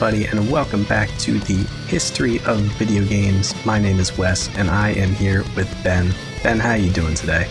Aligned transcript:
Everybody, 0.00 0.26
and 0.26 0.48
welcome 0.48 0.84
back 0.84 1.08
to 1.18 1.40
the 1.40 1.56
History 1.88 2.38
of 2.46 2.60
Video 2.78 3.04
Games. 3.04 3.52
My 3.66 3.80
name 3.80 3.98
is 3.98 4.16
Wes, 4.16 4.48
and 4.56 4.70
I 4.70 4.90
am 4.90 5.08
here 5.08 5.42
with 5.56 5.68
Ben. 5.82 6.14
Ben, 6.44 6.60
how 6.60 6.70
are 6.70 6.76
you 6.76 6.92
doing 6.92 7.16
today? 7.16 7.48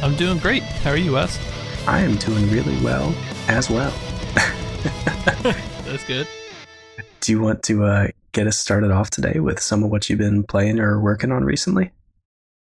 I'm 0.00 0.16
doing 0.16 0.38
great. 0.38 0.62
How 0.62 0.92
are 0.92 0.96
you, 0.96 1.12
Wes? 1.12 1.38
I 1.86 2.00
am 2.00 2.16
doing 2.16 2.50
really 2.50 2.82
well 2.82 3.14
as 3.46 3.68
well. 3.68 3.92
That's 5.84 6.04
good. 6.04 6.26
Do 7.20 7.32
you 7.32 7.42
want 7.42 7.62
to 7.64 7.84
uh, 7.84 8.08
get 8.32 8.46
us 8.46 8.56
started 8.56 8.90
off 8.90 9.10
today 9.10 9.38
with 9.38 9.60
some 9.60 9.84
of 9.84 9.90
what 9.90 10.08
you've 10.08 10.20
been 10.20 10.44
playing 10.44 10.80
or 10.80 10.98
working 10.98 11.30
on 11.30 11.44
recently? 11.44 11.90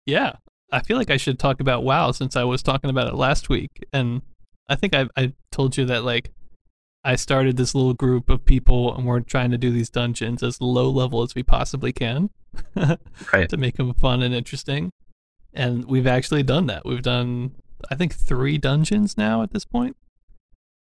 Yeah, 0.04 0.34
I 0.70 0.80
feel 0.80 0.98
like 0.98 1.08
I 1.08 1.16
should 1.16 1.38
talk 1.38 1.60
about 1.60 1.84
WoW 1.84 2.10
since 2.10 2.36
I 2.36 2.44
was 2.44 2.62
talking 2.62 2.90
about 2.90 3.08
it 3.08 3.14
last 3.14 3.48
week, 3.48 3.82
and 3.94 4.20
I 4.68 4.76
think 4.76 4.94
I 4.94 5.08
I 5.16 5.32
told 5.52 5.78
you 5.78 5.86
that 5.86 6.04
like 6.04 6.32
I 7.08 7.16
started 7.16 7.56
this 7.56 7.74
little 7.74 7.94
group 7.94 8.28
of 8.28 8.44
people 8.44 8.94
and 8.94 9.06
we're 9.06 9.20
trying 9.20 9.50
to 9.52 9.56
do 9.56 9.70
these 9.70 9.88
dungeons 9.88 10.42
as 10.42 10.60
low 10.60 10.90
level 10.90 11.22
as 11.22 11.34
we 11.34 11.42
possibly 11.42 11.90
can, 11.90 12.28
right? 13.32 13.48
To 13.48 13.56
make 13.56 13.78
them 13.78 13.94
fun 13.94 14.20
and 14.20 14.34
interesting, 14.34 14.92
and 15.54 15.86
we've 15.86 16.06
actually 16.06 16.42
done 16.42 16.66
that. 16.66 16.84
We've 16.84 17.00
done 17.00 17.54
I 17.90 17.94
think 17.94 18.14
three 18.14 18.58
dungeons 18.58 19.16
now 19.16 19.42
at 19.42 19.54
this 19.54 19.64
point. 19.64 19.96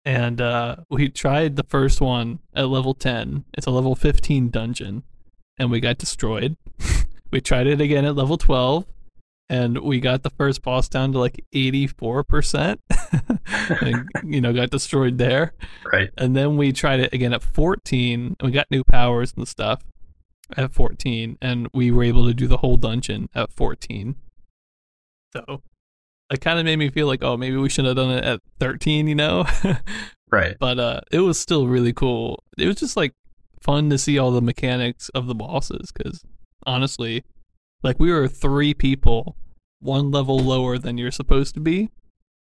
And 0.05 0.41
uh, 0.41 0.77
we 0.91 1.09
tried 1.09 1.55
the 1.55 1.63
first 1.69 2.01
one 2.01 2.41
at 2.53 2.69
level 2.69 2.95
10. 2.95 3.45
It's 3.57 3.69
a 3.69 3.71
level 3.71 3.95
15 3.95 4.51
dungeon, 4.51 5.05
and 5.57 5.71
we 5.71 5.79
got 5.79 5.99
destroyed. 5.99 6.57
we 7.31 7.41
tried 7.41 7.69
it 7.69 7.81
again 7.81 8.05
at 8.05 8.17
level 8.17 8.39
12, 8.39 8.87
and 9.49 9.79
we 9.79 10.01
got 10.01 10.23
the 10.23 10.31
first 10.31 10.63
boss 10.63 10.89
down 10.89 11.13
to 11.13 11.19
like 11.19 11.45
84% 11.55 12.79
and 13.81 14.09
you 14.25 14.41
know 14.41 14.53
got 14.53 14.71
destroyed 14.71 15.19
there. 15.19 15.55
Right. 15.91 16.11
And 16.19 16.37
then 16.37 16.57
we 16.57 16.73
tried 16.73 17.01
it 17.01 17.13
again 17.13 17.33
at 17.33 17.43
14 17.43 18.37
and 18.39 18.47
we 18.47 18.53
got 18.53 18.71
new 18.71 18.85
powers 18.85 19.33
and 19.37 19.49
stuff 19.49 19.83
at 20.57 20.73
14 20.73 21.39
and 21.41 21.69
we 21.75 21.91
were 21.91 22.05
able 22.05 22.27
to 22.27 22.35
do 22.35 22.47
the 22.47 22.59
whole 22.59 22.79
dungeon 22.79 23.29
at 23.35 23.53
14 23.53 24.17
so 25.35 25.63
it 26.31 26.41
kind 26.41 26.59
of 26.59 26.65
made 26.65 26.79
me 26.79 26.89
feel 26.89 27.07
like 27.07 27.23
oh 27.23 27.37
maybe 27.37 27.57
we 27.57 27.69
should 27.69 27.85
have 27.85 27.97
done 27.97 28.11
it 28.11 28.25
at 28.25 28.41
13 28.61 29.09
you 29.09 29.15
know? 29.15 29.47
Right. 30.31 30.57
But 30.59 30.79
uh 30.79 31.01
it 31.11 31.21
was 31.21 31.41
still 31.41 31.69
really 31.69 31.95
cool. 31.95 32.45
It 32.59 32.67
was 32.67 32.77
just 32.77 32.97
like 32.97 33.15
fun 33.63 33.89
to 33.91 33.99
see 33.99 34.19
all 34.19 34.31
the 34.31 34.43
mechanics 34.43 35.09
of 35.11 35.27
the 35.27 35.35
bosses 35.35 35.91
because 35.91 36.23
honestly 36.67 37.25
like 37.83 37.99
we 37.99 38.11
were 38.11 38.29
three 38.29 38.75
people, 38.75 39.37
one 39.81 40.11
level 40.11 40.39
lower 40.39 40.79
than 40.79 40.99
you're 40.99 41.11
supposed 41.11 41.55
to 41.55 41.61
be 41.61 41.91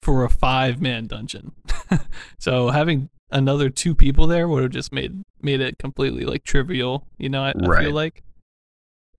for 0.01 0.23
a 0.23 0.29
five 0.29 0.81
man 0.81 1.05
dungeon. 1.07 1.53
so 2.39 2.69
having 2.69 3.09
another 3.29 3.69
two 3.69 3.93
people 3.93 4.27
there 4.27 4.47
would 4.47 4.63
have 4.63 4.71
just 4.71 4.91
made 4.91 5.23
made 5.41 5.61
it 5.61 5.77
completely 5.77 6.25
like 6.25 6.43
trivial, 6.43 7.07
you 7.17 7.29
know, 7.29 7.43
I, 7.43 7.53
right. 7.55 7.79
I 7.79 7.83
feel 7.85 7.93
like. 7.93 8.23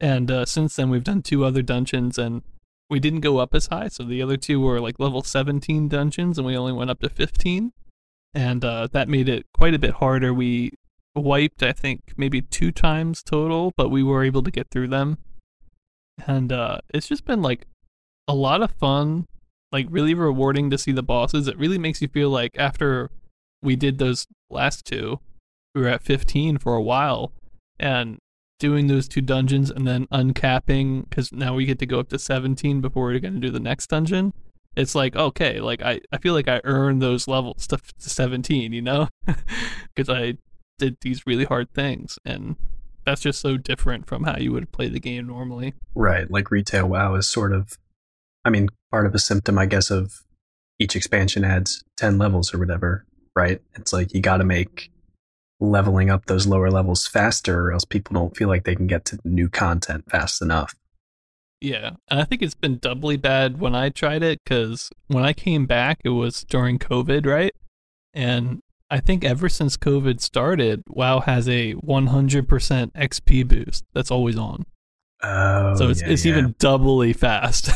And 0.00 0.30
uh, 0.30 0.46
since 0.46 0.76
then 0.76 0.90
we've 0.90 1.04
done 1.04 1.22
two 1.22 1.44
other 1.44 1.62
dungeons 1.62 2.18
and 2.18 2.42
we 2.90 3.00
didn't 3.00 3.20
go 3.20 3.38
up 3.38 3.54
as 3.54 3.66
high, 3.66 3.88
so 3.88 4.02
the 4.02 4.22
other 4.22 4.36
two 4.36 4.60
were 4.60 4.80
like 4.80 4.98
level 4.98 5.22
17 5.22 5.88
dungeons 5.88 6.38
and 6.38 6.46
we 6.46 6.56
only 6.56 6.72
went 6.72 6.90
up 6.90 7.00
to 7.00 7.08
15. 7.08 7.72
And 8.34 8.64
uh, 8.64 8.88
that 8.92 9.08
made 9.08 9.28
it 9.28 9.46
quite 9.52 9.74
a 9.74 9.78
bit 9.78 9.94
harder. 9.94 10.32
We 10.32 10.72
wiped, 11.14 11.62
I 11.62 11.72
think, 11.72 12.12
maybe 12.16 12.40
two 12.40 12.70
times 12.70 13.22
total, 13.22 13.72
but 13.76 13.88
we 13.88 14.02
were 14.02 14.22
able 14.22 14.42
to 14.42 14.50
get 14.50 14.70
through 14.70 14.88
them 14.88 15.18
and 16.26 16.52
uh, 16.52 16.78
it's 16.92 17.08
just 17.08 17.24
been 17.24 17.42
like 17.42 17.66
a 18.26 18.34
lot 18.34 18.62
of 18.62 18.72
fun, 18.72 19.26
like 19.72 19.86
really 19.90 20.14
rewarding 20.14 20.70
to 20.70 20.78
see 20.78 20.92
the 20.92 21.02
bosses. 21.02 21.48
It 21.48 21.58
really 21.58 21.78
makes 21.78 22.02
you 22.02 22.08
feel 22.08 22.30
like 22.30 22.52
after 22.58 23.10
we 23.62 23.76
did 23.76 23.98
those 23.98 24.26
last 24.50 24.84
two, 24.84 25.20
we 25.74 25.82
were 25.82 25.88
at 25.88 26.02
15 26.02 26.58
for 26.58 26.74
a 26.74 26.82
while, 26.82 27.32
and 27.78 28.18
doing 28.58 28.88
those 28.88 29.08
two 29.08 29.20
dungeons 29.20 29.70
and 29.70 29.86
then 29.86 30.06
uncapping 30.06 31.08
because 31.08 31.32
now 31.32 31.54
we 31.54 31.64
get 31.64 31.78
to 31.78 31.86
go 31.86 32.00
up 32.00 32.08
to 32.08 32.18
17 32.18 32.80
before 32.80 33.04
we're 33.04 33.20
going 33.20 33.34
to 33.34 33.40
do 33.40 33.50
the 33.50 33.60
next 33.60 33.88
dungeon. 33.88 34.32
It's 34.76 34.94
like 34.94 35.16
okay, 35.16 35.60
like 35.60 35.82
I, 35.82 36.00
I 36.12 36.18
feel 36.18 36.34
like 36.34 36.48
I 36.48 36.60
earned 36.64 37.02
those 37.02 37.26
levels 37.26 37.66
to, 37.68 37.76
to 37.76 38.10
17, 38.10 38.72
you 38.72 38.82
know, 38.82 39.08
because 39.26 40.08
I 40.08 40.38
did 40.78 40.96
these 41.00 41.26
really 41.26 41.44
hard 41.44 41.72
things 41.72 42.18
and 42.24 42.56
that's 43.08 43.22
just 43.22 43.40
so 43.40 43.56
different 43.56 44.06
from 44.06 44.24
how 44.24 44.36
you 44.36 44.52
would 44.52 44.70
play 44.70 44.88
the 44.88 45.00
game 45.00 45.26
normally. 45.26 45.72
Right. 45.94 46.30
Like 46.30 46.50
retail 46.50 46.88
WoW 46.88 47.14
is 47.14 47.28
sort 47.28 47.54
of, 47.54 47.78
I 48.44 48.50
mean, 48.50 48.68
part 48.90 49.06
of 49.06 49.14
a 49.14 49.18
symptom, 49.18 49.58
I 49.58 49.66
guess, 49.66 49.90
of 49.90 50.22
each 50.78 50.94
expansion 50.94 51.42
adds 51.42 51.82
10 51.96 52.18
levels 52.18 52.52
or 52.52 52.58
whatever, 52.58 53.06
right? 53.34 53.60
It's 53.74 53.92
like 53.92 54.12
you 54.12 54.20
got 54.20 54.36
to 54.36 54.44
make 54.44 54.90
leveling 55.58 56.10
up 56.10 56.26
those 56.26 56.46
lower 56.46 56.70
levels 56.70 57.06
faster 57.06 57.60
or 57.60 57.72
else 57.72 57.84
people 57.84 58.14
don't 58.14 58.36
feel 58.36 58.48
like 58.48 58.64
they 58.64 58.76
can 58.76 58.86
get 58.86 59.06
to 59.06 59.18
new 59.24 59.48
content 59.48 60.04
fast 60.10 60.42
enough. 60.42 60.74
Yeah, 61.60 61.92
and 62.08 62.20
I 62.20 62.24
think 62.24 62.42
it's 62.42 62.54
been 62.54 62.78
doubly 62.78 63.16
bad 63.16 63.58
when 63.58 63.74
I 63.74 63.88
tried 63.88 64.22
it 64.22 64.38
because 64.44 64.90
when 65.08 65.24
I 65.24 65.32
came 65.32 65.66
back, 65.66 65.98
it 66.04 66.10
was 66.10 66.44
during 66.44 66.78
COVID, 66.78 67.26
right? 67.26 67.52
And 68.14 68.60
I 68.90 69.00
think 69.00 69.24
ever 69.24 69.48
since 69.48 69.76
COVID 69.76 70.20
started, 70.20 70.82
WoW 70.88 71.20
has 71.20 71.48
a 71.48 71.74
100% 71.74 72.92
XP 72.92 73.48
boost 73.48 73.84
that's 73.92 74.10
always 74.10 74.38
on. 74.38 74.64
Oh, 75.22 75.74
so 75.74 75.88
it's 75.88 76.00
yeah, 76.00 76.08
it's 76.08 76.24
yeah. 76.24 76.32
even 76.32 76.54
doubly 76.58 77.12
fast. 77.12 77.70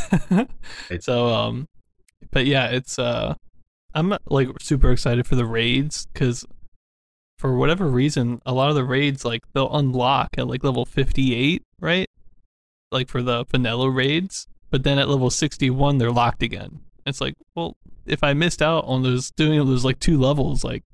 so 1.00 1.26
um, 1.28 1.68
but 2.30 2.46
yeah, 2.46 2.68
it's 2.68 2.98
uh, 2.98 3.34
I'm 3.94 4.16
like 4.26 4.48
super 4.60 4.92
excited 4.92 5.26
for 5.26 5.34
the 5.34 5.44
raids 5.44 6.06
because 6.12 6.46
for 7.38 7.56
whatever 7.56 7.88
reason, 7.88 8.40
a 8.46 8.52
lot 8.52 8.70
of 8.70 8.76
the 8.76 8.84
raids 8.84 9.24
like 9.24 9.42
they'll 9.52 9.74
unlock 9.74 10.28
at 10.38 10.46
like 10.46 10.62
level 10.62 10.84
58, 10.84 11.62
right? 11.80 12.08
Like 12.92 13.08
for 13.08 13.22
the 13.22 13.44
vanilla 13.44 13.90
raids, 13.90 14.46
but 14.70 14.84
then 14.84 14.98
at 14.98 15.08
level 15.08 15.28
61 15.28 15.98
they're 15.98 16.12
locked 16.12 16.42
again. 16.42 16.80
It's 17.04 17.20
like, 17.20 17.34
well, 17.56 17.76
if 18.06 18.22
I 18.22 18.32
missed 18.34 18.62
out 18.62 18.84
on 18.84 19.02
those 19.02 19.32
doing 19.32 19.58
those 19.66 19.84
like 19.84 19.98
two 19.98 20.18
levels, 20.18 20.62
like 20.62 20.84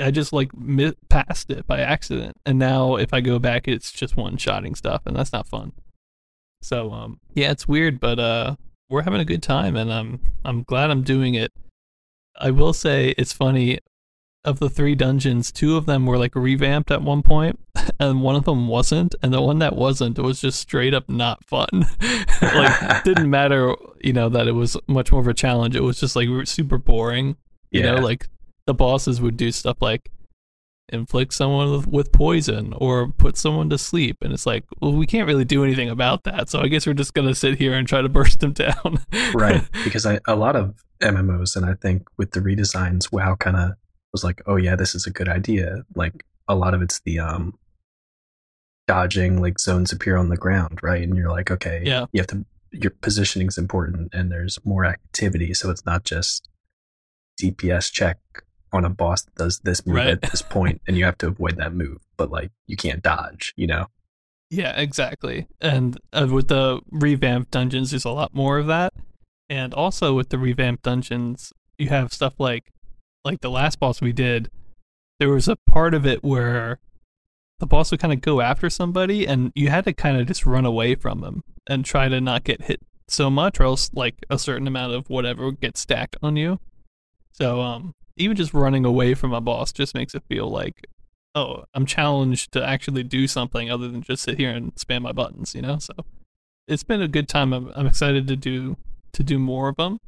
I 0.00 0.10
just 0.10 0.32
like 0.32 0.56
mi- 0.56 0.94
passed 1.08 1.50
it 1.50 1.66
by 1.66 1.80
accident, 1.80 2.36
and 2.46 2.58
now 2.58 2.96
if 2.96 3.12
I 3.12 3.20
go 3.20 3.38
back, 3.38 3.68
it's 3.68 3.92
just 3.92 4.16
one 4.16 4.36
shotting 4.36 4.74
stuff, 4.74 5.02
and 5.06 5.16
that's 5.16 5.32
not 5.32 5.46
fun. 5.46 5.72
So 6.62 6.92
um, 6.92 7.20
yeah, 7.34 7.50
it's 7.50 7.68
weird, 7.68 8.00
but 8.00 8.18
uh, 8.18 8.56
we're 8.88 9.02
having 9.02 9.20
a 9.20 9.24
good 9.24 9.42
time, 9.42 9.76
and 9.76 9.92
I'm 9.92 10.20
I'm 10.44 10.62
glad 10.62 10.90
I'm 10.90 11.02
doing 11.02 11.34
it. 11.34 11.52
I 12.38 12.50
will 12.50 12.72
say 12.72 13.14
it's 13.16 13.32
funny. 13.32 13.78
Of 14.42 14.58
the 14.58 14.70
three 14.70 14.94
dungeons, 14.94 15.52
two 15.52 15.76
of 15.76 15.84
them 15.84 16.06
were 16.06 16.16
like 16.16 16.34
revamped 16.34 16.90
at 16.90 17.02
one 17.02 17.22
point, 17.22 17.60
and 18.00 18.22
one 18.22 18.36
of 18.36 18.46
them 18.46 18.68
wasn't. 18.68 19.14
And 19.22 19.34
the 19.34 19.42
one 19.42 19.58
that 19.58 19.76
wasn't 19.76 20.18
was 20.18 20.40
just 20.40 20.58
straight 20.58 20.94
up 20.94 21.10
not 21.10 21.44
fun. 21.44 21.68
like, 22.40 23.04
didn't 23.04 23.28
matter, 23.28 23.74
you 24.00 24.14
know, 24.14 24.30
that 24.30 24.48
it 24.48 24.52
was 24.52 24.78
much 24.86 25.12
more 25.12 25.20
of 25.20 25.28
a 25.28 25.34
challenge. 25.34 25.76
It 25.76 25.82
was 25.82 26.00
just 26.00 26.16
like 26.16 26.26
super 26.44 26.78
boring. 26.78 27.36
You 27.70 27.82
yeah. 27.82 27.96
know, 27.96 28.00
like 28.00 28.28
the 28.70 28.74
bosses 28.74 29.20
would 29.20 29.36
do 29.36 29.50
stuff 29.50 29.78
like 29.80 30.12
inflict 30.90 31.32
someone 31.32 31.82
with 31.90 32.12
poison 32.12 32.72
or 32.76 33.08
put 33.08 33.36
someone 33.36 33.68
to 33.68 33.76
sleep. 33.76 34.18
And 34.22 34.32
it's 34.32 34.46
like 34.46 34.64
well 34.80 34.92
we 34.92 35.06
can't 35.06 35.26
really 35.26 35.44
do 35.44 35.64
anything 35.64 35.88
about 35.88 36.22
that. 36.24 36.48
So 36.48 36.60
i 36.60 36.68
guess 36.68 36.86
we're 36.86 36.94
just 36.94 37.14
going 37.14 37.26
to 37.26 37.34
sit 37.34 37.58
here 37.58 37.74
and 37.74 37.88
try 37.88 38.00
to 38.00 38.08
burst 38.18 38.38
them 38.38 38.52
down. 38.52 39.04
Right. 39.34 39.64
Because 39.84 40.06
I, 40.06 40.20
a 40.28 40.36
lot 40.36 40.54
of 40.54 40.74
mmos 41.00 41.56
and 41.56 41.64
i 41.64 41.72
think 41.72 42.06
with 42.18 42.32
the 42.32 42.40
redesigns 42.40 43.10
wow 43.10 43.34
kind 43.34 43.56
of 43.56 43.70
was 44.12 44.22
like 44.22 44.42
oh 44.46 44.56
yeah 44.56 44.76
this 44.76 44.94
is 44.94 45.06
a 45.06 45.10
good 45.10 45.28
idea. 45.28 45.84
Like 45.96 46.24
a 46.46 46.54
lot 46.54 46.74
of 46.74 46.82
it's 46.82 47.00
the 47.00 47.18
um 47.18 47.58
dodging 48.86 49.40
like 49.40 49.58
zones 49.58 49.92
appear 49.92 50.16
on 50.16 50.28
the 50.28 50.36
ground 50.36 50.78
right? 50.80 51.02
And 51.02 51.16
you're 51.16 51.30
like 51.30 51.50
okay 51.50 51.82
yeah. 51.84 52.06
you 52.12 52.20
have 52.20 52.28
to 52.28 52.44
your 52.70 52.92
positioning 53.00 53.48
is 53.48 53.58
important 53.58 54.14
and 54.14 54.30
there's 54.30 54.60
more 54.64 54.84
activity. 54.84 55.54
So 55.54 55.70
it's 55.70 55.84
not 55.84 56.04
just 56.04 56.48
dps 57.40 57.90
check 57.90 58.18
on 58.72 58.84
a 58.84 58.90
boss 58.90 59.22
that 59.22 59.34
does 59.34 59.58
this 59.60 59.84
move 59.86 59.96
right. 59.96 60.08
at 60.08 60.22
this 60.22 60.42
point 60.42 60.80
and 60.86 60.96
you 60.96 61.04
have 61.04 61.18
to 61.18 61.26
avoid 61.26 61.56
that 61.56 61.74
move 61.74 61.98
but 62.16 62.30
like 62.30 62.50
you 62.66 62.76
can't 62.76 63.02
dodge 63.02 63.52
you 63.56 63.66
know? 63.66 63.86
Yeah 64.50 64.78
exactly. 64.78 65.46
And 65.60 65.98
uh, 66.12 66.26
with 66.30 66.48
the 66.48 66.80
revamped 66.90 67.52
dungeons 67.52 67.90
there's 67.90 68.04
a 68.04 68.10
lot 68.10 68.34
more 68.34 68.58
of 68.58 68.66
that. 68.66 68.92
And 69.48 69.72
also 69.72 70.14
with 70.14 70.30
the 70.30 70.38
revamped 70.38 70.82
dungeons 70.82 71.52
you 71.78 71.88
have 71.88 72.12
stuff 72.12 72.34
like 72.38 72.72
like 73.24 73.40
the 73.40 73.50
last 73.50 73.78
boss 73.78 74.00
we 74.00 74.12
did 74.12 74.50
there 75.18 75.28
was 75.28 75.48
a 75.48 75.56
part 75.56 75.94
of 75.94 76.06
it 76.06 76.24
where 76.24 76.80
the 77.58 77.66
boss 77.66 77.90
would 77.90 78.00
kind 78.00 78.12
of 78.12 78.22
go 78.22 78.40
after 78.40 78.70
somebody 78.70 79.26
and 79.26 79.52
you 79.54 79.68
had 79.68 79.84
to 79.84 79.92
kind 79.92 80.18
of 80.18 80.26
just 80.26 80.46
run 80.46 80.64
away 80.64 80.94
from 80.94 81.22
him 81.22 81.44
and 81.66 81.84
try 81.84 82.08
to 82.08 82.20
not 82.20 82.42
get 82.42 82.62
hit 82.62 82.80
so 83.06 83.28
much 83.28 83.60
or 83.60 83.64
else 83.64 83.90
like 83.92 84.16
a 84.30 84.38
certain 84.38 84.66
amount 84.66 84.94
of 84.94 85.10
whatever 85.10 85.52
gets 85.52 85.80
stacked 85.80 86.16
on 86.22 86.36
you. 86.36 86.58
So 87.32 87.60
um 87.60 87.94
even 88.20 88.36
just 88.36 88.54
running 88.54 88.84
away 88.84 89.14
from 89.14 89.32
a 89.32 89.40
boss 89.40 89.72
just 89.72 89.94
makes 89.94 90.14
it 90.14 90.22
feel 90.28 90.48
like 90.48 90.86
oh 91.34 91.64
i'm 91.74 91.86
challenged 91.86 92.52
to 92.52 92.64
actually 92.64 93.02
do 93.02 93.26
something 93.26 93.70
other 93.70 93.88
than 93.88 94.02
just 94.02 94.22
sit 94.22 94.38
here 94.38 94.50
and 94.50 94.74
spam 94.74 95.02
my 95.02 95.12
buttons 95.12 95.54
you 95.54 95.62
know 95.62 95.78
so 95.78 95.92
it's 96.68 96.82
been 96.84 97.02
a 97.02 97.08
good 97.08 97.28
time 97.28 97.52
i'm, 97.52 97.72
I'm 97.74 97.86
excited 97.86 98.26
to 98.28 98.36
do 98.36 98.76
to 99.12 99.22
do 99.22 99.38
more 99.38 99.68
of 99.68 99.76
them 99.76 99.98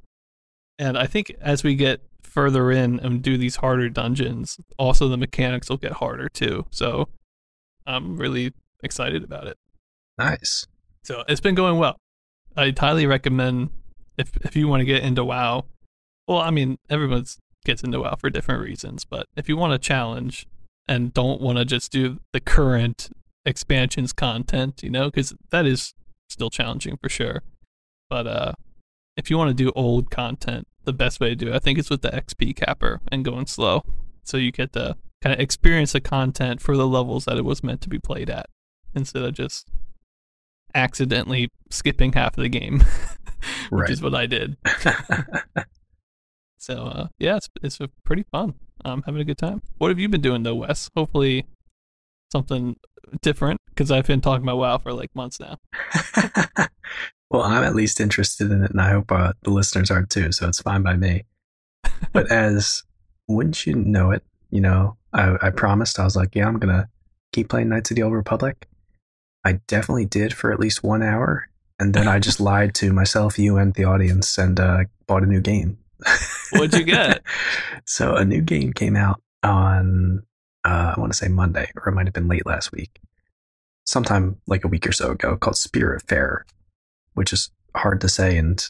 and 0.79 0.99
i 0.99 1.07
think 1.07 1.35
as 1.41 1.63
we 1.63 1.75
get 1.75 2.01
further 2.33 2.71
in 2.71 2.99
and 3.01 3.23
do 3.23 3.37
these 3.37 3.57
harder 3.57 3.89
dungeons, 3.89 4.59
also 4.79 5.07
the 5.09 5.17
mechanics 5.17 5.69
will 5.69 5.77
get 5.77 5.93
harder 5.93 6.29
too. 6.29 6.65
So 6.71 7.09
I'm 7.87 8.17
really 8.17 8.55
excited 8.83 9.23
about 9.23 9.47
it. 9.47 9.59
Nice. 10.19 10.67
So 11.05 11.25
it's 11.29 11.41
been 11.41 11.55
going 11.55 11.79
well. 11.79 11.97
I'd 12.57 12.79
highly 12.79 13.07
recommend 13.07 13.71
if 14.17 14.31
if 14.43 14.57
you 14.57 14.69
want 14.69 14.81
to 14.81 14.85
get 14.85 15.03
into 15.03 15.25
WoW. 15.25 15.65
Well, 16.27 16.39
I 16.39 16.51
mean, 16.51 16.79
everyone 16.89 17.25
gets 17.65 17.83
into 17.83 18.01
WoW 18.01 18.17
for 18.17 18.31
different 18.31 18.63
reasons, 18.63 19.05
but 19.05 19.27
if 19.37 19.49
you 19.49 19.57
want 19.57 19.73
a 19.73 19.79
challenge 19.79 20.47
and 20.89 21.13
don't 21.15 21.41
want 21.41 21.59
to 21.59 21.65
just 21.65 21.93
do 21.93 22.19
the 22.33 22.41
current 22.41 23.11
expansions 23.47 24.13
content, 24.13 24.83
you 24.83 24.91
know, 24.91 25.07
because 25.11 25.35
that 25.51 25.67
is 25.67 25.95
still 26.29 26.51
challenging 26.51 26.97
for 26.97 27.09
sure. 27.09 27.43
But 28.11 28.27
uh, 28.27 28.53
if 29.17 29.31
you 29.31 29.39
want 29.39 29.49
to 29.49 29.55
do 29.65 29.73
old 29.75 30.11
content, 30.11 30.67
the 30.85 30.93
best 30.93 31.21
way 31.21 31.29
to 31.31 31.37
do 31.37 31.49
it, 31.49 31.55
I 31.55 31.59
think, 31.61 31.79
is 31.79 31.89
with 31.91 32.03
the 32.03 32.11
XP 32.11 32.57
capper 32.57 33.01
and 33.11 33.25
going 33.25 33.47
slow, 33.47 33.83
so 34.25 34.37
you 34.37 34.51
get 34.53 34.73
to 34.73 34.97
kind 35.23 35.33
of 35.35 35.41
experience 35.41 35.93
the 35.93 36.01
content 36.01 36.61
for 36.61 36.77
the 36.77 36.87
levels 36.87 37.25
that 37.27 37.37
it 37.39 37.45
was 37.45 37.63
meant 37.63 37.81
to 37.83 37.89
be 37.89 37.99
played 38.01 38.29
at, 38.29 38.47
instead 38.95 39.23
of 39.23 39.35
just 39.35 39.69
accidentally 40.75 41.49
skipping 41.71 42.13
half 42.15 42.37
of 42.37 42.43
the 42.43 42.49
game, 42.49 42.81
which 43.71 43.83
Right. 43.83 43.91
is 43.91 44.03
what 44.03 44.15
I 44.15 44.27
did. 44.27 44.57
So 46.63 46.85
uh, 46.85 47.09
yeah, 47.19 47.37
it's 47.37 47.51
it's 47.61 47.81
a 47.81 47.89
pretty 48.05 48.25
fun. 48.31 48.55
I'm 48.85 49.03
having 49.03 49.21
a 49.21 49.25
good 49.25 49.39
time. 49.39 49.63
What 49.79 49.89
have 49.89 49.99
you 49.99 50.09
been 50.09 50.21
doing 50.21 50.45
though, 50.45 50.55
Wes? 50.55 50.89
Hopefully 50.97 51.45
something 52.31 52.77
different 53.21 53.61
because 53.69 53.91
I've 53.91 54.07
been 54.07 54.21
talking 54.21 54.45
about 54.45 54.59
WoW 54.59 54.79
for 54.79 54.93
like 54.93 55.15
months 55.15 55.41
now. 55.41 55.59
well, 57.31 57.43
I'm 57.43 57.65
at 57.65 57.75
least 57.75 58.01
interested 58.01 58.53
in 58.53 58.63
it, 58.63 58.71
and 58.71 58.81
I 58.81 58.91
hope 58.91 59.11
uh, 59.11 59.33
the 59.43 59.51
listeners 59.51 59.91
are 59.91 60.07
too. 60.07 60.31
So 60.31 60.47
it's 60.47 60.63
fine 60.63 60.83
by 60.83 60.97
me. 60.97 61.25
But 62.13 62.31
as 62.31 62.83
wouldn't 63.29 63.65
you 63.65 63.75
know 63.75 64.11
it, 64.11 64.23
you 64.51 64.61
know, 64.61 64.97
I, 65.13 65.37
I 65.41 65.51
promised 65.51 65.99
I 65.99 66.05
was 66.05 66.17
like, 66.17 66.35
yeah, 66.35 66.47
I'm 66.47 66.59
gonna 66.59 66.89
keep 67.33 67.49
playing 67.49 67.71
Knights 67.71 67.91
of 67.91 67.97
the 67.97 68.03
Old 68.03 68.13
Republic. 68.13 68.69
I 69.45 69.55
definitely 69.67 70.07
did 70.07 70.33
for 70.33 70.53
at 70.53 70.61
least 70.61 70.85
one 70.85 71.03
hour, 71.03 71.49
and 71.81 71.93
then 71.93 72.07
I 72.07 72.21
just 72.21 72.39
lied 72.51 72.75
to 72.77 72.93
myself, 72.93 73.37
you, 73.37 73.57
and 73.57 73.75
the 73.75 73.85
audience, 73.85 74.39
and 74.39 74.61
uh, 74.61 74.85
bought 75.09 75.25
a 75.25 75.27
new 75.27 75.41
game. 75.41 75.79
What'd 76.53 76.75
you 76.75 76.85
get? 76.85 77.23
so 77.87 78.15
a 78.15 78.25
new 78.25 78.41
game 78.43 78.73
came 78.73 78.97
out 78.97 79.21
on 79.43 80.23
uh, 80.65 80.95
I 80.97 81.01
want 81.01 81.13
to 81.13 81.19
say 81.19 81.29
Monday, 81.29 81.71
or 81.77 81.89
it 81.89 81.95
might 81.95 82.07
have 82.07 82.15
been 82.15 82.29
late 82.29 82.47
last 82.47 82.71
week, 82.73 83.01
sometime 83.85 84.37
like 84.47 84.65
a 84.65 84.69
week 84.69 84.87
or 84.87 84.93
so 84.93 85.11
ago, 85.13 85.37
called 85.37 85.57
Spirit 85.57 86.03
Fair, 86.09 86.45
which 87.15 87.33
is 87.33 87.51
hard 87.75 88.01
to 88.03 88.09
say, 88.09 88.37
and 88.39 88.65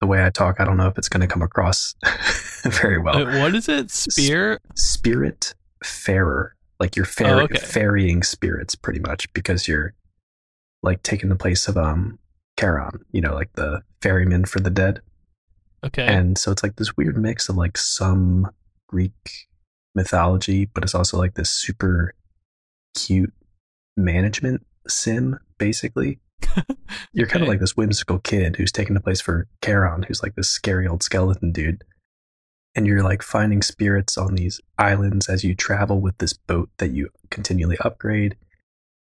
the 0.00 0.06
way 0.06 0.24
I 0.24 0.30
talk, 0.30 0.60
I 0.60 0.64
don't 0.64 0.76
know 0.78 0.88
if 0.88 0.96
it's 0.96 1.08
going 1.08 1.20
to 1.20 1.26
come 1.26 1.42
across 1.42 1.94
very 2.64 2.98
well. 2.98 3.26
Uh, 3.26 3.40
what 3.40 3.54
is 3.54 3.68
it? 3.68 3.90
Spear? 3.90 4.58
Spirit 4.74 5.54
Fairer, 5.82 6.54
like 6.80 6.96
you're 6.96 7.06
Oh, 7.20 7.40
okay. 7.40 7.58
ferrying 7.58 8.22
spirits, 8.22 8.74
pretty 8.74 9.00
much, 9.00 9.30
because 9.34 9.68
you're 9.68 9.92
like 10.82 11.02
taking 11.02 11.28
the 11.28 11.36
place 11.36 11.68
of 11.68 11.76
um 11.76 12.18
Charon, 12.58 13.04
you 13.12 13.20
know, 13.20 13.34
like 13.34 13.52
the 13.54 13.82
ferryman 14.00 14.44
for 14.46 14.60
the 14.60 14.70
dead. 14.70 15.00
Okay. 15.84 16.06
And 16.06 16.38
so 16.38 16.50
it's 16.50 16.62
like 16.62 16.76
this 16.76 16.96
weird 16.96 17.18
mix 17.18 17.48
of 17.48 17.56
like 17.56 17.76
some 17.76 18.50
Greek 18.88 19.48
mythology, 19.94 20.64
but 20.64 20.82
it's 20.82 20.94
also 20.94 21.18
like 21.18 21.34
this 21.34 21.50
super 21.50 22.14
cute 22.96 23.32
management 23.96 24.66
sim, 24.88 25.38
basically. 25.58 26.20
You're 27.12 27.26
kind 27.26 27.42
of 27.42 27.48
like 27.48 27.60
this 27.60 27.76
whimsical 27.76 28.18
kid 28.18 28.56
who's 28.56 28.72
taking 28.72 28.94
the 28.94 29.00
place 29.00 29.20
for 29.20 29.46
Charon, 29.62 30.04
who's 30.04 30.22
like 30.22 30.34
this 30.36 30.50
scary 30.50 30.86
old 30.86 31.02
skeleton 31.02 31.52
dude. 31.52 31.84
And 32.76 32.88
you're 32.88 33.04
like 33.04 33.22
finding 33.22 33.62
spirits 33.62 34.18
on 34.18 34.34
these 34.34 34.60
islands 34.78 35.28
as 35.28 35.44
you 35.44 35.54
travel 35.54 36.00
with 36.00 36.18
this 36.18 36.32
boat 36.32 36.70
that 36.78 36.90
you 36.90 37.08
continually 37.30 37.78
upgrade. 37.78 38.36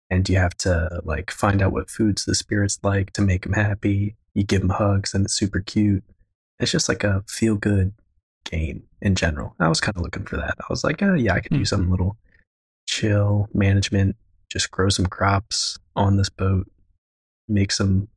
And 0.10 0.28
you 0.28 0.36
have 0.36 0.58
to 0.58 1.02
like 1.06 1.32
find 1.32 1.62
out 1.62 1.72
what 1.72 1.90
foods 1.90 2.26
the 2.26 2.36
spirits 2.36 2.80
like 2.84 3.14
to 3.14 3.22
make 3.22 3.44
them 3.44 3.54
happy. 3.54 4.18
You 4.34 4.44
give 4.44 4.60
them 4.60 4.72
hugs 4.72 5.14
and 5.14 5.24
it's 5.24 5.34
super 5.34 5.62
cute 5.62 6.04
it's 6.62 6.72
just 6.72 6.88
like 6.90 7.04
a 7.04 7.24
feel 7.28 7.56
good 7.56 7.94
game 8.46 8.84
in 9.02 9.16
general. 9.16 9.56
I 9.60 9.68
was 9.68 9.82
kind 9.82 9.96
of 9.98 10.04
looking 10.04 10.26
for 10.26 10.38
that. 10.38 10.56
I 10.60 10.66
was 10.70 10.84
like, 10.84 11.02
oh, 11.04 11.14
yeah, 11.14 11.34
I 11.34 11.40
could 11.42 11.52
Hmm. 11.52 11.60
do 11.60 11.66
something 11.66 11.90
little 11.92 12.18
chill 12.88 13.48
management, 13.54 14.16
just 14.50 14.72
grow 14.72 14.90
some 14.90 15.06
crops 15.06 15.78
on 15.96 16.18
this 16.18 16.30
boat, 16.30 16.70
make 17.48 17.72
some 17.72 18.08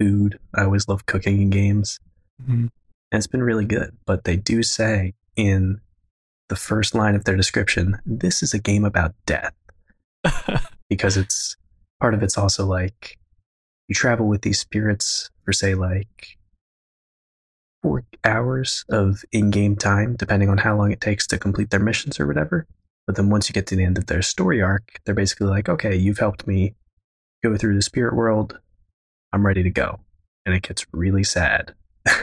food. 0.00 0.38
I 0.54 0.64
always 0.64 0.88
love 0.88 1.06
cooking 1.06 1.40
in 1.42 1.50
games, 1.50 1.98
Mhm. 2.42 2.68
and 2.70 2.70
it's 3.12 3.26
been 3.26 3.42
really 3.42 3.64
good. 3.66 3.96
But 4.06 4.24
they 4.24 4.36
do 4.36 4.62
say 4.62 5.14
in 5.36 5.80
the 6.48 6.56
first 6.56 6.94
line 6.94 7.14
of 7.14 7.24
their 7.24 7.36
description, 7.36 7.98
this 8.06 8.42
is 8.42 8.52
a 8.54 8.58
game 8.58 8.84
about 8.84 9.14
death 9.26 9.54
because 10.88 11.16
it's 11.16 11.56
part 12.00 12.14
of 12.14 12.22
it's 12.22 12.36
also 12.38 12.66
like 12.66 13.18
you 13.88 13.94
travel 13.94 14.26
with 14.28 14.42
these 14.42 14.60
spirits 14.60 15.30
for 15.44 15.52
say 15.52 15.74
like 15.74 16.36
four 17.82 18.04
hours 18.24 18.84
of 18.88 19.24
in-game 19.32 19.76
time 19.76 20.14
depending 20.16 20.48
on 20.48 20.58
how 20.58 20.76
long 20.76 20.92
it 20.92 21.00
takes 21.00 21.26
to 21.26 21.38
complete 21.38 21.70
their 21.70 21.80
missions 21.80 22.20
or 22.20 22.26
whatever. 22.26 22.66
But 23.06 23.16
then 23.16 23.30
once 23.30 23.48
you 23.48 23.52
get 23.52 23.66
to 23.68 23.76
the 23.76 23.84
end 23.84 23.98
of 23.98 24.06
their 24.06 24.22
story 24.22 24.62
arc 24.62 25.00
they're 25.04 25.14
basically 25.14 25.48
like 25.48 25.68
okay 25.68 25.96
you've 25.96 26.18
helped 26.18 26.46
me 26.46 26.74
go 27.42 27.56
through 27.56 27.74
the 27.74 27.82
spirit 27.82 28.14
world. 28.14 28.58
I'm 29.32 29.44
ready 29.44 29.62
to 29.62 29.70
go. 29.70 30.00
And 30.46 30.54
it 30.54 30.62
gets 30.62 30.86
really 30.92 31.24
sad. 31.24 31.74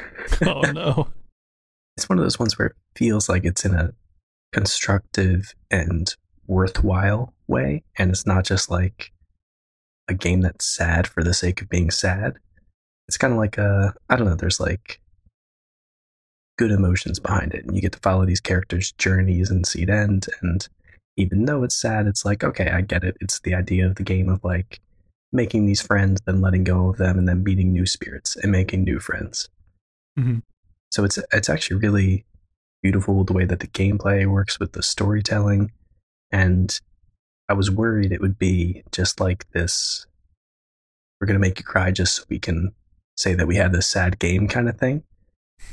Oh 0.45 0.61
no. 0.61 1.07
it's 1.97 2.07
one 2.07 2.17
of 2.19 2.23
those 2.23 2.39
ones 2.39 2.57
where 2.57 2.67
it 2.67 2.75
feels 2.95 3.27
like 3.27 3.43
it's 3.43 3.65
in 3.65 3.73
a 3.73 3.93
constructive 4.53 5.53
and 5.69 6.15
worthwhile 6.47 7.33
way 7.47 7.83
and 7.97 8.09
it's 8.11 8.25
not 8.25 8.45
just 8.45 8.69
like 8.69 9.11
a 10.07 10.13
game 10.13 10.41
that's 10.41 10.65
sad 10.65 11.07
for 11.07 11.23
the 11.23 11.33
sake 11.33 11.61
of 11.61 11.69
being 11.69 11.91
sad. 11.91 12.37
It's 13.07 13.17
kind 13.17 13.33
of 13.33 13.39
like 13.39 13.57
a 13.57 13.93
i 14.09 14.15
don't 14.15 14.27
know 14.27 14.35
there's 14.35 14.59
like 14.59 15.01
good 16.59 16.71
emotions 16.71 17.21
behind 17.21 17.53
it 17.53 17.63
and 17.63 17.73
you 17.73 17.81
get 17.81 17.93
to 17.93 17.99
follow 17.99 18.25
these 18.25 18.41
characters 18.41 18.91
journeys 18.97 19.49
and 19.49 19.65
see 19.65 19.83
it 19.83 19.89
end 19.89 20.27
and 20.41 20.67
even 21.15 21.45
though 21.45 21.63
it's 21.63 21.79
sad 21.79 22.05
it's 22.05 22.25
like 22.25 22.43
okay 22.43 22.69
i 22.69 22.81
get 22.81 23.05
it. 23.05 23.15
It's 23.21 23.39
the 23.39 23.55
idea 23.55 23.85
of 23.87 23.95
the 23.95 24.03
game 24.03 24.27
of 24.27 24.43
like 24.43 24.81
making 25.31 25.65
these 25.65 25.81
friends 25.81 26.19
then 26.25 26.41
letting 26.41 26.65
go 26.65 26.89
of 26.89 26.97
them 26.97 27.17
and 27.17 27.29
then 27.29 27.43
meeting 27.45 27.71
new 27.71 27.85
spirits 27.85 28.35
and 28.35 28.51
making 28.51 28.83
new 28.83 28.99
friends. 28.99 29.47
Mhm. 30.19 30.41
so 30.91 31.05
it's 31.05 31.17
it's 31.31 31.49
actually 31.49 31.77
really 31.79 32.25
beautiful 32.83 33.23
the 33.23 33.31
way 33.31 33.45
that 33.45 33.61
the 33.61 33.67
gameplay 33.67 34.25
works 34.25 34.59
with 34.59 34.73
the 34.73 34.83
storytelling 34.83 35.71
and 36.29 36.81
i 37.47 37.53
was 37.53 37.71
worried 37.71 38.11
it 38.11 38.19
would 38.19 38.37
be 38.37 38.83
just 38.91 39.21
like 39.21 39.49
this 39.51 40.05
we're 41.21 41.27
going 41.27 41.39
to 41.41 41.47
make 41.47 41.57
you 41.59 41.63
cry 41.63 41.89
just 41.91 42.15
so 42.15 42.23
we 42.29 42.39
can 42.39 42.73
say 43.15 43.33
that 43.33 43.47
we 43.47 43.55
had 43.55 43.71
this 43.71 43.87
sad 43.87 44.19
game 44.19 44.45
kind 44.49 44.67
of 44.67 44.77
thing 44.77 45.03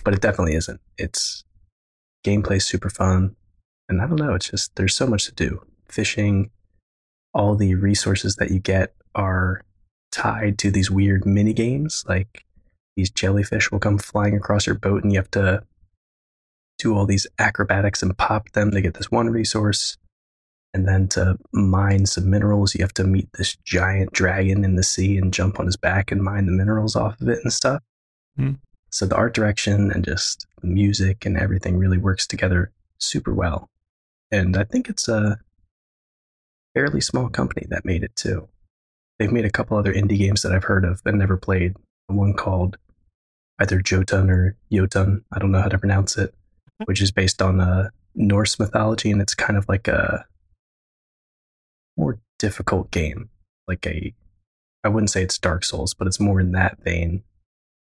but 0.05 0.15
it 0.15 0.21
definitely 0.21 0.55
isn't. 0.55 0.81
It's 0.99 1.45
gameplay 2.25 2.61
super 2.61 2.91
fun. 2.91 3.37
And 3.89 4.03
i 4.03 4.07
don't 4.07 4.17
know 4.17 4.35
it's 4.35 4.51
just 4.51 4.75
there's 4.75 4.95
so 4.95 5.07
much 5.07 5.25
to 5.27 5.33
do. 5.33 5.63
Fishing 5.89 6.51
all 7.33 7.55
the 7.55 7.75
resources 7.75 8.37
that 8.37 8.51
you 8.51 8.59
get 8.59 8.95
are 9.15 9.63
tied 10.11 10.59
to 10.59 10.71
these 10.71 10.91
weird 10.91 11.27
mini 11.27 11.53
games. 11.53 12.05
Like 12.09 12.45
these 12.97 13.11
jellyfish 13.11 13.71
will 13.71 13.79
come 13.79 13.99
flying 13.99 14.35
across 14.35 14.67
your 14.67 14.75
boat 14.75 15.05
and 15.05 15.13
you 15.13 15.19
have 15.19 15.31
to 15.33 15.63
do 16.79 16.97
all 16.97 17.07
these 17.07 17.27
acrobatics 17.39 18.03
and 18.03 18.17
pop 18.17 18.51
them 18.53 18.71
to 18.71 18.81
get 18.81 18.95
this 18.95 19.11
one 19.11 19.31
resource. 19.31 19.97
And 20.75 20.87
then 20.87 21.09
to 21.09 21.39
mine 21.53 22.07
some 22.07 22.29
minerals 22.29 22.75
you 22.75 22.83
have 22.83 22.95
to 22.95 23.05
meet 23.05 23.29
this 23.35 23.57
giant 23.65 24.13
dragon 24.13 24.65
in 24.65 24.77
the 24.77 24.83
sea 24.83 25.17
and 25.17 25.33
jump 25.33 25.61
on 25.61 25.67
his 25.67 25.77
back 25.77 26.11
and 26.11 26.23
mine 26.23 26.47
the 26.47 26.53
minerals 26.53 26.97
off 26.97 27.21
of 27.21 27.29
it 27.29 27.39
and 27.43 27.53
stuff. 27.53 27.83
Hmm. 28.37 28.55
So 28.97 29.05
the 29.05 29.15
art 29.15 29.35
direction 29.35 29.93
and 29.93 30.03
just 30.03 30.47
music 30.63 31.27
and 31.27 31.37
everything 31.37 31.77
really 31.77 31.99
works 31.99 32.27
together 32.27 32.73
super 32.97 33.35
well. 33.35 33.69
And 34.31 34.57
i 34.57 34.65
think 34.65 34.89
it's 34.89 35.07
a 35.07 35.39
fairly 36.75 37.03
small 37.03 37.29
company 37.29 37.67
that 37.69 37.85
made 37.85 38.03
it 38.03 38.17
too. 38.17 38.49
They've 39.19 39.31
made 39.31 39.45
a 39.45 39.51
couple 39.51 39.77
other 39.77 39.93
indie 39.93 40.17
games 40.17 40.41
that 40.41 40.53
i've 40.53 40.65
heard 40.65 40.87
of 40.87 41.03
but 41.05 41.15
never 41.15 41.37
played. 41.37 41.75
One 42.07 42.33
called 42.33 42.79
either 43.59 43.83
Jotun 43.83 44.31
or 44.31 44.57
Jotun, 44.73 45.23
I 45.31 45.41
don't 45.41 45.53
know 45.53 45.61
how 45.61 45.69
to 45.69 45.79
pronounce 45.79 46.17
it, 46.17 46.35
which 46.87 47.03
is 47.03 47.13
based 47.13 47.43
on 47.43 47.61
uh, 47.61 47.91
Norse 48.15 48.59
mythology, 48.59 49.11
and 49.11 49.21
it's 49.21 49.35
kind 49.35 49.59
of 49.59 49.69
like 49.69 49.89
a 49.89 50.25
more 51.99 52.19
difficult 52.39 52.91
game. 52.91 53.29
Like 53.69 53.87
a, 53.87 54.15
I 54.85 54.89
wouldn't 54.89 55.11
say 55.11 55.23
it's 55.23 55.37
Dark 55.39 55.65
Souls, 55.65 55.93
but 55.93 56.07
it's 56.07 56.21
more 56.21 56.41
in 56.41 56.53
that 56.53 56.79
vein 56.83 57.25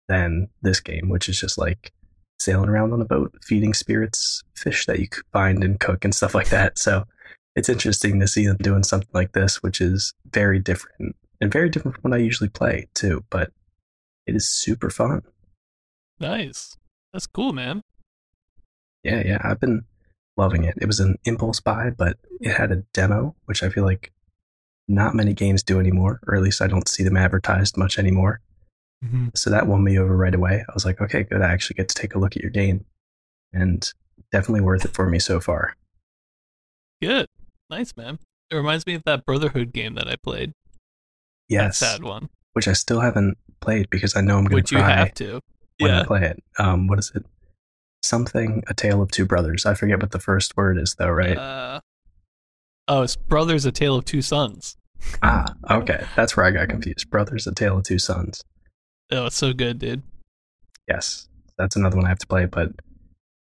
than 0.07 0.50
this 0.62 0.79
game, 0.79 1.10
which 1.10 1.29
is 1.29 1.39
just 1.39 1.57
like 1.57 1.91
sailing 2.39 2.69
around 2.69 2.93
on 2.93 3.01
a 3.01 3.05
boat, 3.05 3.33
feeding 3.41 3.74
spirits 3.74 4.43
fish 4.55 4.86
that 4.86 5.00
you 5.00 5.07
could 5.07 5.24
find 5.31 5.63
and 5.63 5.79
cook 5.79 6.03
and 6.03 6.13
stuff 6.13 6.36
like 6.36 6.50
that. 6.50 6.77
So 6.77 7.05
it's 7.55 7.69
interesting 7.69 8.19
to 8.19 8.27
see 8.27 8.48
them 8.48 8.57
doing 8.57 8.83
something 8.83 9.10
like 9.13 9.33
this, 9.33 9.62
which 9.63 9.79
is 9.79 10.13
very 10.31 10.60
different 10.60 11.15
and 11.39 11.51
very 11.51 11.69
different 11.69 11.95
from 11.95 12.12
what 12.12 12.17
I 12.17 12.22
usually 12.22 12.50
play 12.50 12.88
too. 12.93 13.24
But 13.29 13.51
it 14.25 14.36
is 14.36 14.48
super 14.48 14.89
fun. 14.89 15.22
Nice. 16.19 16.77
That's 17.12 17.27
cool, 17.27 17.53
man. 17.53 17.81
Yeah, 19.03 19.22
yeah. 19.25 19.39
I've 19.43 19.60
been 19.60 19.83
loving 20.38 20.63
it. 20.63 20.75
It 20.81 20.88
was 20.88 21.00
an 21.00 21.17
impulse 21.25 21.60
buy, 21.60 21.91
but 21.91 22.17
it 22.39 22.55
had 22.55 22.72
a 22.72 22.83
demo, 22.93 23.36
which 23.45 23.62
I 23.62 23.69
feel 23.69 23.83
like 23.83 24.12
not 24.88 25.15
many 25.15 25.33
games 25.33 25.63
do 25.63 25.79
anymore, 25.79 26.19
or 26.27 26.36
at 26.36 26.41
least 26.41 26.62
I 26.62 26.67
don't 26.67 26.88
see 26.88 27.03
them 27.03 27.17
advertised 27.17 27.77
much 27.77 28.00
anymore. 28.00 28.41
Mm-hmm. 29.03 29.27
So 29.36 29.50
that 29.50 29.67
won 29.67 29.83
me 29.83 29.98
over 29.98 30.15
right 30.15 30.33
away. 30.33 30.63
I 30.67 30.74
was 30.74 30.86
like, 30.86 31.01
okay, 31.01 31.24
good. 31.24 31.41
I 31.41 31.51
actually 31.51 31.75
get 31.75 31.89
to 31.89 31.95
take 31.95 32.15
a 32.15 32.19
look 32.19 32.36
at 32.36 32.41
your 32.41 32.51
game. 32.51 32.86
And 33.51 33.91
definitely 34.31 34.62
worth 34.62 34.86
it 34.86 34.93
for 34.93 35.07
me 35.07 35.19
so 35.19 35.39
far. 35.39 35.75
Good. 37.01 37.27
Nice, 37.69 37.95
man. 37.98 38.19
It 38.50 38.55
reminds 38.55 38.86
me 38.86 38.93
of 38.93 39.03
that 39.05 39.25
Brotherhood 39.25 39.74
game 39.74 39.95
that 39.95 40.07
I 40.07 40.15
played. 40.15 40.53
Yes. 41.50 41.79
That 41.79 41.86
sad 41.86 42.03
one. 42.03 42.29
Which 42.53 42.67
I 42.67 42.74
still 42.74 43.00
haven't 43.00 43.38
played 43.62 43.89
because 43.89 44.15
I 44.15 44.22
know 44.22 44.38
I'm 44.38 44.45
gonna 44.45 44.55
Which 44.55 44.69
to 44.69 44.75
you 44.77 44.81
have 44.81 45.13
to. 45.15 45.41
when 45.79 45.91
I 45.91 46.03
play 46.03 46.24
it. 46.25 46.43
Um, 46.60 46.88
what 46.88 47.00
is 47.00 47.12
it? 47.15 47.25
Something, 48.03 48.63
A 48.67 48.74
Tale 48.74 49.01
of 49.01 49.12
Two 49.12 49.25
Brothers. 49.25 49.65
I 49.65 49.74
forget 49.74 50.01
what 50.01 50.12
the 50.12 50.19
first 50.19 50.55
word 50.57 50.77
is, 50.77 50.95
though, 51.00 51.10
right? 51.10 51.38
Uh, 51.38 51.79
oh, 52.88 53.01
it's 53.01 53.15
Brothers: 53.15 53.65
A 53.65 53.72
Tale 53.72 53.95
of 53.95 54.05
Two 54.05 54.22
Sons. 54.22 54.77
ah, 55.24 55.53
okay. 55.72 56.05
That's 56.15 56.38
where 56.38 56.45
I 56.45 56.51
got 56.51 56.69
confused. 56.69 57.10
Brothers, 57.10 57.48
A 57.48 57.53
Tale 57.55 57.77
of 57.77 57.86
Two 57.86 57.98
Sons. 58.00 58.43
Oh, 59.13 59.27
it's 59.27 59.38
so 59.38 59.53
good, 59.53 59.77
dude. 59.79 60.01
Yes, 60.88 61.27
that's 61.58 61.75
another 61.75 61.96
one 61.96 62.05
I 62.05 62.10
have 62.10 62.20
to 62.20 62.27
play. 62.27 62.46
But 62.46 62.72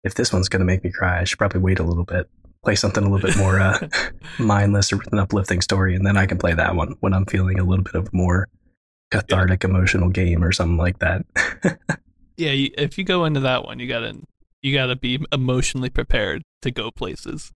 if 0.05 0.15
this 0.15 0.33
one's 0.33 0.49
going 0.49 0.61
to 0.61 0.65
make 0.67 0.85
me 0.85 0.93
cry, 0.93 1.21
I 1.21 1.25
should 1.25 1.39
probably 1.39 1.61
wait 1.61 1.81
a 1.81 1.83
little 1.83 2.05
bit, 2.05 2.31
play 2.65 2.77
something 2.77 3.03
a 3.05 3.11
little 3.11 3.29
bit 3.29 3.37
more 3.37 3.59
uh, 3.59 3.89
mindless 4.39 4.93
or 4.93 4.99
with 4.99 5.13
an 5.13 5.19
uplifting 5.19 5.61
story, 5.61 5.97
and 5.97 6.07
then 6.07 6.17
I 6.17 6.27
can 6.27 6.39
play 6.39 6.55
that 6.55 6.77
one 6.77 6.95
when 7.01 7.13
I'm 7.13 7.27
feeling 7.27 7.59
a 7.59 7.65
little 7.65 7.85
bit 7.85 7.97
of 7.97 8.13
more 8.15 8.47
cathartic, 9.11 9.65
emotional 9.65 10.09
game 10.09 10.43
or 10.45 10.53
something 10.53 10.77
like 10.77 11.01
that. 11.01 11.27
yeah, 12.37 12.53
you, 12.53 12.71
if 12.79 12.97
you 12.97 13.05
go 13.05 13.25
into 13.25 13.41
that 13.41 13.65
one, 13.65 13.81
you 13.81 13.89
gotta 13.89 14.17
you 14.63 14.73
gotta 14.73 14.97
be 14.97 15.19
emotionally 15.33 15.91
prepared 15.91 16.43
to 16.63 16.71
go 16.71 16.91
places. 16.93 17.53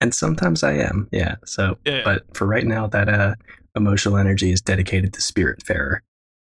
and 0.00 0.12
sometimes 0.14 0.62
I 0.62 0.72
am, 0.72 1.08
yeah. 1.12 1.36
So, 1.44 1.78
Yeah. 1.84 2.02
but 2.04 2.36
for 2.36 2.46
right 2.46 2.66
now, 2.66 2.86
that 2.88 3.08
uh, 3.08 3.34
emotional 3.76 4.16
energy 4.16 4.52
is 4.52 4.60
dedicated 4.60 5.12
to 5.14 5.20
Spiritfarer. 5.20 5.98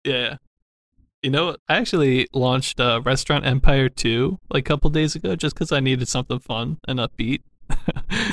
yeah. 0.04 0.38
You 1.24 1.30
know, 1.30 1.56
I 1.70 1.76
actually 1.76 2.28
launched 2.34 2.80
uh, 2.80 3.00
Restaurant 3.06 3.46
Empire 3.46 3.90
2 3.90 4.40
like 4.50 4.68
a 4.68 4.68
couple 4.68 4.90
days 4.90 5.16
ago 5.16 5.36
just 5.36 5.54
because 5.56 5.72
I 5.72 5.80
needed 5.80 6.08
something 6.08 6.40
fun 6.40 6.80
and 6.88 7.00
upbeat. 7.00 7.42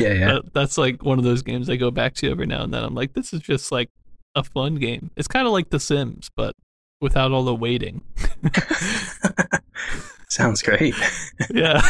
Yeah, 0.01 0.13
yeah. 0.13 0.27
That, 0.33 0.55
that's 0.55 0.79
like 0.79 1.03
one 1.03 1.19
of 1.19 1.25
those 1.25 1.43
games 1.43 1.69
I 1.69 1.77
go 1.77 1.91
back 1.91 2.15
to 2.15 2.31
every 2.31 2.47
now 2.47 2.63
and 2.63 2.73
then. 2.73 2.83
I'm 2.85 2.95
like, 2.95 3.13
this 3.15 3.33
is 3.33 3.41
just 3.41 3.71
like 3.73 3.91
a 4.35 4.43
fun 4.45 4.77
game. 4.77 5.11
It's 5.17 5.29
kind 5.29 5.47
of 5.47 5.53
like 5.53 5.71
The 5.71 5.81
Sims, 5.81 6.31
but 6.37 6.55
without 7.01 7.33
all 7.33 7.45
the 7.45 7.55
waiting. 7.55 8.03
Sounds 10.29 10.63
great. 10.63 10.95
yeah. 11.51 11.81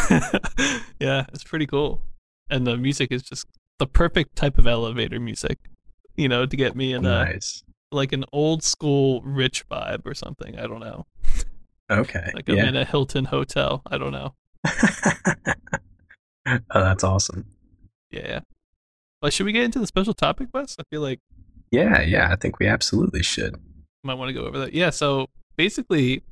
yeah, 1.01 1.27
it's 1.33 1.45
pretty 1.45 1.67
cool. 1.67 2.03
And 2.51 2.67
the 2.67 2.77
music 2.77 3.11
is 3.13 3.23
just 3.23 3.47
the 3.79 3.87
perfect 3.87 4.37
type 4.37 4.59
of 4.59 4.67
elevator 4.67 5.21
music, 5.21 5.59
you 6.19 6.29
know, 6.29 6.45
to 6.45 6.57
get 6.57 6.77
me 6.77 6.93
in 6.93 7.07
a, 7.07 7.25
nice. 7.25 7.63
like 7.93 8.13
an 8.13 8.25
old 8.33 8.63
school 8.63 9.23
rich 9.23 9.67
vibe 9.69 10.05
or 10.05 10.15
something. 10.15 10.59
I 10.59 10.67
don't 10.67 10.81
know. 10.81 11.07
Okay. 11.91 12.31
Like 12.35 12.49
I'm 12.49 12.57
yeah. 12.57 12.69
in 12.69 12.77
a 12.77 12.85
Hilton 12.85 13.25
hotel. 13.25 13.83
I 13.87 13.97
don't 13.97 14.13
know. 14.13 14.35
oh, 16.47 16.59
that's 16.75 17.05
awesome. 17.05 17.47
Yeah. 18.11 18.41
But 19.23 19.33
should 19.33 19.47
we 19.47 19.53
get 19.53 19.65
into 19.65 19.79
the 19.79 19.87
special 19.87 20.13
topic, 20.13 20.49
Wes? 20.53 20.77
I 20.79 20.83
feel 20.91 21.01
like 21.01 21.21
Yeah, 21.71 22.03
yeah. 22.03 22.31
I 22.31 22.37
think 22.37 22.59
we 22.59 22.67
absolutely 22.67 23.23
should. 23.23 23.57
might 24.03 24.15
want 24.15 24.29
to 24.29 24.35
go 24.35 24.45
over 24.45 24.59
that. 24.59 24.75
Yeah, 24.75 24.91
so 24.91 25.29
basically 25.57 26.23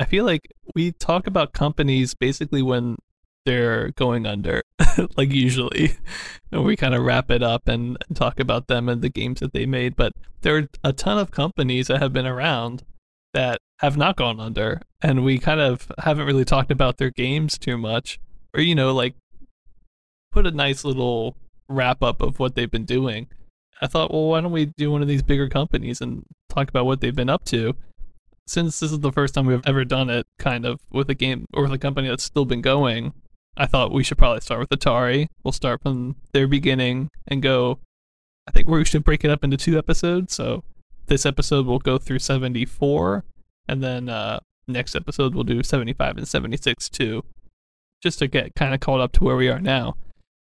I 0.00 0.04
feel 0.04 0.24
like 0.24 0.52
we 0.74 0.92
talk 0.92 1.26
about 1.26 1.52
companies 1.52 2.14
basically 2.14 2.62
when 2.62 2.96
they're 3.44 3.90
going 3.92 4.26
under, 4.26 4.62
like 5.16 5.32
usually. 5.32 5.96
And 6.52 6.64
we 6.64 6.76
kind 6.76 6.94
of 6.94 7.02
wrap 7.02 7.30
it 7.30 7.42
up 7.42 7.68
and 7.68 7.96
talk 8.14 8.40
about 8.40 8.66
them 8.66 8.88
and 8.88 9.02
the 9.02 9.08
games 9.08 9.40
that 9.40 9.52
they 9.52 9.66
made. 9.66 9.96
But 9.96 10.12
there 10.42 10.56
are 10.56 10.68
a 10.84 10.92
ton 10.92 11.18
of 11.18 11.30
companies 11.30 11.86
that 11.86 12.02
have 12.02 12.12
been 12.12 12.26
around 12.26 12.84
that 13.32 13.58
have 13.78 13.96
not 13.96 14.16
gone 14.16 14.40
under. 14.40 14.82
And 15.00 15.24
we 15.24 15.38
kind 15.38 15.60
of 15.60 15.90
haven't 15.98 16.26
really 16.26 16.44
talked 16.44 16.70
about 16.70 16.98
their 16.98 17.10
games 17.10 17.58
too 17.58 17.78
much. 17.78 18.18
Or, 18.54 18.60
you 18.60 18.74
know, 18.74 18.92
like 18.92 19.14
put 20.32 20.46
a 20.46 20.50
nice 20.50 20.84
little 20.84 21.36
wrap 21.68 22.02
up 22.02 22.20
of 22.20 22.38
what 22.38 22.54
they've 22.54 22.70
been 22.70 22.84
doing. 22.84 23.28
I 23.80 23.86
thought, 23.86 24.12
well, 24.12 24.28
why 24.28 24.40
don't 24.40 24.52
we 24.52 24.66
do 24.66 24.90
one 24.90 25.02
of 25.02 25.08
these 25.08 25.22
bigger 25.22 25.48
companies 25.48 26.00
and 26.00 26.24
talk 26.50 26.68
about 26.68 26.84
what 26.84 27.00
they've 27.00 27.14
been 27.14 27.30
up 27.30 27.44
to? 27.46 27.74
Since 28.46 28.80
this 28.80 28.92
is 28.92 29.00
the 29.00 29.12
first 29.12 29.34
time 29.34 29.46
we've 29.46 29.66
ever 29.66 29.84
done 29.84 30.10
it, 30.10 30.26
kind 30.38 30.66
of 30.66 30.80
with 30.90 31.08
a 31.08 31.14
game 31.14 31.46
or 31.54 31.62
with 31.62 31.72
a 31.72 31.78
company 31.78 32.08
that's 32.08 32.24
still 32.24 32.44
been 32.44 32.60
going, 32.60 33.14
I 33.60 33.66
thought 33.66 33.92
we 33.92 34.02
should 34.02 34.16
probably 34.16 34.40
start 34.40 34.58
with 34.58 34.70
Atari. 34.70 35.26
We'll 35.44 35.52
start 35.52 35.82
from 35.82 36.16
their 36.32 36.48
beginning 36.48 37.10
and 37.28 37.42
go. 37.42 37.78
I 38.48 38.52
think 38.52 38.66
we 38.66 38.86
should 38.86 39.04
break 39.04 39.22
it 39.22 39.30
up 39.30 39.44
into 39.44 39.58
two 39.58 39.76
episodes. 39.76 40.34
So 40.34 40.64
this 41.08 41.26
episode 41.26 41.66
will 41.66 41.78
go 41.78 41.98
through 41.98 42.20
74, 42.20 43.22
and 43.68 43.82
then 43.82 44.08
uh, 44.08 44.40
next 44.66 44.96
episode 44.96 45.34
we'll 45.34 45.44
do 45.44 45.62
75 45.62 46.16
and 46.16 46.26
76 46.26 46.88
too, 46.88 47.22
just 48.02 48.18
to 48.20 48.28
get 48.28 48.54
kind 48.54 48.72
of 48.72 48.80
caught 48.80 49.00
up 49.00 49.12
to 49.12 49.24
where 49.24 49.36
we 49.36 49.50
are 49.50 49.60
now. 49.60 49.94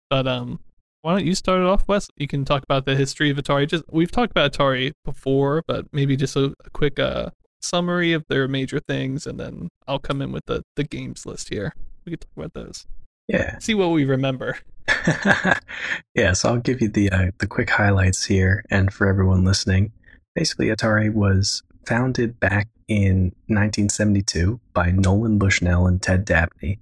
But 0.09 0.27
um, 0.27 0.61
why 1.03 1.13
don't 1.13 1.27
you 1.27 1.35
start 1.35 1.61
it 1.61 1.67
off, 1.67 1.87
Wes? 1.87 2.09
You 2.17 2.27
can 2.27 2.47
talk 2.47 2.63
about 2.63 2.87
the 2.87 2.97
history 2.97 3.29
of 3.29 3.37
Atari. 3.37 3.69
Just 3.69 3.85
we've 3.91 4.13
talked 4.13 4.31
about 4.31 4.55
Atari 4.55 4.93
before, 5.05 5.63
but 5.67 5.85
maybe 5.93 6.17
just 6.17 6.37
a, 6.37 6.55
a 6.65 6.71
quick 6.71 6.99
uh, 6.99 7.29
summary 7.61 8.15
of 8.15 8.25
their 8.31 8.49
major 8.49 8.81
things, 8.81 9.27
and 9.27 9.39
then 9.39 9.69
I'll 9.87 9.99
come 9.99 10.23
in 10.23 10.33
with 10.33 10.47
the 10.47 10.63
the 10.75 10.85
games 10.85 11.27
list 11.27 11.51
here. 11.51 11.75
We 12.05 12.11
could 12.11 12.21
talk 12.21 12.31
about 12.37 12.55
those. 12.55 12.87
Yeah. 13.29 13.59
See 13.59 13.75
what 13.75 13.91
we 13.91 14.05
remember. 14.05 14.59
yeah, 16.15 16.33
so 16.33 16.51
I'll 16.51 16.59
give 16.59 16.81
you 16.83 16.89
the 16.89 17.11
uh, 17.11 17.31
the 17.39 17.47
quick 17.47 17.71
highlights 17.71 18.25
here, 18.25 18.65
and 18.71 18.93
for 18.93 19.07
everyone 19.07 19.45
listening, 19.45 19.93
basically 20.35 20.67
Atari 20.67 21.13
was 21.13 21.63
founded 21.87 22.39
back 22.39 22.69
in 22.87 23.33
1972 23.47 24.61
by 24.75 24.91
Nolan 24.91 25.39
Bushnell 25.39 25.87
and 25.87 26.03
Ted 26.03 26.25
Dabney, 26.25 26.81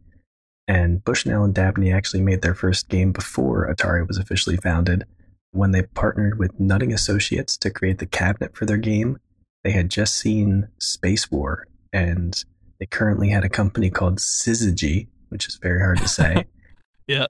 and 0.67 1.05
Bushnell 1.05 1.45
and 1.45 1.55
Dabney 1.55 1.93
actually 1.93 2.23
made 2.23 2.43
their 2.43 2.55
first 2.55 2.89
game 2.89 3.13
before 3.13 3.73
Atari 3.73 4.07
was 4.07 4.19
officially 4.19 4.57
founded, 4.57 5.05
when 5.53 5.71
they 5.71 5.83
partnered 5.83 6.39
with 6.39 6.59
Nutting 6.59 6.93
Associates 6.93 7.57
to 7.59 7.71
create 7.71 7.99
the 7.99 8.07
cabinet 8.07 8.57
for 8.57 8.67
their 8.67 8.79
game. 8.79 9.19
They 9.63 9.71
had 9.71 9.91
just 9.91 10.17
seen 10.17 10.69
Spacewar, 10.81 11.63
and 11.93 12.45
they 12.83 12.87
currently 12.87 13.29
had 13.29 13.45
a 13.45 13.49
company 13.49 13.91
called 13.91 14.19
Syzygy, 14.19 15.07
which 15.29 15.47
is 15.47 15.55
very 15.55 15.79
hard 15.79 15.99
to 15.99 16.09
say 16.09 16.47
yeah. 17.07 17.27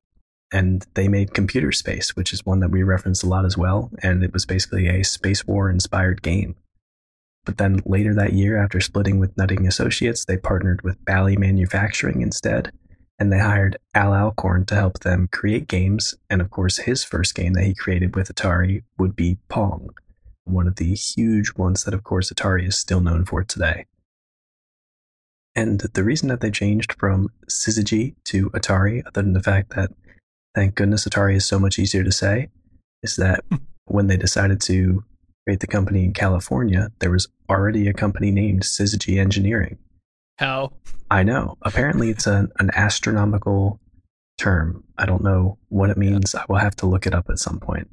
and 0.50 0.86
they 0.94 1.08
made 1.08 1.34
Computer 1.34 1.70
Space, 1.72 2.16
which 2.16 2.32
is 2.32 2.46
one 2.46 2.60
that 2.60 2.70
we 2.70 2.82
referenced 2.82 3.22
a 3.22 3.28
lot 3.28 3.44
as 3.44 3.58
well. 3.58 3.90
And 4.02 4.24
it 4.24 4.32
was 4.32 4.46
basically 4.46 4.88
a 4.88 5.04
space 5.04 5.46
war 5.46 5.68
inspired 5.68 6.22
game. 6.22 6.56
But 7.44 7.58
then 7.58 7.82
later 7.84 8.14
that 8.14 8.32
year, 8.32 8.56
after 8.56 8.80
splitting 8.80 9.18
with 9.18 9.36
Nutting 9.36 9.66
Associates, 9.66 10.24
they 10.24 10.38
partnered 10.38 10.80
with 10.80 11.04
Bally 11.04 11.36
Manufacturing 11.36 12.22
instead. 12.22 12.72
And 13.18 13.30
they 13.30 13.38
hired 13.38 13.76
Al 13.94 14.14
Alcorn 14.14 14.64
to 14.66 14.74
help 14.74 15.00
them 15.00 15.28
create 15.32 15.68
games. 15.68 16.14
And 16.30 16.40
of 16.40 16.48
course, 16.48 16.78
his 16.78 17.04
first 17.04 17.34
game 17.34 17.52
that 17.52 17.64
he 17.64 17.74
created 17.74 18.16
with 18.16 18.34
Atari 18.34 18.84
would 18.96 19.14
be 19.14 19.36
Pong, 19.50 19.90
one 20.44 20.66
of 20.66 20.76
the 20.76 20.94
huge 20.94 21.52
ones 21.58 21.84
that, 21.84 21.92
of 21.92 22.04
course, 22.04 22.32
Atari 22.32 22.66
is 22.66 22.78
still 22.78 23.02
known 23.02 23.26
for 23.26 23.44
today. 23.44 23.84
And 25.54 25.80
the 25.80 26.04
reason 26.04 26.28
that 26.28 26.40
they 26.40 26.50
changed 26.50 26.94
from 26.94 27.28
Syzygy 27.48 28.14
to 28.24 28.50
Atari, 28.50 29.02
other 29.06 29.22
than 29.22 29.34
the 29.34 29.42
fact 29.42 29.74
that 29.76 29.90
thank 30.54 30.74
goodness 30.74 31.06
Atari 31.06 31.36
is 31.36 31.44
so 31.44 31.58
much 31.58 31.78
easier 31.78 32.02
to 32.02 32.12
say, 32.12 32.48
is 33.02 33.16
that 33.16 33.44
hmm. 33.50 33.56
when 33.84 34.06
they 34.06 34.16
decided 34.16 34.60
to 34.62 35.04
create 35.46 35.60
the 35.60 35.66
company 35.66 36.04
in 36.04 36.12
California, 36.12 36.90
there 37.00 37.10
was 37.10 37.28
already 37.50 37.88
a 37.88 37.92
company 37.92 38.30
named 38.30 38.62
Syzygy 38.62 39.18
Engineering. 39.18 39.78
How? 40.38 40.72
I 41.10 41.22
know. 41.22 41.58
Apparently, 41.62 42.10
it's 42.10 42.26
an, 42.26 42.50
an 42.58 42.70
astronomical 42.74 43.78
term. 44.38 44.84
I 44.96 45.04
don't 45.04 45.22
know 45.22 45.58
what 45.68 45.90
it 45.90 45.98
means. 45.98 46.34
I 46.34 46.44
will 46.48 46.56
have 46.56 46.76
to 46.76 46.86
look 46.86 47.06
it 47.06 47.14
up 47.14 47.28
at 47.28 47.38
some 47.38 47.60
point. 47.60 47.90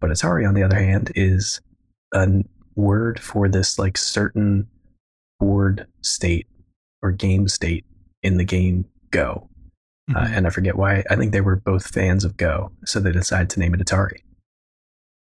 But 0.00 0.10
Atari, 0.10 0.48
on 0.48 0.54
the 0.54 0.62
other 0.62 0.78
hand, 0.78 1.12
is 1.14 1.60
a 2.14 2.42
word 2.74 3.20
for 3.20 3.48
this 3.48 3.78
like 3.78 3.98
certain 3.98 4.66
board 5.38 5.86
state 6.00 6.46
or 7.02 7.12
game 7.12 7.48
state 7.48 7.84
in 8.22 8.36
the 8.36 8.44
game 8.44 8.86
Go. 9.10 9.48
Uh, 10.14 10.20
Mhm. 10.26 10.36
and 10.36 10.46
I 10.46 10.50
forget 10.50 10.76
why. 10.76 11.04
I 11.10 11.16
think 11.16 11.32
they 11.32 11.40
were 11.40 11.56
both 11.56 11.86
fans 11.92 12.24
of 12.24 12.36
Go, 12.36 12.72
so 12.84 12.98
they 13.00 13.12
decided 13.12 13.50
to 13.50 13.60
name 13.60 13.74
it 13.74 13.80
Atari. 13.80 14.22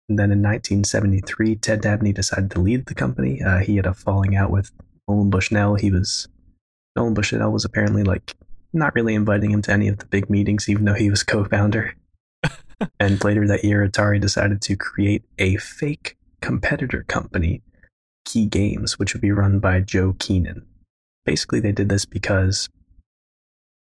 And 0.10 0.20
then 0.20 0.32
in 0.32 0.42
1973, 0.42 1.56
Ted 1.56 1.82
Dabney 1.82 2.14
decided 2.14 2.52
to 2.52 2.60
leave 2.60 2.86
the 2.86 2.94
company. 2.96 3.42
Uh, 3.42 3.60
he 3.60 3.76
had 3.78 3.86
a 3.86 3.94
falling 3.94 4.36
out 4.36 4.52
with 4.52 4.72
Nolan 5.08 5.30
Bushnell. 5.30 5.76
He 5.76 5.92
was 5.92 6.28
Nolan 6.96 7.14
Bushnell 7.14 7.52
was 7.52 7.66
apparently 7.66 8.04
like 8.04 8.36
not 8.74 8.94
really 8.96 9.16
inviting 9.16 9.52
him 9.52 9.62
to 9.64 9.72
any 9.72 9.88
of 9.88 10.00
the 10.00 10.06
big 10.06 10.30
meetings, 10.30 10.68
even 10.70 10.86
though 10.86 10.94
he 10.94 11.10
was 11.10 11.24
co-founder. 11.24 11.96
and 13.00 13.24
later 13.24 13.48
that 13.48 13.64
year, 13.64 13.88
Atari 13.88 14.20
decided 14.20 14.62
to 14.64 14.76
create 14.76 15.24
a 15.40 15.56
fake 15.58 16.18
competitor 16.42 17.04
company, 17.08 17.62
Kee 18.26 18.46
Games, 18.46 19.00
which 19.00 19.14
would 19.14 19.22
be 19.22 19.32
run 19.32 19.60
by 19.60 19.80
Joe 19.80 20.16
Keenan. 20.20 20.66
Basically, 21.26 21.60
they 21.60 21.72
did 21.72 21.90
this 21.90 22.06
because 22.06 22.70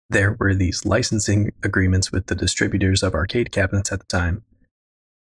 there 0.09 0.35
were 0.39 0.53
these 0.53 0.85
licensing 0.85 1.51
agreements 1.63 2.11
with 2.11 2.27
the 2.27 2.35
distributors 2.35 3.03
of 3.03 3.15
arcade 3.15 3.51
cabinets 3.51 3.91
at 3.91 3.99
the 3.99 4.05
time 4.05 4.43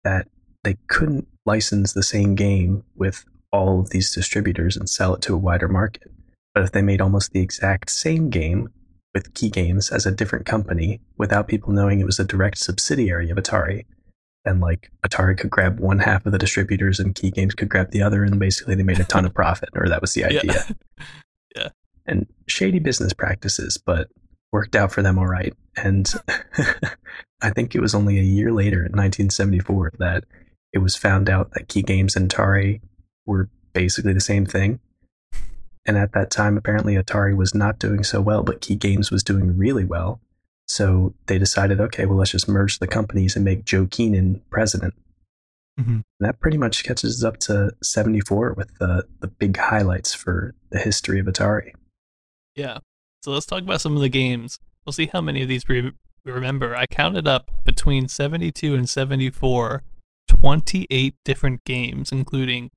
that 0.05 0.29
they 0.65 0.77
couldn't 0.89 1.27
license 1.47 1.93
the 1.93 2.03
same 2.03 2.35
game 2.35 2.85
with 2.95 3.25
all 3.53 3.81
of 3.81 3.91
these 3.91 4.15
distributors 4.15 4.77
and 4.77 4.89
sell 4.89 5.15
it 5.15 5.23
to 5.23 5.35
a 5.35 5.39
wider 5.39 5.69
market. 5.69 6.11
But 6.55 6.65
if 6.65 6.73
they 6.73 6.83
made 6.83 7.01
almost 7.01 7.33
the 7.33 7.41
exact 7.41 7.91
same 7.91 8.31
game 8.31 8.69
with 9.15 9.35
Kee 9.35 9.51
Games 9.51 9.91
as 9.91 10.07
a 10.07 10.13
different 10.13 10.47
company 10.47 11.01
without 11.17 11.49
people 11.49 11.73
knowing 11.73 12.01
it 12.01 12.07
was 12.07 12.19
a 12.19 12.25
direct 12.25 12.59
subsidiary 12.59 13.31
of 13.31 13.37
Atari, 13.37 13.85
then 14.45 14.61
like 14.61 14.91
Atari 15.07 15.39
could 15.39 15.51
grab 15.51 15.79
one 15.79 16.01
half 16.01 16.27
of 16.27 16.33
the 16.33 16.39
distributors 16.39 16.99
and 16.99 17.15
Kee 17.15 17.31
Games 17.31 17.55
could 17.55 17.69
grab 17.69 17.91
the 17.91 18.03
other, 18.03 18.25
and 18.25 18.39
basically 18.39 18.75
they 18.75 18.83
made 18.83 19.01
a 19.01 19.05
ton 19.05 19.25
of 19.25 19.35
profit, 19.35 19.71
or 19.75 19.89
that 19.89 20.01
was 20.01 20.15
the 20.15 20.25
idea. 20.25 20.43
Yeah. 20.45 20.65
And 22.13 22.27
shady 22.47 22.79
business 22.79 23.15
practices, 23.15 23.79
but 23.79 24.09
worked 24.53 24.77
out 24.77 24.93
for 24.93 25.03
them 25.03 25.19
all 25.19 25.27
right. 25.27 25.55
And 25.77 26.13
I 27.43 27.51
think 27.51 27.75
it 27.75 27.81
was 27.81 27.95
only 27.95 28.19
a 28.19 28.23
year 28.23 28.53
later, 28.53 28.81
in 28.81 28.93
1974, 28.93 29.95
that 29.99 30.25
it 30.75 30.79
was 30.79 30.95
found 30.95 31.31
out 31.31 31.53
that 31.53 31.69
Kee 31.69 31.83
Games 31.83 32.15
and 32.15 32.31
Atari 32.31 32.83
were 33.25 33.49
basically 33.73 34.13
the 34.13 34.21
same 34.21 34.45
thing. 34.45 34.79
And 35.87 35.97
at 35.97 36.13
that 36.13 36.31
time, 36.31 36.59
apparently 36.59 36.95
Atari 36.97 37.35
was 37.35 37.55
not 37.55 37.79
doing 37.79 38.05
so 38.05 38.21
well, 38.21 38.43
but 38.43 38.61
Kee 38.61 38.77
Games 38.77 39.11
was 39.11 39.25
doing 39.25 39.57
really 39.57 39.85
well. 39.85 40.21
So 40.69 41.15
they 41.27 41.39
decided, 41.39 41.81
okay, 41.81 42.05
well, 42.05 42.19
let's 42.19 42.31
just 42.31 42.49
merge 42.49 42.79
the 42.79 42.87
companies 42.87 43.35
and 43.35 43.45
make 43.45 43.65
Joe 43.65 43.89
Keenan 43.91 44.43
president. 44.51 44.95
Mm-hmm. 45.81 46.01
that 46.21 46.39
pretty 46.39 46.59
much 46.59 46.85
catches 46.85 47.17
us 47.17 47.25
up 47.25 47.39
to 47.39 47.75
74 47.83 48.53
with 48.53 48.77
the, 48.79 49.07
the 49.21 49.27
big 49.27 49.57
highlights 49.57 50.13
for 50.13 50.55
the 50.69 50.79
history 50.79 51.19
of 51.19 51.25
Atari. 51.25 51.73
Yeah. 52.55 52.79
So 53.23 53.31
let's 53.31 53.47
talk 53.47 53.63
about 53.63 53.81
some 53.81 53.97
of 53.97 54.03
the 54.03 54.09
games. 54.09 54.59
We'll 54.85 54.93
see 54.93 55.07
how 55.13 55.21
many 55.21 55.43
of 55.43 55.49
these 55.49 55.69
we 55.69 55.93
remember. 56.25 56.77
I 56.77 56.87
counted 56.87 57.27
up 57.27 57.51
between 57.65 58.09
72 58.09 58.75
and 58.75 58.89
74, 58.89 59.83
28 60.29 61.15
different 61.25 61.65
games, 61.65 62.13
including 62.13 62.71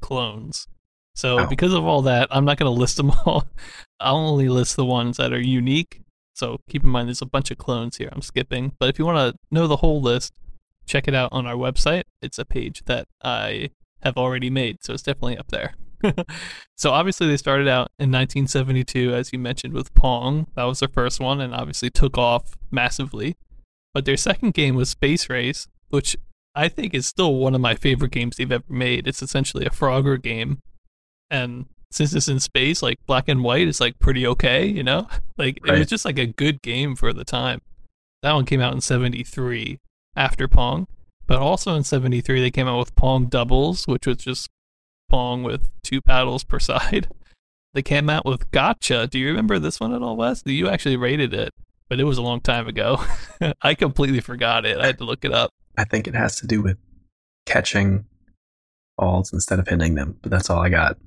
clones. 0.00 0.68
So, 1.14 1.40
oh. 1.40 1.46
because 1.46 1.72
of 1.72 1.84
all 1.84 2.02
that, 2.02 2.28
I'm 2.30 2.44
not 2.44 2.58
going 2.58 2.72
to 2.72 2.80
list 2.80 2.96
them 2.96 3.10
all. 3.26 3.48
I'll 3.98 4.16
only 4.16 4.48
list 4.48 4.76
the 4.76 4.84
ones 4.84 5.16
that 5.16 5.32
are 5.32 5.40
unique. 5.40 6.02
So, 6.34 6.60
keep 6.70 6.84
in 6.84 6.90
mind 6.90 7.08
there's 7.08 7.22
a 7.22 7.26
bunch 7.26 7.50
of 7.50 7.58
clones 7.58 7.96
here 7.96 8.08
I'm 8.12 8.22
skipping. 8.22 8.72
But 8.78 8.88
if 8.88 8.98
you 8.98 9.04
want 9.04 9.34
to 9.34 9.38
know 9.50 9.66
the 9.66 9.78
whole 9.78 10.00
list, 10.00 10.34
check 10.86 11.08
it 11.08 11.14
out 11.14 11.30
on 11.32 11.44
our 11.44 11.56
website. 11.56 12.04
It's 12.22 12.38
a 12.38 12.44
page 12.44 12.84
that 12.84 13.08
I 13.20 13.70
have 14.02 14.16
already 14.16 14.48
made. 14.48 14.84
So, 14.84 14.94
it's 14.94 15.02
definitely 15.02 15.38
up 15.38 15.48
there. 15.48 15.74
so, 16.76 16.90
obviously, 16.90 17.26
they 17.26 17.36
started 17.36 17.68
out 17.68 17.90
in 17.98 18.10
1972, 18.10 19.14
as 19.14 19.32
you 19.32 19.38
mentioned, 19.38 19.74
with 19.74 19.92
Pong. 19.94 20.46
That 20.54 20.64
was 20.64 20.80
their 20.80 20.88
first 20.88 21.20
one 21.20 21.40
and 21.40 21.54
obviously 21.54 21.90
took 21.90 22.16
off 22.16 22.56
massively. 22.70 23.36
But 23.94 24.04
their 24.04 24.16
second 24.16 24.54
game 24.54 24.74
was 24.74 24.90
Space 24.90 25.28
Race, 25.28 25.66
which 25.88 26.16
I 26.54 26.68
think 26.68 26.94
is 26.94 27.06
still 27.06 27.34
one 27.36 27.54
of 27.54 27.60
my 27.60 27.74
favorite 27.74 28.10
games 28.10 28.36
they've 28.36 28.50
ever 28.50 28.64
made. 28.68 29.06
It's 29.06 29.22
essentially 29.22 29.64
a 29.64 29.70
Frogger 29.70 30.20
game, 30.20 30.58
and 31.30 31.66
since 31.90 32.14
it's 32.14 32.28
in 32.28 32.40
space, 32.40 32.82
like 32.82 32.98
black 33.06 33.28
and 33.28 33.42
white 33.42 33.68
is 33.68 33.80
like 33.80 33.98
pretty 33.98 34.26
okay, 34.26 34.66
you 34.66 34.82
know. 34.82 35.06
Like 35.38 35.60
right. 35.62 35.76
it 35.76 35.78
was 35.78 35.86
just 35.86 36.04
like 36.04 36.18
a 36.18 36.26
good 36.26 36.62
game 36.62 36.96
for 36.96 37.12
the 37.12 37.24
time. 37.24 37.60
That 38.24 38.32
one 38.32 38.44
came 38.44 38.60
out 38.60 38.74
in 38.74 38.80
'73 38.80 39.78
after 40.16 40.48
Pong, 40.48 40.88
but 41.28 41.38
also 41.38 41.76
in 41.76 41.84
'73 41.84 42.40
they 42.40 42.50
came 42.50 42.66
out 42.66 42.80
with 42.80 42.96
Pong 42.96 43.26
Doubles, 43.26 43.86
which 43.86 44.04
was 44.04 44.16
just 44.16 44.48
Pong 45.08 45.42
with 45.42 45.70
two 45.82 46.00
paddles 46.00 46.44
per 46.44 46.58
side. 46.58 47.08
They 47.74 47.82
came 47.82 48.08
out 48.08 48.24
with 48.24 48.50
Gotcha. 48.50 49.06
Do 49.06 49.18
you 49.18 49.28
remember 49.28 49.58
this 49.58 49.78
one 49.78 49.94
at 49.94 50.02
all, 50.02 50.16
Wes? 50.16 50.42
You 50.46 50.68
actually 50.68 50.96
rated 50.96 51.34
it, 51.34 51.52
but 51.88 52.00
it 52.00 52.04
was 52.04 52.18
a 52.18 52.22
long 52.22 52.40
time 52.40 52.66
ago. 52.66 53.02
I 53.62 53.74
completely 53.74 54.20
forgot 54.20 54.64
it. 54.64 54.78
I 54.78 54.86
had 54.86 54.98
to 54.98 55.04
look 55.04 55.24
it 55.24 55.32
up. 55.32 55.52
I 55.76 55.84
think 55.84 56.08
it 56.08 56.14
has 56.14 56.40
to 56.40 56.46
do 56.46 56.62
with 56.62 56.76
catching 57.46 58.04
balls 58.96 59.32
instead 59.32 59.58
of 59.58 59.68
hitting 59.68 59.94
them, 59.94 60.18
but 60.22 60.30
that's 60.30 60.50
all 60.50 60.60
I 60.60 60.68
got. 60.70 60.98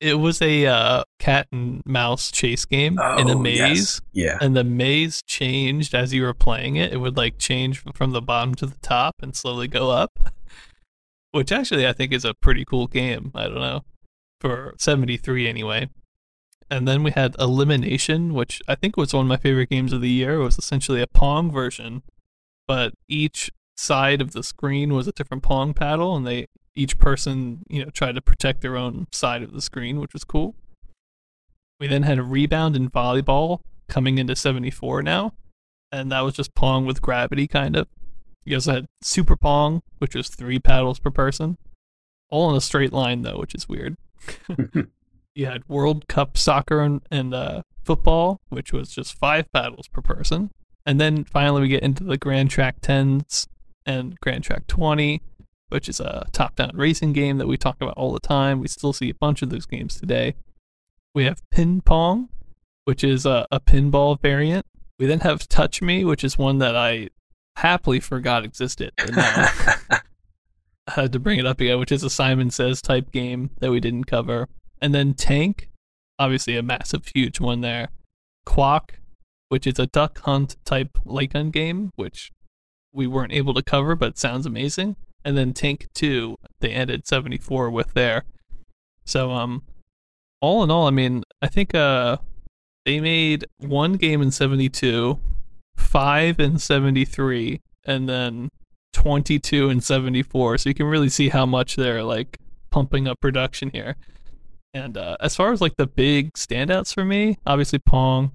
It 0.00 0.14
was 0.14 0.40
a 0.40 0.66
uh, 0.66 1.04
cat 1.18 1.48
and 1.50 1.82
mouse 1.84 2.30
chase 2.30 2.64
game 2.64 2.98
oh, 3.02 3.18
in 3.18 3.28
a 3.28 3.34
oh, 3.34 3.38
maze. 3.38 3.58
Yes. 3.58 4.00
Yeah. 4.12 4.38
And 4.40 4.56
the 4.56 4.62
maze 4.62 5.22
changed 5.22 5.92
as 5.92 6.14
you 6.14 6.22
were 6.22 6.34
playing 6.34 6.76
it. 6.76 6.92
It 6.92 6.98
would 6.98 7.16
like 7.16 7.38
change 7.38 7.82
from 7.94 8.12
the 8.12 8.22
bottom 8.22 8.54
to 8.56 8.66
the 8.66 8.78
top 8.80 9.16
and 9.22 9.34
slowly 9.34 9.66
go 9.66 9.90
up, 9.90 10.32
which 11.32 11.52
actually 11.52 11.86
I 11.86 11.92
think 11.92 12.12
is 12.12 12.24
a 12.24 12.34
pretty 12.34 12.64
cool 12.64 12.86
game. 12.86 13.32
I 13.34 13.44
don't 13.44 13.54
know. 13.54 13.84
For 14.40 14.74
73 14.78 15.48
anyway. 15.48 15.88
And 16.70 16.86
then 16.86 17.02
we 17.02 17.10
had 17.10 17.34
Elimination, 17.38 18.34
which 18.34 18.60
I 18.68 18.74
think 18.74 18.96
was 18.96 19.14
one 19.14 19.24
of 19.24 19.28
my 19.28 19.38
favorite 19.38 19.70
games 19.70 19.92
of 19.92 20.02
the 20.02 20.10
year. 20.10 20.34
It 20.34 20.44
was 20.44 20.58
essentially 20.58 21.00
a 21.00 21.06
Pong 21.06 21.50
version, 21.50 22.02
but 22.66 22.92
each 23.08 23.50
side 23.78 24.20
of 24.20 24.32
the 24.32 24.42
screen 24.42 24.92
was 24.92 25.06
a 25.06 25.12
different 25.12 25.42
pong 25.42 25.72
paddle 25.72 26.16
and 26.16 26.26
they 26.26 26.48
each 26.74 26.98
person 26.98 27.62
you 27.68 27.84
know 27.84 27.90
tried 27.90 28.16
to 28.16 28.20
protect 28.20 28.60
their 28.60 28.76
own 28.76 29.06
side 29.12 29.40
of 29.40 29.52
the 29.52 29.62
screen 29.62 30.00
which 30.00 30.12
was 30.12 30.24
cool 30.24 30.56
we 31.78 31.86
then 31.86 32.02
had 32.02 32.18
a 32.18 32.22
rebound 32.24 32.74
in 32.74 32.90
volleyball 32.90 33.60
coming 33.88 34.18
into 34.18 34.34
74 34.34 35.00
now 35.04 35.32
and 35.92 36.10
that 36.10 36.22
was 36.22 36.34
just 36.34 36.56
pong 36.56 36.86
with 36.86 37.00
gravity 37.00 37.46
kind 37.46 37.76
of 37.76 37.86
you 38.48 38.56
also 38.56 38.72
had 38.72 38.86
super 39.02 39.36
pong 39.36 39.82
which 39.98 40.14
was 40.14 40.28
three 40.28 40.58
paddles 40.58 40.98
per 40.98 41.10
person 41.10 41.56
all 42.30 42.50
in 42.50 42.56
a 42.56 42.60
straight 42.60 42.92
line 42.92 43.22
though 43.22 43.38
which 43.38 43.54
is 43.54 43.68
weird 43.68 43.96
you 45.34 45.46
had 45.46 45.68
world 45.68 46.08
cup 46.08 46.36
soccer 46.36 46.80
and, 46.80 47.02
and 47.10 47.34
uh, 47.34 47.62
football 47.84 48.40
which 48.48 48.72
was 48.72 48.90
just 48.90 49.18
five 49.18 49.50
paddles 49.52 49.88
per 49.88 50.02
person 50.02 50.50
and 50.88 50.98
then 50.98 51.22
finally 51.22 51.60
we 51.60 51.68
get 51.68 51.82
into 51.82 52.02
the 52.02 52.16
Gran 52.16 52.48
Trak 52.48 52.80
10s 52.80 53.46
and 53.84 54.18
Gran 54.20 54.40
Trak 54.40 54.66
20, 54.68 55.20
which 55.68 55.86
is 55.86 56.00
a 56.00 56.24
top 56.32 56.56
down 56.56 56.70
racing 56.72 57.12
game 57.12 57.36
that 57.36 57.46
we 57.46 57.58
talk 57.58 57.76
about 57.78 57.92
all 57.98 58.10
the 58.10 58.20
time. 58.20 58.60
We 58.60 58.68
still 58.68 58.94
see 58.94 59.10
a 59.10 59.14
bunch 59.14 59.42
of 59.42 59.50
those 59.50 59.66
games 59.66 60.00
today. 60.00 60.34
We 61.14 61.24
have 61.24 61.42
Pin 61.50 61.82
Pong, 61.82 62.30
which 62.86 63.04
is 63.04 63.26
a, 63.26 63.46
a 63.52 63.60
pinball 63.60 64.18
variant. 64.18 64.64
We 64.98 65.04
then 65.04 65.20
have 65.20 65.46
Touch 65.46 65.82
Me, 65.82 66.06
which 66.06 66.24
is 66.24 66.38
one 66.38 66.56
that 66.60 66.74
I 66.74 67.08
happily 67.58 67.98
forgot 67.98 68.44
existed. 68.44 68.92
Now, 69.14 69.48
uh, 70.96 71.08
to 71.08 71.18
bring 71.18 71.40
it 71.40 71.46
up 71.46 71.60
again, 71.60 71.78
which 71.80 71.92
is 71.92 72.04
a 72.04 72.10
Simon 72.10 72.50
Says 72.50 72.80
type 72.80 73.10
game 73.10 73.50
that 73.58 73.70
we 73.70 73.80
didn't 73.80 74.04
cover, 74.04 74.48
and 74.80 74.94
then 74.94 75.14
Tank, 75.14 75.68
obviously 76.18 76.56
a 76.56 76.62
massive, 76.62 77.06
huge 77.14 77.40
one 77.40 77.60
there. 77.60 77.88
Qwak, 78.46 78.90
which 79.48 79.66
is 79.66 79.78
a 79.78 79.88
duck 79.88 80.20
hunt 80.20 80.56
type 80.64 80.98
light 81.04 81.32
gun 81.32 81.50
game, 81.50 81.92
which 81.96 82.30
we 82.92 83.06
weren't 83.06 83.32
able 83.32 83.54
to 83.54 83.62
cover, 83.62 83.96
but 83.96 84.18
sounds 84.18 84.46
amazing. 84.46 84.96
And 85.24 85.36
then 85.36 85.52
Tank 85.52 85.88
Two, 85.94 86.36
they 86.60 86.70
ended 86.70 87.08
seventy 87.08 87.38
four 87.38 87.70
with 87.70 87.92
there. 87.94 88.24
So 89.04 89.32
um, 89.32 89.64
all 90.40 90.62
in 90.62 90.70
all, 90.70 90.86
I 90.86 90.90
mean, 90.90 91.24
I 91.42 91.48
think 91.48 91.74
uh, 91.74 92.18
they 92.84 93.00
made 93.00 93.46
one 93.58 93.94
game 93.94 94.22
in 94.22 94.30
seventy 94.30 94.68
two 94.68 95.18
5 95.78 96.38
and 96.40 96.60
73 96.60 97.60
and 97.86 98.08
then 98.08 98.50
22 98.92 99.70
and 99.70 99.82
74 99.82 100.58
so 100.58 100.68
you 100.68 100.74
can 100.74 100.86
really 100.86 101.08
see 101.08 101.28
how 101.28 101.46
much 101.46 101.76
they're 101.76 102.02
like 102.02 102.38
pumping 102.70 103.06
up 103.08 103.20
production 103.20 103.70
here. 103.70 103.96
And 104.74 104.98
uh, 104.98 105.16
as 105.20 105.34
far 105.34 105.52
as 105.52 105.60
like 105.60 105.76
the 105.76 105.86
big 105.86 106.32
standouts 106.34 106.92
for 106.92 107.04
me 107.04 107.38
obviously 107.46 107.78
pong 107.78 108.32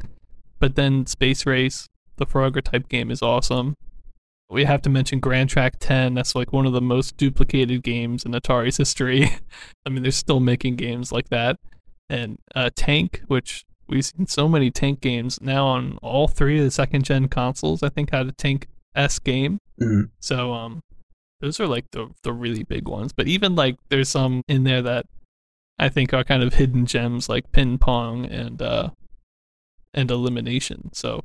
but 0.59 0.75
then 0.75 1.05
space 1.05 1.45
race 1.45 1.87
the 2.17 2.25
frogger 2.25 2.61
type 2.61 2.89
game 2.89 3.11
is 3.11 3.21
awesome. 3.21 3.75
We 4.49 4.65
have 4.65 4.81
to 4.83 4.89
mention 4.89 5.19
Gran 5.19 5.47
Trak 5.47 5.73
10 5.79 6.13
that's 6.13 6.35
like 6.35 6.53
one 6.53 6.65
of 6.65 6.73
the 6.73 6.81
most 6.81 7.17
duplicated 7.17 7.83
games 7.83 8.23
in 8.23 8.31
atari's 8.31 8.77
history. 8.77 9.29
I 9.85 9.89
mean 9.89 10.03
they're 10.03 10.11
still 10.11 10.39
making 10.39 10.77
games 10.77 11.11
like 11.11 11.29
that. 11.29 11.57
And 12.09 12.37
uh, 12.55 12.69
tank 12.75 13.21
which 13.27 13.65
we've 13.87 14.05
seen 14.05 14.27
so 14.27 14.47
many 14.47 14.71
Tank 14.71 15.01
games 15.01 15.39
now 15.41 15.65
on 15.65 15.97
all 16.01 16.27
three 16.27 16.59
of 16.59 16.65
the 16.65 16.71
second 16.71 17.03
gen 17.03 17.27
consoles. 17.27 17.83
I 17.83 17.89
think 17.89 18.11
had 18.11 18.27
a 18.27 18.31
Tank 18.31 18.67
S 18.95 19.19
game. 19.19 19.59
Mm-hmm. 19.81 20.07
So 20.19 20.53
um, 20.53 20.81
those 21.41 21.59
are 21.59 21.67
like 21.67 21.91
the 21.91 22.09
the 22.23 22.33
really 22.33 22.63
big 22.63 22.87
ones. 22.87 23.13
But 23.13 23.27
even 23.27 23.55
like 23.55 23.75
there's 23.89 24.09
some 24.09 24.43
in 24.47 24.63
there 24.63 24.81
that 24.81 25.05
I 25.77 25.89
think 25.89 26.13
are 26.13 26.23
kind 26.23 26.43
of 26.43 26.53
hidden 26.53 26.85
gems 26.85 27.27
like 27.27 27.51
Pin 27.51 27.77
Pong 27.77 28.25
and 28.25 28.61
uh 28.61 28.89
and 29.93 30.09
Elimination. 30.09 30.91
So 30.93 31.23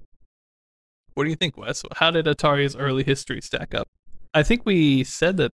what 1.14 1.24
do 1.24 1.30
you 1.30 1.36
think, 1.36 1.56
Wes? 1.56 1.82
How 1.96 2.10
did 2.10 2.26
Atari's 2.26 2.76
early 2.76 3.02
history 3.02 3.40
stack 3.40 3.74
up? 3.74 3.88
I 4.34 4.42
think 4.42 4.62
we 4.64 5.04
said 5.04 5.36
that 5.38 5.52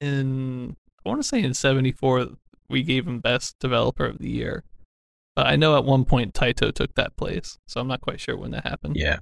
in 0.00 0.76
I 1.04 1.08
want 1.08 1.20
to 1.20 1.26
say 1.26 1.42
in 1.42 1.54
'74 1.54 2.28
we 2.68 2.82
gave 2.82 3.06
him 3.06 3.18
best 3.18 3.58
developer 3.58 4.06
of 4.06 4.18
the 4.18 4.30
year. 4.30 4.62
But 5.36 5.46
I 5.46 5.56
know 5.56 5.76
at 5.76 5.84
one 5.84 6.04
point 6.04 6.34
Taito 6.34 6.72
took 6.72 6.94
that 6.94 7.16
place, 7.16 7.58
so 7.66 7.80
I'm 7.80 7.88
not 7.88 8.00
quite 8.00 8.20
sure 8.20 8.36
when 8.36 8.50
that 8.50 8.66
happened. 8.66 8.96
Yeah, 8.96 9.18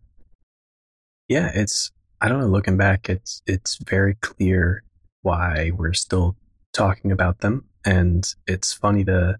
yeah, 1.28 1.50
it's 1.54 1.90
I 2.20 2.28
don't 2.28 2.40
know. 2.40 2.48
Looking 2.48 2.76
back, 2.76 3.08
it's 3.08 3.42
it's 3.46 3.76
very 3.76 4.14
clear 4.14 4.82
why 5.22 5.70
we're 5.74 5.92
still 5.92 6.36
talking 6.72 7.12
about 7.12 7.40
them, 7.40 7.66
and 7.84 8.26
it's 8.46 8.72
funny 8.72 9.04
to 9.04 9.38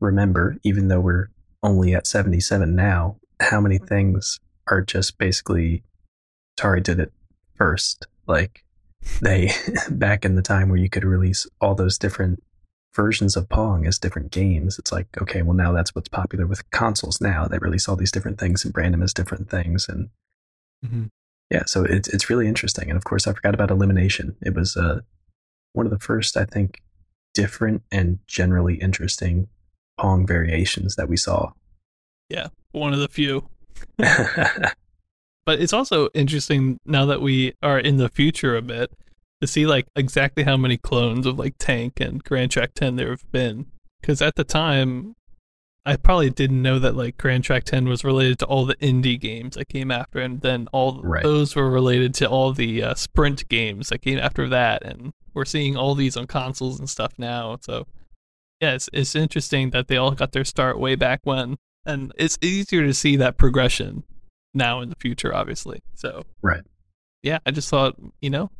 remember, 0.00 0.56
even 0.64 0.88
though 0.88 1.00
we're 1.00 1.28
only 1.62 1.94
at 1.94 2.06
77 2.06 2.74
now, 2.74 3.16
how 3.40 3.60
many 3.60 3.78
things 3.78 4.40
are 4.66 4.80
just 4.80 5.18
basically 5.18 5.82
Atari 6.58 6.82
did 6.82 7.00
it 7.00 7.12
first. 7.54 8.06
Like 8.26 8.64
they 9.20 9.50
back 9.90 10.24
in 10.24 10.36
the 10.36 10.42
time 10.42 10.68
where 10.68 10.78
you 10.78 10.90
could 10.90 11.04
release 11.04 11.46
all 11.60 11.74
those 11.74 11.98
different 11.98 12.42
versions 12.94 13.36
of 13.36 13.48
Pong 13.48 13.86
as 13.86 13.98
different 13.98 14.30
games. 14.30 14.78
It's 14.78 14.92
like, 14.92 15.06
okay, 15.20 15.42
well 15.42 15.56
now 15.56 15.72
that's 15.72 15.94
what's 15.94 16.08
popular 16.08 16.46
with 16.46 16.70
consoles 16.70 17.20
now. 17.20 17.46
They 17.46 17.58
release 17.58 17.88
all 17.88 17.96
these 17.96 18.12
different 18.12 18.38
things 18.38 18.64
and 18.64 18.72
brand 18.72 18.94
them 18.94 19.02
as 19.02 19.14
different 19.14 19.48
things 19.50 19.88
and 19.88 20.10
Mhm. 20.84 21.08
yeah, 21.50 21.64
so 21.66 21.84
it's 21.84 22.08
it's 22.08 22.28
really 22.28 22.48
interesting. 22.48 22.88
And 22.90 22.96
of 22.96 23.04
course 23.04 23.26
I 23.26 23.32
forgot 23.32 23.54
about 23.54 23.70
elimination. 23.70 24.36
It 24.42 24.54
was 24.54 24.76
uh 24.76 25.00
one 25.74 25.86
of 25.86 25.92
the 25.92 25.98
first, 25.98 26.36
I 26.36 26.44
think, 26.44 26.82
different 27.34 27.82
and 27.90 28.18
generally 28.26 28.74
interesting 28.74 29.48
Pong 29.98 30.26
variations 30.26 30.96
that 30.96 31.08
we 31.08 31.16
saw. 31.16 31.52
Yeah, 32.28 32.48
one 32.72 32.92
of 32.92 32.98
the 33.00 33.08
few. 33.08 33.48
But 35.44 35.60
it's 35.60 35.72
also 35.72 36.08
interesting 36.14 36.78
now 36.86 37.04
that 37.06 37.20
we 37.20 37.54
are 37.62 37.78
in 37.78 37.96
the 37.96 38.08
future 38.08 38.54
a 38.56 38.62
bit 38.62 38.92
to 39.42 39.46
see 39.46 39.66
like 39.66 39.86
exactly 39.96 40.44
how 40.44 40.56
many 40.56 40.78
clones 40.78 41.26
of 41.26 41.38
like 41.38 41.56
Tank 41.58 42.00
and 42.00 42.22
Gran 42.24 42.48
Trak 42.48 42.72
10 42.74 42.96
there 42.96 43.10
have 43.10 43.30
been. 43.32 43.66
Because 44.00 44.22
at 44.22 44.36
the 44.36 44.44
time, 44.44 45.14
I 45.84 45.96
probably 45.96 46.30
didn't 46.30 46.62
know 46.62 46.78
that 46.78 46.96
like 46.96 47.18
Gran 47.18 47.42
Trak 47.42 47.64
10 47.64 47.88
was 47.88 48.04
related 48.04 48.38
to 48.38 48.46
all 48.46 48.64
the 48.66 48.78
Indy 48.78 49.18
games 49.18 49.56
that 49.56 49.68
came 49.68 49.90
after, 49.90 50.20
and 50.20 50.40
then 50.40 50.68
all 50.72 51.00
Right. 51.02 51.22
those 51.24 51.56
were 51.56 51.68
related 51.68 52.14
to 52.14 52.28
all 52.28 52.52
the 52.52 52.82
uh, 52.82 52.94
sprint 52.94 53.48
games 53.48 53.88
that 53.88 53.98
came 53.98 54.18
after 54.18 54.48
that. 54.48 54.82
And 54.84 55.12
we're 55.34 55.44
seeing 55.44 55.76
all 55.76 55.94
these 55.96 56.16
on 56.16 56.26
consoles 56.28 56.78
and 56.78 56.88
stuff 56.88 57.12
now. 57.18 57.58
So 57.62 57.86
yeah, 58.60 58.74
it's, 58.74 58.88
it's 58.92 59.16
interesting 59.16 59.70
that 59.70 59.88
they 59.88 59.96
all 59.96 60.12
got 60.12 60.30
their 60.32 60.44
start 60.44 60.78
way 60.78 60.94
back 60.94 61.20
when. 61.24 61.56
And 61.84 62.12
it's 62.16 62.38
easier 62.40 62.86
to 62.86 62.94
see 62.94 63.16
that 63.16 63.36
progression 63.38 64.04
now 64.54 64.80
in 64.82 64.88
the 64.88 64.94
future, 65.00 65.34
obviously. 65.34 65.80
So 65.94 66.22
Right. 66.42 66.62
yeah, 67.24 67.38
I 67.44 67.50
just 67.50 67.68
thought 67.68 67.96
you 68.20 68.30
know, 68.30 68.50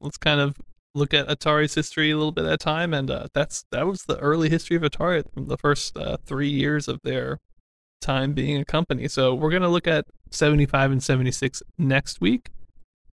let's 0.00 0.16
kind 0.16 0.40
of 0.40 0.56
look 0.94 1.12
at 1.12 1.28
Atari's 1.28 1.74
history 1.74 2.10
a 2.10 2.16
little 2.16 2.32
bit 2.32 2.46
at 2.46 2.52
a 2.52 2.56
time, 2.56 2.94
and 2.94 3.10
uh, 3.10 3.28
that's 3.34 3.64
that 3.70 3.86
was 3.86 4.04
the 4.04 4.18
early 4.18 4.48
history 4.48 4.76
of 4.76 4.82
Atari 4.82 5.24
from 5.32 5.48
the 5.48 5.58
first 5.58 5.96
uh, 5.96 6.16
three 6.24 6.48
years 6.48 6.88
of 6.88 7.00
their 7.02 7.38
time 8.00 8.32
being 8.32 8.58
a 8.58 8.64
company. 8.64 9.08
So 9.08 9.34
we're 9.34 9.50
gonna 9.50 9.68
look 9.68 9.86
at 9.86 10.06
seventy 10.30 10.66
five 10.66 10.90
and 10.90 11.02
seventy 11.02 11.32
six 11.32 11.62
next 11.78 12.20
week, 12.20 12.50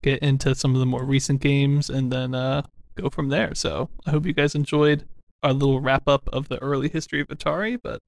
get 0.02 0.20
into 0.22 0.54
some 0.54 0.74
of 0.74 0.80
the 0.80 0.86
more 0.86 1.04
recent 1.04 1.40
games, 1.40 1.90
and 1.90 2.12
then 2.12 2.34
uh, 2.34 2.62
go 2.96 3.10
from 3.10 3.28
there. 3.28 3.54
So 3.54 3.90
I 4.06 4.10
hope 4.10 4.26
you 4.26 4.32
guys 4.32 4.54
enjoyed 4.54 5.04
our 5.42 5.52
little 5.52 5.80
wrap 5.80 6.06
up 6.06 6.28
of 6.32 6.48
the 6.48 6.60
early 6.62 6.88
history 6.88 7.20
of 7.20 7.28
Atari, 7.28 7.78
but. 7.82 8.00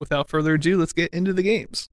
Without 0.00 0.28
further 0.28 0.54
ado, 0.54 0.76
let's 0.78 0.92
get 0.92 1.14
into 1.14 1.32
the 1.32 1.44
games. 1.44 1.88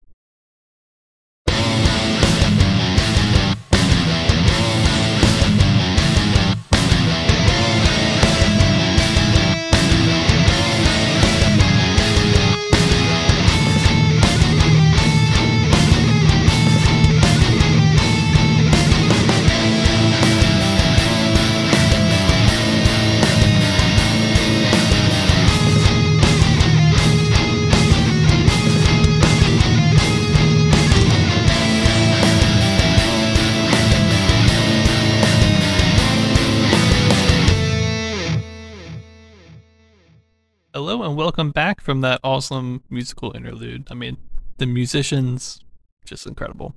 Hello 40.79 41.03
and 41.03 41.17
welcome 41.17 41.51
back 41.51 41.81
from 41.81 41.99
that 41.99 42.21
awesome 42.23 42.83
musical 42.89 43.35
interlude. 43.35 43.85
I 43.91 43.95
mean, 43.95 44.15
the 44.59 44.65
musicians 44.65 45.59
just 46.05 46.25
incredible. 46.25 46.73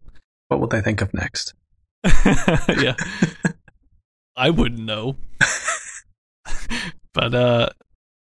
what 0.49 0.59
will 0.59 0.67
they 0.67 0.81
think 0.81 1.01
of 1.03 1.15
next? 1.15 1.55
yeah. 2.27 2.97
I 4.35 4.51
wouldn't 4.51 4.81
know. 4.81 5.19
but 7.15 7.33
uh 7.33 7.69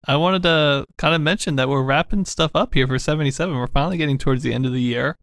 I 0.06 0.14
wanted 0.14 0.44
to 0.44 0.86
kind 0.98 1.16
of 1.16 1.20
mention 1.20 1.56
that 1.56 1.68
we're 1.68 1.82
wrapping 1.82 2.26
stuff 2.26 2.52
up 2.54 2.74
here 2.74 2.86
for 2.86 3.00
77. 3.00 3.52
We're 3.52 3.66
finally 3.66 3.96
getting 3.96 4.18
towards 4.18 4.44
the 4.44 4.54
end 4.54 4.66
of 4.66 4.72
the 4.72 4.80
year. 4.80 5.16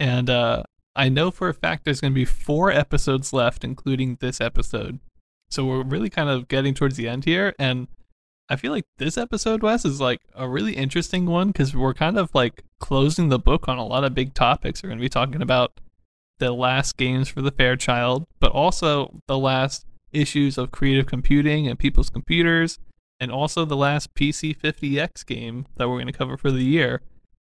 And 0.00 0.30
uh 0.30 0.62
I 0.96 1.10
know 1.10 1.30
for 1.30 1.50
a 1.50 1.54
fact 1.54 1.84
there's 1.84 2.00
going 2.00 2.14
to 2.14 2.18
be 2.18 2.24
4 2.24 2.72
episodes 2.72 3.34
left 3.34 3.62
including 3.62 4.16
this 4.22 4.40
episode. 4.40 5.00
So 5.50 5.66
we're 5.66 5.82
really 5.82 6.08
kind 6.08 6.30
of 6.30 6.48
getting 6.48 6.72
towards 6.72 6.96
the 6.96 7.08
end 7.08 7.26
here 7.26 7.54
and 7.58 7.88
I 8.48 8.56
feel 8.56 8.72
like 8.72 8.84
this 8.96 9.18
episode 9.18 9.62
Wes 9.62 9.84
is 9.84 10.00
like 10.00 10.20
a 10.34 10.48
really 10.48 10.74
interesting 10.74 11.26
one 11.26 11.52
cuz 11.52 11.76
we're 11.76 11.94
kind 11.94 12.18
of 12.18 12.34
like 12.34 12.64
closing 12.80 13.28
the 13.28 13.38
book 13.38 13.68
on 13.68 13.78
a 13.78 13.86
lot 13.86 14.04
of 14.04 14.14
big 14.14 14.32
topics. 14.34 14.82
We're 14.82 14.88
going 14.88 14.98
to 14.98 15.04
be 15.04 15.08
talking 15.08 15.42
about 15.42 15.80
the 16.38 16.52
last 16.52 16.96
games 16.96 17.28
for 17.28 17.42
the 17.42 17.50
Fairchild, 17.50 18.26
but 18.40 18.52
also 18.52 19.20
the 19.26 19.38
last 19.38 19.84
issues 20.12 20.56
of 20.56 20.70
creative 20.70 21.06
computing 21.06 21.66
and 21.66 21.78
people's 21.78 22.10
computers, 22.10 22.78
and 23.20 23.30
also 23.30 23.64
the 23.64 23.76
last 23.76 24.14
PC 24.14 24.56
50X 24.56 25.26
game 25.26 25.66
that 25.76 25.88
we're 25.88 25.96
going 25.96 26.06
to 26.06 26.12
cover 26.12 26.36
for 26.36 26.50
the 26.50 26.64
year. 26.64 27.02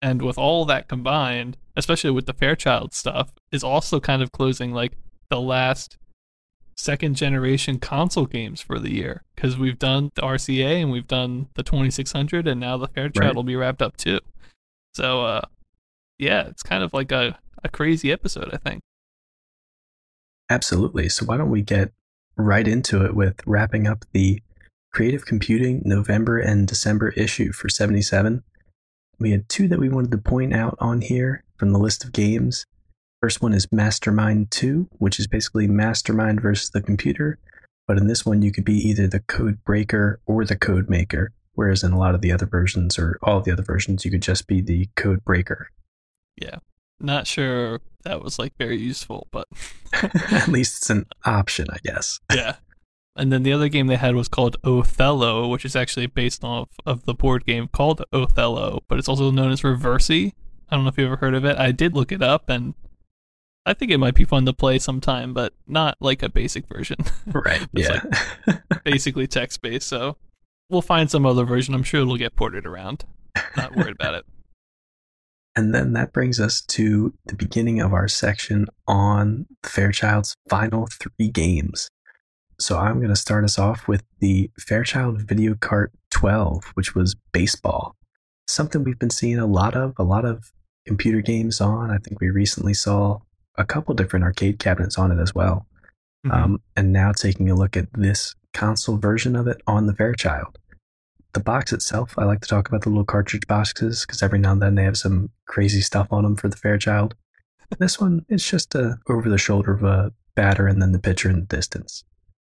And 0.02 0.22
with 0.22 0.36
all 0.36 0.64
that 0.66 0.88
combined, 0.88 1.56
especially 1.76 2.10
with 2.10 2.26
the 2.26 2.34
Fairchild 2.34 2.92
stuff, 2.94 3.32
is 3.50 3.64
also 3.64 4.00
kind 4.00 4.22
of 4.22 4.32
closing 4.32 4.72
like 4.72 4.92
the 5.30 5.40
last 5.40 5.96
second 6.76 7.14
generation 7.16 7.78
console 7.78 8.26
games 8.26 8.60
for 8.60 8.78
the 8.78 8.92
year 8.92 9.22
because 9.34 9.56
we've 9.58 9.78
done 9.78 10.10
the 10.14 10.22
RCA 10.22 10.82
and 10.82 10.90
we've 10.90 11.06
done 11.06 11.48
the 11.54 11.62
2600 11.62 12.46
and 12.48 12.60
now 12.60 12.76
the 12.76 12.88
Fairchild 12.88 13.24
Right. 13.24 13.34
will 13.34 13.42
be 13.44 13.56
wrapped 13.56 13.82
up 13.82 13.96
too. 13.96 14.20
So 14.94 15.22
uh 15.24 15.42
yeah, 16.18 16.46
it's 16.48 16.62
kind 16.62 16.82
of 16.84 16.92
like 16.94 17.10
a, 17.10 17.38
a 17.64 17.68
crazy 17.68 18.12
episode, 18.12 18.50
I 18.52 18.56
think. 18.58 18.80
Absolutely. 20.50 21.08
So 21.08 21.24
why 21.24 21.36
don't 21.36 21.50
we 21.50 21.62
get 21.62 21.92
right 22.36 22.66
into 22.66 23.04
it 23.04 23.14
with 23.14 23.40
wrapping 23.46 23.86
up 23.86 24.04
the 24.12 24.40
Creative 24.92 25.24
Computing 25.24 25.82
November 25.84 26.38
and 26.38 26.68
December 26.68 27.08
issue 27.10 27.52
for 27.52 27.68
77. 27.68 28.42
We 29.18 29.32
had 29.32 29.48
two 29.48 29.66
that 29.68 29.80
we 29.80 29.88
wanted 29.88 30.10
to 30.12 30.18
point 30.18 30.54
out 30.54 30.76
on 30.80 31.00
here 31.00 31.42
from 31.56 31.72
the 31.72 31.78
list 31.78 32.04
of 32.04 32.12
games. 32.12 32.64
First 33.24 33.40
one 33.40 33.54
is 33.54 33.72
Mastermind 33.72 34.50
2, 34.50 34.86
which 34.98 35.18
is 35.18 35.26
basically 35.26 35.66
Mastermind 35.66 36.42
versus 36.42 36.68
the 36.68 36.82
computer. 36.82 37.38
But 37.88 37.96
in 37.96 38.06
this 38.06 38.26
one, 38.26 38.42
you 38.42 38.52
could 38.52 38.66
be 38.66 38.76
either 38.76 39.08
the 39.08 39.20
code 39.20 39.64
breaker 39.64 40.20
or 40.26 40.44
the 40.44 40.56
code 40.56 40.90
maker. 40.90 41.32
Whereas 41.54 41.82
in 41.82 41.92
a 41.92 41.98
lot 41.98 42.14
of 42.14 42.20
the 42.20 42.30
other 42.30 42.44
versions, 42.44 42.98
or 42.98 43.18
all 43.22 43.40
the 43.40 43.50
other 43.50 43.62
versions, 43.62 44.04
you 44.04 44.10
could 44.10 44.20
just 44.20 44.46
be 44.46 44.60
the 44.60 44.90
code 44.94 45.24
breaker. 45.24 45.70
Yeah. 46.36 46.56
Not 47.00 47.26
sure 47.26 47.80
that 48.02 48.22
was 48.22 48.38
like 48.38 48.52
very 48.58 48.76
useful, 48.76 49.26
but 49.30 49.48
At 50.30 50.48
least 50.48 50.82
it's 50.82 50.90
an 50.90 51.06
option, 51.24 51.68
I 51.70 51.78
guess. 51.82 52.20
yeah. 52.34 52.56
And 53.16 53.32
then 53.32 53.42
the 53.42 53.54
other 53.54 53.70
game 53.70 53.86
they 53.86 53.96
had 53.96 54.16
was 54.16 54.28
called 54.28 54.58
Othello, 54.62 55.48
which 55.48 55.64
is 55.64 55.74
actually 55.74 56.08
based 56.08 56.44
off 56.44 56.68
of 56.84 57.06
the 57.06 57.14
board 57.14 57.46
game 57.46 57.68
called 57.68 58.04
Othello, 58.12 58.82
but 58.86 58.98
it's 58.98 59.08
also 59.08 59.30
known 59.30 59.50
as 59.50 59.62
Reversi. 59.62 60.34
I 60.68 60.76
don't 60.76 60.84
know 60.84 60.90
if 60.90 60.98
you 60.98 61.06
ever 61.06 61.16
heard 61.16 61.34
of 61.34 61.46
it. 61.46 61.56
I 61.56 61.72
did 61.72 61.94
look 61.94 62.12
it 62.12 62.22
up, 62.22 62.50
and 62.50 62.74
I 63.66 63.72
think 63.72 63.90
it 63.90 63.98
might 63.98 64.14
be 64.14 64.24
fun 64.24 64.44
to 64.46 64.52
play 64.52 64.78
sometime, 64.78 65.32
but 65.32 65.54
not 65.66 65.96
like 66.00 66.22
a 66.22 66.28
basic 66.28 66.66
version. 66.66 66.98
Right. 67.26 67.66
Yeah. 67.72 68.02
Basically 68.84 69.26
text 69.26 69.62
based, 69.62 69.88
so 69.88 70.16
we'll 70.68 70.82
find 70.82 71.10
some 71.10 71.26
other 71.26 71.44
version. 71.44 71.74
I'm 71.74 71.82
sure 71.82 72.02
it'll 72.02 72.16
get 72.16 72.36
ported 72.36 72.66
around. 72.66 73.04
Not 73.56 73.74
worried 73.74 73.94
about 73.94 74.14
it. 74.14 74.24
And 75.56 75.72
then 75.72 75.92
that 75.92 76.12
brings 76.12 76.40
us 76.40 76.60
to 76.62 77.14
the 77.26 77.36
beginning 77.36 77.80
of 77.80 77.92
our 77.92 78.08
section 78.08 78.66
on 78.88 79.46
Fairchild's 79.62 80.34
final 80.50 80.88
three 80.88 81.28
games. 81.28 81.88
So 82.58 82.76
I'm 82.76 82.96
going 82.96 83.10
to 83.10 83.14
start 83.14 83.44
us 83.44 83.56
off 83.56 83.86
with 83.86 84.02
the 84.18 84.50
Fairchild 84.58 85.22
Video 85.22 85.54
Cart 85.54 85.92
12, 86.10 86.72
which 86.74 86.96
was 86.96 87.14
baseball. 87.30 87.94
Something 88.48 88.82
we've 88.82 88.98
been 88.98 89.10
seeing 89.10 89.38
a 89.38 89.46
lot 89.46 89.76
of, 89.76 89.94
a 89.96 90.02
lot 90.02 90.24
of 90.24 90.50
computer 90.86 91.20
games 91.20 91.60
on. 91.60 91.88
I 91.88 91.98
think 91.98 92.20
we 92.20 92.30
recently 92.30 92.74
saw 92.74 93.20
a 93.56 93.64
couple 93.64 93.94
different 93.94 94.24
arcade 94.24 94.58
cabinets 94.58 94.98
on 94.98 95.10
it 95.12 95.20
as 95.20 95.34
well. 95.34 95.66
Mhm. 96.26 96.32
Um, 96.32 96.60
and 96.76 96.92
now 96.92 97.12
taking 97.12 97.50
a 97.50 97.54
look 97.54 97.76
at 97.76 97.92
this 97.92 98.34
console 98.52 98.96
version 98.96 99.36
of 99.36 99.46
it 99.46 99.60
on 99.66 99.86
the 99.86 99.94
Fairchild. 99.94 100.58
The 101.32 101.40
box 101.40 101.72
itself, 101.72 102.14
I 102.16 102.24
like 102.24 102.40
to 102.42 102.48
talk 102.48 102.68
about 102.68 102.82
the 102.82 102.88
little 102.90 103.04
cartridge 103.04 103.46
boxes 103.48 104.04
because 104.06 104.22
every 104.22 104.38
now 104.38 104.52
and 104.52 104.62
then 104.62 104.76
they 104.76 104.84
have 104.84 104.96
some 104.96 105.30
crazy 105.46 105.80
stuff 105.80 106.08
on 106.12 106.22
them 106.22 106.36
for 106.36 106.48
the 106.48 106.56
Fairchild. 106.56 107.14
This 107.78 108.00
one, 108.00 108.24
it's 108.28 108.48
just 108.48 108.74
a 108.76 108.98
over 109.08 109.28
the 109.28 109.38
shoulder 109.38 109.72
of 109.72 109.82
a 109.82 110.12
batter 110.36 110.66
and 110.68 110.80
then 110.80 110.92
the 110.92 110.98
pitcher 111.00 111.28
in 111.28 111.40
the 111.40 111.46
distance. 111.46 112.04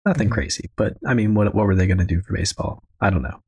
Nothing 0.05 0.29
Mhm. 0.29 0.33
crazy, 0.33 0.69
but 0.77 0.97
I 1.05 1.13
mean, 1.13 1.33
what 1.33 1.53
what 1.53 1.65
were 1.65 1.75
they 1.75 1.87
going 1.87 1.97
to 1.97 2.05
do 2.05 2.21
for 2.21 2.33
baseball? 2.33 2.83
I 3.01 3.09
don't 3.09 3.21
know. 3.21 3.41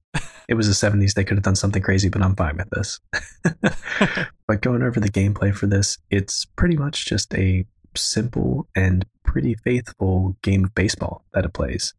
It 0.52 0.58
was 0.58 0.68
the 0.68 0.88
70s. 0.88 1.14
They 1.14 1.24
could 1.24 1.38
have 1.38 1.46
done 1.46 1.56
something 1.56 1.82
crazy, 1.82 2.10
but 2.10 2.22
I'm 2.22 2.36
fine 2.36 2.58
with 2.58 2.70
this. 2.72 3.00
but 4.48 4.62
going 4.62 4.84
over 4.84 5.00
the 5.00 5.10
gameplay 5.10 5.56
for 5.56 5.66
this, 5.66 5.98
it's 6.10 6.44
pretty 6.44 6.76
much 6.76 7.06
just 7.06 7.34
a 7.34 7.66
simple 7.96 8.68
and 8.76 9.06
pretty 9.24 9.56
faithful 9.56 10.36
game 10.42 10.66
of 10.66 10.76
baseball 10.76 11.24
that 11.34 11.46
it 11.46 11.54
plays. 11.54 11.94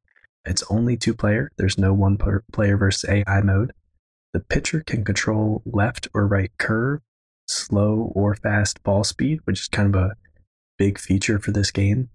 It's 0.44 0.62
only 0.68 0.98
two 0.98 1.14
player, 1.14 1.50
there's 1.56 1.78
no 1.78 1.94
one 1.94 2.18
player 2.52 2.76
versus 2.76 3.08
AI 3.08 3.40
mode. 3.40 3.72
The 4.34 4.40
pitcher 4.40 4.82
can 4.86 5.02
control 5.02 5.62
left 5.64 6.08
or 6.12 6.26
right 6.26 6.50
curve, 6.58 7.00
slow 7.48 8.12
or 8.14 8.34
fast 8.34 8.82
ball 8.82 9.02
speed, 9.02 9.38
which 9.44 9.60
is 9.60 9.68
kind 9.68 9.94
of 9.94 9.98
a 9.98 10.14
big 10.76 10.98
feature 10.98 11.38
for 11.38 11.52
this 11.52 11.70
game. 11.70 12.10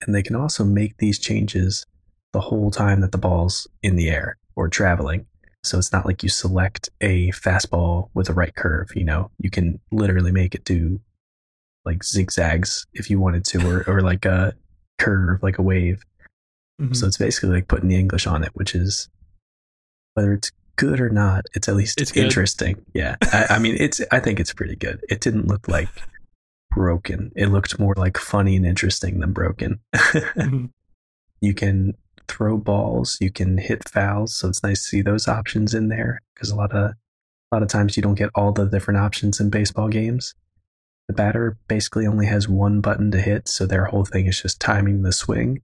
And 0.00 0.14
they 0.14 0.22
can 0.22 0.36
also 0.36 0.64
make 0.64 0.96
these 0.96 1.18
changes 1.18 1.84
the 2.32 2.40
whole 2.40 2.70
time 2.70 3.02
that 3.02 3.12
the 3.12 3.18
ball's 3.18 3.68
in 3.82 3.96
the 3.96 4.08
air 4.08 4.38
or 4.56 4.68
traveling. 4.68 5.26
So 5.64 5.78
it's 5.78 5.92
not 5.92 6.06
like 6.06 6.22
you 6.22 6.28
select 6.28 6.88
a 7.00 7.30
fastball 7.30 8.08
with 8.14 8.28
a 8.28 8.32
right 8.32 8.54
curve, 8.54 8.88
you 8.94 9.04
know, 9.04 9.30
you 9.38 9.50
can 9.50 9.80
literally 9.92 10.32
make 10.32 10.54
it 10.54 10.64
do 10.64 11.00
like 11.84 12.02
zigzags 12.02 12.86
if 12.92 13.10
you 13.10 13.20
wanted 13.20 13.44
to, 13.46 13.68
or, 13.68 13.84
or 13.88 14.00
like 14.00 14.24
a 14.24 14.54
curve, 14.98 15.42
like 15.42 15.58
a 15.58 15.62
wave. 15.62 16.04
Mm-hmm. 16.80 16.94
So 16.94 17.06
it's 17.06 17.18
basically 17.18 17.50
like 17.50 17.68
putting 17.68 17.88
the 17.88 17.96
English 17.96 18.26
on 18.26 18.42
it, 18.42 18.50
which 18.54 18.74
is 18.74 19.08
whether 20.14 20.32
it's 20.32 20.50
good 20.76 21.00
or 21.00 21.10
not, 21.10 21.44
it's 21.54 21.68
at 21.68 21.76
least 21.76 22.00
it's 22.00 22.16
interesting. 22.16 22.74
Good. 22.74 22.86
Yeah. 22.94 23.16
I, 23.22 23.46
I 23.50 23.58
mean, 23.58 23.76
it's, 23.78 24.00
I 24.10 24.18
think 24.18 24.40
it's 24.40 24.52
pretty 24.52 24.76
good. 24.76 25.00
It 25.08 25.20
didn't 25.20 25.46
look 25.46 25.68
like 25.68 25.88
broken. 26.74 27.30
It 27.36 27.46
looked 27.46 27.78
more 27.78 27.94
like 27.96 28.18
funny 28.18 28.56
and 28.56 28.66
interesting 28.66 29.20
than 29.20 29.32
broken. 29.32 29.80
mm-hmm. 29.94 30.66
You 31.40 31.54
can 31.54 31.94
throw 32.28 32.56
balls, 32.56 33.18
you 33.20 33.30
can 33.30 33.58
hit 33.58 33.88
fouls, 33.88 34.34
so 34.34 34.48
it's 34.48 34.62
nice 34.62 34.82
to 34.82 34.88
see 34.88 35.02
those 35.02 35.28
options 35.28 35.74
in 35.74 35.88
there 35.88 36.20
because 36.34 36.50
a 36.50 36.56
lot 36.56 36.72
of 36.72 36.92
a 36.92 37.54
lot 37.54 37.62
of 37.62 37.68
times 37.68 37.96
you 37.96 38.02
don't 38.02 38.14
get 38.14 38.30
all 38.34 38.52
the 38.52 38.64
different 38.64 38.98
options 38.98 39.38
in 39.38 39.50
baseball 39.50 39.88
games. 39.88 40.34
The 41.08 41.14
batter 41.14 41.58
basically 41.68 42.06
only 42.06 42.26
has 42.26 42.48
one 42.48 42.80
button 42.80 43.10
to 43.10 43.20
hit, 43.20 43.48
so 43.48 43.66
their 43.66 43.86
whole 43.86 44.04
thing 44.04 44.26
is 44.26 44.40
just 44.40 44.60
timing 44.60 45.02
the 45.02 45.12
swing. 45.12 45.60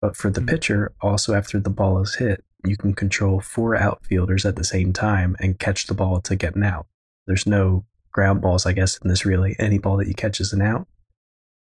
But 0.00 0.16
for 0.16 0.30
the 0.30 0.40
mm-hmm. 0.40 0.48
pitcher, 0.48 0.92
also 1.00 1.34
after 1.34 1.58
the 1.58 1.70
ball 1.70 2.00
is 2.00 2.16
hit, 2.16 2.44
you 2.64 2.76
can 2.76 2.94
control 2.94 3.40
four 3.40 3.76
outfielders 3.76 4.44
at 4.44 4.56
the 4.56 4.64
same 4.64 4.92
time 4.92 5.36
and 5.40 5.58
catch 5.58 5.86
the 5.86 5.94
ball 5.94 6.20
to 6.22 6.36
get 6.36 6.56
an 6.56 6.64
out. 6.64 6.86
There's 7.26 7.46
no 7.46 7.84
ground 8.12 8.40
balls, 8.40 8.66
I 8.66 8.72
guess, 8.72 8.98
in 8.98 9.08
this 9.08 9.24
really. 9.24 9.56
Any 9.58 9.78
ball 9.78 9.96
that 9.98 10.08
you 10.08 10.14
catch 10.14 10.40
is 10.40 10.52
an 10.52 10.62
out. 10.62 10.86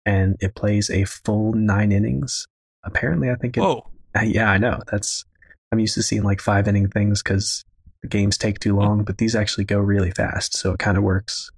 And 0.05 0.38
it 0.39 0.55
plays 0.55 0.89
a 0.89 1.05
full 1.05 1.53
nine 1.53 1.91
innings. 1.91 2.47
Apparently, 2.83 3.29
I 3.29 3.35
think 3.35 3.57
it, 3.57 3.62
Whoa. 3.62 3.85
Uh, 4.15 4.22
yeah, 4.22 4.50
I 4.50 4.58
know. 4.58 4.82
That's 4.91 5.26
I'm 5.72 5.80
used 5.80 5.95
to 5.95 6.04
seeing 6.04 6.24
like 6.24 6.41
five 6.41 6.67
inning 6.67 6.89
things 6.89 7.22
because 7.22 7.63
the 8.02 8.08
games 8.08 8.38
take 8.38 8.60
too 8.60 8.76
long, 8.76 9.04
but 9.04 9.17
these 9.17 9.36
actually 9.36 9.65
go 9.65 9.80
really 9.80 10.12
fast, 10.12 10.56
so 10.56 10.74
it 10.74 10.80
kind 10.80 10.98
of 10.98 11.04
works. 11.04 11.52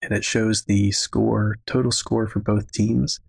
And 0.00 0.12
it 0.12 0.24
shows 0.24 0.64
the 0.64 0.90
score, 0.92 1.58
total 1.66 1.92
score 1.92 2.26
for 2.26 2.40
both 2.40 2.72
teams 2.72 3.20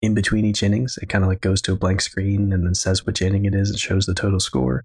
in 0.00 0.14
between 0.14 0.44
each 0.44 0.62
innings. 0.62 0.98
It 1.00 1.08
kind 1.08 1.24
of 1.24 1.28
like 1.28 1.40
goes 1.40 1.62
to 1.62 1.72
a 1.72 1.76
blank 1.76 2.00
screen 2.00 2.52
and 2.52 2.64
then 2.64 2.74
says 2.74 3.06
which 3.06 3.22
inning 3.22 3.44
it 3.44 3.54
is. 3.54 3.70
It 3.70 3.78
shows 3.78 4.06
the 4.06 4.14
total 4.14 4.40
score. 4.40 4.84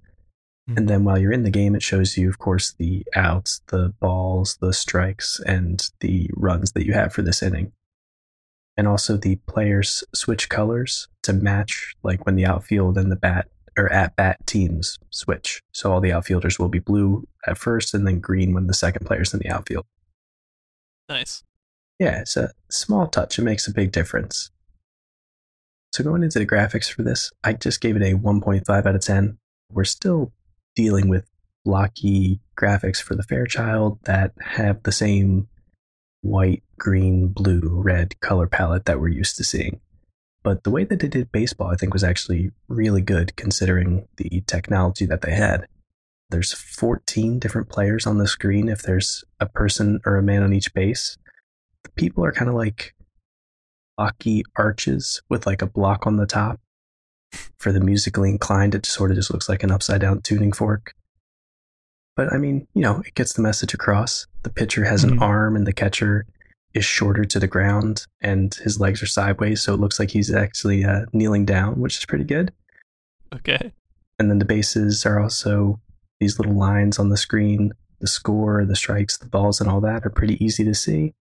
Mm-hmm. 0.70 0.78
And 0.78 0.88
then 0.90 1.04
while 1.04 1.18
you're 1.18 1.32
in 1.32 1.44
the 1.44 1.52
game, 1.52 1.76
it 1.76 1.84
shows 1.84 2.18
you, 2.18 2.30
of 2.30 2.40
course, 2.40 2.74
the 2.74 3.04
outs, 3.16 3.62
the 3.68 3.94
balls, 4.00 4.58
the 4.62 4.74
strikes, 4.74 5.40
and 5.46 5.88
the 6.00 6.30
runs 6.36 6.72
that 6.72 6.86
you 6.86 6.94
have 6.94 7.14
for 7.14 7.22
this 7.22 7.44
inning 7.44 7.72
and 8.78 8.88
also 8.88 9.18
the 9.18 9.38
players 9.48 10.04
switch 10.14 10.48
colors 10.48 11.08
to 11.28 11.34
match 11.34 11.94
like 12.04 12.26
when 12.26 12.36
the 12.36 12.46
outfield 12.46 12.98
and 12.98 13.12
the 13.12 13.16
bat 13.16 13.48
or 13.78 13.92
at 13.94 14.16
bat 14.16 14.46
teams 14.48 14.98
switch. 15.12 15.62
So 15.72 15.92
all 15.92 16.02
the 16.02 16.12
outfielders 16.12 16.58
will 16.58 16.70
be 16.70 16.80
blue 16.80 17.28
at 17.46 17.58
first 17.58 17.94
and 17.94 18.08
then 18.08 18.20
green 18.20 18.54
when 18.54 18.68
the 18.68 18.74
second 18.74 19.06
player's 19.06 19.34
in 19.34 19.40
the 19.40 19.50
outfield. 19.50 19.86
Nice. 21.08 21.44
Yeah, 22.00 22.22
it's 22.22 22.36
a 22.36 22.52
small 22.70 23.08
touch. 23.08 23.40
It 23.40 23.44
makes 23.44 23.68
a 23.68 23.74
big 23.74 23.92
difference. 23.92 24.52
So 25.94 26.04
going 26.04 26.24
into 26.24 26.40
the 26.40 26.46
graphics 26.46 26.92
for 26.92 27.04
this, 27.04 27.32
I 27.44 27.54
just 27.54 27.82
gave 27.82 27.96
it 27.96 28.02
a 28.02 28.18
1.5 28.18 28.70
out 28.70 28.96
of 28.96 29.02
10. 29.02 29.38
We're 29.72 29.84
still 29.84 30.34
dealing 30.76 31.08
with 31.08 31.26
blocky 31.63 32.40
graphics 32.60 33.02
for 33.02 33.16
the 33.16 33.24
Fairchild 33.24 34.00
that 34.04 34.34
have 34.42 34.84
the 34.84 34.92
same 34.92 35.48
white, 36.22 36.63
green, 36.78 37.28
blue, 37.30 37.62
red 37.63 38.20
color 38.20 38.48
palette 38.48 38.86
that 38.86 39.00
we're 39.00 39.08
used 39.08 39.38
to 39.38 39.44
seeing. 39.44 39.80
But 40.48 40.64
the 40.64 40.72
way 40.72 40.86
that 40.86 41.02
they 41.02 41.10
did 41.10 41.30
baseball, 41.34 41.72
I 41.72 41.76
think, 41.76 41.92
was 41.92 42.06
actually 42.06 42.52
really 42.70 43.02
good 43.02 43.36
considering 43.36 44.08
the 44.16 44.42
technology 44.48 45.06
that 45.06 45.22
they 45.22 45.34
had. 45.34 45.68
There's 46.30 46.54
14 46.54 47.38
different 47.38 47.68
players 47.68 48.08
on 48.08 48.18
the 48.18 48.30
screen 48.30 48.70
if 48.70 48.82
there's 48.82 49.26
a 49.42 49.46
person 49.46 50.00
or 50.06 50.16
a 50.16 50.24
man 50.24 50.44
on 50.44 50.54
each 50.54 50.74
base. 50.74 51.18
The 51.84 51.90
people 51.90 52.24
are 52.24 52.32
kind 52.32 52.48
of 52.48 52.56
like 52.56 52.96
blocky 53.98 54.44
arches 54.56 55.22
with 55.28 55.46
like 55.46 55.62
a 55.62 55.68
block 55.68 56.08
on 56.08 56.16
the 56.16 56.26
top. 56.26 56.62
For 57.60 57.74
the 57.74 57.82
musically 57.82 58.30
inclined, 58.30 58.74
it 58.74 58.86
sort 58.86 59.12
of 59.12 59.18
just 59.18 59.34
looks 59.34 59.50
like 59.50 59.64
an 59.64 59.72
upside 59.72 60.00
down 60.00 60.22
tuning 60.22 60.54
fork. 60.54 60.94
But 62.16 62.32
I 62.32 62.38
mean, 62.38 62.70
you 62.74 62.84
know, 62.84 63.04
it 63.06 63.16
gets 63.16 63.34
the 63.34 63.42
message 63.42 63.74
across. 63.74 64.28
The 64.44 64.50
pitcher 64.50 64.86
has 64.86 65.04
mm-hmm. 65.04 65.18
an 65.18 65.24
arm 65.24 65.58
and 65.58 65.68
the 65.68 65.74
catcher 65.74 66.26
is 66.78 66.86
shorter 66.86 67.26
to 67.26 67.40
the 67.40 67.48
ground 67.48 68.06
and 68.22 68.54
his 68.56 68.80
legs 68.80 69.02
are 69.02 69.08
sideways. 69.08 69.62
So 69.62 69.74
it 69.74 69.80
looks 69.80 70.00
like 70.00 70.12
he's 70.12 70.34
actually 70.34 70.86
uh, 70.86 71.06
kneeling 71.12 71.46
down, 71.46 71.80
which 71.80 71.98
is 71.98 72.06
pretty 72.06 72.24
good. 72.24 72.54
Okay. 73.34 73.74
And 74.20 74.30
then 74.30 74.40
the 74.40 74.46
bases 74.46 75.06
are 75.06 75.20
also 75.20 75.80
these 76.20 76.40
little 76.40 76.56
lines 76.56 77.00
on 77.00 77.10
the 77.10 77.18
screen. 77.18 77.74
The 78.00 78.08
score, 78.08 78.63
the 78.63 78.76
strikes, 78.76 79.18
the 79.18 79.28
balls, 79.28 79.60
and 79.60 79.70
all 79.70 79.82
that 79.82 80.06
are 80.06 80.12
pretty 80.12 80.44
easy 80.44 80.63
to 80.63 80.76
see. 80.76 81.13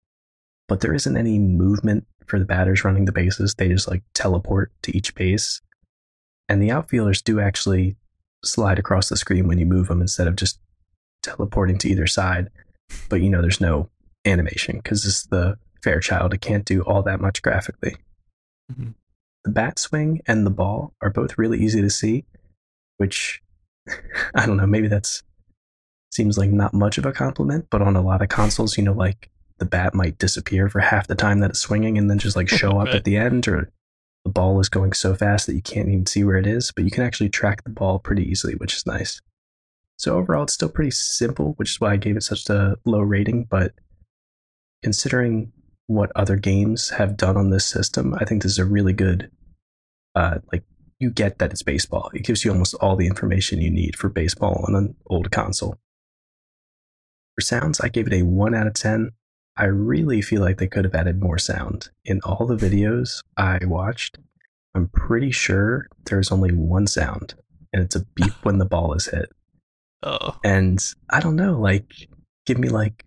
But 0.68 0.82
there 0.82 0.94
isn't 0.94 1.18
any 1.18 1.40
movement 1.40 2.06
for 2.26 2.38
the 2.38 2.46
batters 2.46 2.84
running 2.84 3.06
the 3.06 3.14
bases. 3.14 3.56
They 3.56 3.70
just 3.70 3.88
like 3.88 4.04
teleport 4.14 4.74
to 4.84 4.96
each 4.96 5.16
base. 5.16 5.62
And 6.50 6.62
the 6.62 6.72
outfielders 6.72 7.22
do 7.22 7.40
actually 7.40 7.96
slide 8.44 8.78
across 8.78 9.08
the 9.08 9.16
screen 9.16 9.48
when 9.48 9.58
you 9.58 9.66
move 9.66 9.88
them 9.88 10.02
instead 10.02 10.28
of 10.28 10.36
just 10.36 10.60
teleporting 11.24 11.78
to 11.80 11.90
either 11.90 12.08
side. 12.08 12.50
But 13.10 13.22
you 13.22 13.30
know, 13.30 13.42
there's 13.42 13.62
no 13.62 13.90
animation 14.26 14.78
because 14.78 15.06
it's 15.06 15.26
the 15.28 15.58
Fairchild. 15.84 16.34
It 16.34 16.42
can't 16.42 16.66
do 16.66 16.82
all 16.82 17.04
that 17.04 17.22
much 17.22 17.42
graphically. 17.42 17.96
Mm-hmm. 18.72 18.92
The 19.44 19.52
bat 19.52 19.78
swing 19.78 20.22
and 20.26 20.46
the 20.46 20.52
ball 20.52 20.94
are 21.02 21.12
both 21.12 21.38
really 21.38 21.60
easy 21.60 21.82
to 21.82 21.90
see, 21.90 22.26
which 22.98 23.44
I 24.36 24.46
don't 24.46 24.58
know, 24.58 24.66
maybe 24.66 24.88
that's 24.88 25.24
seems 26.12 26.38
like 26.38 26.50
not 26.50 26.74
much 26.74 26.98
of 26.98 27.06
a 27.06 27.12
compliment, 27.12 27.68
but 27.70 27.82
on 27.82 27.96
a 27.96 28.02
lot 28.02 28.22
of 28.22 28.30
consoles, 28.30 28.78
you 28.78 28.84
know, 28.84 28.94
like 28.94 29.30
the 29.60 29.66
bat 29.66 29.94
might 29.94 30.18
disappear 30.18 30.70
for 30.70 30.80
half 30.80 31.08
the 31.08 31.16
time 31.16 31.40
that 31.42 31.52
it's 31.52 31.60
swinging 31.60 31.98
and 31.98 32.10
then 32.10 32.18
just 32.18 32.36
like 32.36 32.50
show 32.50 32.80
up 32.80 32.88
at 32.88 33.04
the 33.04 33.18
end, 33.18 33.48
or 33.48 33.70
the 34.24 34.32
ball 34.32 34.60
is 34.60 34.70
going 34.70 34.94
so 34.94 35.14
fast 35.14 35.46
that 35.46 35.56
you 35.56 35.62
can't 35.62 35.88
even 35.90 36.06
see 36.06 36.24
where 36.24 36.38
it 36.38 36.48
is, 36.48 36.72
but 36.72 36.84
you 36.84 36.92
can 36.92 37.04
actually 37.04 37.30
track 37.30 37.64
the 37.64 37.70
ball 37.70 38.00
pretty 38.00 38.24
easily, 38.24 38.56
which 38.56 38.76
is 38.76 38.86
nice. 38.86 39.22
So 39.98 40.18
overall, 40.18 40.44
it's 40.44 40.54
still 40.54 40.70
pretty 40.70 40.92
simple, 40.92 41.54
which 41.58 41.72
is 41.72 41.80
why 41.80 41.94
I 41.94 41.98
gave 41.98 42.18
it 42.18 42.24
such 42.24 42.50
a 42.50 42.76
low 42.86 43.02
rating. 43.02 43.46
But 43.50 43.74
considering 44.86 45.52
what 45.88 46.12
other 46.16 46.36
games 46.36 46.92
have 46.92 47.18
done 47.18 47.36
on 47.36 47.50
this 47.50 47.66
system, 47.66 48.14
I 48.14 48.24
think 48.24 48.44
this 48.44 48.52
is 48.52 48.60
a 48.60 48.66
really 48.66 48.94
good, 48.94 49.32
uh, 50.14 50.38
like 50.52 50.64
you 51.00 51.10
get 51.10 51.40
that 51.40 51.50
it's 51.50 51.64
baseball. 51.64 52.12
It 52.14 52.24
gives 52.24 52.46
you 52.46 52.52
almost 52.52 52.76
all 52.76 52.96
the 52.96 53.08
information 53.08 53.62
you 53.62 53.72
need 53.72 53.96
for 53.96 54.10
baseball 54.10 54.64
on 54.68 54.76
an 54.76 54.96
old 55.08 55.32
console. 55.32 55.80
For 57.34 57.42
sounds, 57.42 57.82
I 57.82 57.88
gave 57.88 58.06
it 58.06 58.14
a 58.14 58.22
1 58.22 58.54
out 58.54 58.68
of 58.68 58.76
10. 58.76 59.10
I 59.58 59.66
really 59.66 60.22
feel 60.22 60.42
like 60.42 60.60
they 60.60 60.68
could 60.68 60.86
have 60.86 60.94
added 60.94 61.20
more 61.20 61.40
sound. 61.40 61.90
In 62.04 62.20
all 62.24 62.46
the 62.46 62.56
videos 62.56 63.24
I 63.36 63.58
watched, 63.64 64.20
I'm 64.76 64.90
pretty 64.90 65.32
sure 65.32 65.88
there's 66.06 66.32
only 66.32 66.52
one 66.52 66.86
sound, 66.86 67.34
and 67.74 67.82
it's 67.82 67.96
a 67.96 68.06
beep 68.14 68.34
when 68.44 68.60
the 68.60 68.66
ball 68.66 68.94
is 68.94 69.08
hit. 69.08 69.32
Oh. 70.04 70.38
And 70.44 70.80
I 71.10 71.22
don't 71.22 71.36
know, 71.36 71.60
like, 71.60 71.92
give 72.46 72.60
me 72.60 72.70
like 72.70 73.05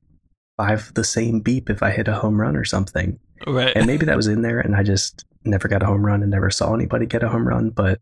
five 0.59 0.93
the 0.95 1.05
same 1.05 1.41
beep 1.41 1.71
if 1.71 1.83
I 1.83 1.91
hit 1.91 2.09
a 2.09 2.15
home 2.15 2.39
run 2.39 2.57
or 2.57 2.65
something. 2.65 3.19
Right. 3.47 3.75
And 3.75 3.87
maybe 3.87 4.05
that 4.07 4.17
was 4.17 4.27
in 4.27 4.43
there 4.43 4.61
and 4.61 4.77
I 4.77 4.83
just 4.83 5.25
never 5.45 5.69
got 5.69 5.83
a 5.83 5.87
home 5.87 6.05
run 6.05 6.21
and 6.21 6.31
never 6.31 6.51
saw 6.51 6.75
anybody 6.75 7.07
get 7.07 7.23
a 7.23 7.29
home 7.29 7.49
run, 7.49 7.71
but 7.71 8.01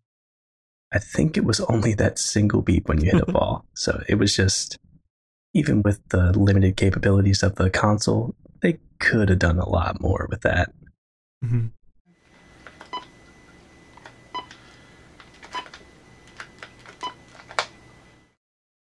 I 0.92 0.98
think 0.98 1.36
it 1.36 1.44
was 1.44 1.60
only 1.60 1.94
that 1.94 2.18
single 2.18 2.62
beep 2.62 2.88
when 2.88 3.00
you 3.00 3.10
hit 3.10 3.28
a 3.28 3.32
ball. 3.32 3.66
So 3.74 4.02
it 4.08 4.16
was 4.16 4.34
just, 4.34 4.78
even 5.52 5.82
with 5.82 6.00
the 6.08 6.32
limited 6.32 6.76
capabilities 6.76 7.42
of 7.42 7.56
the 7.56 7.70
console, 7.70 8.34
they 8.62 8.78
could 8.98 9.28
have 9.28 9.38
done 9.38 9.58
a 9.58 9.68
lot 9.68 10.00
more 10.00 10.26
with 10.30 10.40
that. 10.40 10.72
Mm-hmm. 11.44 11.66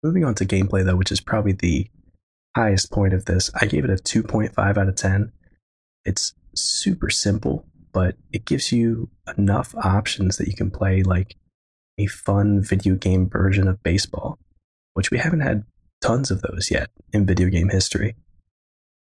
Moving 0.02 0.24
on 0.24 0.34
to 0.36 0.46
gameplay, 0.46 0.84
though, 0.84 0.96
which 0.96 1.12
is 1.12 1.20
probably 1.20 1.52
the 1.52 1.90
highest 2.58 2.90
point 2.90 3.14
of 3.14 3.24
this, 3.24 3.50
I 3.60 3.66
gave 3.66 3.84
it 3.84 3.90
a 3.90 4.02
2.5 4.02 4.76
out 4.76 4.88
of 4.88 4.94
10. 4.96 5.32
It's 6.04 6.34
super 6.54 7.10
simple, 7.10 7.66
but 7.92 8.16
it 8.32 8.44
gives 8.44 8.72
you 8.72 9.08
enough 9.36 9.74
options 9.76 10.36
that 10.36 10.48
you 10.48 10.54
can 10.54 10.70
play 10.70 11.02
like 11.02 11.36
a 11.98 12.06
fun 12.06 12.60
video 12.62 12.94
game 12.94 13.28
version 13.28 13.68
of 13.68 13.82
baseball. 13.82 14.38
which 14.94 15.12
we 15.12 15.18
haven't 15.18 15.40
had 15.40 15.62
tons 16.00 16.28
of 16.32 16.42
those 16.42 16.72
yet 16.72 16.90
in 17.12 17.24
video 17.24 17.48
game 17.48 17.68
history. 17.68 18.16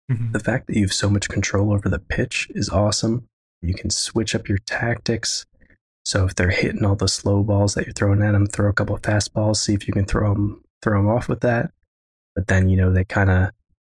Mhm. 0.09 0.33
The 0.33 0.39
fact 0.39 0.69
that 0.69 0.77
you 0.77 0.83
have 0.83 0.93
so 0.93 1.11
much 1.11 1.29
control 1.29 1.73
over 1.73 1.89
the 1.89 1.99
pitch 1.99 2.49
is 2.55 2.69
awesome. 2.69 3.27
You 3.63 3.75
can 3.75 3.91
switch 3.91 4.33
up 4.37 4.49
your 4.49 4.59
tactics. 4.59 5.45
So 6.05 6.25
if 6.25 6.37
they're 6.37 6.51
hitting 6.51 6.85
all 6.85 6.95
the 6.95 7.09
slow 7.09 7.43
balls 7.43 7.75
that 7.75 7.87
you're 7.87 7.95
throwing 7.95 8.23
at 8.23 8.31
them, 8.33 8.47
throw 8.47 8.69
a 8.71 8.73
couple 8.73 8.95
of 8.95 9.03
fastballs, 9.03 9.57
see 9.57 9.75
if 9.75 9.89
you 9.89 9.93
can 9.93 10.05
throw 10.05 10.35
them 10.35 10.63
throw 10.83 10.99
them 11.01 11.09
off 11.09 11.29
with 11.29 11.41
that. 11.41 11.73
But 12.35 12.47
then 12.47 12.69
you 12.69 12.77
know 12.77 12.93
they 12.93 13.05
kind 13.05 13.31
of 13.31 13.51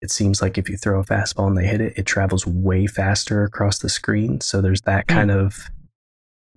it 0.01 0.11
seems 0.11 0.41
like 0.41 0.57
if 0.57 0.67
you 0.67 0.75
throw 0.75 0.99
a 0.99 1.05
fastball 1.05 1.47
and 1.47 1.57
they 1.57 1.65
hit 1.65 1.79
it, 1.79 1.93
it 1.95 2.05
travels 2.05 2.45
way 2.45 2.87
faster 2.87 3.45
across 3.45 3.79
the 3.79 3.87
screen. 3.87 4.41
So 4.41 4.59
there's 4.59 4.81
that 4.81 5.07
kind 5.07 5.31
of 5.31 5.69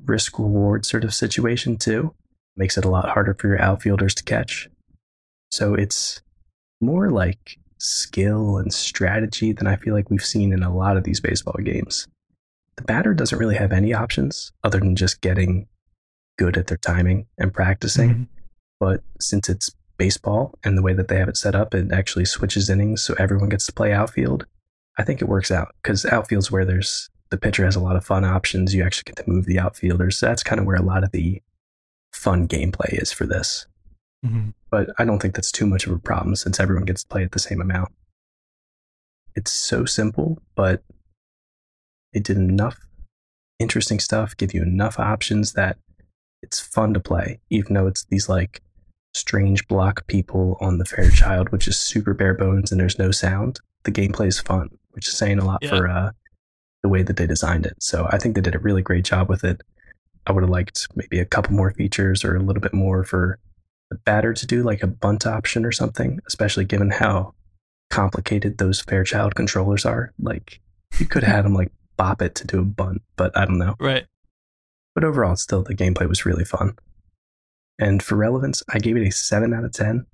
risk 0.05 0.39
reward 0.41 0.85
sort 0.85 1.05
of 1.05 1.15
situation 1.15 1.77
too. 1.77 2.13
Makes 2.57 2.77
it 2.77 2.85
a 2.85 2.91
lot 2.91 3.09
harder 3.09 3.35
for 3.35 3.47
your 3.47 3.63
outfielders 3.63 4.17
to 4.17 4.25
catch. 4.25 4.69
So 5.53 5.75
it's 5.75 6.23
more 6.81 7.09
like 7.09 7.59
skill 7.79 8.57
and 8.57 8.73
strategy 8.75 9.53
than 9.53 9.69
I 9.69 9.77
feel 9.77 9.95
like 9.95 10.11
we've 10.11 10.25
seen 10.25 10.53
in 10.53 10.65
a 10.65 10.75
lot 10.75 10.97
of 10.97 11.05
these 11.05 11.21
baseball 11.21 11.61
games. 11.63 12.09
The 12.77 12.83
batter 12.83 13.15
doesn't 13.15 13.39
really 13.39 13.57
have 13.57 13.73
any 13.73 13.95
options 13.95 14.51
other 14.65 14.81
than 14.81 14.97
just 14.97 15.21
getting 15.21 15.69
good 16.37 16.57
at 16.59 16.67
their 16.67 16.79
timing 16.79 17.27
and 17.39 17.55
practicing. 17.55 18.11
Mhm. 18.11 18.27
But 18.81 19.03
since 19.21 19.49
it's 19.49 19.71
baseball 19.99 20.55
and 20.65 20.77
the 20.77 20.83
way 20.83 20.93
that 20.93 21.09
they 21.09 21.19
have 21.19 21.29
it 21.29 21.37
set 21.37 21.55
up, 21.55 21.75
it 21.75 21.93
actually 21.93 22.25
switches 22.25 22.69
innings 22.71 23.03
so 23.03 23.15
everyone 23.19 23.49
gets 23.49 23.67
to 23.67 23.73
play 23.73 23.93
outfield. 23.93 24.47
I 24.99 25.05
think 25.05 25.21
it 25.21 25.29
works 25.29 25.51
out 25.51 25.75
because 25.83 26.07
outfield's 26.07 26.51
where 26.51 26.65
there's 26.65 27.11
the 27.31 27.37
pitcher 27.37 27.65
has 27.65 27.77
a 27.77 27.81
lot 27.81 27.97
of 27.97 28.05
fun 28.05 28.25
options. 28.25 28.75
You 28.75 28.85
actually 28.85 29.05
get 29.13 29.17
to 29.17 29.31
move 29.31 29.47
the 29.47 29.59
outfielders. 29.59 30.17
So 30.17 30.27
that's 30.27 30.43
kind 30.43 30.61
of 30.61 30.67
where 30.67 30.77
a 30.77 30.83
lot 30.83 31.03
of 31.03 31.11
the 31.11 31.43
fun 32.13 32.47
gameplay 32.47 33.01
is 33.01 33.13
for 33.13 33.27
this. 33.27 33.67
Mhm. 34.25 34.55
But 34.71 34.91
I 34.99 35.05
don't 35.05 35.21
think 35.21 35.35
that's 35.35 35.53
too 35.53 35.67
much 35.67 35.87
of 35.87 35.93
a 35.93 35.99
problem 35.99 36.37
since 36.37 36.61
everyone 36.61 36.85
gets 36.85 37.03
to 37.03 37.09
play 37.09 37.25
at 37.25 37.33
the 37.33 37.39
same 37.39 37.61
amount. 37.61 37.93
It's 39.35 39.53
so 39.53 39.85
simple, 39.85 40.41
but 40.55 40.83
it 42.13 42.23
did 42.23 42.39
enough 42.39 42.79
interesting 43.59 43.99
stuff, 43.99 44.37
give 44.37 44.55
you 44.55 44.63
enough 44.63 44.99
options 44.99 45.55
that 45.55 45.79
it's 46.43 46.61
fun 46.61 46.95
to 46.95 47.01
play, 47.01 47.41
even 47.51 47.75
though 47.75 47.87
it's 47.87 48.05
these 48.05 48.29
like 48.29 48.63
strange 49.17 49.67
block 49.69 50.07
people 50.07 50.57
on 50.61 50.79
the 50.79 50.85
Fairchild, 50.85 51.51
which 51.51 51.67
is 51.67 51.79
super 51.79 52.15
bare 52.15 52.35
bones 52.35 52.71
and 52.71 52.81
there's 52.81 52.99
no 52.99 53.11
sound. 53.11 53.61
The 53.85 53.93
gameplay 53.93 54.27
is 54.29 54.41
fun, 54.41 54.69
which 54.91 55.09
is 55.09 55.17
saying 55.17 55.39
a 55.39 55.45
lot 55.45 55.59
Yeah. 55.63 55.71
for 55.71 55.89
uh, 55.89 56.11
the 56.83 56.89
way 56.89 57.03
that 57.03 57.17
they 57.17 57.27
designed 57.27 57.67
it. 57.67 57.75
So 57.81 58.07
I 58.11 58.19
think 58.19 58.35
they 58.35 58.41
did 58.41 58.55
a 58.55 58.59
really 58.61 58.83
great 58.83 59.05
job 59.05 59.29
with 59.29 59.43
it. 59.45 59.63
I 60.27 60.33
would 60.33 60.43
have 60.43 60.51
liked 60.51 60.89
maybe 60.95 61.19
a 61.21 61.25
couple 61.25 61.55
more 61.55 61.71
features 61.73 62.25
or 62.25 62.37
a 62.37 62.43
little 62.43 62.61
bit 62.61 62.75
more 62.75 63.05
for 63.05 63.39
the 63.91 63.97
batter 63.99 64.35
to 64.35 64.47
do, 64.47 64.63
like 64.65 64.83
a 64.83 64.87
bunt 64.89 65.27
option 65.27 65.65
or 65.65 65.71
something, 65.73 66.19
especially 66.27 66.65
given 66.65 66.91
how 66.91 67.33
complicated 67.91 68.59
those 68.59 68.81
Fairchild 68.81 69.35
controllers 69.35 69.85
are. 69.87 70.13
Like 70.19 70.61
you 70.99 71.07
could 71.07 71.23
have 71.23 71.35
had 71.37 71.45
them 71.45 71.55
like 71.55 71.73
bop 71.97 72.21
it 72.21 72.35
to 72.37 72.47
do 72.47 72.61
a 72.61 72.65
bunt, 72.65 73.03
but 73.17 73.37
I 73.39 73.45
don't 73.45 73.59
know. 73.59 73.77
Right. 73.81 74.07
But 74.95 75.05
overall, 75.05 75.37
still, 75.37 75.63
the 75.63 75.75
gameplay 75.75 76.09
was 76.09 76.27
really 76.27 76.45
fun. 76.45 76.77
And 77.79 78.03
for 78.03 78.17
relevance, 78.17 78.63
I 78.73 78.79
gave 78.79 78.97
it 78.97 79.07
a 79.07 79.11
7 79.11 79.53
out 79.53 79.65
of 79.65 79.73
10. 79.73 80.07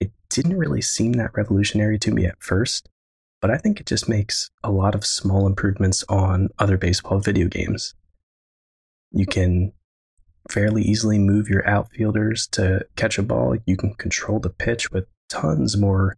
It 0.00 0.12
didn't 0.28 0.58
really 0.58 0.82
seem 0.82 1.12
that 1.14 1.34
revolutionary 1.34 1.98
to 2.00 2.10
me 2.10 2.26
at 2.26 2.42
first, 2.42 2.88
but 3.40 3.50
I 3.50 3.58
think 3.58 3.80
it 3.80 3.86
just 3.86 4.08
makes 4.08 4.50
a 4.62 4.70
lot 4.70 4.94
of 4.94 5.04
small 5.04 5.46
improvements 5.46 6.04
on 6.08 6.48
other 6.58 6.76
baseball 6.76 7.18
video 7.18 7.48
games. 7.48 7.94
You 9.10 9.26
can 9.26 9.72
fairly 10.50 10.82
easily 10.82 11.18
move 11.18 11.48
your 11.48 11.66
outfielders 11.68 12.46
to 12.48 12.86
catch 12.96 13.18
a 13.18 13.22
ball. 13.22 13.56
You 13.66 13.76
can 13.76 13.94
control 13.94 14.38
the 14.38 14.50
pitch 14.50 14.90
with 14.92 15.06
tons 15.28 15.76
more 15.76 16.16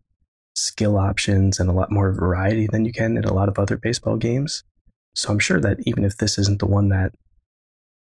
skill 0.55 0.99
options 0.99 1.61
and 1.61 1.71
a 1.71 1.73
lot 1.73 1.91
more 1.91 2.13
variety 2.13 2.67
than 2.67 2.85
you 2.85 2.93
can 2.93 3.17
in 3.17 3.25
a 3.25 3.33
lot 3.33 3.49
of 3.49 3.59
other 3.59 3.77
baseball 3.77 4.17
games. 4.17 4.65
So 5.15 5.31
I'm 5.31 5.39
sure 5.39 5.61
that 5.61 5.79
even 5.87 6.05
if 6.05 6.17
this 6.17 6.39
isn't 6.39 6.59
the 6.59 6.67
one 6.67 6.89
that 6.91 7.13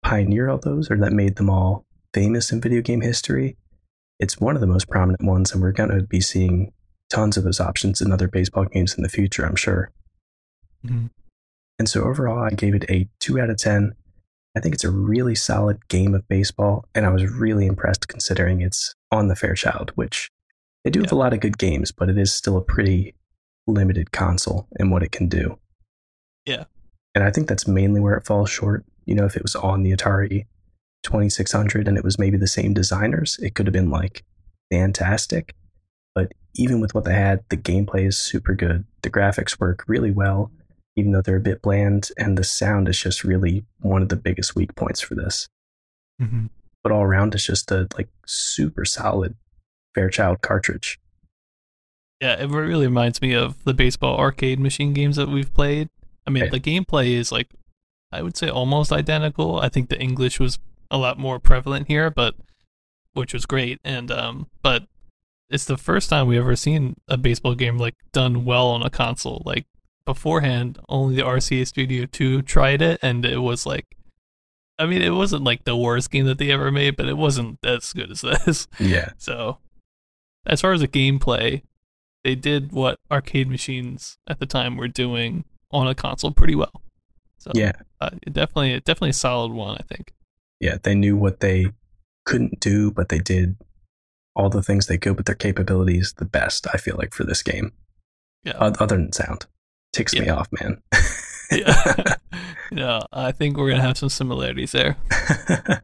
pioneered 0.03 0.49
all 0.49 0.59
those 0.59 0.91
or 0.91 0.97
that 0.97 1.13
made 1.13 1.37
them 1.37 1.49
all 1.49 1.85
famous 2.13 2.51
in 2.51 2.61
video 2.61 2.81
game 2.81 3.01
history, 3.01 3.57
it's 4.19 4.39
one 4.39 4.55
of 4.55 4.61
the 4.61 4.67
most 4.67 4.89
prominent 4.89 5.23
ones, 5.23 5.51
and 5.51 5.61
we're 5.61 5.71
going 5.71 5.89
to 5.89 6.03
be 6.03 6.21
seeing 6.21 6.73
tons 7.09 7.37
of 7.37 7.43
those 7.43 7.59
options 7.59 8.01
in 8.01 8.11
other 8.11 8.27
baseball 8.27 8.65
games 8.65 8.95
in 8.95 9.03
the 9.03 9.09
future, 9.09 9.45
I'm 9.45 9.55
sure. 9.55 9.91
Mhm. 10.85 11.09
And 11.79 11.89
so 11.89 12.03
overall, 12.03 12.43
I 12.43 12.51
gave 12.51 12.75
it 12.75 12.89
a 12.89 13.09
2 13.19 13.39
out 13.39 13.49
of 13.49 13.57
10. 13.57 13.93
I 14.55 14.59
think 14.59 14.75
it's 14.75 14.83
a 14.83 14.91
really 14.91 15.35
solid 15.35 15.87
game 15.87 16.13
of 16.13 16.27
baseball, 16.27 16.85
and 16.93 17.05
I 17.05 17.09
was 17.09 17.25
really 17.25 17.65
impressed 17.65 18.07
considering 18.07 18.61
it's 18.61 18.93
on 19.11 19.27
the 19.27 19.35
Fairchild, 19.35 19.91
which 19.95 20.29
they 20.83 20.91
do 20.91 21.01
have 21.01 21.11
a 21.11 21.15
lot 21.15 21.33
of 21.33 21.39
good 21.39 21.57
games, 21.57 21.91
but 21.91 22.09
it 22.09 22.17
is 22.17 22.33
still 22.33 22.57
a 22.57 22.61
pretty 22.61 23.15
limited 23.67 24.11
console 24.11 24.67
in 24.79 24.89
what 24.89 25.03
it 25.03 25.11
can 25.11 25.27
do. 25.27 25.57
Yeah. 26.45 26.65
And 27.13 27.23
I 27.23 27.31
think 27.31 27.47
that's 27.47 27.67
mainly 27.67 27.99
where 27.99 28.15
it 28.15 28.25
falls 28.25 28.49
short. 28.49 28.85
You 29.05 29.15
know, 29.15 29.25
if 29.25 29.35
it 29.35 29.43
was 29.43 29.55
on 29.55 29.83
the 29.83 29.91
Atari 29.91 30.45
2600 31.03 31.87
and 31.87 31.97
it 31.97 32.03
was 32.03 32.19
maybe 32.19 32.37
the 32.37 32.47
same 32.47 32.73
designers, 32.73 33.37
it 33.41 33.55
could 33.55 33.67
have 33.67 33.73
been 33.73 33.89
like 33.89 34.23
fantastic. 34.71 35.55
But 36.15 36.31
even 36.55 36.79
with 36.81 36.93
what 36.93 37.05
they 37.05 37.13
had, 37.13 37.43
the 37.49 37.57
gameplay 37.57 38.07
is 38.07 38.17
super 38.17 38.53
good. 38.53 38.85
The 39.01 39.09
graphics 39.09 39.59
work 39.59 39.83
really 39.87 40.11
well, 40.11 40.51
even 40.95 41.11
though 41.11 41.21
they're 41.21 41.37
a 41.37 41.41
bit 41.41 41.61
bland, 41.61 42.09
and 42.17 42.37
the 42.37 42.43
sound 42.43 42.87
is 42.89 42.99
just 42.99 43.23
really 43.23 43.65
one 43.79 44.01
of 44.01 44.09
the 44.09 44.15
biggest 44.15 44.55
weak 44.55 44.75
points 44.75 44.99
for 45.01 45.15
this. 45.15 45.47
Mhm. 46.21 46.49
But 46.83 46.91
all 46.91 47.03
around, 47.03 47.33
it's 47.35 47.45
just 47.45 47.71
a 47.71 47.87
like 47.97 48.09
super 48.25 48.85
solid 48.85 49.35
Fairchild 49.93 50.41
cartridge. 50.41 50.99
Yeah, 52.21 52.39
it 52.41 52.49
really 52.49 52.85
reminds 52.87 53.21
me 53.21 53.33
of 53.33 53.61
the 53.63 53.73
baseball 53.73 54.17
arcade 54.17 54.59
machine 54.59 54.93
games 54.93 55.15
that 55.17 55.27
we've 55.27 55.53
played. 55.53 55.89
I 56.25 56.29
mean, 56.29 56.43
Okay. 56.43 56.51
the 56.51 56.59
gameplay 56.59 57.11
is 57.13 57.31
like, 57.31 57.49
I 58.11 58.21
would 58.21 58.37
say 58.37 58.47
almost 58.47 58.91
identical. 58.91 59.59
I 59.59 59.69
think 59.69 59.89
the 59.89 59.99
English 59.99 60.39
was 60.39 60.59
a 60.91 60.97
lot 60.97 61.17
more 61.17 61.39
prevalent 61.39 61.87
here, 61.87 62.11
but 62.11 62.35
which 63.13 63.33
was 63.33 63.47
great. 63.47 63.79
And 63.83 64.11
um, 64.11 64.47
but 64.61 64.83
it's 65.49 65.65
the 65.65 65.77
first 65.77 66.09
time 66.09 66.27
we 66.27 66.37
ever 66.37 66.55
seen 66.55 66.95
a 67.07 67.17
baseball 67.17 67.55
game 67.55 67.77
like 67.79 67.95
done 68.13 68.45
well 68.45 68.67
on 68.67 68.83
a 68.83 68.89
console. 68.91 69.41
Like 69.45 69.65
beforehand, 70.05 70.77
only 70.89 71.15
the 71.15 71.23
RCA 71.23 71.65
Studio 71.67 72.05
2 72.05 72.43
tried 72.43 72.81
it, 72.81 72.99
and 73.01 73.25
it 73.25 73.39
was 73.39 73.65
like, 73.65 73.95
I 74.79 74.85
mean, 74.85 75.01
it 75.01 75.09
wasn't 75.11 75.43
like 75.43 75.63
the 75.63 75.75
worst 75.75 76.11
game 76.11 76.25
that 76.25 76.37
they 76.37 76.51
ever 76.51 76.71
made, 76.71 76.95
but 76.95 77.07
it 77.07 77.17
wasn't 77.17 77.59
as 77.65 77.91
good 77.93 78.11
as 78.11 78.21
this. 78.45 78.67
Yeah. 78.79 79.11
So, 79.17 79.57
as 80.45 80.61
far 80.61 80.73
as 80.73 80.81
the 80.81 80.87
gameplay, 80.87 81.63
they 82.23 82.35
did 82.35 82.71
what 82.71 82.99
arcade 83.11 83.49
machines 83.49 84.17
at 84.27 84.39
the 84.39 84.45
time 84.45 84.77
were 84.77 84.87
doing 84.87 85.43
on 85.71 85.87
a 85.87 85.95
console 85.95 86.31
pretty 86.31 86.55
well. 86.55 86.81
So, 87.37 87.51
Yeah. 87.53 87.73
uh, 87.99 88.11
definitely, 88.31 88.79
definitely 88.79 89.09
a 89.09 89.13
solid 89.13 89.51
one, 89.51 89.77
I 89.79 89.83
think. 89.83 90.13
Yeah. 90.61 90.77
They 90.81 90.95
knew 90.95 91.17
what 91.17 91.41
they 91.41 91.73
couldn't 92.25 92.61
do, 92.61 92.89
but 92.91 93.09
they 93.09 93.19
did 93.19 93.57
all 94.35 94.49
the 94.49 94.63
things 94.63 94.87
they 94.87 94.97
could 94.97 95.17
with 95.17 95.25
their 95.25 95.35
capabilities 95.35 96.13
the 96.17 96.23
best, 96.23 96.65
I 96.73 96.77
feel 96.77 96.95
like, 96.97 97.13
for 97.13 97.25
this 97.25 97.43
game. 97.43 97.73
Yeah. 98.45 98.53
Other 98.57 98.95
than 98.95 99.11
sound. 99.11 99.45
Ticks 99.91 100.13
me 100.13 100.29
off, 100.29 100.47
man. 100.53 100.81
yeah, 101.51 102.15
yeah. 102.71 103.01
I 103.11 103.33
think 103.33 103.57
we're 103.57 103.69
gonna 103.69 103.81
have 103.81 103.97
some 103.97 104.07
similarities 104.07 104.71
there. 104.71 104.95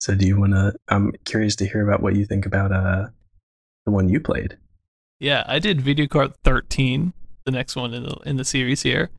so 0.00 0.14
do 0.14 0.26
you 0.26 0.38
want 0.38 0.52
to 0.52 0.72
i'm 0.88 1.12
curious 1.24 1.54
to 1.56 1.66
hear 1.66 1.86
about 1.86 2.02
what 2.02 2.16
you 2.16 2.24
think 2.24 2.46
about 2.46 2.72
uh 2.72 3.06
the 3.84 3.92
one 3.92 4.08
you 4.08 4.18
played 4.20 4.56
Yeah, 5.18 5.44
I 5.46 5.58
did 5.58 5.82
video 5.82 6.06
card 6.06 6.32
13, 6.44 7.12
the 7.44 7.50
next 7.50 7.76
one 7.76 7.92
in 7.92 8.04
the 8.04 8.16
in 8.24 8.36
the 8.36 8.44
series 8.44 8.82
here. 8.82 9.10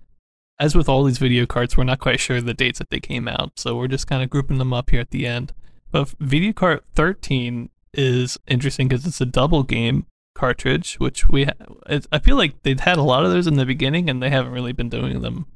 As 0.62 0.76
with 0.76 0.88
all 0.88 1.04
these 1.04 1.18
video 1.18 1.48
cards, 1.48 1.76
we're 1.76 1.86
not 1.86 2.00
quite 2.00 2.20
sure 2.20 2.40
the 2.40 2.54
dates 2.54 2.78
that 2.78 2.92
they 2.92 3.00
came 3.00 3.28
out, 3.28 3.58
so 3.58 3.76
we're 3.76 3.88
just 3.88 4.06
kind 4.06 4.22
of 4.22 4.30
grouping 4.30 4.60
them 4.60 4.74
up 4.74 4.92
here 4.92 5.00
at 5.00 5.10
the 5.10 5.26
end. 5.26 5.54
But 5.92 6.14
video 6.20 6.54
card 6.54 6.82
13 6.94 7.72
is 7.96 8.38
interesting 8.48 8.88
because 8.88 9.08
it's 9.08 9.20
a 9.20 9.26
double 9.26 9.64
game 9.64 10.06
cartridge, 10.36 11.00
which 11.00 11.28
we 11.28 11.46
ha- 11.46 12.04
I 12.12 12.20
feel 12.20 12.38
like 12.38 12.62
they'd 12.62 12.82
had 12.82 13.00
a 13.00 13.02
lot 13.02 13.26
of 13.26 13.32
those 13.32 13.48
in 13.48 13.56
the 13.56 13.66
beginning, 13.66 14.08
and 14.08 14.22
they 14.22 14.30
haven't 14.30 14.52
really 14.52 14.72
been 14.72 14.88
doing 14.88 15.22
them 15.22 15.48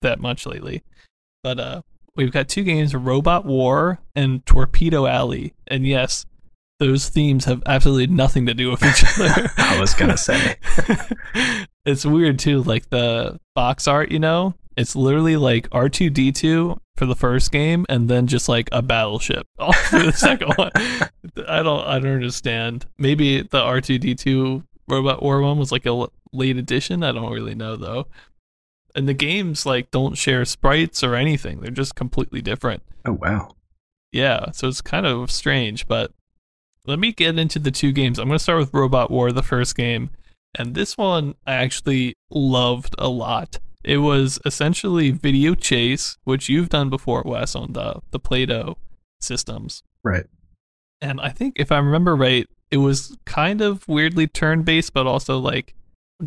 that 0.00 0.20
much 0.20 0.46
lately. 0.46 0.84
But 1.42 1.58
uh, 1.58 1.82
we've 2.14 2.30
got 2.30 2.48
two 2.48 2.62
games: 2.62 2.94
Robot 2.94 3.44
War 3.44 3.98
and 4.14 4.46
Torpedo 4.46 5.06
Alley, 5.06 5.54
and 5.66 5.84
yes, 5.84 6.24
those 6.78 7.08
themes 7.08 7.46
have 7.46 7.64
absolutely 7.66 8.06
nothing 8.06 8.46
to 8.46 8.54
do 8.54 8.70
with 8.70 8.84
each 8.84 9.04
other. 9.18 9.50
I 9.58 9.80
was 9.80 9.92
gonna 9.92 10.16
say. 10.16 10.54
it's 11.84 12.04
weird 12.04 12.38
too, 12.38 12.62
like 12.62 12.90
the 12.90 13.40
box 13.54 13.88
art, 13.88 14.10
you 14.10 14.18
know? 14.18 14.54
It's 14.76 14.96
literally 14.96 15.36
like 15.36 15.68
R2D2 15.70 16.78
for 16.96 17.06
the 17.06 17.14
first 17.14 17.52
game 17.52 17.84
and 17.88 18.08
then 18.08 18.26
just 18.26 18.48
like 18.48 18.68
a 18.72 18.80
battleship 18.80 19.46
all 19.58 19.72
for 19.72 19.98
the 19.98 20.12
second 20.12 20.54
one. 20.54 20.70
I 20.76 21.62
don't 21.62 21.86
I 21.86 21.98
don't 21.98 22.12
understand. 22.12 22.86
Maybe 22.98 23.42
the 23.42 23.60
R2D2 23.60 24.64
Robot 24.88 25.22
War 25.22 25.42
one 25.42 25.58
was 25.58 25.72
like 25.72 25.86
a 25.86 26.06
late 26.32 26.56
edition, 26.56 27.02
I 27.02 27.12
don't 27.12 27.32
really 27.32 27.54
know 27.54 27.76
though. 27.76 28.06
And 28.94 29.08
the 29.08 29.14
games 29.14 29.66
like 29.66 29.90
don't 29.90 30.16
share 30.16 30.44
sprites 30.44 31.02
or 31.02 31.14
anything. 31.14 31.60
They're 31.60 31.70
just 31.70 31.94
completely 31.94 32.40
different. 32.40 32.82
oh 33.04 33.12
wow 33.12 33.54
Yeah, 34.10 34.52
so 34.52 34.68
it's 34.68 34.80
kind 34.80 35.06
of 35.06 35.30
strange, 35.30 35.86
but 35.86 36.12
let 36.86 36.98
me 36.98 37.12
get 37.12 37.38
into 37.38 37.58
the 37.58 37.70
two 37.70 37.92
games. 37.92 38.18
I'm 38.18 38.28
going 38.28 38.38
to 38.38 38.42
start 38.42 38.58
with 38.58 38.74
Robot 38.74 39.10
War, 39.10 39.30
the 39.32 39.42
first 39.42 39.76
game. 39.76 40.10
And 40.58 40.74
this 40.74 40.96
one 40.96 41.34
I 41.46 41.54
actually 41.54 42.14
loved 42.30 42.94
a 42.98 43.08
lot. 43.08 43.58
It 43.84 43.98
was 43.98 44.38
essentially 44.44 45.10
video 45.10 45.54
chase, 45.54 46.16
which 46.24 46.48
you've 46.48 46.68
done 46.68 46.88
before, 46.88 47.22
Wes, 47.24 47.54
on 47.56 47.72
the, 47.72 48.00
the 48.10 48.20
Play 48.20 48.46
Doh 48.46 48.76
systems. 49.20 49.82
Right. 50.04 50.26
And 51.00 51.20
I 51.20 51.30
think 51.30 51.54
if 51.58 51.72
I 51.72 51.78
remember 51.78 52.14
right, 52.14 52.46
it 52.70 52.76
was 52.78 53.16
kind 53.24 53.60
of 53.60 53.86
weirdly 53.88 54.26
turn 54.26 54.62
based, 54.62 54.94
but 54.94 55.06
also 55.06 55.38
like 55.38 55.74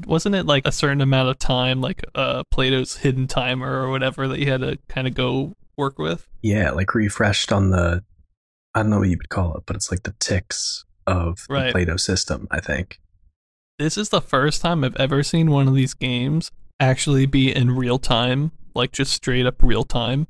wasn't 0.05 0.35
it 0.35 0.45
like 0.45 0.67
a 0.67 0.71
certain 0.73 0.99
amount 0.99 1.29
of 1.29 1.39
time, 1.39 1.79
like 1.79 2.03
uh 2.15 2.43
Play-Doh's 2.51 2.97
hidden 2.97 3.27
timer 3.27 3.81
or 3.81 3.89
whatever 3.89 4.27
that 4.27 4.39
you 4.39 4.51
had 4.51 4.59
to 4.59 4.77
kind 4.89 5.07
of 5.07 5.13
go 5.13 5.55
work 5.77 5.97
with? 5.97 6.27
Yeah, 6.41 6.71
like 6.71 6.93
refreshed 6.93 7.53
on 7.53 7.69
the 7.69 8.03
I 8.73 8.81
don't 8.81 8.89
know 8.89 8.99
what 8.99 9.07
you 9.09 9.17
would 9.17 9.29
call 9.29 9.55
it, 9.55 9.63
but 9.65 9.77
it's 9.77 9.89
like 9.91 10.03
the 10.03 10.13
ticks 10.19 10.83
of 11.07 11.45
Right. 11.49 11.67
the 11.67 11.71
Play-Doh 11.71 11.95
system, 11.97 12.47
I 12.51 12.59
think. 12.59 12.99
This 13.77 13.97
is 13.97 14.09
the 14.09 14.21
first 14.21 14.61
time 14.61 14.83
I've 14.83 14.95
ever 14.95 15.21
seen 15.21 15.51
one 15.51 15.67
of 15.67 15.75
these 15.75 15.93
games 15.93 16.51
actually 16.79 17.25
be 17.25 17.53
in 17.53 17.75
real 17.75 17.99
time, 17.99 18.51
like 18.73 18.91
just 18.93 19.11
straight 19.11 19.45
up 19.45 19.61
real 19.61 19.83
time. 19.83 20.27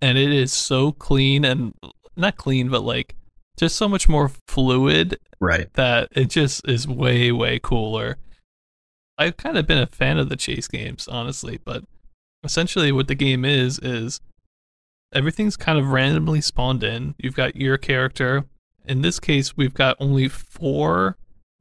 And 0.00 0.16
it 0.16 0.32
is 0.32 0.52
so 0.52 0.92
clean 0.92 1.44
and 1.44 1.74
not 2.16 2.36
clean, 2.36 2.70
but 2.70 2.82
like 2.82 3.14
just 3.58 3.76
so 3.76 3.88
much 3.88 4.08
more 4.08 4.30
fluid 4.46 5.18
Right. 5.40 5.72
that 5.74 6.08
it 6.12 6.26
just 6.30 6.66
is 6.66 6.88
way, 6.88 7.30
way 7.30 7.58
cooler. 7.62 8.16
I've 9.18 9.36
kind 9.36 9.58
of 9.58 9.66
been 9.66 9.78
a 9.78 9.86
fan 9.86 10.16
of 10.16 10.28
the 10.28 10.36
chase 10.36 10.68
games, 10.68 11.08
honestly, 11.08 11.58
but 11.64 11.84
essentially 12.44 12.92
what 12.92 13.08
the 13.08 13.14
game 13.14 13.44
is, 13.44 13.78
is 13.80 14.20
everything's 15.12 15.56
kind 15.56 15.78
of 15.78 15.88
randomly 15.88 16.40
spawned 16.40 16.84
in. 16.84 17.14
You've 17.18 17.34
got 17.34 17.56
your 17.56 17.76
character. 17.76 18.46
In 18.86 19.02
this 19.02 19.20
case, 19.20 19.56
we've 19.56 19.74
got 19.74 19.96
only 20.00 20.28
four, 20.28 21.18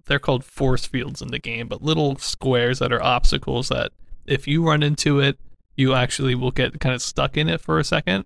they're 0.08 0.20
called 0.20 0.44
force 0.44 0.86
fields 0.86 1.22
in 1.22 1.30
the 1.30 1.40
game, 1.40 1.68
but 1.68 1.84
little 1.84 2.18
squares 2.18 2.80
that 2.80 2.92
are 2.92 3.04
obstacles 3.04 3.70
that 3.70 3.92
if 4.26 4.48
you 4.48 4.66
run 4.66 4.84
into 4.84 5.20
it, 5.20 5.38
you 5.76 5.94
actually 5.94 6.36
will 6.36 6.52
get 6.52 6.80
kind 6.80 6.96
of 6.96 7.02
stuck 7.02 7.38
in 7.38 7.48
it 7.48 7.62
for 7.62 7.80
a 7.80 7.84
second. 7.84 8.26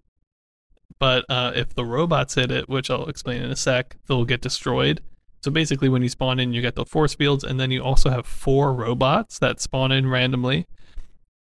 But 0.99 1.25
uh, 1.29 1.51
if 1.55 1.73
the 1.73 1.85
robots 1.85 2.35
hit 2.35 2.51
it, 2.51 2.69
which 2.69 2.89
I'll 2.89 3.07
explain 3.07 3.41
in 3.41 3.51
a 3.51 3.55
sec, 3.55 3.97
they'll 4.07 4.25
get 4.25 4.41
destroyed. 4.41 5.01
So 5.43 5.49
basically, 5.49 5.89
when 5.89 6.03
you 6.03 6.09
spawn 6.09 6.39
in, 6.39 6.53
you 6.53 6.61
get 6.61 6.75
the 6.75 6.85
force 6.85 7.15
fields, 7.15 7.43
and 7.43 7.59
then 7.59 7.71
you 7.71 7.83
also 7.83 8.09
have 8.09 8.27
four 8.27 8.73
robots 8.73 9.39
that 9.39 9.59
spawn 9.59 9.91
in 9.91 10.07
randomly. 10.07 10.67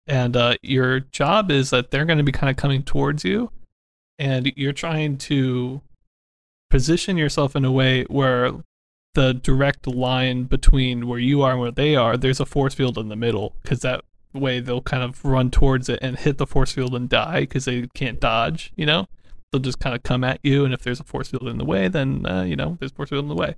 And 0.06 0.38
uh, 0.38 0.56
your 0.62 1.00
job 1.00 1.52
is 1.52 1.72
that 1.72 1.90
they're 1.90 2.06
going 2.06 2.20
to 2.20 2.24
be 2.24 2.32
kind 2.32 2.50
of 2.50 2.56
coming 2.56 2.84
towards 2.84 3.26
you, 3.26 3.52
and 4.20 4.54
you're 4.56 4.74
trying 4.74 5.18
to 5.18 5.82
position 6.70 7.18
yourself 7.18 7.56
in 7.56 7.66
a 7.66 7.72
way 7.72 8.04
where 8.04 8.52
the 9.18 9.34
direct 9.34 9.88
line 9.88 10.44
between 10.44 11.08
where 11.08 11.18
you 11.18 11.42
are 11.42 11.54
and 11.54 11.60
where 11.60 11.72
they 11.72 11.96
are, 11.96 12.18
there's 12.18 12.40
a 12.40 12.46
force 12.46 12.76
field 12.76 13.00
in 13.00 13.10
the 13.10 13.16
middle, 13.16 13.56
because 13.64 13.80
that 13.80 14.06
way 14.32 14.60
they'll 14.60 14.80
kind 14.80 15.02
of 15.02 15.26
run 15.26 15.50
towards 15.50 15.90
it 15.90 15.98
and 16.04 16.20
hit 16.20 16.38
the 16.38 16.46
force 16.46 16.72
field 16.72 16.94
and 16.94 17.10
die 17.10 17.40
because 17.40 17.66
they 17.66 17.88
can't 17.96 18.20
dodge, 18.20 18.72
you 18.76 18.86
know? 18.86 19.08
They'll 19.52 19.60
just 19.60 19.80
kind 19.80 19.96
of 19.96 20.04
come 20.04 20.24
at 20.24 20.40
you, 20.44 20.66
and 20.66 20.72
if 20.72 20.84
there's 20.84 21.00
a 21.00 21.04
force 21.04 21.30
field 21.30 21.48
in 21.48 21.58
the 21.58 21.66
way, 21.66 21.88
then, 21.88 22.28
uh, 22.28 22.44
you 22.44 22.56
know, 22.56 22.78
there's 22.80 22.92
a 22.92 22.94
force 22.94 23.10
field 23.10 23.26
in 23.26 23.30
the 23.30 23.36
way. 23.36 23.56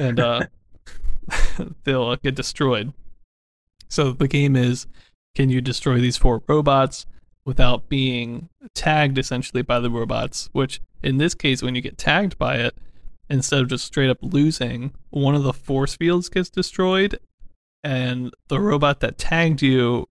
And 0.00 0.18
uh, 0.18 0.46
they'll 1.84 2.08
uh, 2.08 2.16
get 2.16 2.34
destroyed. 2.34 2.92
So 3.88 4.10
the 4.10 4.26
game 4.26 4.56
is 4.56 4.88
can 5.36 5.50
you 5.50 5.60
destroy 5.60 6.00
these 6.00 6.16
four 6.16 6.42
robots 6.48 7.06
without 7.44 7.88
being 7.88 8.48
tagged 8.74 9.18
essentially 9.18 9.62
by 9.62 9.78
the 9.78 9.90
robots? 9.90 10.48
Which 10.52 10.80
in 11.00 11.18
this 11.18 11.34
case, 11.34 11.62
when 11.62 11.76
you 11.76 11.80
get 11.80 11.96
tagged 11.96 12.38
by 12.38 12.56
it, 12.56 12.74
instead 13.30 13.60
of 13.60 13.68
just 13.68 13.84
straight 13.84 14.10
up 14.10 14.18
losing, 14.20 14.92
one 15.10 15.34
of 15.34 15.42
the 15.42 15.52
force 15.52 15.96
fields 15.96 16.28
gets 16.28 16.50
destroyed, 16.50 17.18
and 17.82 18.32
the 18.48 18.60
robot 18.60 19.00
that 19.00 19.18
tagged 19.18 19.62
you 19.62 20.08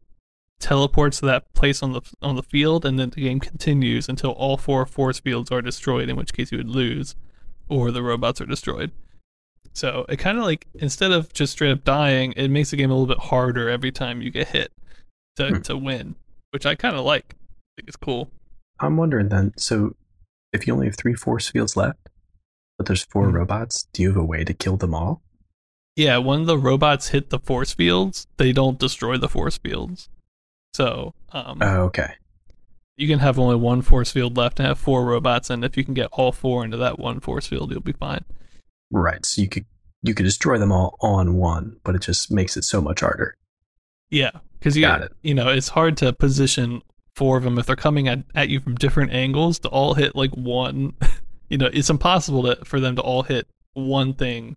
teleports 0.59 1.19
to 1.19 1.25
that 1.25 1.51
place 1.53 1.81
on 1.81 1.93
the 1.93 2.01
on 2.21 2.35
the 2.35 2.43
field, 2.43 2.85
and 2.85 2.99
then 2.99 3.09
the 3.09 3.21
game 3.21 3.39
continues 3.39 4.07
until 4.07 4.31
all 4.31 4.57
four 4.57 4.85
force 4.85 5.19
fields 5.19 5.51
are 5.51 5.61
destroyed. 5.61 6.09
In 6.09 6.15
which 6.15 6.33
case, 6.33 6.51
you 6.51 6.57
would 6.57 6.69
lose, 6.69 7.15
or 7.69 7.91
the 7.91 8.03
robots 8.03 8.39
are 8.41 8.45
destroyed. 8.45 8.91
So 9.73 10.05
it 10.09 10.17
kind 10.17 10.37
of 10.37 10.43
like 10.43 10.67
instead 10.75 11.11
of 11.11 11.31
just 11.33 11.53
straight 11.53 11.71
up 11.71 11.83
dying, 11.83 12.33
it 12.33 12.49
makes 12.49 12.71
the 12.71 12.77
game 12.77 12.91
a 12.91 12.93
little 12.93 13.07
bit 13.07 13.25
harder 13.25 13.69
every 13.69 13.91
time 13.91 14.21
you 14.21 14.29
get 14.29 14.49
hit 14.49 14.71
to 15.37 15.47
Hmm. 15.47 15.61
to 15.61 15.77
win, 15.77 16.15
which 16.51 16.65
I 16.65 16.75
kind 16.75 16.95
of 16.95 17.05
like. 17.05 17.35
I 17.39 17.81
think 17.81 17.87
it's 17.87 17.95
cool. 17.97 18.29
I'm 18.81 18.97
wondering 18.97 19.29
then, 19.29 19.53
so 19.57 19.95
if 20.51 20.67
you 20.67 20.73
only 20.73 20.87
have 20.87 20.97
three 20.97 21.13
force 21.13 21.49
fields 21.49 21.77
left, 21.77 22.00
but 22.81 22.87
there's 22.87 23.03
4 23.03 23.29
Hmm. 23.29 23.35
robots, 23.35 23.83
do 23.93 24.01
you 24.01 24.07
have 24.09 24.17
a 24.17 24.23
way 24.25 24.43
to 24.43 24.53
kill 24.55 24.75
them 24.75 24.95
all? 24.95 25.21
Yeah, 25.95 26.17
when 26.17 26.45
the 26.45 26.57
robots 26.57 27.09
hit 27.09 27.29
the 27.29 27.37
force 27.39 27.73
fields, 27.73 28.25
they 28.37 28.51
don't 28.51 28.79
destroy 28.79 29.17
the 29.17 29.29
force 29.29 29.57
fields. 29.59 30.09
So 30.73 31.13
um, 31.31 31.59
Oh, 31.61 31.81
okay. 31.83 32.13
you 32.97 33.07
can 33.07 33.19
have 33.19 33.37
only 33.37 33.55
one 33.57 33.81
force 33.83 34.11
field 34.11 34.35
left 34.35 34.59
and 34.59 34.67
have 34.67 34.79
four 34.79 35.05
robots, 35.05 35.49
and 35.51 35.63
if 35.63 35.77
you 35.77 35.83
can 35.85 35.93
get 35.93 36.09
all 36.11 36.31
four 36.31 36.63
into 36.65 36.77
that 36.77 36.97
one 36.97 37.19
force 37.19 37.45
field, 37.47 37.69
you'll 37.71 37.81
be 37.81 37.91
fine. 37.93 38.23
Right. 38.89 39.23
So 39.25 39.41
you 39.43 39.47
could 39.49 39.65
you 40.03 40.15
could 40.15 40.23
destroy 40.23 40.57
them 40.57 40.71
all 40.71 40.97
on 41.01 41.35
one, 41.35 41.77
but 41.83 41.93
it 41.93 42.01
just 42.01 42.31
makes 42.31 42.57
it 42.57 42.63
so 42.63 42.81
much 42.81 43.01
harder. 43.01 43.35
Yeah, 44.09 44.31
because 44.57 44.75
you 44.75 44.81
Got 44.81 45.03
it. 45.03 45.11
you 45.21 45.35
know 45.35 45.49
it's 45.49 45.69
hard 45.69 45.95
to 45.97 46.11
position 46.13 46.81
four 47.15 47.37
of 47.37 47.43
them 47.43 47.59
if 47.59 47.65
they're 47.67 47.75
coming 47.75 48.07
at, 48.07 48.23
at 48.33 48.49
you 48.49 48.59
from 48.59 48.75
different 48.75 49.11
angles 49.11 49.59
to 49.59 49.67
all 49.69 49.93
hit 49.95 50.15
like 50.15 50.31
one. 50.31 50.93
You 51.51 51.57
know, 51.57 51.69
it's 51.73 51.89
impossible 51.89 52.43
to, 52.43 52.63
for 52.63 52.79
them 52.79 52.95
to 52.95 53.01
all 53.01 53.23
hit 53.23 53.45
one 53.73 54.13
thing 54.13 54.55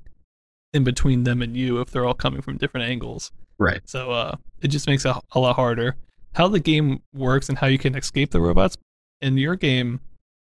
in 0.72 0.84
between 0.84 1.24
them 1.24 1.42
and 1.42 1.56
you 1.56 1.80
if 1.80 1.90
they're 1.90 2.04
all 2.06 2.14
coming 2.14 2.40
from 2.40 2.56
different 2.56 2.88
angles. 2.88 3.32
Right. 3.58 3.80
So 3.84 4.12
uh, 4.12 4.36
it 4.62 4.68
just 4.68 4.86
makes 4.86 5.04
it 5.04 5.14
a 5.32 5.40
lot 5.40 5.56
harder. 5.56 5.96
How 6.34 6.46
the 6.46 6.60
game 6.60 7.02
works 7.12 7.48
and 7.48 7.58
how 7.58 7.66
you 7.66 7.78
can 7.78 7.96
escape 7.96 8.30
the 8.30 8.40
robots 8.40 8.76
in 9.20 9.36
your 9.36 9.56
game, 9.56 10.00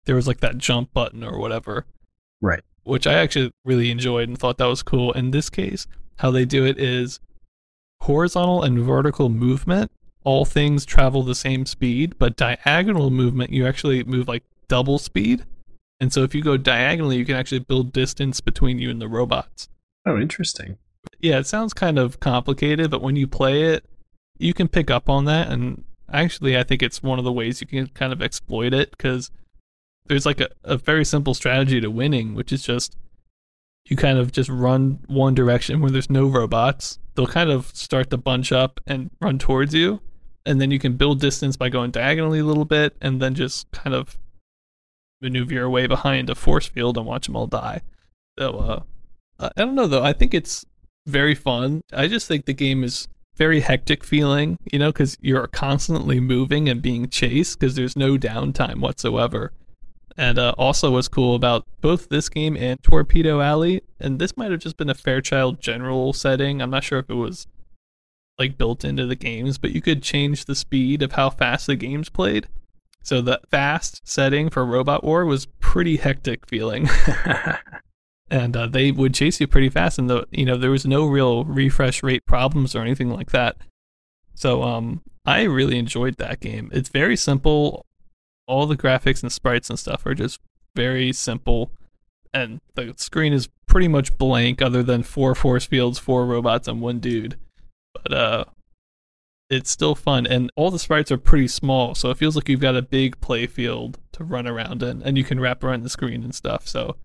there 0.05 0.15
was 0.17 0.27
like 0.27 0.41
that 0.41 0.59
jump 0.59 0.93
button 0.93 1.25
or 1.25 1.39
whatever, 1.39 1.87
Right. 2.43 2.63
which 2.83 3.07
I 3.07 3.15
actually 3.15 3.51
really 3.65 3.91
enjoyed 3.91 4.29
and 4.29 4.39
thought 4.39 4.59
that 4.59 4.67
was 4.67 4.83
cool. 4.83 5.13
In 5.13 5.31
this 5.31 5.49
case, 5.49 5.87
how 6.17 6.31
they 6.31 6.45
do 6.45 6.67
it 6.67 6.79
is 6.79 7.21
horizontal 8.03 8.63
and 8.63 8.79
vertical 8.79 9.29
movement. 9.31 9.91
All 10.25 10.45
things 10.45 10.85
travel 10.87 11.23
the 11.23 11.35
same 11.35 11.65
speed, 11.67 12.17
but 12.19 12.37
diagonal 12.37 13.11
movement, 13.11 13.51
you 13.51 13.67
actually 13.67 14.05
move 14.05 14.29
like 14.29 14.43
double 14.69 14.99
speed. 14.99 15.45
And 16.05 16.13
so 16.13 16.23
if 16.23 16.35
you 16.35 16.43
go 16.43 16.59
diagonally, 16.59 17.17
you 17.17 17.25
can 17.25 17.35
actually 17.35 17.61
build 17.61 17.91
distance 17.91 18.43
between 18.43 18.79
you 18.79 18.91
and 18.91 19.01
the 19.01 19.09
robots 19.09 19.71
Oh, 20.05 20.19
interesting. 20.19 20.77
yeah, 21.19 21.39
it 21.39 21.47
sounds 21.47 21.73
kind 21.73 21.99
of 21.99 22.21
complicated, 22.21 22.91
but 22.91 23.01
when 23.01 23.17
you 23.17 23.27
play 23.27 23.63
it, 23.63 23.87
you 24.39 24.53
can 24.53 24.69
pick 24.69 24.91
up 24.91 25.09
on 25.09 25.25
that. 25.25 25.49
And 25.51 25.83
actually, 26.13 26.59
I 26.59 26.63
think 26.63 26.83
it's 26.83 27.03
one 27.03 27.19
of 27.19 27.25
the 27.25 27.33
ways 27.33 27.63
you 27.63 27.67
can 27.67 27.87
kind 27.87 28.13
of 28.13 28.21
exploit 28.21 28.75
it 28.75 28.91
because 28.91 29.31
there's 30.05 30.27
like 30.27 30.41
a, 30.43 30.51
a 30.63 30.77
very 30.77 31.07
simple 31.07 31.33
strategy 31.33 31.81
to 31.81 31.91
winning, 31.91 32.35
which 32.35 32.53
is 32.53 32.63
just 32.63 32.99
you 33.89 33.97
kind 33.97 34.19
of 34.19 34.31
just 34.31 34.51
run 34.51 34.99
one 35.07 35.35
direction 35.35 35.81
where 35.81 35.91
there's 35.91 36.11
no 36.11 36.27
robots. 36.27 36.99
They'll 37.15 37.27
kind 37.27 37.49
of 37.49 37.69
start 37.69 38.11
to 38.11 38.19
bunch 38.19 38.53
up 38.53 38.79
and 38.87 39.11
run 39.23 39.39
towards 39.39 39.73
you. 39.73 40.03
And 40.45 40.61
then 40.61 40.71
you 40.71 40.79
can 40.79 40.99
build 40.99 41.19
distance 41.19 41.57
by 41.57 41.71
going 41.71 41.93
diagonally 41.93 42.41
a 42.41 42.45
little 42.45 42.67
bit 42.67 42.95
and 43.01 43.23
then 43.23 43.35
just 43.35 43.71
kind 43.71 43.97
of 43.97 44.19
maneuver 45.25 45.55
your 45.55 45.71
way 45.71 45.87
behind 45.87 46.31
a 46.31 46.35
force 46.35 46.67
field 46.67 46.97
and 46.97 47.07
watch 47.07 47.27
them 47.27 47.37
all 47.37 47.47
die. 47.47 47.81
So, 48.39 48.85
uh, 49.41 49.51
I 49.57 49.61
don't 49.61 49.75
know 49.75 49.87
though. 49.87 50.05
I 50.05 50.13
think 50.13 50.35
it's 50.35 50.65
very 51.07 51.35
fun. 51.35 51.81
I 51.93 52.07
just 52.07 52.29
think 52.29 52.45
the 52.45 52.55
game 52.55 52.85
is 52.85 53.09
very 53.37 53.61
hectic 53.61 54.05
feeling, 54.05 54.59
you 54.73 54.79
know, 54.79 54.93
because 54.93 55.19
you're 55.21 55.47
constantly 55.49 56.21
moving 56.21 56.69
and 56.69 56.81
being 56.81 57.09
chased 57.09 57.59
because 57.59 57.75
there's 57.75 57.97
no 57.97 58.17
downtime 58.17 58.81
whatsoever. 58.81 59.53
And 60.17 60.39
uh, 60.39 60.55
also, 60.57 60.93
what's 60.93 61.09
cool 61.09 61.35
about 61.35 61.67
both 61.81 62.09
this 62.09 62.29
game 62.29 62.57
and 62.57 62.81
Torpedo 62.83 63.41
Alley, 63.41 63.83
and 63.99 64.21
this 64.21 64.37
might 64.37 64.53
have 64.53 64.61
just 64.61 64.77
been 64.77 64.91
a 64.91 64.95
Fairchild 64.95 65.61
general 65.61 66.13
setting. 66.13 66.63
I'm 66.63 66.71
not 66.71 66.85
sure 66.85 67.01
if 67.01 67.11
it 67.11 67.15
was 67.15 67.49
like 68.39 68.57
built 68.57 68.85
into 68.85 69.07
the 69.07 69.17
games, 69.17 69.59
but 69.59 69.73
you 69.73 69.81
could 69.81 70.03
change 70.03 70.45
the 70.45 70.55
speed 70.55 71.03
of 71.03 71.13
how 71.13 71.31
fast 71.31 71.67
the 71.67 71.75
games 71.75 72.09
played. 72.09 72.47
So 73.05 73.21
the 73.21 73.41
fast 73.51 74.01
setting 74.05 74.51
for 74.51 74.65
Robot 74.65 75.05
War 75.05 75.25
was 75.25 75.47
pretty 75.47 75.99
hectic 75.99 76.49
feeling. 76.49 76.89
And 78.31 78.57
uh, 78.57 78.67
they 78.67 78.91
would 78.91 79.15
chase 79.15 79.41
you 79.41 79.47
pretty 79.47 79.69
fast 79.69 79.99
and 79.99 80.09
the 80.09 80.27
you 80.31 80.45
know 80.45 80.57
there 80.57 80.71
was 80.71 80.87
no 80.87 81.07
real 81.07 81.45
refresh 81.45 82.03
rate 82.03 82.25
problems 82.27 82.75
or 82.75 82.81
anything 82.81 83.11
like 83.11 83.31
that. 83.31 83.57
So 84.35 84.63
um 84.63 85.03
i 85.27 85.43
really 85.43 85.79
enjoyed 85.79 86.17
that 86.17 86.41
game. 86.41 86.71
It's 86.73 86.89
very 86.89 87.17
simple. 87.17 87.87
All 88.47 88.67
the 88.67 88.77
graphics 88.77 89.23
and 89.23 89.31
sprites 89.31 89.71
and 89.71 89.79
stuff 89.79 90.05
are 90.07 90.15
just 90.15 90.41
very 90.75 91.13
simple. 91.13 91.71
And 92.33 92.61
the 92.75 92.95
screen 92.97 93.33
is 93.33 93.49
pretty 93.67 93.89
much 93.89 94.17
blank 94.19 94.61
other 94.61 94.83
than 94.83 95.03
four 95.03 95.35
force 95.35 95.67
fields 95.67 95.99
four 95.99 96.27
robots 96.27 96.67
and 96.67 96.81
one 96.81 97.01
dude. 97.01 97.39
But 97.93 98.13
uh 98.13 98.45
it's 99.51 99.71
still 99.71 99.95
fun 99.95 100.27
and 100.27 100.51
all 100.57 100.71
the 100.71 100.79
sprites 100.79 101.13
are 101.13 101.19
pretty 101.19 101.49
small 101.49 101.95
so 101.95 102.11
it 102.11 102.17
feels 102.17 102.35
like 102.35 102.49
you've 102.49 102.61
got 102.61 102.77
a 102.77 102.83
big 102.83 103.21
play 103.21 103.47
field 103.47 103.99
to 104.13 104.25
run 104.25 104.47
around 104.47 104.83
in 104.83 105.03
and 105.03 105.19
you 105.19 105.25
can 105.25 105.39
wrap 105.39 105.63
around 105.63 105.83
the 105.83 105.91
screen 105.91 106.23
and 106.25 106.35
stuff 106.35 106.67
so 106.67 106.97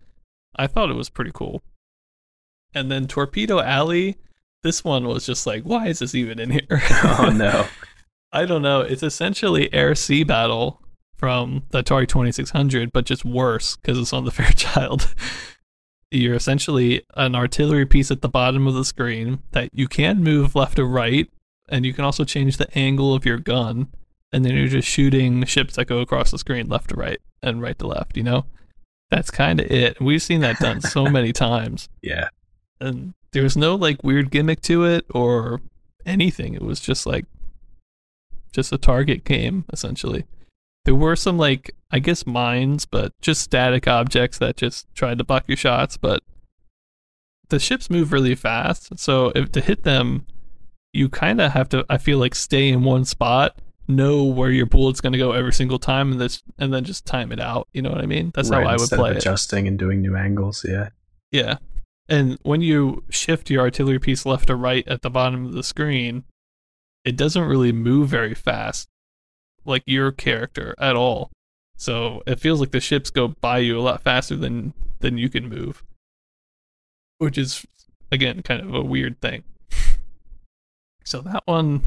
I 0.56 0.66
thought 0.66 0.90
it 0.90 0.96
was 0.96 1.10
pretty 1.10 1.30
cool. 1.32 1.62
And 2.74 2.90
then 2.90 3.06
Torpedo 3.06 3.60
Alley, 3.60 4.18
this 4.62 4.84
one 4.84 5.06
was 5.06 5.26
just 5.26 5.46
like, 5.46 5.62
why 5.62 5.88
is 5.88 6.00
this 6.00 6.14
even 6.14 6.38
in 6.38 6.50
here? 6.50 6.62
oh 7.04 7.32
no. 7.34 7.66
I 8.32 8.44
don't 8.44 8.62
know. 8.62 8.80
It's 8.80 9.02
essentially 9.02 9.72
Air 9.72 9.94
Sea 9.94 10.22
Battle 10.22 10.80
from 11.16 11.64
the 11.70 11.82
Atari 11.82 12.06
2600, 12.06 12.92
but 12.92 13.04
just 13.04 13.24
worse 13.24 13.76
because 13.76 13.98
it's 13.98 14.12
on 14.12 14.24
the 14.24 14.30
Fairchild. 14.30 15.12
You're 16.12 16.34
essentially 16.34 17.02
an 17.14 17.34
artillery 17.34 17.86
piece 17.86 18.10
at 18.10 18.20
the 18.20 18.28
bottom 18.28 18.66
of 18.66 18.74
the 18.74 18.84
screen 18.84 19.42
that 19.52 19.70
you 19.72 19.88
can 19.88 20.22
move 20.22 20.54
left 20.54 20.78
or 20.78 20.86
right, 20.86 21.28
and 21.70 21.86
you 21.86 21.92
can 21.92 22.04
also 22.04 22.24
change 22.24 22.56
the 22.56 22.76
angle 22.78 23.14
of 23.14 23.24
your 23.24 23.38
gun. 23.38 23.88
And 24.32 24.44
then 24.44 24.54
you're 24.54 24.68
just 24.68 24.88
shooting 24.88 25.44
ships 25.44 25.74
that 25.74 25.86
go 25.86 25.98
across 25.98 26.30
the 26.30 26.38
screen 26.38 26.68
left 26.68 26.90
to 26.90 26.96
right 26.96 27.20
and 27.42 27.60
right 27.60 27.76
to 27.78 27.86
left, 27.86 28.16
you 28.16 28.22
know? 28.22 28.44
That's 29.10 29.30
kind 29.30 29.58
of 29.58 29.66
it. 29.70 30.00
We've 30.00 30.22
seen 30.22 30.40
that 30.42 30.58
done 30.60 30.80
so 30.80 31.04
many 31.10 31.32
times. 31.32 31.88
Yeah. 32.00 32.28
And 32.80 33.14
there 33.32 33.42
was 33.42 33.56
no 33.56 33.74
like 33.74 34.04
weird 34.04 34.30
gimmick 34.30 34.60
to 34.62 34.84
it 34.84 35.04
or 35.10 35.60
anything. 36.06 36.54
It 36.54 36.62
was 36.62 36.80
just 36.80 37.06
like 37.06 37.26
just 38.52 38.72
a 38.72 38.78
target 38.78 39.24
game 39.24 39.64
essentially. 39.72 40.26
There 40.84 40.94
were 40.94 41.16
some 41.16 41.36
like 41.36 41.74
I 41.90 41.98
guess 41.98 42.26
mines, 42.26 42.86
but 42.86 43.12
just 43.20 43.40
static 43.40 43.88
objects 43.88 44.38
that 44.38 44.56
just 44.56 44.86
tried 44.94 45.18
to 45.18 45.24
block 45.24 45.44
your 45.48 45.56
shots, 45.56 45.96
but 45.96 46.22
the 47.48 47.58
ships 47.58 47.90
move 47.90 48.12
really 48.12 48.36
fast. 48.36 48.96
So 48.98 49.32
if 49.34 49.50
to 49.52 49.60
hit 49.60 49.82
them, 49.82 50.26
you 50.92 51.08
kind 51.08 51.40
of 51.40 51.52
have 51.52 51.68
to 51.70 51.84
I 51.88 51.98
feel 51.98 52.18
like 52.18 52.34
stay 52.34 52.68
in 52.68 52.82
one 52.82 53.04
spot, 53.04 53.58
know 53.88 54.24
where 54.24 54.50
your 54.50 54.66
bullet's 54.66 55.00
going 55.00 55.12
to 55.12 55.18
go 55.18 55.32
every 55.32 55.52
single 55.52 55.78
time 55.78 56.12
and 56.12 56.20
this 56.20 56.42
and 56.58 56.72
then 56.72 56.84
just 56.84 57.06
time 57.06 57.32
it 57.32 57.40
out, 57.40 57.68
you 57.72 57.82
know 57.82 57.90
what 57.90 58.00
I 58.00 58.06
mean? 58.06 58.32
That's 58.34 58.50
right, 58.50 58.64
how 58.64 58.70
I 58.70 58.76
would 58.76 58.88
play 58.88 59.10
of 59.10 59.16
it. 59.16 59.18
adjusting 59.20 59.68
and 59.68 59.78
doing 59.78 60.00
new 60.00 60.16
angles. 60.16 60.64
Yeah. 60.68 60.90
Yeah. 61.30 61.58
And 62.08 62.38
when 62.42 62.60
you 62.60 63.04
shift 63.08 63.50
your 63.50 63.62
artillery 63.62 64.00
piece 64.00 64.26
left 64.26 64.50
or 64.50 64.56
right 64.56 64.86
at 64.88 65.02
the 65.02 65.10
bottom 65.10 65.46
of 65.46 65.52
the 65.52 65.62
screen, 65.62 66.24
it 67.04 67.16
doesn't 67.16 67.44
really 67.44 67.72
move 67.72 68.08
very 68.08 68.34
fast, 68.34 68.88
like 69.64 69.84
your 69.86 70.10
character 70.10 70.74
at 70.78 70.96
all. 70.96 71.30
So 71.76 72.22
it 72.26 72.40
feels 72.40 72.60
like 72.60 72.72
the 72.72 72.80
ships 72.80 73.10
go 73.10 73.28
by 73.28 73.58
you 73.58 73.78
a 73.78 73.80
lot 73.80 74.02
faster 74.02 74.36
than 74.36 74.74
than 74.98 75.16
you 75.16 75.30
can 75.30 75.48
move, 75.48 75.82
which 77.18 77.38
is 77.38 77.64
again 78.12 78.42
kind 78.42 78.60
of 78.60 78.74
a 78.74 78.82
weird 78.82 79.20
thing. 79.20 79.44
So 81.10 81.22
that 81.22 81.42
one, 81.46 81.82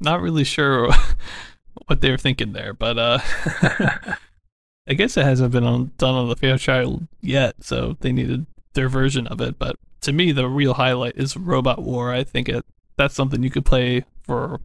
not 0.00 0.20
really 0.20 0.44
sure 0.44 0.90
what 1.86 2.02
they 2.02 2.10
were 2.10 2.18
thinking 2.18 2.52
there, 2.52 2.74
but 2.74 2.98
uh, 2.98 3.18
I 4.86 4.92
guess 4.94 5.16
it 5.16 5.24
hasn't 5.24 5.52
been 5.52 5.64
on, 5.64 5.92
done 5.96 6.14
on 6.14 6.28
the 6.28 6.36
Fairchild 6.36 7.08
yet, 7.22 7.54
so 7.64 7.96
they 8.00 8.12
needed 8.12 8.44
their 8.74 8.90
version 8.90 9.26
of 9.28 9.40
it. 9.40 9.58
But 9.58 9.76
to 10.02 10.12
me, 10.12 10.32
the 10.32 10.46
real 10.46 10.74
highlight 10.74 11.16
is 11.16 11.38
Robot 11.38 11.82
War. 11.82 12.12
I 12.12 12.22
think 12.22 12.50
it 12.50 12.66
that's 12.98 13.14
something 13.14 13.42
you 13.42 13.48
could 13.48 13.64
play 13.64 14.04
for 14.24 14.60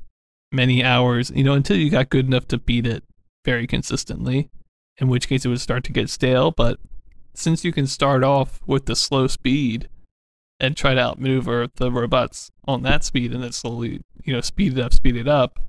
many 0.52 0.84
hours, 0.84 1.32
you 1.34 1.46
know, 1.46 1.54
until 1.54 1.78
you 1.78 1.90
got 1.90 2.10
good 2.10 2.26
enough 2.26 2.50
to 2.50 2.58
beat 2.58 2.86
it 2.86 3.06
very 3.46 3.66
consistently. 3.66 4.50
In 4.98 5.08
which 5.08 5.30
case, 5.30 5.46
it 5.46 5.50
would 5.50 5.62
start 5.62 5.86
to 5.86 5.94
get 5.94 6.10
stale. 6.10 6.52
But 6.52 6.82
since 7.34 7.64
you 7.64 7.72
can 7.72 7.88
start 7.88 8.26
off 8.26 8.60
with 8.68 8.88
the 8.88 8.96
slow 8.98 9.28
speed 9.28 9.88
and 10.60 10.76
try 10.76 10.94
to 10.94 11.02
outmaneuver 11.02 11.68
the 11.76 11.92
robots 11.92 12.52
on 12.66 12.84
that 12.84 13.04
speed, 13.04 13.34
and 13.34 13.44
then 13.44 13.52
slowly, 13.52 14.02
you 14.24 14.34
know, 14.34 14.42
speed 14.42 14.78
it 14.78 14.82
up, 14.82 14.94
speed 14.94 15.16
it 15.16 15.28
up, 15.28 15.60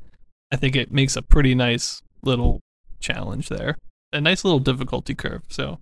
I 0.53 0.57
think 0.57 0.77
it 0.77 0.93
makes 0.93 1.17
a 1.17 1.23
pretty 1.23 1.55
nice 1.55 2.03
little 2.23 2.61
challenge 3.01 3.49
there. 3.49 3.77
A 4.13 4.21
nice 4.21 4.45
little 4.45 4.61
difficulty 4.61 5.15
curve. 5.15 5.43
So, 5.49 5.81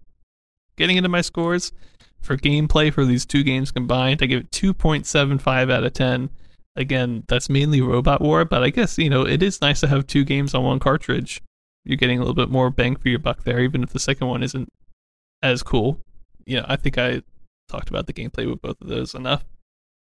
getting 0.77 0.97
into 0.97 1.09
my 1.09 1.21
scores 1.21 1.73
for 2.21 2.37
gameplay 2.37 2.93
for 2.93 3.05
these 3.05 3.27
two 3.27 3.43
games 3.43 3.71
combined, 3.71 4.23
I 4.23 4.27
give 4.27 4.41
it 4.41 4.51
2.75 4.51 5.71
out 5.71 5.85
of 5.85 5.93
10. 5.93 6.31
Again, 6.77 7.25
that's 7.29 7.51
mainly 7.51 7.81
Robot 7.81 8.21
War, 8.21 8.45
but 8.45 8.65
I 8.65 8.71
guess, 8.71 8.99
you 8.99 9.11
know, 9.11 9.23
it 9.27 9.43
is 9.43 9.61
nice 9.61 9.81
to 9.81 9.87
have 9.89 10.07
two 10.07 10.25
games 10.25 10.55
on 10.55 10.65
one 10.65 10.81
cartridge. 10.81 11.41
You're 11.85 11.99
getting 11.99 12.19
a 12.19 12.23
little 12.23 12.35
bit 12.35 12.51
more 12.51 12.71
bang 12.71 12.97
for 12.97 13.09
your 13.09 13.19
buck 13.19 13.45
there, 13.45 13.61
even 13.61 13.83
if 13.83 13.91
the 13.91 14.01
second 14.01 14.27
one 14.27 14.43
isn't 14.43 14.69
as 15.43 15.63
cool. 15.63 16.01
You 16.47 16.59
know, 16.59 16.67
I 16.67 16.77
think 16.77 16.99
I 16.99 17.23
talked 17.69 17.89
about 17.89 18.07
the 18.07 18.13
gameplay 18.13 18.49
with 18.49 18.63
both 18.63 18.81
of 18.81 18.89
those 18.89 19.15
enough. 19.15 19.45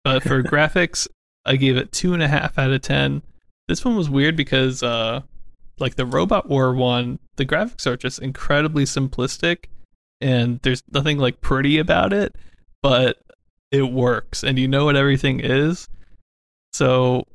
But 0.03 0.23
for 0.23 0.43
graphics, 0.43 1.07
I 1.45 1.55
gave 1.55 1.77
it 1.77 1.91
two 1.91 2.13
and 2.13 2.23
a 2.23 2.27
half 2.27 2.57
out 2.57 2.71
of 2.71 2.81
ten. 2.81 3.21
This 3.67 3.85
one 3.85 3.95
was 3.95 4.09
weird 4.09 4.35
because, 4.35 4.83
uh, 4.83 5.21
like 5.79 5.95
the 5.95 6.05
Robot 6.05 6.49
War 6.49 6.73
one, 6.73 7.19
the 7.37 7.45
graphics 7.45 7.87
are 7.87 7.97
just 7.97 8.19
incredibly 8.19 8.83
simplistic, 8.83 9.65
and 10.21 10.59
there's 10.63 10.83
nothing 10.91 11.17
like 11.17 11.41
pretty 11.41 11.77
about 11.77 12.13
it, 12.13 12.35
but 12.81 13.17
it 13.71 13.83
works, 13.83 14.43
and 14.43 14.59
you 14.59 14.67
know 14.67 14.85
what 14.85 14.95
everything 14.95 15.39
is. 15.39 15.87
So 16.73 17.25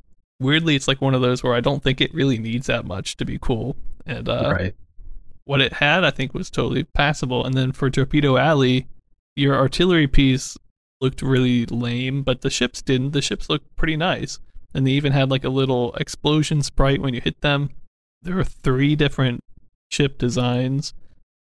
weirdly, 0.41 0.77
it's 0.77 0.89
like 0.89 1.01
one 1.01 1.15
of 1.15 1.21
those 1.21 1.43
where 1.43 1.55
I 1.55 1.61
don't 1.61 1.83
think 1.83 2.01
it 2.01 2.15
really 2.15 2.39
needs 2.39 2.67
that 2.67 2.85
much 2.85 3.17
to 3.17 3.25
be 3.25 3.39
cool, 3.41 3.77
and 4.07 4.29
uh, 4.29 4.53
right. 4.55 4.75
what 5.45 5.61
it 5.61 5.73
had, 5.73 6.05
I 6.05 6.11
think, 6.11 6.35
was 6.35 6.51
totally 6.51 6.85
passable. 6.85 7.45
And 7.45 7.55
then 7.55 7.73
for 7.73 7.91
Torpedo 7.91 8.37
Alley, 8.37 8.87
your 9.39 9.55
artillery 9.55 10.09
piece 10.09 10.57
looked 11.01 11.23
really 11.23 11.65
lame, 11.67 12.23
but 12.23 12.41
the 12.41 12.51
ships 12.51 12.83
didn't. 12.83 13.13
The 13.13 13.23
ships 13.23 13.49
looked 13.49 13.75
pretty 13.77 13.97
nice. 13.97 14.41
And 14.75 14.87
they 14.87 14.91
even 14.91 15.13
had 15.13 15.31
like 15.31 15.45
a 15.45 15.49
little 15.49 15.95
explosion 15.95 16.63
sprite 16.63 17.01
when 17.01 17.15
you 17.15 17.21
hit 17.21 17.41
them. 17.41 17.71
There 18.21 18.35
were 18.35 18.45
three 18.45 18.97
different 18.97 19.41
ship 19.91 20.19
designs. 20.19 20.93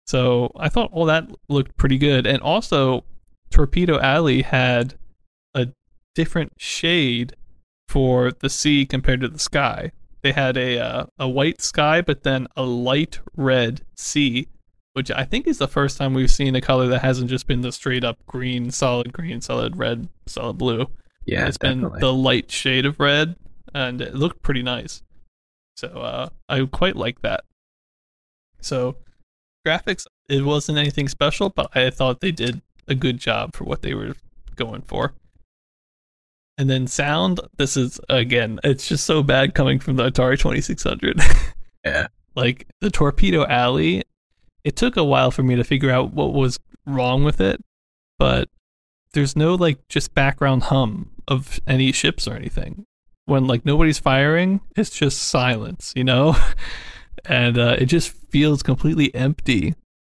So 0.06 0.52
I 0.56 0.68
thought 0.68 0.92
all 0.92 1.06
that 1.06 1.30
looked 1.48 1.76
pretty 1.76 1.98
good. 1.98 2.26
And 2.26 2.40
also, 2.42 3.04
Torpedo 3.50 3.98
Alley 3.98 4.42
had 4.42 4.94
a 5.54 5.68
different 6.14 6.52
shade 6.58 7.34
for 7.88 8.30
the 8.30 8.50
sea 8.50 8.84
compared 8.84 9.22
to 9.22 9.28
the 9.28 9.38
sky. 9.38 9.90
They 10.22 10.32
had 10.32 10.56
a 10.56 10.78
uh, 10.78 11.06
a 11.18 11.28
white 11.28 11.62
sky, 11.62 12.02
but 12.02 12.24
then 12.24 12.46
a 12.56 12.62
light 12.62 13.20
red 13.36 13.82
sea, 13.96 14.48
which 14.96 15.10
I 15.10 15.24
think 15.24 15.46
is 15.46 15.58
the 15.58 15.68
first 15.68 15.98
time 15.98 16.14
we've 16.14 16.30
seen 16.30 16.56
a 16.56 16.60
color 16.62 16.86
that 16.86 17.02
hasn't 17.02 17.28
just 17.28 17.46
been 17.46 17.60
the 17.60 17.70
straight 17.70 18.02
up 18.02 18.16
green, 18.24 18.70
solid 18.70 19.12
green, 19.12 19.42
solid 19.42 19.76
red, 19.76 20.08
solid 20.24 20.56
blue. 20.56 20.86
Yeah, 21.26 21.46
it's 21.46 21.58
definitely. 21.58 21.90
been 21.90 22.00
the 22.00 22.14
light 22.14 22.50
shade 22.50 22.86
of 22.86 22.98
red, 22.98 23.36
and 23.74 24.00
it 24.00 24.14
looked 24.14 24.40
pretty 24.40 24.62
nice. 24.62 25.02
So 25.76 25.88
uh, 25.88 26.30
I 26.48 26.64
quite 26.72 26.96
like 26.96 27.20
that. 27.20 27.44
So 28.62 28.96
graphics, 29.66 30.06
it 30.30 30.46
wasn't 30.46 30.78
anything 30.78 31.08
special, 31.08 31.50
but 31.50 31.76
I 31.76 31.90
thought 31.90 32.22
they 32.22 32.32
did 32.32 32.62
a 32.88 32.94
good 32.94 33.18
job 33.18 33.54
for 33.54 33.64
what 33.64 33.82
they 33.82 33.92
were 33.92 34.14
going 34.54 34.80
for. 34.80 35.12
And 36.56 36.70
then 36.70 36.86
sound, 36.86 37.40
this 37.58 37.76
is 37.76 38.00
again, 38.08 38.60
it's 38.64 38.88
just 38.88 39.04
so 39.04 39.22
bad 39.22 39.52
coming 39.54 39.78
from 39.78 39.96
the 39.96 40.10
Atari 40.10 40.38
2600. 40.38 41.20
yeah. 41.84 42.06
like 42.34 42.66
the 42.80 42.90
Torpedo 42.90 43.46
Alley, 43.46 44.02
it 44.66 44.74
took 44.74 44.96
a 44.96 45.04
while 45.04 45.30
for 45.30 45.44
me 45.44 45.54
to 45.54 45.62
figure 45.62 45.92
out 45.92 46.12
what 46.12 46.34
was 46.34 46.58
wrong 46.86 47.22
with 47.22 47.40
it, 47.40 47.62
but 48.18 48.48
there's 49.12 49.36
no 49.36 49.54
like 49.54 49.78
just 49.88 50.12
background 50.12 50.64
hum 50.64 51.12
of 51.28 51.60
any 51.68 51.92
ships 51.92 52.26
or 52.26 52.34
anything. 52.34 52.84
When 53.26 53.46
like 53.46 53.64
nobody's 53.64 54.00
firing, 54.00 54.60
it's 54.74 54.90
just 54.90 55.22
silence, 55.22 55.92
you 55.94 56.02
know? 56.02 56.34
and 57.24 57.56
uh, 57.56 57.76
it 57.78 57.86
just 57.86 58.10
feels 58.10 58.64
completely 58.64 59.14
empty, 59.14 59.76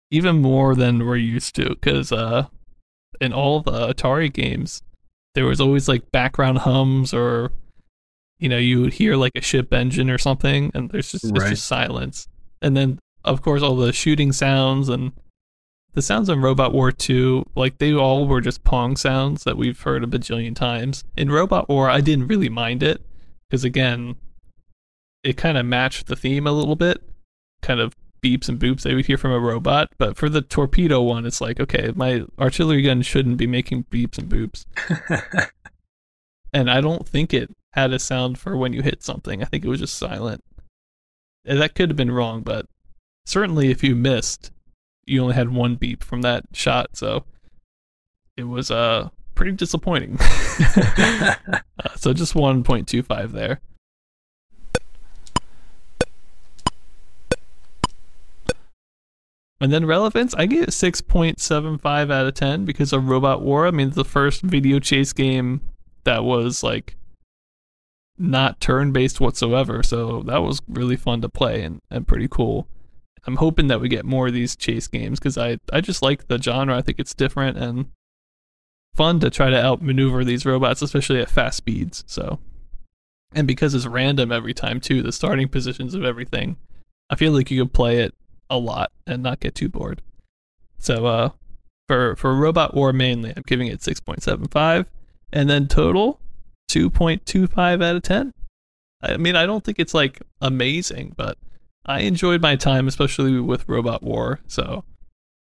even 0.09 0.41
more 0.41 0.73
than 0.73 1.05
we're 1.05 1.15
used 1.15 1.55
to. 1.57 1.69
Because 1.69 2.11
uh, 2.11 2.47
in 3.21 3.31
all 3.31 3.61
the 3.61 3.93
Atari 3.93 4.33
games, 4.33 4.81
there 5.35 5.45
was 5.45 5.61
always 5.61 5.87
like 5.87 6.11
background 6.11 6.59
hums 6.59 7.13
or 7.13 7.51
you 8.39 8.49
know 8.49 8.57
you 8.57 8.81
would 8.81 8.93
hear 8.93 9.15
like 9.15 9.33
a 9.35 9.41
ship 9.41 9.71
engine 9.71 10.09
or 10.09 10.17
something 10.17 10.71
and 10.73 10.89
there's 10.89 11.11
just 11.11 11.25
it's 11.25 11.49
just 11.49 11.67
silence 11.67 12.27
and 12.61 12.75
then 12.75 12.97
of 13.23 13.41
course 13.41 13.61
all 13.61 13.75
the 13.75 13.93
shooting 13.93 14.31
sounds 14.31 14.89
and 14.89 15.11
the 15.93 16.01
sounds 16.01 16.29
in 16.29 16.41
robot 16.41 16.73
war 16.73 16.91
2 16.91 17.45
like 17.55 17.77
they 17.77 17.93
all 17.93 18.27
were 18.27 18.41
just 18.41 18.63
pong 18.63 18.95
sounds 18.95 19.43
that 19.43 19.57
we've 19.57 19.81
heard 19.81 20.03
a 20.03 20.07
bajillion 20.07 20.55
times 20.55 21.03
in 21.17 21.31
robot 21.31 21.67
war 21.67 21.89
i 21.89 22.01
didn't 22.01 22.27
really 22.27 22.49
mind 22.49 22.83
it 22.83 23.01
because 23.49 23.63
again 23.63 24.15
it 25.23 25.35
kind 25.37 25.57
of 25.57 25.65
matched 25.65 26.07
the 26.07 26.15
theme 26.15 26.47
a 26.47 26.51
little 26.51 26.75
bit 26.75 27.01
kind 27.61 27.79
of 27.79 27.95
beeps 28.21 28.49
and 28.49 28.59
boops 28.59 28.81
that 28.81 28.93
we 28.93 29.01
hear 29.01 29.17
from 29.17 29.31
a 29.31 29.39
robot 29.39 29.89
but 29.97 30.17
for 30.17 30.27
the 30.27 30.41
torpedo 30.41 31.01
one 31.01 31.25
it's 31.25 31.39
like 31.39 31.59
okay 31.59 31.91
my 31.95 32.23
artillery 32.37 32.81
gun 32.81 33.01
shouldn't 33.01 33.37
be 33.37 33.47
making 33.47 33.85
beeps 33.85 34.17
and 34.17 34.29
boops 34.29 34.65
and 36.53 36.69
I 36.69 36.81
don't 36.81 37.07
think 37.07 37.33
it 37.33 37.49
had 37.73 37.93
a 37.93 37.99
sound 37.99 38.39
for 38.39 38.57
when 38.57 38.73
you 38.73 38.81
hit 38.81 39.03
something. 39.03 39.41
I 39.41 39.45
think 39.45 39.63
it 39.63 39.69
was 39.69 39.79
just 39.79 39.97
silent. 39.97 40.43
And 41.45 41.61
that 41.61 41.75
could 41.75 41.89
have 41.89 41.97
been 41.97 42.11
wrong, 42.11 42.41
but 42.41 42.65
certainly 43.29 43.69
if 43.69 43.83
you 43.83 43.95
missed, 43.95 44.51
you 45.05 45.21
only 45.21 45.35
had 45.35 45.49
one 45.49 45.75
beep 45.75 46.03
from 46.03 46.21
that 46.21 46.45
shot, 46.53 46.95
so 46.97 47.25
it 48.35 48.43
was 48.43 48.71
uh 48.71 49.09
pretty 49.35 49.51
disappointing. 49.53 50.17
uh, 50.19 51.35
so 51.95 52.11
just 52.11 52.33
1.25 52.33 53.31
there. 53.31 53.61
And 59.61 59.73
then 59.73 59.85
relevance, 59.85 60.33
I 60.35 60.45
get 60.45 60.69
6.75 60.69 62.11
out 62.11 62.27
of 62.27 62.33
10 62.33 62.65
because 62.65 62.93
of 62.93 63.07
Robot 63.07 63.41
War. 63.41 63.67
I 63.67 63.71
mean, 63.71 63.91
the 63.91 64.05
first 64.05 64.41
video 64.41 64.79
chase 64.79 65.13
game 65.13 65.61
that 66.05 66.23
was 66.23 66.63
like 66.63 66.95
not 68.17 68.59
turn 68.59 68.91
based 68.91 69.19
whatsoever. 69.19 69.83
So 69.83 70.23
that 70.23 70.41
was 70.41 70.61
really 70.67 70.95
fun 70.95 71.21
to 71.21 71.29
play 71.29 71.63
and, 71.63 71.81
and 71.89 72.07
pretty 72.07 72.27
cool. 72.29 72.67
I'm 73.25 73.37
hoping 73.37 73.67
that 73.67 73.81
we 73.81 73.89
get 73.89 74.05
more 74.05 74.27
of 74.27 74.33
these 74.33 74.55
chase 74.55 74.87
games 74.87 75.19
because 75.19 75.37
I, 75.37 75.59
I 75.71 75.81
just 75.81 76.01
like 76.01 76.27
the 76.27 76.41
genre. 76.41 76.77
I 76.77 76.81
think 76.81 76.99
it's 76.99 77.13
different 77.13 77.57
and 77.57 77.87
fun 78.95 79.19
to 79.19 79.29
try 79.29 79.49
to 79.49 79.61
outmaneuver 79.63 80.23
these 80.23 80.45
robots, 80.45 80.81
especially 80.81 81.21
at 81.21 81.29
fast 81.29 81.57
speeds. 81.57 82.03
So, 82.07 82.39
and 83.33 83.47
because 83.47 83.73
it's 83.73 83.85
random 83.85 84.31
every 84.31 84.53
time 84.53 84.79
too, 84.79 85.01
the 85.01 85.11
starting 85.11 85.47
positions 85.47 85.93
of 85.93 86.03
everything, 86.03 86.57
I 87.09 87.15
feel 87.15 87.31
like 87.31 87.51
you 87.51 87.63
could 87.63 87.73
play 87.73 87.99
it 87.99 88.13
a 88.49 88.57
lot 88.57 88.91
and 89.05 89.21
not 89.21 89.39
get 89.39 89.55
too 89.55 89.69
bored. 89.69 90.01
So, 90.77 91.05
uh, 91.05 91.29
for 91.87 92.15
for 92.15 92.35
Robot 92.35 92.73
War 92.73 92.93
mainly, 92.93 93.33
I'm 93.35 93.43
giving 93.45 93.67
it 93.67 93.79
6.75, 93.79 94.85
and 95.33 95.49
then 95.49 95.67
total 95.67 96.19
2.25 96.69 97.83
out 97.83 97.95
of 97.95 98.03
10. 98.03 98.33
I 99.01 99.17
mean, 99.17 99.35
I 99.35 99.45
don't 99.45 99.63
think 99.63 99.79
it's 99.79 99.93
like 99.93 100.21
amazing, 100.41 101.13
but 101.17 101.37
I 101.85 102.01
enjoyed 102.01 102.41
my 102.41 102.55
time, 102.55 102.87
especially 102.87 103.39
with 103.39 103.67
Robot 103.67 104.03
War. 104.03 104.39
So 104.47 104.83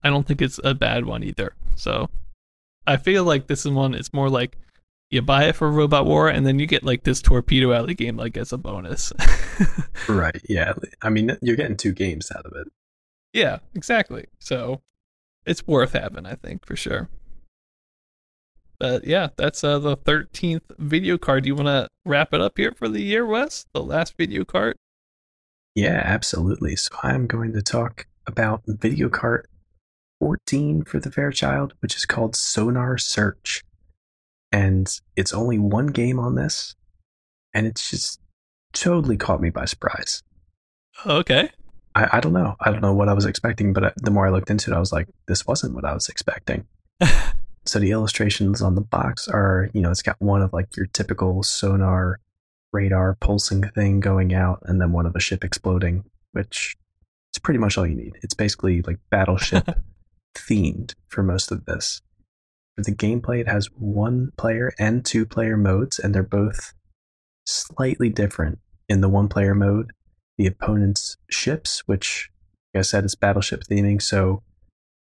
I 0.03 0.11
don't 0.11 0.27
think 0.27 0.43
it's 0.43 0.61
a 0.63 0.75
bad 0.75 1.07
one 1.07 1.23
either. 1.23 1.55
So 1.77 2.11
I 2.87 2.97
feel 2.97 3.25
like 3.25 3.47
this 3.47 3.65
is 3.65 3.73
one. 3.73 3.95
It's 3.95 4.13
more 4.13 4.29
like 4.29 4.59
you 5.11 5.23
buy 5.23 5.45
it 5.45 5.55
for 5.57 5.71
Robot 5.71 6.07
War, 6.07 6.29
and 6.29 6.47
then 6.47 6.59
you 6.59 6.67
get 6.67 6.83
like 6.83 7.05
this 7.05 7.23
Torpedo 7.23 7.73
Alley 7.73 7.95
game 7.95 8.17
like 8.17 8.37
as 8.37 8.53
a 8.53 8.59
bonus. 8.59 9.13
right. 10.09 10.41
Yeah. 10.49 10.75
I 11.03 11.11
mean, 11.11 11.37
you're 11.41 11.57
getting 11.57 11.77
two 11.77 11.93
games 11.93 12.31
out 12.35 12.47
of 12.47 12.53
it. 12.57 12.69
Yeah. 13.33 13.59
Exactly. 13.75 14.27
So 14.39 14.83
it's 15.47 15.67
worth 15.67 15.93
having, 15.93 16.27
I 16.27 16.35
think, 16.35 16.67
for 16.67 16.77
sure. 16.77 17.09
But 18.79 19.05
yeah, 19.05 19.29
that's 19.37 19.63
uh, 19.63 19.79
the 19.79 19.97
13th 19.97 20.63
video 20.79 21.17
card. 21.17 21.45
Do 21.45 21.49
you 21.49 21.55
want 21.55 21.69
to 21.69 21.89
wrap 22.05 22.35
it 22.35 22.41
up 22.41 22.59
here 22.59 22.73
for 22.73 22.89
the 22.89 23.01
year, 23.01 23.25
Wes? 23.25 23.67
The 23.73 23.83
last 23.83 24.17
video 24.17 24.45
card? 24.45 24.77
Yeah, 25.75 26.01
absolutely. 26.05 26.77
So 26.77 26.95
I'm 27.03 27.27
going 27.27 27.53
to 27.53 27.63
talk 27.63 28.07
about 28.27 28.63
video 28.67 29.09
cart 29.09 29.49
14 30.21 30.85
for 30.85 31.01
the 31.01 31.11
Fairchild, 31.11 31.75
which 31.81 31.97
is 31.97 32.07
called 32.07 32.37
Sonar 32.37 32.97
Search. 32.97 33.65
And 34.53 34.89
it's 35.17 35.35
only 35.35 35.59
one 35.59 35.89
game 35.89 36.21
on 36.21 36.37
this, 36.37 36.77
and 37.53 37.67
it's 37.67 37.91
just 37.91 38.21
totally 38.73 39.17
caught 39.17 39.41
me 39.41 39.51
by 39.51 39.65
surprise. 39.65 40.23
Okay. 41.05 41.51
I, 41.97 42.19
I 42.19 42.21
don't 42.21 42.33
know. 42.33 42.55
I 42.61 42.71
don't 42.71 42.81
know 42.81 42.95
what 42.95 43.09
I 43.09 43.15
was 43.15 43.25
expecting, 43.25 43.73
but 43.73 43.85
I, 43.85 43.93
the 43.97 44.13
more 44.13 44.27
I 44.27 44.31
looked 44.31 44.51
into 44.51 44.71
it, 44.71 44.77
I 44.77 44.81
was 44.81 44.93
like, 44.93 45.09
this 45.27 45.45
wasn't 45.47 45.75
what 45.75 45.85
I 45.85 45.93
was 45.93 46.09
expecting. 46.09 46.67
so 47.65 47.81
the 47.81 47.91
illustrations 47.91 48.63
on 48.63 48.77
the 48.77 48.81
box 48.81 49.27
are, 49.27 49.71
you 49.75 49.81
know, 49.81 49.91
it's 49.91 50.03
got 50.03 50.21
one 50.21 50.41
of 50.41 50.53
like 50.53 50.77
your 50.77 50.87
typical 50.87 51.43
sonar 51.43 52.21
radar 52.75 53.17
pulsing 53.21 53.63
thing 53.71 54.01
going 54.01 54.35
out 54.35 54.61
and 54.65 54.81
then 54.81 54.93
one 54.93 55.07
of 55.07 55.13
the 55.15 55.21
ship 55.21 55.45
exploding, 55.45 56.05
which 56.33 56.77
is 57.33 57.39
pretty 57.39 57.59
much 57.59 57.79
all 57.79 57.87
you 57.87 57.95
need. 57.95 58.19
It's 58.23 58.35
basically 58.35 58.83
like 58.83 58.99
battleship 59.11 59.71
themed 60.37 60.95
for 61.09 61.23
most 61.23 61.51
of 61.53 61.65
this. 61.65 62.03
For 62.77 62.83
the 62.83 62.93
gameplay, 62.95 63.41
it 63.41 63.49
has 63.49 63.71
one 63.73 64.33
player 64.37 64.73
and 64.79 65.05
two 65.05 65.25
player 65.25 65.57
modes, 65.57 66.01
and 66.01 66.13
they're 66.13 66.25
both 66.25 66.75
slightly 67.47 68.11
different. 68.11 68.59
In 68.89 69.01
the 69.01 69.09
one 69.09 69.29
player 69.29 69.55
mode, 69.55 69.93
the 70.37 70.47
opponent's 70.47 71.17
ships, 71.31 71.85
which, 71.87 72.29
like 72.75 72.81
I 72.81 72.83
said, 72.83 73.05
is 73.05 73.15
battleship 73.15 73.63
theming, 73.63 74.03
so 74.03 74.43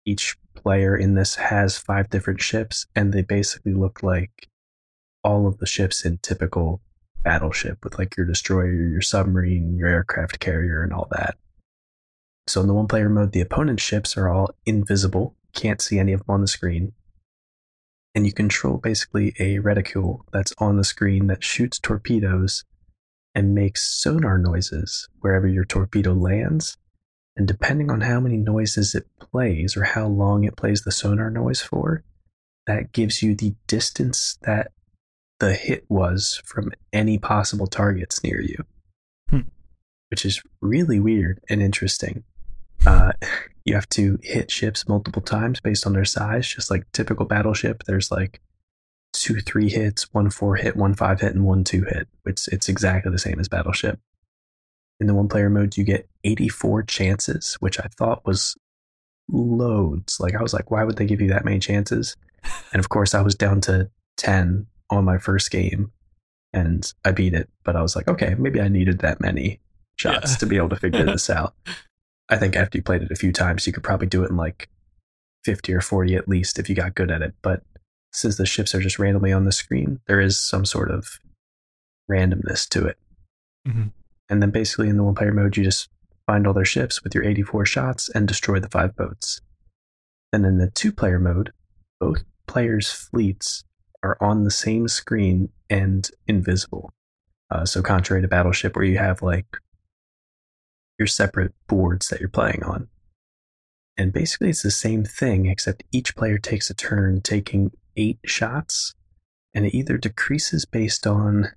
each 0.07 0.37
player 0.55 0.97
in 0.97 1.15
this 1.15 1.35
has 1.35 1.77
five 1.77 2.09
different 2.09 2.41
ships, 2.41 2.87
and 2.95 3.13
they 3.13 3.23
basically 3.23 3.75
look 3.75 4.03
like 4.03 4.49
all 5.25 5.49
of 5.49 5.59
the 5.59 5.67
ships 5.67 6.05
in 6.05 6.19
typical 6.23 6.81
battleship 7.23 7.85
with 7.85 7.99
like 7.99 8.17
your 8.17 8.27
destroyer, 8.27 8.73
your 8.73 9.01
submarine, 9.01 9.77
your 9.77 9.89
aircraft 9.89 10.41
carrier, 10.41 10.83
and 10.83 10.93
all 10.93 11.09
that. 11.11 11.37
So 12.47 12.61
in 12.61 12.67
the 12.67 12.75
one 12.75 12.89
player 12.89 13.09
mode, 13.09 13.33
the 13.33 13.41
opponent's 13.41 13.83
ships 13.83 14.17
are 14.17 14.29
all 14.29 14.55
invisible, 14.65 15.37
can't 15.55 15.83
see 15.83 15.99
any 15.99 16.13
of 16.13 16.21
them 16.21 16.35
on 16.35 16.41
the 16.41 16.49
screen. 16.49 16.93
And 18.15 18.27
you 18.27 18.33
control 18.33 18.79
basically 18.79 19.35
a 19.39 19.59
reticule 19.59 20.25
that's 20.33 20.55
on 20.59 20.77
the 20.77 20.85
screen 20.85 21.27
that 21.27 21.45
shoots 21.45 21.79
torpedoes 21.79 22.65
and 23.35 23.55
makes 23.55 23.87
sonar 23.87 24.39
noises 24.39 25.09
wherever 25.21 25.47
your 25.47 25.65
torpedo 25.65 26.15
lands. 26.15 26.77
And 27.37 27.47
depending 27.47 27.91
on 27.91 28.01
how 28.01 28.19
many 28.19 28.37
noises 28.37 28.95
it 28.95 29.07
plays 29.21 29.77
or 29.77 29.85
how 29.85 30.09
long 30.09 30.45
it 30.45 30.57
plays 30.57 30.83
the 30.83 30.91
sonar 30.91 31.31
noise 31.31 31.61
for, 31.61 32.03
that 32.67 32.93
gives 32.93 33.23
you 33.23 33.35
the 33.35 33.55
distance 33.67 34.39
that 34.43 34.73
the 35.41 35.55
hit 35.55 35.85
was 35.89 36.43
from 36.45 36.73
any 36.93 37.19
possible 37.19 37.67
targets 37.67 38.23
near 38.23 38.41
you, 38.41 38.65
hmm. 39.31 39.41
which 40.11 40.25
is 40.25 40.43
really 40.61 41.01
weird 41.01 41.41
and 41.49 41.63
interesting. 41.63 42.25
Uh, 42.87 43.13
you 43.65 43.75
have 43.75 43.89
to 43.91 44.19
hit 44.23 44.51
ships 44.51 44.89
multiple 44.89 45.23
times 45.23 45.61
based 45.61 45.87
on 45.87 45.93
their 45.93 46.05
size, 46.05 46.49
just 46.49 46.71
like 46.71 46.91
typical 46.93 47.27
battleship. 47.27 47.85
There's 47.85 48.11
like 48.11 48.41
two 49.13 49.41
three 49.41 49.69
hits, 49.69 50.13
one 50.13 50.31
four 50.31 50.57
hit, 50.57 50.77
one 50.77 50.95
five 50.95 51.21
hit, 51.21 51.35
and 51.35 51.45
one 51.45 51.65
two 51.65 51.85
hit. 51.85 52.09
It's 52.25 52.49
it's 52.49 52.69
exactly 52.69 53.13
the 53.13 53.19
same 53.19 53.39
as 53.39 53.49
battleship. 53.49 54.01
In 55.01 55.07
the 55.07 55.15
one 55.15 55.29
player 55.29 55.49
mode, 55.49 55.77
you 55.77 55.85
get 55.85 56.09
84 56.25 56.83
chances, 56.83 57.55
which 57.61 57.79
I 57.79 57.87
thought 57.97 58.27
was 58.27 58.57
loads. 59.29 60.19
Like 60.19 60.35
I 60.35 60.43
was 60.43 60.53
like, 60.53 60.73
why 60.73 60.83
would 60.83 60.97
they 60.97 61.07
give 61.07 61.21
you 61.21 61.29
that 61.29 61.45
many 61.45 61.61
chances? 61.61 62.17
And 62.73 62.81
of 62.81 62.89
course, 62.89 63.15
I 63.15 63.21
was 63.21 63.37
down 63.37 63.61
to 63.63 63.91
10 64.17 64.67
on 64.91 65.05
my 65.05 65.19
first 65.19 65.51
game 65.51 65.93
and 66.53 66.93
I 67.05 67.13
beat 67.13 67.35
it, 67.35 67.49
but 67.65 67.77
I 67.77 67.83
was 67.83 67.95
like, 67.95 68.09
okay, 68.09 68.35
maybe 68.39 68.61
I 68.61 68.69
needed 68.69 69.01
that 69.01 69.21
many 69.21 69.61
shots 69.97 70.33
yeah. 70.33 70.37
to 70.39 70.47
be 70.47 70.57
able 70.57 70.71
to 70.71 70.77
figure 70.77 71.05
this 71.07 71.29
out. 71.29 71.55
I 72.29 72.37
think 72.37 72.57
after 72.57 72.79
you 72.79 72.83
played 72.83 73.03
it 73.03 73.11
a 73.11 73.17
few 73.17 73.33
times, 73.33 73.67
you 73.67 73.73
could 73.73 73.83
probably 73.83 74.07
do 74.07 74.25
it 74.25 74.31
in 74.31 74.37
like 74.37 74.69
50 75.45 75.73
or 75.73 75.81
40 75.81 76.15
at 76.15 76.29
least 76.29 76.59
if 76.59 76.69
you 76.69 76.75
got 76.75 76.95
good 76.95 77.11
at 77.11 77.23
it. 77.23 77.35
But 77.43 77.63
since 78.13 78.37
the 78.37 78.47
ships 78.47 78.75
are 78.75 78.81
just 78.81 78.99
randomly 78.99 79.33
on 79.33 79.45
the 79.45 79.53
screen, 79.53 80.01
there 80.07 80.21
is 80.21 80.39
some 80.39 80.65
sort 80.65 80.91
of 80.91 81.21
randomness 82.11 82.69
to 82.71 82.87
it. 82.87 82.99
Mm-hmm. 83.67 83.89
And 84.31 84.43
then 84.43 84.51
basically 84.51 84.89
in 84.89 84.97
the 84.97 85.03
one 85.03 85.15
player 85.15 85.33
mode, 85.33 85.57
you 85.57 85.65
just 85.65 85.89
find 86.27 86.47
all 86.47 86.53
their 86.53 86.65
ships 86.65 87.03
with 87.03 87.15
your 87.15 87.25
84 87.25 87.67
shots 87.67 88.09
and 88.11 88.29
destroy 88.29 88.61
the 88.61 88.69
five 88.69 88.97
boats. 88.97 89.41
Then 90.33 90.45
in 90.45 90.59
the 90.59 90.71
two 90.71 90.93
player 90.93 91.19
mode, 91.19 91.53
both 91.99 92.25
players' 92.47 92.91
fleets 92.91 93.65
are 94.03 94.17
on 94.21 94.45
the 94.45 94.51
same 94.51 94.89
screen 94.89 95.51
and 95.69 96.11
invisible. 96.27 96.91
Uh, 97.51 97.65
so 97.65 97.83
contrary 97.83 98.23
to 98.23 98.29
Battleship, 98.29 98.77
where 98.77 98.85
you 98.85 98.99
have 98.99 99.23
like 99.23 99.47
your 100.99 101.07
separate 101.07 101.55
boards 101.67 102.09
that 102.09 102.21
you're 102.21 102.29
playing 102.29 102.63
on. 102.63 102.89
And 103.97 104.13
basically, 104.13 104.51
it's 104.51 104.63
the 104.63 104.71
same 104.71 105.05
thing, 105.05 105.47
except 105.47 105.83
each 105.91 106.15
player 106.15 106.39
takes 106.39 106.71
a 106.71 106.75
turn 106.75 107.21
taking 107.21 107.73
eight 107.97 108.19
shots, 108.25 108.95
and 109.55 109.67
it 109.67 109.75
either 109.75 109.99
decreases 109.99 110.65
based 110.65 111.07
on 111.07 111.49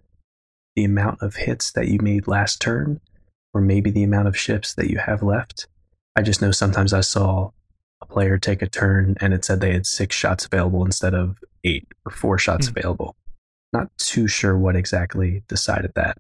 the 0.75 0.83
amount 0.83 1.21
of 1.21 1.35
hits 1.35 1.71
that 1.71 1.87
you 1.87 1.99
made 2.01 2.27
last 2.27 2.59
turn, 2.59 2.99
or 3.53 3.61
maybe 3.61 3.91
the 3.91 4.03
amount 4.03 4.27
of 4.27 4.37
ships 4.37 4.73
that 4.73 4.89
you 4.89 4.97
have 4.97 5.21
left. 5.21 5.67
I 6.15 6.21
just 6.21 6.41
know 6.41 6.51
sometimes 6.51 6.93
I 6.93 7.01
saw 7.01 7.51
a 8.01 8.05
player 8.05 8.37
take 8.37 8.61
a 8.61 8.67
turn 8.67 9.15
and 9.21 9.33
it 9.33 9.45
said 9.45 9.61
they 9.61 9.73
had 9.73 9.85
six 9.85 10.15
shots 10.15 10.45
available 10.45 10.83
instead 10.85 11.13
of 11.13 11.37
eight 11.63 11.87
or 12.05 12.11
four 12.11 12.37
shots 12.37 12.67
mm. 12.67 12.77
available. 12.77 13.15
Not 13.73 13.89
too 13.97 14.27
sure 14.27 14.57
what 14.57 14.75
exactly 14.75 15.43
decided 15.47 15.91
that. 15.95 16.17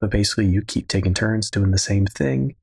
But 0.00 0.10
basically, 0.10 0.46
you 0.46 0.62
keep 0.62 0.88
taking 0.88 1.14
turns 1.14 1.50
doing 1.50 1.72
the 1.72 1.78
same 1.78 2.06
thing. 2.06 2.54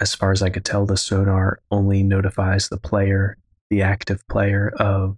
As 0.00 0.14
far 0.14 0.32
as 0.32 0.40
I 0.40 0.50
could 0.50 0.64
tell, 0.64 0.86
the 0.86 0.96
sonar 0.96 1.60
only 1.70 2.02
notifies 2.02 2.68
the 2.68 2.78
player, 2.78 3.36
the 3.68 3.82
active 3.82 4.26
player, 4.28 4.72
of 4.78 5.16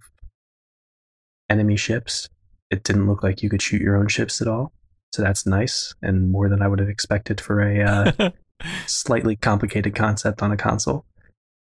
enemy 1.49 1.77
ships. 1.77 2.27
It 2.69 2.83
didn't 2.83 3.07
look 3.07 3.23
like 3.23 3.43
you 3.43 3.49
could 3.49 3.61
shoot 3.61 3.81
your 3.81 3.95
own 3.95 4.07
ships 4.07 4.41
at 4.41 4.47
all. 4.47 4.73
So 5.13 5.21
that's 5.21 5.45
nice 5.45 5.93
and 6.01 6.31
more 6.31 6.49
than 6.49 6.61
I 6.61 6.67
would 6.67 6.79
have 6.79 6.89
expected 6.89 7.39
for 7.39 7.61
a 7.61 7.83
uh, 7.83 8.31
slightly 8.87 9.35
complicated 9.35 9.95
concept 9.95 10.41
on 10.41 10.51
a 10.51 10.57
console 10.57 11.05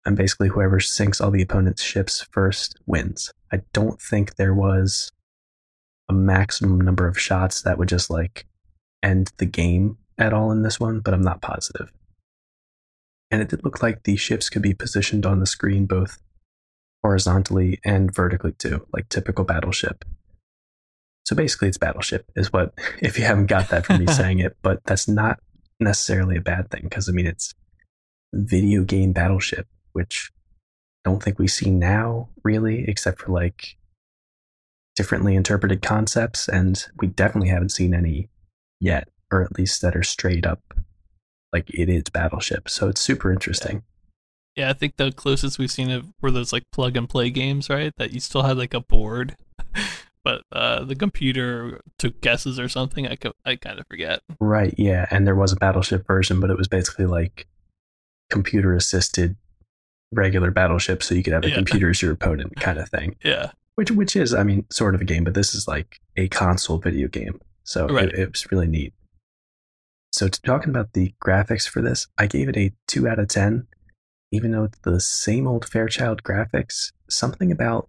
and 0.04 0.16
basically 0.16 0.48
whoever 0.48 0.80
sinks 0.80 1.20
all 1.20 1.30
the 1.30 1.42
opponent's 1.42 1.82
ships 1.82 2.26
first 2.30 2.78
wins. 2.86 3.32
I 3.52 3.62
don't 3.72 4.00
think 4.00 4.36
there 4.36 4.54
was 4.54 5.12
a 6.08 6.12
maximum 6.12 6.80
number 6.80 7.06
of 7.06 7.20
shots 7.20 7.62
that 7.62 7.78
would 7.78 7.88
just 7.88 8.10
like 8.10 8.46
end 9.02 9.30
the 9.38 9.46
game 9.46 9.98
at 10.18 10.32
all 10.32 10.50
in 10.52 10.62
this 10.62 10.80
one, 10.80 11.00
but 11.00 11.14
I'm 11.14 11.22
not 11.22 11.42
positive. 11.42 11.92
And 13.30 13.40
it 13.40 13.48
did 13.48 13.64
look 13.64 13.82
like 13.82 14.02
the 14.02 14.16
ships 14.16 14.50
could 14.50 14.62
be 14.62 14.74
positioned 14.74 15.24
on 15.24 15.38
the 15.38 15.46
screen 15.46 15.86
both 15.86 16.18
horizontally 17.02 17.78
and 17.84 18.14
vertically 18.14 18.52
too, 18.52 18.86
like 18.92 19.08
typical 19.08 19.44
battleship. 19.44 20.04
So 21.24 21.36
basically, 21.36 21.68
it's 21.68 21.78
battleship, 21.78 22.28
is 22.34 22.52
what, 22.52 22.74
if 23.00 23.18
you 23.18 23.24
haven't 23.24 23.46
got 23.46 23.68
that 23.68 23.86
from 23.86 24.04
me 24.04 24.06
saying 24.12 24.40
it, 24.40 24.56
but 24.62 24.80
that's 24.84 25.06
not 25.06 25.38
necessarily 25.78 26.36
a 26.36 26.42
bad 26.42 26.70
thing 26.70 26.82
because 26.84 27.08
I 27.08 27.12
mean, 27.12 27.26
it's 27.26 27.54
video 28.32 28.82
game 28.82 29.12
battleship 29.12 29.66
which 29.92 30.32
I 31.04 31.10
don't 31.10 31.22
think 31.22 31.38
we 31.38 31.48
see 31.48 31.70
now 31.70 32.28
really, 32.42 32.84
except 32.88 33.20
for 33.20 33.32
like 33.32 33.76
differently 34.96 35.34
interpreted 35.34 35.82
concepts. 35.82 36.48
And 36.48 36.84
we 36.98 37.08
definitely 37.08 37.48
haven't 37.48 37.70
seen 37.72 37.94
any 37.94 38.28
yet, 38.80 39.08
or 39.30 39.42
at 39.42 39.56
least 39.58 39.82
that 39.82 39.96
are 39.96 40.02
straight 40.02 40.46
up 40.46 40.60
like 41.52 41.70
it 41.70 41.88
is 41.88 42.04
Battleship. 42.12 42.68
So 42.68 42.88
it's 42.88 43.00
super 43.00 43.32
interesting. 43.32 43.82
Yeah, 44.56 44.70
I 44.70 44.72
think 44.72 44.96
the 44.96 45.12
closest 45.12 45.58
we've 45.58 45.70
seen 45.70 45.90
it 45.90 46.04
were 46.20 46.30
those 46.30 46.52
like 46.52 46.64
plug 46.72 46.96
and 46.96 47.08
play 47.08 47.30
games, 47.30 47.70
right? 47.70 47.92
That 47.96 48.12
you 48.12 48.20
still 48.20 48.42
had 48.42 48.58
like 48.58 48.74
a 48.74 48.80
board, 48.80 49.36
but 50.24 50.42
uh, 50.52 50.84
the 50.84 50.96
computer 50.96 51.80
took 51.98 52.20
guesses 52.20 52.58
or 52.58 52.68
something. 52.68 53.06
I 53.06 53.16
co- 53.16 53.36
I 53.44 53.56
kind 53.56 53.78
of 53.78 53.86
forget. 53.86 54.20
Right. 54.40 54.74
Yeah, 54.76 55.06
and 55.10 55.26
there 55.26 55.36
was 55.36 55.52
a 55.52 55.56
Battleship 55.56 56.06
version, 56.06 56.40
but 56.40 56.50
it 56.50 56.58
was 56.58 56.68
basically 56.68 57.06
like 57.06 57.46
computer 58.28 58.74
assisted 58.74 59.36
regular 60.12 60.50
Battleship, 60.50 61.02
so 61.02 61.14
you 61.14 61.22
could 61.22 61.32
have 61.32 61.44
a 61.44 61.48
Yeah. 61.50 61.54
computer 61.56 61.90
as 61.90 62.02
your 62.02 62.12
opponent 62.12 62.56
kind 62.60 62.78
of 62.78 62.88
thing. 62.88 63.16
Yeah, 63.24 63.52
Which 63.76 63.90
which 63.90 64.16
is, 64.16 64.34
I 64.34 64.42
mean, 64.42 64.66
sort 64.70 64.94
of 64.94 65.00
a 65.00 65.04
game, 65.04 65.24
but 65.24 65.34
this 65.34 65.54
is 65.54 65.66
like 65.68 66.00
a 66.16 66.28
console 66.28 66.78
video 66.78 67.08
game, 67.08 67.40
so 67.64 67.86
Right. 67.88 68.08
it, 68.08 68.18
it 68.18 68.30
was 68.32 68.50
really 68.50 68.66
neat. 68.66 68.92
So 70.12 70.28
to 70.28 70.42
talking 70.42 70.70
about 70.70 70.92
the 70.92 71.14
graphics 71.24 71.68
for 71.68 71.80
this, 71.80 72.08
I 72.18 72.26
gave 72.26 72.48
it 72.48 72.56
a 72.56 72.72
two 72.88 73.06
out 73.08 73.18
of 73.20 73.28
ten, 73.28 73.68
even 74.32 74.50
though 74.50 74.64
it's 74.64 74.78
the 74.80 75.00
same 75.00 75.46
old 75.46 75.64
Fairchild 75.68 76.22
graphics. 76.24 76.92
Something 77.08 77.52
about 77.52 77.88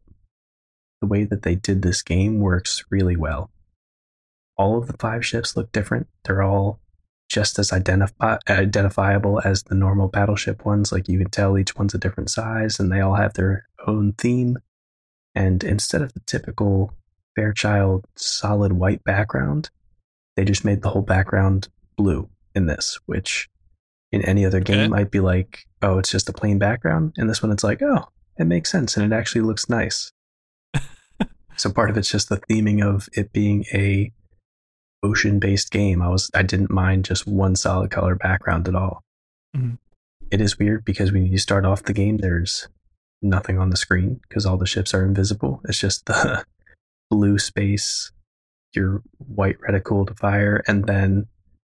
the 1.01 1.07
way 1.07 1.24
that 1.24 1.41
they 1.41 1.55
did 1.55 1.82
this 1.82 2.03
game 2.03 2.39
works 2.39 2.84
really 2.91 3.15
well. 3.15 3.49
All 4.55 4.78
of 4.78 4.86
the 4.86 4.97
five 4.97 5.26
ships 5.26 5.57
look 5.57 5.72
different. 5.72 6.07
They're 6.24 6.43
all 6.43 6.80
just 7.32 7.57
as 7.57 7.71
identifi- 7.71 8.39
identifiable 8.49 9.41
as 9.45 9.63
the 9.63 9.75
normal 9.75 10.09
battleship 10.09 10.65
ones. 10.65 10.91
Like 10.91 11.07
you 11.07 11.17
can 11.17 11.29
tell 11.29 11.57
each 11.57 11.75
one's 11.77 11.93
a 11.93 11.97
different 11.97 12.29
size, 12.29 12.77
and 12.77 12.91
they 12.91 12.99
all 12.99 13.15
have 13.15 13.34
their 13.34 13.65
own 13.88 14.13
theme. 14.17 14.57
And 15.34 15.63
instead 15.63 16.01
of 16.01 16.13
the 16.13 16.19
typical 16.27 16.93
Fairchild 17.36 18.05
solid 18.17 18.73
white 18.73 19.03
background, 19.05 19.69
they 20.36 20.43
just 20.43 20.65
made 20.65 20.82
the 20.82 20.89
whole 20.89 21.01
background 21.01 21.69
blue 21.95 22.29
in 22.53 22.65
this, 22.65 22.99
which 23.05 23.49
in 24.11 24.21
any 24.23 24.45
other 24.45 24.59
game 24.59 24.89
might 24.89 25.09
be 25.09 25.21
like, 25.21 25.65
oh, 25.82 25.97
it's 25.97 26.11
just 26.11 26.27
a 26.27 26.34
plain 26.34 26.59
background. 26.59 27.13
In 27.17 27.27
this 27.27 27.41
one, 27.41 27.53
it's 27.53 27.63
like, 27.63 27.82
oh, 27.82 28.09
it 28.38 28.43
makes 28.43 28.69
sense 28.69 28.97
and 28.97 29.11
it 29.11 29.15
actually 29.15 29.41
looks 29.41 29.69
nice. 29.69 30.11
so 31.55 31.71
part 31.71 31.89
of 31.89 31.95
it's 31.95 32.11
just 32.11 32.27
the 32.27 32.41
theming 32.49 32.86
of 32.86 33.07
it 33.13 33.32
being 33.32 33.63
a 33.73 34.11
ocean 35.04 35.39
based 35.39 35.72
game. 35.72 36.02
I 36.02 36.10
was 36.10 36.30
I 36.34 36.43
didn't 36.43 36.72
mind 36.72 37.06
just 37.06 37.28
one 37.28 37.56
solid 37.56 37.91
color 37.91 38.16
background 38.16 38.68
at 38.68 38.76
all. 38.76 39.02
Mhm. 39.56 39.78
It 40.30 40.41
is 40.41 40.58
weird 40.58 40.86
because 40.86 41.12
when 41.12 41.26
you 41.26 41.38
start 41.38 41.66
off 41.66 41.84
the 41.84 41.93
game, 41.93 42.18
there's 42.18 42.68
nothing 43.22 43.60
on 43.60 43.70
the 43.70 43.78
screen 43.78 44.20
because 44.28 44.45
all 44.45 44.58
the 44.58 44.66
ships 44.66 44.93
are 44.93 45.06
invisible. 45.06 45.62
It's 45.66 45.80
just 45.80 46.06
the 46.06 46.45
blue 47.10 47.38
space, 47.38 48.12
your 48.74 49.04
white 49.18 49.58
reticle 49.60 50.08
to 50.08 50.14
fire, 50.14 50.64
and 50.68 50.86
then 50.86 51.28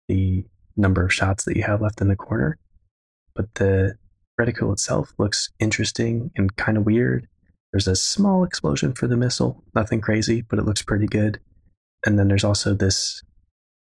the 0.08 0.46
number 0.78 1.04
of 1.04 1.14
shots 1.14 1.46
that 1.46 1.56
you 1.58 1.64
have 1.64 1.82
left 1.82 2.02
in 2.02 2.08
the 2.08 2.16
corner. 2.16 2.58
But 3.36 3.56
the 3.56 3.98
reticle 4.40 4.72
itself 4.74 5.14
looks 5.18 5.50
interesting 5.60 6.32
and 6.36 6.56
kind 6.56 6.78
of 6.78 6.86
weird. 6.86 7.28
There's 7.72 7.88
a 7.88 7.96
small 7.96 8.44
explosion 8.44 8.94
for 8.94 9.08
the 9.08 9.18
missile, 9.18 9.64
nothing 9.74 10.02
crazy, 10.02 10.42
but 10.42 10.60
it 10.60 10.66
looks 10.66 10.84
pretty 10.84 11.08
good. 11.08 11.40
And 12.06 12.20
then 12.20 12.28
there's 12.28 12.44
also 12.44 12.74
this 12.74 13.24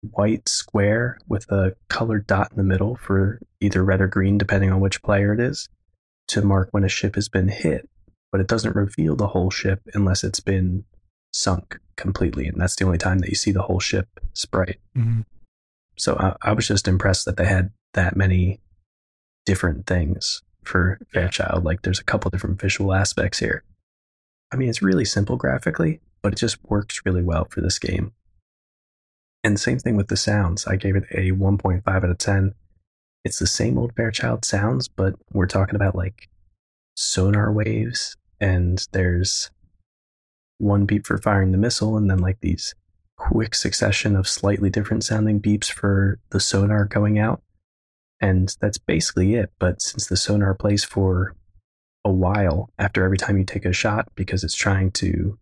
white 0.01 0.49
square 0.49 1.19
with 1.29 1.51
a 1.51 1.75
colored 1.89 2.27
dot 2.27 2.51
in 2.51 2.57
the 2.57 2.63
middle 2.63 2.97
for 2.97 3.41
either 3.61 3.85
red 3.85 4.01
or 4.01 4.07
green, 4.07 4.39
depending 4.39 4.71
on 4.71 4.81
which 4.81 5.03
player 5.03 5.33
it 5.33 5.41
is, 5.41 5.69
to 6.29 6.43
mark 6.43 6.69
when 6.71 6.85
a 6.85 6.89
ship 6.89 7.17
has 7.17 7.29
been 7.29 7.49
hit. 7.49 7.89
But 8.31 8.41
it 8.41 8.47
doesn't 8.47 8.77
reveal 8.77 9.17
the 9.17 9.29
whole 9.29 9.51
ship 9.51 9.83
unless 9.95 10.23
it's 10.23 10.41
been 10.41 10.85
sunk 11.33 11.79
completely. 11.97 12.47
And 12.47 12.61
that's 12.61 12.77
the 12.77 12.85
only 12.85 12.99
time 12.99 13.19
that 13.19 13.29
you 13.29 13.35
see 13.35 13.53
the 13.53 13.63
whole 13.63 13.81
ship 13.81 14.09
sprite. 14.35 14.81
Mhm. 14.97 15.25
So 15.97 16.17
I, 16.17 16.37
I 16.43 16.53
was 16.53 16.69
just 16.69 16.87
impressed 16.89 17.25
that 17.25 17.37
they 17.37 17.47
had 17.47 17.71
that 17.95 18.17
many 18.17 18.61
different 19.45 19.87
things 19.87 20.43
for 20.63 20.99
Fairchild. 21.13 21.65
Like 21.65 21.83
there's 21.83 21.99
a 21.99 22.05
couple 22.05 22.31
different 22.31 22.61
visual 22.61 22.95
aspects 22.95 23.39
here. 23.39 23.65
I 24.53 24.57
mean, 24.57 24.69
it's 24.69 24.83
really 24.83 25.05
simple 25.05 25.37
graphically, 25.37 26.01
but 26.23 26.33
it 26.33 26.39
just 26.39 26.59
works 26.65 27.03
really 27.05 27.23
well 27.23 27.47
for 27.51 27.61
this 27.61 27.79
game. 27.79 28.13
And 29.45 29.59
same 29.59 29.79
thing 29.79 29.97
with 29.97 30.09
the 30.09 30.17
sounds. 30.17 30.67
I 30.67 30.77
gave 30.77 30.97
it 30.97 31.05
a 31.13 31.31
1.5 31.31 31.83
out 31.87 32.05
of 32.05 32.19
10. 32.19 32.55
It's 33.25 33.39
the 33.39 33.47
same 33.47 33.79
old 33.79 33.95
Fairchild 33.95 34.45
sounds, 34.45 34.89
but 34.89 35.15
we're 35.33 35.47
talking 35.47 35.77
about 35.77 35.95
like 35.95 36.29
sonar 36.97 37.53
waves, 37.53 38.17
and 38.41 38.87
there's 38.93 39.51
one 40.59 40.87
beep 40.87 41.07
for 41.07 41.19
firing 41.19 41.53
the 41.53 41.59
missile, 41.59 41.97
and 41.97 42.11
then 42.11 42.19
like 42.19 42.41
these 42.41 42.75
quick 43.17 43.55
succession 43.55 44.17
of 44.17 44.29
slightly 44.29 44.71
different 44.71 45.05
sounding 45.05 45.41
beeps 45.41 45.71
for 45.71 46.19
the 46.31 46.41
sonar 46.41 46.85
going 46.85 47.19
out. 47.19 47.43
And 48.21 48.55
that's 48.61 48.79
basically 48.79 49.35
it. 49.35 49.53
But 49.59 49.81
since 49.81 50.07
the 50.07 50.17
sonar 50.17 50.55
plays 50.55 50.85
for 50.85 51.35
a 52.05 52.11
while 52.11 52.71
after 52.79 53.05
every 53.05 53.19
time 53.19 53.39
you 53.39 53.45
take 53.45 53.65
a 53.65 53.73
shot, 53.73 54.09
because 54.15 54.43
it's 54.43 54.55
trying 54.55 54.91
to 54.93 55.39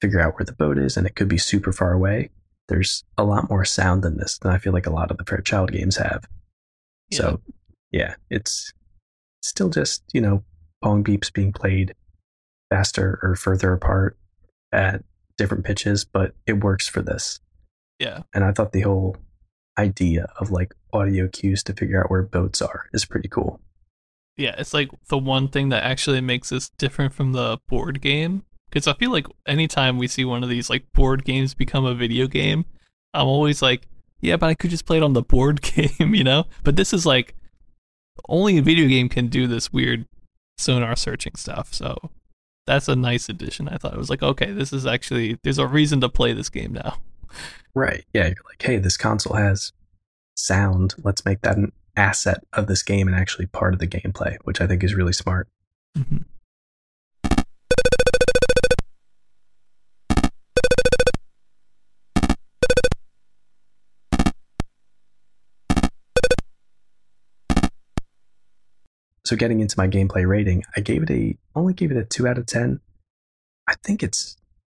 figure 0.00 0.20
out 0.20 0.34
where 0.34 0.44
the 0.44 0.52
boat 0.52 0.78
is 0.78 0.96
and 0.96 1.06
it 1.06 1.14
could 1.16 1.28
be 1.28 1.38
super 1.38 1.72
far 1.72 1.92
away, 1.92 2.30
there's 2.68 3.04
a 3.18 3.24
lot 3.24 3.50
more 3.50 3.64
sound 3.64 4.02
than 4.02 4.16
this 4.16 4.38
than 4.38 4.50
I 4.52 4.58
feel 4.58 4.72
like 4.72 4.86
a 4.86 4.92
lot 4.92 5.10
of 5.10 5.18
the 5.18 5.24
Fairchild 5.24 5.72
games 5.72 5.96
have. 5.96 6.24
Yeah. 7.10 7.18
So, 7.18 7.40
yeah, 7.92 8.14
it's 8.30 8.72
still 9.42 9.68
just, 9.70 10.02
you 10.12 10.20
know, 10.20 10.42
pong 10.82 11.04
beeps 11.04 11.32
being 11.32 11.52
played 11.52 11.94
faster 12.70 13.18
or 13.22 13.36
further 13.36 13.72
apart 13.72 14.16
at 14.72 15.04
different 15.36 15.64
pitches, 15.64 16.04
but 16.04 16.34
it 16.46 16.64
works 16.64 16.88
for 16.88 17.02
this. 17.02 17.40
yeah, 17.98 18.22
And 18.34 18.44
I 18.44 18.52
thought 18.52 18.72
the 18.72 18.80
whole 18.82 19.16
idea 19.78 20.28
of 20.38 20.50
like 20.50 20.74
audio 20.92 21.28
cues 21.28 21.62
to 21.64 21.72
figure 21.72 22.02
out 22.02 22.10
where 22.10 22.22
boats 22.22 22.62
are 22.62 22.86
is 22.92 23.04
pretty 23.04 23.28
cool. 23.28 23.60
yeah. 24.36 24.54
It's 24.58 24.72
like 24.74 24.88
the 25.08 25.18
one 25.18 25.48
thing 25.48 25.68
that 25.70 25.82
actually 25.84 26.20
makes 26.20 26.48
this 26.50 26.70
different 26.70 27.12
from 27.12 27.32
the 27.32 27.58
board 27.68 28.00
game. 28.00 28.44
Because 28.74 28.88
I 28.88 28.94
feel 28.94 29.12
like 29.12 29.28
anytime 29.46 29.98
we 29.98 30.08
see 30.08 30.24
one 30.24 30.42
of 30.42 30.48
these 30.48 30.68
like 30.68 30.92
board 30.94 31.24
games 31.24 31.54
become 31.54 31.84
a 31.84 31.94
video 31.94 32.26
game, 32.26 32.64
I'm 33.14 33.28
always 33.28 33.62
like, 33.62 33.86
yeah, 34.20 34.36
but 34.36 34.48
I 34.48 34.54
could 34.54 34.70
just 34.70 34.84
play 34.84 34.96
it 34.96 35.02
on 35.04 35.12
the 35.12 35.22
board 35.22 35.62
game, 36.00 36.12
you 36.12 36.24
know. 36.24 36.46
But 36.64 36.74
this 36.74 36.92
is 36.92 37.06
like 37.06 37.36
only 38.28 38.58
a 38.58 38.62
video 38.62 38.88
game 38.88 39.08
can 39.08 39.28
do 39.28 39.46
this 39.46 39.72
weird 39.72 40.06
sonar 40.58 40.96
searching 40.96 41.36
stuff. 41.36 41.72
So 41.72 42.10
that's 42.66 42.88
a 42.88 42.96
nice 42.96 43.28
addition. 43.28 43.68
I 43.68 43.76
thought 43.76 43.94
it 43.94 43.98
was 43.98 44.10
like, 44.10 44.24
okay, 44.24 44.50
this 44.50 44.72
is 44.72 44.86
actually 44.86 45.38
there's 45.44 45.58
a 45.58 45.68
reason 45.68 46.00
to 46.00 46.08
play 46.08 46.32
this 46.32 46.48
game 46.48 46.72
now. 46.72 46.96
Right. 47.76 48.04
Yeah. 48.12 48.24
You're 48.24 48.44
like, 48.48 48.60
hey, 48.60 48.78
this 48.78 48.96
console 48.96 49.36
has 49.36 49.72
sound. 50.34 50.96
Let's 51.04 51.24
make 51.24 51.42
that 51.42 51.56
an 51.56 51.70
asset 51.96 52.42
of 52.54 52.66
this 52.66 52.82
game 52.82 53.06
and 53.06 53.16
actually 53.16 53.46
part 53.46 53.72
of 53.72 53.78
the 53.78 53.86
gameplay, 53.86 54.36
which 54.42 54.60
I 54.60 54.66
think 54.66 54.82
is 54.82 54.94
really 54.94 55.12
smart. 55.12 55.46
Mhm. 55.96 56.24
So 69.24 69.36
getting 69.36 69.60
into 69.60 69.78
my 69.78 69.88
gameplay 69.88 70.26
rating, 70.26 70.64
I 70.76 70.80
gave 70.80 71.02
it 71.02 71.10
a 71.10 71.38
only 71.54 71.72
gave 71.72 71.90
it 71.90 71.96
a 71.96 72.04
two 72.04 72.26
out 72.28 72.38
of 72.38 72.46
ten. 72.46 72.80
I 73.66 73.74
think 73.82 74.02
it's 74.02 74.36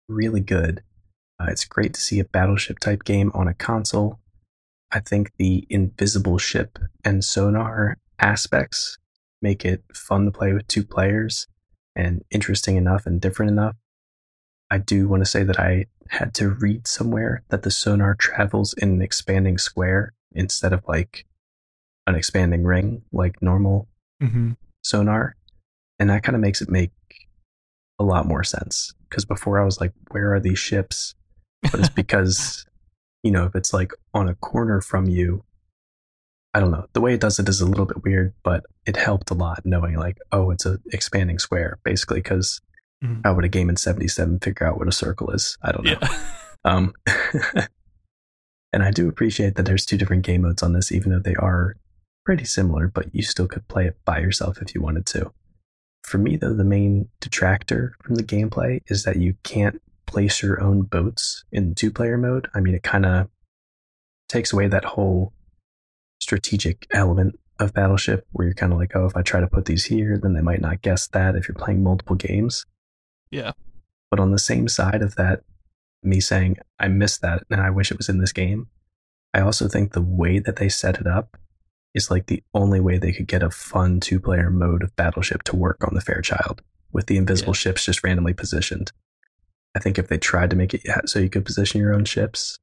really 0.08 0.40
good. 0.40 0.82
Uh, 1.40 1.46
it's 1.48 1.64
great 1.64 1.92
to 1.94 2.00
see 2.00 2.20
a 2.20 2.24
battleship 2.24 2.78
type 2.78 3.04
game 3.04 3.32
on 3.34 3.48
a 3.48 3.54
console. 3.54 4.20
I 4.92 5.00
think 5.00 5.32
the 5.36 5.66
invisible 5.68 6.38
ship 6.38 6.78
and 7.04 7.24
sonar 7.24 7.98
aspects 8.20 8.98
make 9.42 9.64
it 9.64 9.82
fun 9.92 10.24
to 10.24 10.30
play 10.30 10.52
with 10.52 10.68
two 10.68 10.84
players 10.84 11.48
and 11.96 12.22
interesting 12.30 12.76
enough 12.76 13.04
and 13.04 13.20
different 13.20 13.50
enough. 13.50 13.74
I 14.70 14.78
do 14.78 15.08
want 15.08 15.24
to 15.24 15.30
say 15.30 15.42
that 15.42 15.58
I 15.58 15.86
had 16.08 16.34
to 16.34 16.50
read 16.50 16.86
somewhere 16.86 17.42
that 17.48 17.62
the 17.62 17.70
sonar 17.70 18.14
travels 18.14 18.74
in 18.74 18.90
an 18.90 19.02
expanding 19.02 19.58
square 19.58 20.12
instead 20.32 20.72
of 20.72 20.84
like 20.86 21.26
an 22.06 22.14
expanding 22.14 22.64
ring 22.64 23.02
like 23.12 23.42
normal 23.42 23.88
Mm-hmm. 24.22 24.52
sonar. 24.82 25.36
And 25.98 26.10
that 26.10 26.22
kind 26.22 26.36
of 26.36 26.40
makes 26.42 26.60
it 26.60 26.70
make 26.70 26.90
a 27.98 28.04
lot 28.04 28.26
more 28.26 28.44
sense. 28.44 28.92
Because 29.08 29.24
before 29.24 29.60
I 29.60 29.64
was 29.64 29.80
like, 29.80 29.92
where 30.10 30.34
are 30.34 30.40
these 30.40 30.58
ships? 30.58 31.14
But 31.62 31.80
it's 31.80 31.88
because, 32.02 32.66
you 33.22 33.30
know, 33.30 33.44
if 33.46 33.54
it's 33.54 33.72
like 33.72 33.92
on 34.14 34.28
a 34.28 34.34
corner 34.34 34.80
from 34.80 35.06
you, 35.08 35.42
I 36.54 36.60
don't 36.60 36.70
know. 36.70 36.86
The 36.94 37.00
way 37.02 37.14
it 37.14 37.20
does 37.20 37.38
it 37.38 37.48
is 37.48 37.60
a 37.60 37.66
little 37.66 37.84
bit 37.84 38.02
weird, 38.02 38.32
but 38.42 38.64
it 38.86 38.96
helped 38.96 39.30
a 39.30 39.34
lot 39.34 39.60
knowing 39.66 39.96
like, 39.96 40.16
oh, 40.32 40.50
it's 40.50 40.64
a 40.64 40.78
expanding 40.92 41.38
square, 41.38 41.78
basically, 41.84 42.20
because 42.20 42.60
Mhm. 43.04 43.20
how 43.24 43.34
would 43.34 43.44
a 43.44 43.48
game 43.48 43.68
in 43.68 43.76
77 43.76 44.38
figure 44.40 44.66
out 44.66 44.78
what 44.78 44.88
a 44.88 44.92
circle 44.92 45.30
is? 45.30 45.58
I 45.62 45.72
don't 45.72 45.84
know. 45.84 45.98
Yeah. 46.00 46.22
Um, 46.64 46.94
and 48.72 48.82
I 48.82 48.90
do 48.90 49.08
appreciate 49.08 49.54
that 49.54 49.66
there's 49.66 49.86
two 49.86 49.96
different 49.96 50.24
game 50.24 50.42
modes 50.42 50.64
on 50.64 50.72
this, 50.72 50.90
even 50.90 51.12
though 51.12 51.20
they 51.20 51.36
are 51.36 51.76
pretty 52.26 52.44
similar, 52.44 52.88
but 52.88 53.14
you 53.14 53.22
still 53.22 53.46
could 53.46 53.66
play 53.68 53.86
it 53.86 53.96
by 54.04 54.18
yourself 54.18 54.60
if 54.60 54.74
you 54.74 54.82
wanted 54.82 55.06
to. 55.06 55.32
For 56.02 56.18
me, 56.18 56.36
though, 56.36 56.52
the 56.52 56.64
main 56.64 57.08
detractor 57.20 57.96
from 58.02 58.16
the 58.16 58.22
gameplay 58.22 58.80
is 58.88 59.04
that 59.04 59.16
you 59.16 59.36
can't 59.44 59.80
place 60.06 60.42
your 60.42 60.60
own 60.60 60.82
boats 60.82 61.44
in 61.52 61.74
two 61.74 61.90
player 61.90 62.18
mode. 62.18 62.48
I 62.54 62.60
mean, 62.60 62.74
it 62.74 62.82
kind 62.82 63.06
of 63.06 63.28
takes 64.28 64.52
away 64.52 64.66
that 64.66 64.84
whole 64.84 65.32
strategic 66.20 66.86
element 66.90 67.38
of 67.60 67.72
Battleship 67.72 68.26
where 68.32 68.46
you're 68.46 68.54
kind 68.54 68.72
of 68.72 68.78
like, 68.78 68.94
oh, 68.94 69.06
if 69.06 69.16
I 69.16 69.22
try 69.22 69.40
to 69.40 69.46
put 69.46 69.64
these 69.64 69.86
here, 69.86 70.18
then 70.20 70.34
they 70.34 70.42
might 70.42 70.60
not 70.60 70.82
guess 70.82 71.06
that 71.08 71.36
if 71.36 71.48
you're 71.48 71.54
playing 71.54 71.82
multiple 71.82 72.16
games. 72.16 72.66
Yeah. 73.30 73.52
But 74.10 74.20
on 74.20 74.32
the 74.32 74.38
same 74.38 74.68
side 74.68 75.02
of 75.02 75.14
that, 75.14 75.42
me 76.02 76.20
saying, 76.20 76.58
I 76.78 76.88
miss 76.88 77.18
that 77.18 77.44
and 77.50 77.60
I 77.60 77.70
wish 77.70 77.90
it 77.90 77.98
was 77.98 78.08
in 78.08 78.18
this 78.18 78.32
game, 78.32 78.66
I 79.32 79.40
also 79.40 79.68
think 79.68 79.92
the 79.92 80.02
way 80.02 80.38
that 80.40 80.56
they 80.56 80.68
set 80.68 80.98
it 81.00 81.06
up 81.06 81.36
is 81.96 82.10
like 82.10 82.26
the 82.26 82.42
only 82.54 82.78
way 82.78 82.98
they 82.98 83.12
could 83.12 83.26
get 83.26 83.42
a 83.42 83.50
fun 83.50 83.98
two 84.00 84.20
player 84.20 84.50
mode 84.50 84.82
of 84.82 84.94
Battleship 84.96 85.42
to 85.44 85.56
work 85.56 85.78
on 85.82 85.94
the 85.94 86.00
Fairchild 86.00 86.62
with 86.92 87.06
the 87.06 87.16
invisible 87.16 87.52
Yeah. 87.52 87.58
ships 87.58 87.84
just 87.86 88.04
randomly 88.04 88.34
positioned. 88.34 88.92
I 89.74 89.78
think 89.80 89.98
if 89.98 90.08
they 90.08 90.18
tried 90.18 90.50
to 90.50 90.56
make 90.56 90.74
it 90.74 90.82
so 91.08 91.18
you 91.18 91.28
could 91.30 91.44
position 91.44 91.80
your 91.80 91.92
own 91.94 92.04
ships 92.04 92.58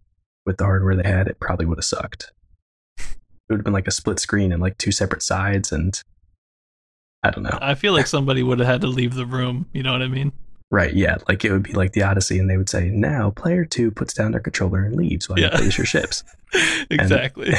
with 0.45 0.57
the 0.57 0.63
hardware 0.65 0.95
they 0.95 1.07
had, 1.09 1.27
it 1.27 1.39
probably 1.39 1.65
would 1.65 1.77
have 1.79 1.85
sucked. 1.85 2.31
It 2.97 3.05
would 3.49 3.59
have 3.59 3.63
been 3.63 3.73
like 3.73 3.87
a 3.87 3.91
split 3.91 4.19
screen 4.19 4.51
and 4.51 4.61
like 4.61 4.77
two 4.77 4.91
separate 4.91 5.21
sides, 5.21 5.71
and 5.71 6.01
I 7.23 7.29
don't 7.31 7.43
know. 7.43 7.57
I 7.61 7.75
feel 7.75 7.93
like 7.93 8.07
somebody 8.15 8.41
would 8.43 8.59
have 8.59 8.67
had 8.67 8.81
to 8.81 8.87
leave 8.87 9.15
the 9.15 9.25
room. 9.25 9.67
You 9.73 9.83
know 9.83 9.91
what 9.91 10.01
I 10.01 10.07
mean? 10.07 10.31
Right, 10.73 10.95
yeah. 10.95 11.17
Like 11.27 11.45
it 11.45 11.51
would 11.51 11.61
be 11.61 11.73
like 11.73 11.91
the 11.93 12.01
Odyssey, 12.01 12.39
and 12.39 12.49
they 12.49 12.57
would 12.57 12.67
say, 12.67 12.89
now 12.89 13.29
player 13.29 13.63
two 13.63 13.91
puts 13.91 14.11
down 14.11 14.31
their 14.31 14.41
controller 14.41 14.83
and 14.83 14.95
leaves 14.95 15.29
while 15.29 15.37
Yeah. 15.37 15.51
you 15.51 15.57
place 15.59 15.77
your 15.77 15.85
ships. 15.85 16.23
exactly. 16.89 17.53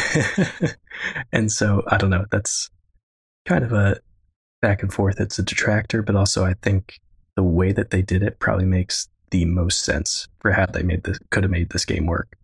and 1.33 1.53
so 1.53 1.85
I 1.87 1.97
don't 1.97 2.11
know. 2.11 2.25
That's 2.33 2.71
kind 3.47 3.63
of 3.63 3.73
a 3.73 3.99
back 4.61 4.83
and 4.83 4.93
forth. 4.93 5.21
It's 5.21 5.39
a 5.39 5.45
detractor, 5.45 6.03
but 6.03 6.17
also 6.17 6.45
I 6.45 6.55
think 6.61 6.99
the 7.37 7.45
way 7.45 7.71
that 7.71 7.91
they 7.91 8.03
did 8.03 8.25
it 8.25 8.41
probably 8.41 8.65
makes 8.65 9.09
the 9.31 9.45
most 9.45 9.83
sense 9.85 10.27
for 10.41 10.51
how 10.51 10.67
they 10.67 10.83
made 10.83 11.05
this 11.05 11.21
could 11.31 11.45
have 11.45 11.53
made 11.53 11.71
this 11.71 11.85
game 11.85 12.07
work. 12.07 12.37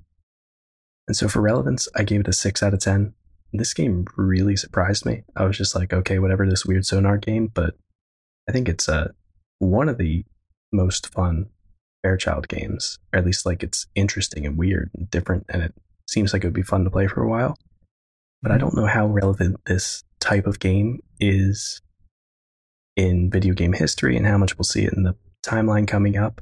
And 1.09 1.16
so 1.16 1.27
for 1.27 1.41
relevance, 1.41 1.89
I 1.97 2.05
gave 2.05 2.21
it 2.21 2.29
a 2.29 2.33
six 2.33 2.62
out 2.62 2.75
of 2.75 2.79
ten. 2.81 3.14
This 3.53 3.75
game 3.75 4.05
really 4.16 4.55
surprised 4.55 5.05
me. 5.05 5.25
I 5.35 5.47
was 5.47 5.59
just 5.59 5.75
like, 5.75 5.93
okay, 5.93 6.21
whatever 6.21 6.49
this 6.49 6.64
weird 6.64 6.87
sonar 6.87 7.18
game, 7.18 7.49
but 7.53 7.75
I 8.49 8.53
think 8.53 8.68
it's 8.68 8.89
uh, 8.89 9.09
one 9.59 9.89
of 9.89 9.99
the 9.99 10.25
most 10.73 11.12
fun 11.12 11.51
Fairchild 12.03 12.49
games, 12.49 12.99
or 13.12 13.18
at 13.18 13.27
least 13.27 13.45
like 13.45 13.62
it's 13.62 13.87
interesting 13.95 14.47
and 14.47 14.57
weird 14.57 14.91
and 14.95 15.11
different, 15.11 15.45
and 15.51 15.62
it 15.62 15.75
seems 16.09 16.33
like 16.33 16.43
it 16.43 16.47
would 16.47 16.55
be 16.55 16.62
fun 16.62 16.85
to 16.85 16.91
play 16.91 17.07
for 17.07 17.23
a 17.23 17.29
while. 17.29 17.59
But 18.43 18.53
I 18.53 18.55
mm-hmm. 18.55 18.61
don't 18.64 18.77
know 18.77 18.87
how 18.87 19.07
relevant 19.07 19.61
this 19.66 20.03
type 20.18 20.47
of 20.47 20.61
game 20.61 21.01
is 21.18 21.83
in 22.97 23.31
video 23.31 23.55
game 23.55 23.75
history 23.75 24.16
and 24.16 24.27
how 24.27 24.39
much 24.39 24.57
we'll 24.57 24.64
see 24.64 24.85
it 24.85 24.95
in 24.95 25.03
the 25.03 25.14
timeline 25.43 25.87
coming 25.87 26.16
up. 26.16 26.41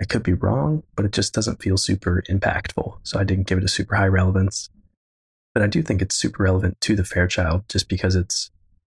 I 0.00 0.04
could 0.04 0.22
be 0.22 0.32
wrong, 0.32 0.82
but 0.96 1.04
it 1.04 1.12
just 1.12 1.34
doesn't 1.34 1.62
feel 1.62 1.76
super 1.76 2.22
impactful. 2.30 2.98
So 3.02 3.18
I 3.18 3.24
didn't 3.24 3.46
give 3.46 3.58
it 3.58 3.64
a 3.64 3.68
super 3.68 3.96
high 3.96 4.06
relevance. 4.06 4.70
But 5.52 5.62
I 5.62 5.66
do 5.66 5.82
think 5.82 6.00
it's 6.00 6.14
super 6.14 6.44
relevant 6.44 6.80
to 6.82 6.96
the 6.96 7.04
Fairchild 7.04 7.68
just 7.68 7.88
because 7.88 8.14
it's 8.14 8.50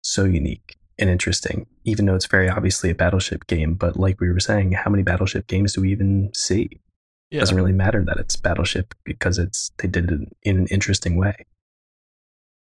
so 0.02 0.24
unique 0.24 0.76
and 0.98 1.08
interesting, 1.10 1.66
even 1.84 2.06
though 2.06 2.14
it's 2.14 2.26
very 2.26 2.48
obviously 2.48 2.90
a 2.90 2.94
battleship 2.94 3.46
game. 3.46 3.74
But 3.74 3.96
like 3.98 4.20
we 4.20 4.30
were 4.30 4.40
saying, 4.40 4.72
how 4.72 4.90
many 4.90 5.02
battleship 5.02 5.46
games 5.46 5.72
do 5.74 5.80
we 5.80 5.90
even 5.92 6.30
see? 6.34 6.62
It 6.72 6.80
Yeah. 7.36 7.40
doesn't 7.40 7.56
really 7.56 7.72
matter 7.72 8.04
that 8.04 8.18
it's 8.18 8.36
battleship 8.36 8.94
because 9.04 9.38
it's 9.38 9.70
they 9.78 9.88
did 9.88 10.10
it 10.10 10.20
in 10.42 10.58
an 10.58 10.66
interesting 10.68 11.16
way. 11.16 11.34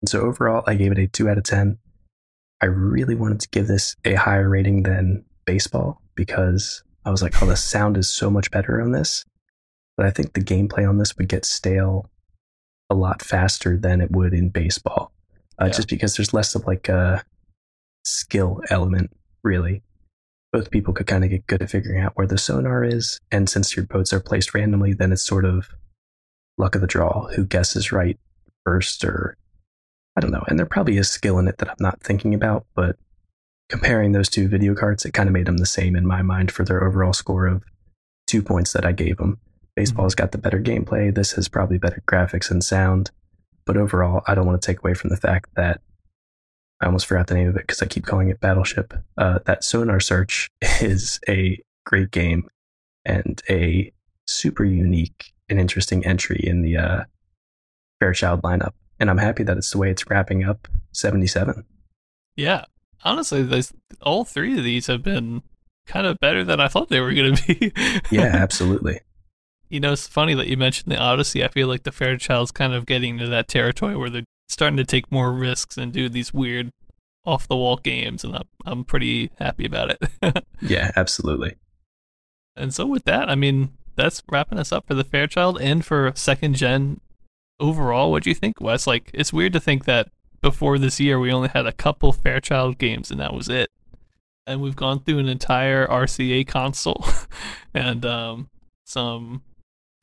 And 0.03 0.09
so 0.09 0.21
overall, 0.21 0.65
I 0.67 0.75
gave 0.75 0.93
it 0.93 0.99
a 0.99 1.07
two 1.07 1.29
out 1.29 1.39
of 1.39 1.45
ten. 1.45 1.79
I 2.61 2.67
really 2.67 3.15
wanted 3.15 3.41
to 3.41 3.49
give 3.51 3.69
this 3.69 3.95
a 4.05 4.15
higher 4.15 4.49
rating 4.49 4.83
than 4.83 5.25
baseball 5.45 6.03
because 6.15 6.83
I 7.05 7.11
was 7.11 7.23
like, 7.23 7.41
oh, 7.43 7.47
the 7.47 7.57
sound 7.57 7.97
is 7.97 8.13
so 8.13 8.31
much 8.31 8.51
better 8.51 8.81
on 8.83 8.93
this. 8.93 9.25
But 9.97 10.07
I 10.07 10.11
think 10.11 10.33
the 10.33 10.41
gameplay 10.41 10.89
on 10.89 10.99
this 10.99 11.17
would 11.17 11.29
get 11.29 11.45
stale 11.45 12.11
a 12.91 12.95
lot 12.95 13.23
faster 13.23 13.77
than 13.77 14.01
it 14.01 14.11
would 14.11 14.33
in 14.33 14.49
baseball, 14.51 15.13
uh, 15.61 15.67
Yeah. 15.67 15.73
just 15.73 15.89
because 15.89 16.17
there's 16.17 16.35
less 16.35 16.55
of 16.55 16.67
like 16.67 16.89
a 16.89 17.23
skill 18.09 18.61
element, 18.71 19.11
really. 19.43 19.83
Both 20.53 20.71
people 20.71 20.95
could 20.95 21.07
kind 21.07 21.25
of 21.25 21.31
get 21.31 21.47
good 21.47 21.63
at 21.63 21.71
figuring 21.71 22.03
out 22.03 22.13
where 22.15 22.27
the 22.27 22.39
sonar 22.39 22.85
is, 22.85 23.21
and 23.31 23.49
since 23.49 23.77
your 23.77 23.85
boats 23.85 24.13
are 24.13 24.21
placed 24.21 24.55
randomly, 24.55 24.95
then 24.95 25.13
it's 25.13 25.23
sort 25.23 25.45
of 25.45 25.69
luck 26.57 26.75
of 26.75 26.81
the 26.81 26.87
draw 26.87 27.29
who 27.29 27.45
guesses 27.45 27.93
right 27.93 28.19
first, 28.65 29.05
or 29.05 29.37
I 30.17 30.21
don't 30.21 30.31
know. 30.31 30.45
And 30.49 30.59
there 30.59 30.67
probably 30.67 30.97
is 30.97 31.11
skill 31.11 31.39
in 31.39 31.49
it 31.49 31.59
that 31.59 31.69
I'm 31.69 31.77
not 31.79 32.03
thinking 32.03 32.35
about, 32.35 32.67
but 32.75 32.97
comparing 33.69 34.13
those 34.13 34.29
two 34.29 34.49
video 34.49 34.75
cards, 34.75 35.05
it 35.05 35.13
kind 35.13 35.29
of 35.29 35.33
made 35.33 35.47
them 35.47 35.59
the 35.59 35.67
same 35.67 35.95
in 35.95 36.07
my 36.07 36.23
mind 36.23 36.51
for 36.51 36.65
their 36.65 36.83
overall 36.83 37.13
score 37.13 37.47
of 37.47 37.63
two 38.27 38.43
points 38.43 38.73
that 38.73 38.85
I 38.87 38.93
gave 38.93 39.19
them. 39.19 39.33
Mm-hmm. 39.33 39.43
Baseball's 39.77 40.15
got 40.15 40.33
the 40.33 40.39
better 40.39 40.61
gameplay. 40.61 41.15
This 41.15 41.33
has 41.33 41.49
probably 41.49 41.79
better 41.79 42.03
graphics 42.09 42.51
and 42.51 42.65
sound. 42.65 43.11
But 43.65 43.77
overall, 43.77 44.23
I 44.27 44.35
don't 44.35 44.47
want 44.47 44.61
to 44.61 44.67
take 44.67 44.81
away 44.81 44.95
from 44.95 45.11
the 45.11 45.17
fact 45.17 45.51
that 45.55 45.81
I 46.81 46.87
almost 46.87 47.07
forgot 47.07 47.27
the 47.27 47.35
name 47.35 47.49
of 47.49 47.57
it 47.57 47.63
because 47.67 47.83
I 47.83 47.87
keep 47.87 48.07
calling 48.07 48.29
it 48.29 48.41
Battleship. 48.41 48.95
Uh, 49.17 49.41
that 49.47 49.65
Sonar 49.65 50.01
Search 50.01 50.49
is 50.81 51.19
a 51.29 51.61
great 51.85 52.11
game 52.11 52.49
and 53.05 53.43
a 53.51 53.93
super 54.27 54.65
unique 54.65 55.33
and 55.49 55.59
interesting 55.59 56.05
entry 56.07 56.41
in 56.43 56.63
the 56.63 56.77
uh, 56.77 57.05
Fairchild 58.01 58.43
lineup. 58.43 58.73
And 59.01 59.11
I'm 59.11 59.19
happy 59.19 59.43
that 59.45 59.57
it's 59.57 59.71
the 59.71 59.79
way 59.79 59.91
it's 59.91 60.09
wrapping 60.09 60.45
up 60.45 60.69
77. 60.93 61.65
Yeah. 62.37 62.65
Honestly, 63.05 63.43
those 63.43 63.73
all 64.03 64.25
three 64.25 64.59
of 64.59 64.65
these 64.65 64.89
have 64.89 65.03
been 65.03 65.43
kind 65.87 66.07
of 66.07 66.19
better 66.21 66.45
than 66.45 66.61
I 66.61 66.69
thought 66.69 66.89
they 66.91 67.01
were 67.01 67.15
going 67.15 67.35
to 67.37 67.55
be. 67.55 67.73
Yeah, 68.11 68.25
absolutely. 68.35 69.01
you 69.69 69.81
know, 69.81 69.93
it's 69.93 70.07
funny 70.07 70.35
that 70.35 70.49
you 70.49 70.57
mentioned 70.57 70.93
the 70.93 70.99
Odyssey. 70.99 71.43
I 71.45 71.49
feel 71.49 71.69
like 71.69 71.85
the 71.85 71.93
Fairchild's 71.93 72.51
kind 72.51 72.73
of 72.75 72.87
getting 72.87 73.15
into 73.19 73.29
that 73.29 73.49
territory 73.49 73.97
where 73.97 74.11
they're 74.11 74.25
starting 74.49 74.77
to 74.79 74.85
take 74.85 75.13
more 75.13 75.33
risks 75.33 75.77
and 75.77 75.93
do 75.93 76.09
these 76.09 76.33
weird 76.33 76.73
off 77.25 77.47
the 77.47 77.57
wall 77.57 77.77
games, 77.77 78.25
and 78.25 78.35
I'm, 78.35 78.49
I'm 78.65 78.85
pretty 78.85 79.31
happy 79.39 79.67
about 79.67 79.91
it. 79.91 80.45
Yeah, 80.61 80.91
absolutely. 80.97 81.55
and 82.57 82.75
so, 82.75 82.85
with 82.85 83.05
that, 83.05 83.31
I 83.31 83.37
mean, 83.37 83.71
that's 83.95 84.25
wrapping 84.29 84.59
us 84.59 84.73
up 84.73 84.89
for 84.89 84.95
the 84.95 85.05
Fairchild 85.05 85.61
and 85.61 85.85
for 85.85 86.13
second 86.17 86.57
gen 86.57 87.01
overall. 87.61 88.11
What 88.11 88.25
do 88.25 88.31
you 88.31 88.35
think, 88.35 88.61
Wes? 88.61 88.87
Like, 88.87 89.11
it's 89.15 89.33
weird 89.33 89.53
to 89.53 89.61
think 89.61 89.85
that 89.85 90.09
before 90.41 90.79
this 90.79 91.01
year 91.01 91.19
we 91.19 91.33
only 91.33 91.49
had 91.49 91.67
a 91.67 91.73
couple 91.73 92.13
Fairchild 92.13 92.79
games 92.79 93.11
and 93.11 93.21
that 93.21 93.35
was 93.35 93.49
it. 93.49 93.71
And 94.47 94.61
we've 94.61 94.77
gone 94.77 95.01
through 95.01 95.19
an 95.19 95.29
entire 95.29 95.87
RCA 95.87 96.47
console 96.47 97.05
and 97.75 98.05
um, 98.07 98.49
some 98.87 99.43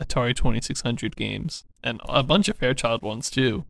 Atari 0.02 0.36
2600 0.36 1.16
games 1.16 1.64
and 1.84 2.00
a 2.08 2.22
bunch 2.24 2.48
of 2.48 2.58
Fairchild 2.58 3.02
ones 3.02 3.30
too. 3.30 3.66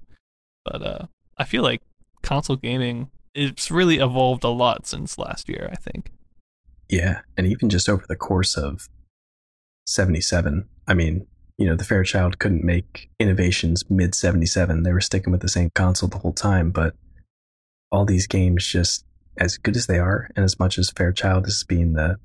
But 0.66 0.82
uh, 0.82 1.05
I 1.38 1.45
feel 1.45 1.63
like 1.63 1.82
console 2.22 2.55
gaming 2.57 3.11
it's 3.36 3.70
really 3.70 3.97
evolved 3.97 4.43
a 4.43 4.49
lot 4.49 4.88
since 4.88 5.18
last 5.18 5.47
year. 5.47 5.70
I 5.72 5.76
think. 5.76 6.11
Yeah, 6.89 7.22
and 7.38 7.47
even 7.47 7.70
just 7.70 7.89
over 7.89 8.05
the 8.07 8.16
course 8.16 8.57
of 8.57 8.88
77, 9.88 10.68
I 10.88 10.93
mean, 10.93 11.26
you 11.57 11.66
know, 11.66 11.76
the 11.76 11.84
Fairchild 11.84 12.39
couldn't 12.39 12.63
make 12.63 13.09
innovations 13.20 13.84
mid 13.89 14.13
77. 14.13 14.84
They 14.84 14.93
were 14.93 15.01
sticking 15.01 15.32
with 15.32 15.41
the 15.41 15.49
same 15.49 15.70
console 15.74 16.09
the 16.09 16.20
whole 16.20 16.34
time, 16.34 16.72
but 16.72 16.95
all 17.91 18.05
these 18.05 18.28
games 18.28 18.68
just 18.68 19.05
as 19.38 19.57
good 19.57 19.76
as 19.76 19.88
they 19.88 19.99
are 19.99 20.30
and 20.36 20.43
as 20.43 20.59
much 20.59 20.78
as 20.78 20.91
Fairchild 20.91 21.47
is 21.47 21.63
being 21.63 21.93
the 21.93 22.18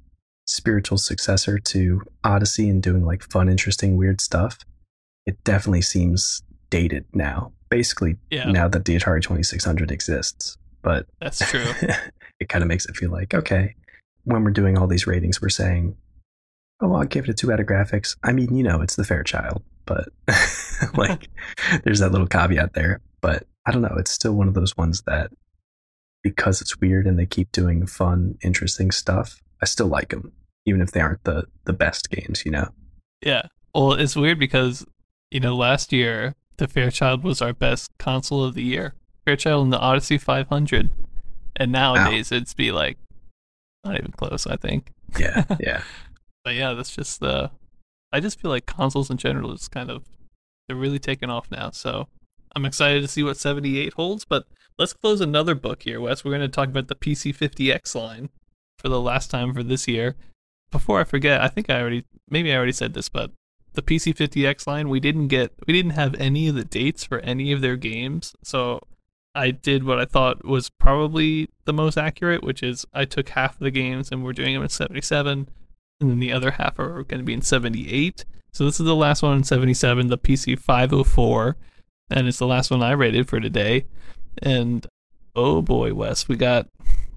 spiritual 0.47 0.99
successor 0.99 1.59
to 1.59 2.03
Odyssey 2.25 2.69
and 2.69 2.83
doing 2.83 3.05
like 3.05 3.23
fun, 3.23 3.49
interesting, 3.49 3.97
weird 3.97 4.21
stuff, 4.21 4.59
it 5.27 5.43
definitely 5.45 5.83
seems 5.83 6.43
dated 6.71 7.05
now. 7.15 7.53
Basically, 7.71 8.17
Yeah, 8.31 8.51
now 8.51 8.69
that 8.69 8.85
the 8.85 8.97
Atari 8.97 9.23
2600 9.23 9.91
exists. 9.91 10.59
But 10.83 11.07
that's 11.21 11.39
true. 11.51 11.65
it 12.41 12.49
kind 12.49 12.63
of 12.63 12.69
makes 12.69 12.87
it 12.87 12.97
feel 12.97 13.11
like, 13.11 13.35
okay, 13.35 13.75
when 14.25 14.45
we're 14.45 14.51
doing 14.51 14.77
all 14.77 14.87
these 14.87 15.07
ratings, 15.07 15.41
we're 15.41 15.49
saying, 15.49 15.97
oh, 16.81 16.95
I'll 16.95 17.05
give 17.05 17.25
it 17.25 17.31
a 17.31 17.35
two 17.35 17.53
out 17.53 17.61
of 17.61 17.67
graphics. 17.67 18.17
I 18.23 18.33
mean, 18.33 18.57
you 18.57 18.63
know, 18.63 18.81
it's 18.81 18.97
the 18.97 19.05
Fairchild, 19.05 19.63
but 19.87 20.09
like, 20.97 21.29
there's 21.85 22.01
that 22.01 22.13
little 22.13 22.27
caveat 22.27 22.75
there. 22.75 23.01
But 23.21 23.47
I 23.67 23.73
don't 23.73 23.83
know. 23.83 23.97
It's 23.99 24.11
still 24.11 24.33
one 24.33 24.49
of 24.49 24.55
those 24.55 24.77
ones 24.77 25.03
that, 25.03 25.31
because 26.23 26.61
it's 26.61 26.81
weird 26.81 27.07
and 27.07 27.19
they 27.19 27.27
keep 27.27 27.53
doing 27.53 27.87
fun, 27.87 28.39
interesting 28.43 28.91
stuff, 28.91 29.41
I 29.63 29.67
still 29.67 29.87
like 29.87 30.11
them, 30.11 30.33
even 30.67 30.81
if 30.81 30.93
they 30.93 31.01
aren't 31.01 31.25
the 31.25 31.45
the 31.65 31.73
best 31.73 32.11
games. 32.11 32.45
You 32.45 32.53
know? 32.53 32.69
Yeah. 33.23 33.43
Well, 33.75 33.93
it's 33.93 34.17
weird 34.17 34.39
because, 34.39 34.85
you 35.31 35.41
know, 35.41 35.57
last 35.57 35.93
year 35.93 36.35
the 36.61 36.69
Fairchild 36.69 37.25
was 37.25 37.43
our 37.43 37.53
best 37.53 37.91
console 37.99 38.45
of 38.45 38.55
the 38.55 38.63
year. 38.63 38.95
Fairchild 39.25 39.65
and 39.65 39.73
the 39.73 39.79
Odyssey 39.79 40.19
500. 40.19 40.93
And 41.57 41.73
nowadays 41.73 42.31
it'd 42.31 42.55
be 42.57 42.71
like 42.71 42.99
not 43.85 43.99
even 43.99 44.13
close, 44.13 44.47
I 44.47 44.57
think. 44.57 44.93
Yeah, 45.19 45.45
yeah, 45.61 45.83
But 46.45 46.55
yeah, 46.55 46.75
that's 46.75 46.95
just 46.95 47.21
the 47.21 47.51
I 48.13 48.21
just 48.21 48.41
feel 48.41 48.51
like 48.51 48.67
consoles 48.67 49.11
in 49.11 49.17
general 49.17 49.53
is 49.53 49.69
kind 49.69 49.91
of 49.91 50.05
they're 50.69 50.77
really 50.77 50.99
taking 50.99 51.31
off 51.31 51.51
now. 51.51 51.71
So 51.71 52.09
I'm 52.55 52.65
excited 52.65 53.01
to 53.03 53.09
see 53.09 53.23
what 53.23 53.37
78 53.37 53.95
holds, 53.95 54.25
but 54.25 54.47
let's 54.79 54.93
close 54.93 55.21
another 55.21 55.55
book 55.55 55.83
here, 55.83 56.01
Wes. 56.01 56.25
We're 56.25 56.33
going 56.33 56.41
to 56.43 56.49
talk 56.49 56.69
about 56.69 56.89
the 56.89 56.95
PC50X 56.95 57.95
line 57.95 58.29
for 58.79 58.89
the 58.89 59.01
last 59.01 59.31
time 59.31 59.55
for 59.55 59.63
this 59.63 59.89
year. 59.89 60.17
Before 60.71 61.01
I 61.01 61.05
forget, 61.05 61.41
I 61.41 61.49
think 61.49 61.69
I 61.71 61.81
already, 61.81 62.05
maybe 62.29 62.53
I 62.53 62.57
already 62.57 62.73
said 62.73 62.95
this, 62.95 63.09
but 63.09 63.33
the 63.85 63.99
PC50X 63.99 64.67
line, 64.67 64.89
we 64.89 65.01
didn't 65.01 65.29
get, 65.29 65.53
we 65.67 65.73
didn't 65.73 65.93
have 65.93 66.15
any 66.17 66.49
of 66.49 66.55
the 66.55 66.65
dates 66.65 67.05
for 67.05 67.19
any 67.21 67.53
of 67.53 67.61
their 67.61 67.77
games. 67.77 68.35
So 68.43 68.81
I 69.35 69.51
did 69.51 69.85
what 69.85 69.99
I 69.99 70.05
thought 70.05 70.45
was 70.45 70.71
probably 70.71 71.49
the 71.65 71.73
most 71.73 71.97
accurate, 71.97 72.43
which 72.43 72.63
is 72.63 72.87
I 72.93 73.05
took 73.05 73.31
half 73.31 73.55
of 73.55 73.61
the 73.61 73.71
games 73.71 74.11
and 74.11 74.25
we're 74.25 74.33
doing 74.33 74.55
them 74.55 74.63
in 74.63 74.69
77, 74.69 75.49
and 76.01 76.11
then 76.11 76.19
the 76.19 76.33
other 76.33 76.53
half 76.53 76.79
are 76.79 77.05
going 77.05 77.21
to 77.21 77.25
be 77.25 77.35
in 77.35 77.43
78. 77.43 78.25
So 78.53 78.65
this 78.65 78.81
is 78.81 78.87
the 78.87 78.97
last 78.97 79.23
one 79.23 79.37
in 79.37 79.45
77, 79.45 80.09
the 80.09 80.19
PC 80.19 80.59
504, 80.59 81.57
and 82.11 82.27
it's 82.27 82.39
the 82.39 82.47
last 82.47 82.71
one 82.71 82.83
I 82.83 82.93
rated 82.93 83.29
for 83.29 83.39
today. 83.39 83.87
And 84.43 84.87
oh 85.37 85.63
boy, 85.63 85.95
Wes, 85.95 86.29
we 86.29 86.37
got 86.37 86.67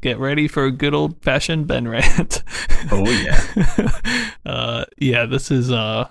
get 0.02 0.20
ready 0.20 0.48
for 0.48 0.66
a 0.66 0.72
good 0.72 0.94
old 0.94 1.22
fashioned 1.24 1.66
Ben 1.68 1.88
rant. 1.88 2.44
Oh 2.92 3.10
yeah. 3.10 4.32
uh 4.46 4.86
yeah, 4.98 5.26
this 5.26 5.50
is 5.50 5.72
uh 5.72 6.10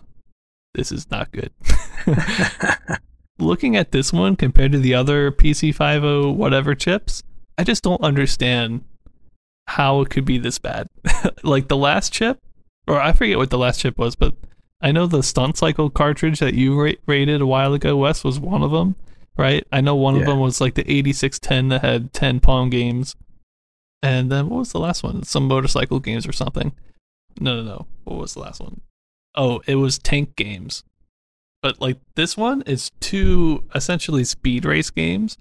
this 0.75 0.93
is 0.93 1.11
not 1.11 1.31
good. 1.33 1.51
Looking 3.39 3.77
at 3.77 3.93
this 3.93 4.13
one 4.13 4.37
compared 4.37 4.73
to 4.73 4.79
the 4.79 4.95
other 4.95 5.33
PC50 5.33 6.35
whatever 6.35 6.75
chips, 6.75 7.23
I 7.59 7.65
just 7.65 7.83
don't 7.83 8.03
understand 8.03 8.85
how 9.67 10.01
it 10.01 10.11
could 10.11 10.25
be 10.25 10.39
this 10.39 10.59
bad. 10.59 10.89
like 11.43 11.69
the 11.69 11.77
last 11.77 12.13
chip, 12.13 12.39
or 12.87 13.01
I 13.01 13.13
forget 13.13 13.39
what 13.39 13.51
the 13.51 13.59
last 13.59 13.81
chip 13.81 13.99
was, 13.99 14.15
but 14.17 14.35
I 14.81 14.93
know 14.93 15.07
the 15.07 15.23
stunt 15.23 15.57
cycle 15.57 15.91
cartridge 15.91 16.41
that 16.41 16.55
you 16.55 16.81
ra- 16.81 16.93
rated 17.07 17.41
a 17.41 17.47
while 17.47 17.73
ago, 17.75 17.97
Wes, 17.97 18.23
was 18.25 18.39
one 18.39 18.63
of 18.63 18.71
them, 18.71 18.97
right? 19.37 19.67
I 19.73 19.81
know 19.81 19.95
one 19.97 20.15
Yeah. 20.15 20.21
of 20.23 20.27
them 20.27 20.41
was 20.41 20.61
like 20.61 20.75
the 20.75 20.83
8610 20.91 21.69
that 21.69 21.81
had 21.83 22.13
10 22.13 22.41
Pong 22.41 22.71
games. 22.71 23.17
And 24.03 24.31
then 24.33 24.49
what 24.49 24.59
was 24.59 24.73
the 24.73 24.81
last 24.81 25.03
one? 25.05 25.23
Some 25.23 25.47
motorcycle 25.47 26.01
games 26.01 26.27
or 26.27 26.33
something. 26.33 26.73
No, 27.41 27.57
no, 27.57 27.63
no. 27.63 27.87
What 28.05 28.19
was 28.19 28.35
the 28.35 28.41
last 28.41 28.61
one? 28.61 28.81
Oh, 29.35 29.63
it 29.67 29.77
was 29.77 29.99
tank 29.99 30.37
games. 30.37 30.85
But 31.63 31.81
like 31.81 31.99
this 32.17 32.37
one 32.37 32.63
is 32.63 32.91
two 33.01 33.65
essentially 33.75 34.25
speed 34.25 34.65
race 34.65 34.91
games. 34.91 35.39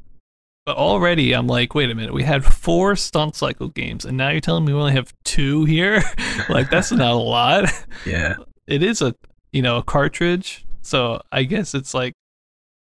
But 0.66 0.78
already 0.78 1.34
I'm 1.34 1.48
like, 1.48 1.74
wait 1.74 1.90
a 1.90 1.96
minute, 1.96 2.14
we 2.14 2.24
had 2.24 2.46
four 2.46 2.96
stunt 2.96 3.36
cycle 3.36 3.70
games, 3.70 4.06
and 4.06 4.16
now 4.16 4.30
you're 4.30 4.42
telling 4.42 4.64
me 4.64 4.74
we 4.74 4.80
only 4.80 4.94
have 4.94 5.12
two 5.24 5.66
here? 5.66 6.04
like 6.50 6.70
that's 6.70 6.92
not 6.92 7.14
a 7.14 7.16
lot. 7.16 7.66
yeah. 8.06 8.36
It 8.68 8.84
is 8.84 9.02
a 9.02 9.14
you 9.52 9.62
know, 9.62 9.78
a 9.78 9.84
cartridge. 9.84 10.66
So 10.82 11.22
I 11.32 11.44
guess 11.44 11.74
it's 11.74 11.94
like 11.94 12.14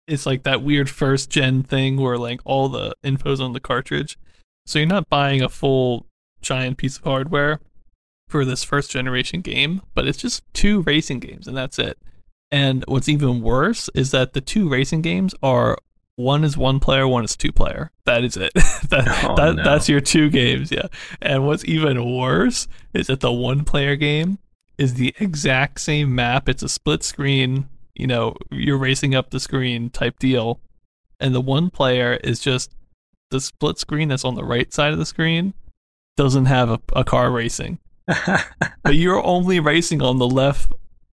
it's 0.08 0.26
like 0.26 0.43
that 0.43 0.62
weird 0.62 0.89
first 0.89 1.30
gen 1.30 1.64
thing 1.64 1.97
where 1.97 2.18
like 2.18 2.41
all 2.43 2.68
the 2.68 2.93
info's 3.03 3.39
on 3.39 3.53
the 3.53 3.60
cartridge. 3.60 4.18
So 4.66 4.80
you're 4.80 4.88
not 4.88 5.08
buying 5.08 5.41
a 5.41 5.47
full 5.47 6.08
giant 6.41 6.78
piece 6.78 6.97
of 6.97 7.03
hardware 7.03 7.62
for 8.28 8.43
this 8.45 8.63
first 8.63 8.91
generation 8.91 9.41
game, 9.41 9.82
but 9.93 10.07
it's 10.07 10.17
just 10.17 10.43
two 10.53 10.82
racing 10.82 11.19
games 11.19 11.47
and 11.47 11.55
that's 11.55 11.80
it. 11.80 11.97
And 12.51 12.84
what's 12.88 13.09
even 13.09 13.41
worse 13.41 13.89
is 13.93 14.11
that 14.11 14.34
the 14.34 14.41
two 14.41 14.69
racing 14.69 15.01
games 15.01 15.34
are 15.43 15.78
one 16.15 16.43
is 16.43 16.57
one 16.57 16.80
player, 16.80 17.07
one 17.07 17.23
is 17.23 17.36
two 17.36 17.51
player. 17.51 17.91
That 18.05 18.23
is 18.23 18.36
it. 18.38 18.53
that, 18.89 19.23
Oh, 19.23 19.36
that 19.36 19.55
no. 19.57 19.63
that's 19.63 19.88
your 19.88 19.99
two 20.01 20.30
games, 20.30 20.71
yeah. 20.71 20.88
And 21.21 21.45
what's 21.45 21.65
even 21.65 22.17
worse 22.17 22.67
is 22.93 23.07
that 23.07 23.19
the 23.19 23.32
one 23.32 23.63
player 23.65 23.95
game 23.95 24.39
is 24.78 24.95
the 24.95 25.13
exact 25.19 25.80
same 25.80 26.13
map. 26.15 26.47
It's 26.49 26.63
a 26.63 26.69
split 26.69 27.03
screen, 27.03 27.67
you 27.95 28.07
know, 28.07 28.36
you're 28.51 28.78
racing 28.78 29.13
up 29.15 29.30
the 29.30 29.39
screen 29.39 29.89
type 29.89 30.19
deal. 30.19 30.59
And 31.19 31.34
the 31.34 31.41
one 31.41 31.69
player 31.69 32.13
is 32.23 32.39
just 32.39 32.71
the 33.32 33.41
split 33.41 33.78
screen 33.78 34.07
that's 34.09 34.25
on 34.25 34.36
the 34.36 34.43
right 34.43 34.71
side 34.73 34.93
of 34.93 34.99
the 34.99 35.05
screen 35.05 35.53
doesn't 36.15 36.45
have 36.45 36.69
a, 36.69 36.80
a 36.95 37.03
car 37.03 37.30
racing. 37.32 37.80
But 38.08 38.95
you're 38.95 39.24
only 39.24 39.60
racing 39.60 40.01
on 40.01 40.18
the 40.18 40.28
left 40.28 40.72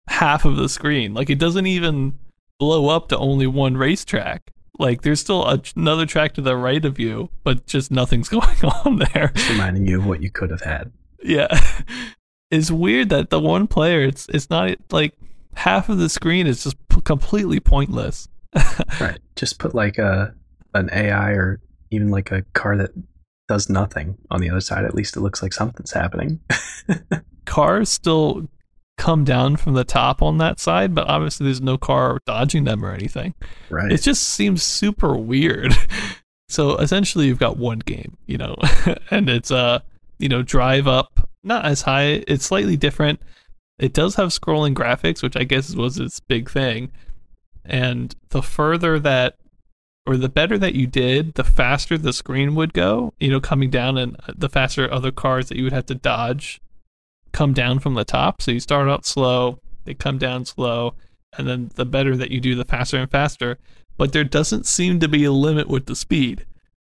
half 0.08 0.44
of 0.44 0.56
the 0.56 0.68
screen. 0.68 1.14
Like 1.14 1.30
it 1.30 1.38
doesn't 1.38 1.66
even 1.66 2.18
blow 2.58 2.88
up 2.88 3.08
to 3.08 3.18
only 3.18 3.46
one 3.46 3.76
racetrack. 3.76 4.52
Like 4.78 5.02
there's 5.02 5.20
still 5.20 5.44
a, 5.44 5.60
another 5.76 6.06
track 6.06 6.34
to 6.34 6.40
the 6.40 6.56
right 6.56 6.84
of 6.84 6.98
you, 6.98 7.30
but 7.42 7.66
just 7.66 7.90
nothing's 7.90 8.28
going 8.30 8.64
on 8.84 8.98
there. 8.98 9.32
Just 9.34 9.50
reminding 9.50 9.86
you 9.86 9.98
of 9.98 10.06
what 10.06 10.22
you 10.22 10.30
could 10.30 10.50
have 10.50 10.62
had. 10.62 10.92
Yeah. 11.22 11.48
It's 12.50 12.70
weird 12.70 13.08
that 13.08 13.30
the 13.30 13.40
one 13.40 13.66
player 13.66 14.02
it's 14.02 14.28
it's 14.28 14.48
not 14.48 14.76
like 14.92 15.14
half 15.56 15.88
of 15.88 15.98
the 15.98 16.08
screen 16.08 16.46
is 16.46 16.62
just 16.62 16.76
p- 16.88 17.00
completely 17.00 17.58
pointless. 17.58 18.28
Right. 19.00 19.18
Just 19.34 19.58
put 19.58 19.74
like 19.74 19.98
a 19.98 20.34
an 20.72 20.88
AI 20.92 21.30
or 21.30 21.60
even 21.90 22.10
like 22.10 22.30
a 22.30 22.42
car 22.52 22.76
that 22.76 22.90
does 23.48 23.68
nothing 23.68 24.16
on 24.30 24.40
the 24.40 24.50
other 24.50 24.60
side. 24.60 24.84
At 24.84 24.94
least 24.94 25.16
it 25.16 25.20
looks 25.20 25.42
like 25.42 25.52
something's 25.52 25.92
happening. 25.92 26.40
Cars 27.44 27.88
still 27.88 28.48
come 28.96 29.24
down 29.24 29.56
from 29.56 29.74
the 29.74 29.84
top 29.84 30.22
on 30.22 30.38
that 30.38 30.60
side, 30.60 30.94
but 30.94 31.08
obviously 31.08 31.44
there's 31.44 31.60
no 31.60 31.76
car 31.76 32.20
dodging 32.26 32.64
them 32.64 32.84
or 32.84 32.92
anything. 32.92 33.34
Right. 33.70 33.90
It 33.90 34.02
just 34.02 34.22
seems 34.22 34.62
super 34.62 35.16
weird. 35.16 35.74
So 36.46 36.76
essentially 36.76 37.26
you've 37.26 37.38
got 37.38 37.56
one 37.56 37.80
game, 37.80 38.16
you 38.26 38.36
know, 38.36 38.56
and 39.10 39.28
it's 39.28 39.50
uh, 39.50 39.80
you 40.18 40.28
know, 40.28 40.42
drive 40.42 40.86
up, 40.86 41.28
not 41.42 41.64
as 41.64 41.82
high, 41.82 42.22
it's 42.28 42.44
slightly 42.44 42.76
different. 42.76 43.20
It 43.78 43.92
does 43.92 44.14
have 44.16 44.28
scrolling 44.28 44.74
graphics, 44.74 45.22
which 45.22 45.36
I 45.36 45.44
guess 45.44 45.74
was 45.74 45.98
its 45.98 46.20
big 46.20 46.50
thing. 46.50 46.92
And 47.64 48.14
the 48.28 48.42
further 48.42 49.00
that 49.00 49.36
or 50.06 50.16
the 50.16 50.28
better 50.28 50.58
that 50.58 50.74
you 50.74 50.86
did, 50.86 51.34
the 51.34 51.44
faster 51.44 51.96
the 51.96 52.12
screen 52.12 52.54
would 52.54 52.72
go, 52.72 53.12
you 53.18 53.30
know, 53.30 53.40
coming 53.40 53.70
down 53.70 53.96
and 53.96 54.16
uh, 54.28 54.32
the 54.36 54.48
faster 54.48 54.92
other 54.92 55.10
cars 55.10 55.48
that 55.48 55.56
you 55.56 55.64
would 55.64 55.72
have 55.72 55.86
to 55.86 55.94
dodge 55.94 56.60
come 57.32 57.52
down 57.52 57.78
from 57.78 57.94
the 57.94 58.04
top. 58.04 58.40
So 58.42 58.50
you 58.50 58.60
start 58.60 58.88
out 58.88 59.06
slow, 59.06 59.58
they 59.84 59.94
come 59.94 60.18
down 60.18 60.44
slow, 60.44 60.94
and 61.36 61.48
then 61.48 61.70
the 61.74 61.86
better 61.86 62.16
that 62.16 62.30
you 62.30 62.40
do, 62.40 62.54
the 62.54 62.64
faster 62.64 62.98
and 62.98 63.10
faster. 63.10 63.58
But 63.96 64.12
there 64.12 64.24
doesn't 64.24 64.66
seem 64.66 65.00
to 65.00 65.08
be 65.08 65.24
a 65.24 65.32
limit 65.32 65.68
with 65.68 65.86
the 65.86 65.96
speed. 65.96 66.44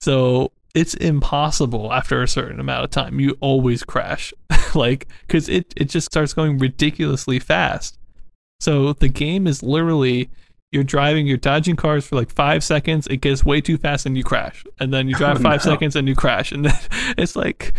So 0.01 0.51
it's 0.75 0.93
impossible 0.93 1.91
after 1.91 2.21
a 2.21 2.27
certain 2.27 2.59
amount 2.59 2.83
of 2.83 2.91
time. 2.91 3.19
You 3.19 3.37
always 3.39 3.83
crash. 3.83 4.33
like, 4.75 5.07
because 5.21 5.49
it, 5.49 5.73
it 5.75 5.85
just 5.85 6.05
starts 6.05 6.33
going 6.33 6.57
ridiculously 6.57 7.39
fast. 7.39 7.97
So 8.59 8.93
the 8.93 9.07
game 9.07 9.47
is 9.47 9.63
literally 9.63 10.29
you're 10.71 10.83
driving, 10.83 11.25
you're 11.25 11.37
dodging 11.37 11.75
cars 11.75 12.05
for 12.07 12.15
like 12.15 12.29
five 12.31 12.63
seconds, 12.63 13.07
it 13.07 13.17
gets 13.17 13.43
way 13.43 13.61
too 13.61 13.77
fast 13.77 14.05
and 14.05 14.15
you 14.15 14.23
crash. 14.23 14.63
And 14.79 14.93
then 14.93 15.07
you 15.07 15.15
drive 15.15 15.37
Oh, 15.39 15.43
five 15.43 15.65
no. 15.65 15.71
seconds 15.71 15.95
and 15.95 16.07
you 16.07 16.15
crash. 16.15 16.51
And 16.51 16.65
then 16.65 16.77
it's 17.17 17.35
like 17.35 17.73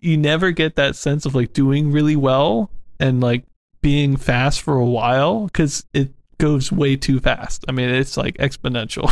you 0.00 0.16
never 0.16 0.50
get 0.50 0.76
that 0.76 0.96
sense 0.96 1.24
of 1.24 1.34
like 1.34 1.52
doing 1.52 1.90
really 1.90 2.16
well 2.16 2.70
and 3.00 3.20
like 3.20 3.44
being 3.80 4.16
fast 4.16 4.60
for 4.62 4.76
a 4.76 4.84
while 4.84 5.46
because 5.46 5.84
it 5.94 6.10
goes 6.38 6.70
way 6.70 6.96
too 6.96 7.20
fast. 7.20 7.64
I 7.68 7.72
mean, 7.72 7.88
it's 7.88 8.16
like 8.16 8.36
exponential. 8.36 9.10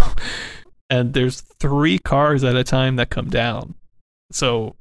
and 0.91 1.15
there's 1.15 1.41
three 1.41 1.99
cars 1.99 2.45
at 2.45 2.57
a 2.57 2.65
time 2.65 2.97
that 2.97 3.09
come 3.11 3.31
down. 3.31 3.75
So 4.31 4.77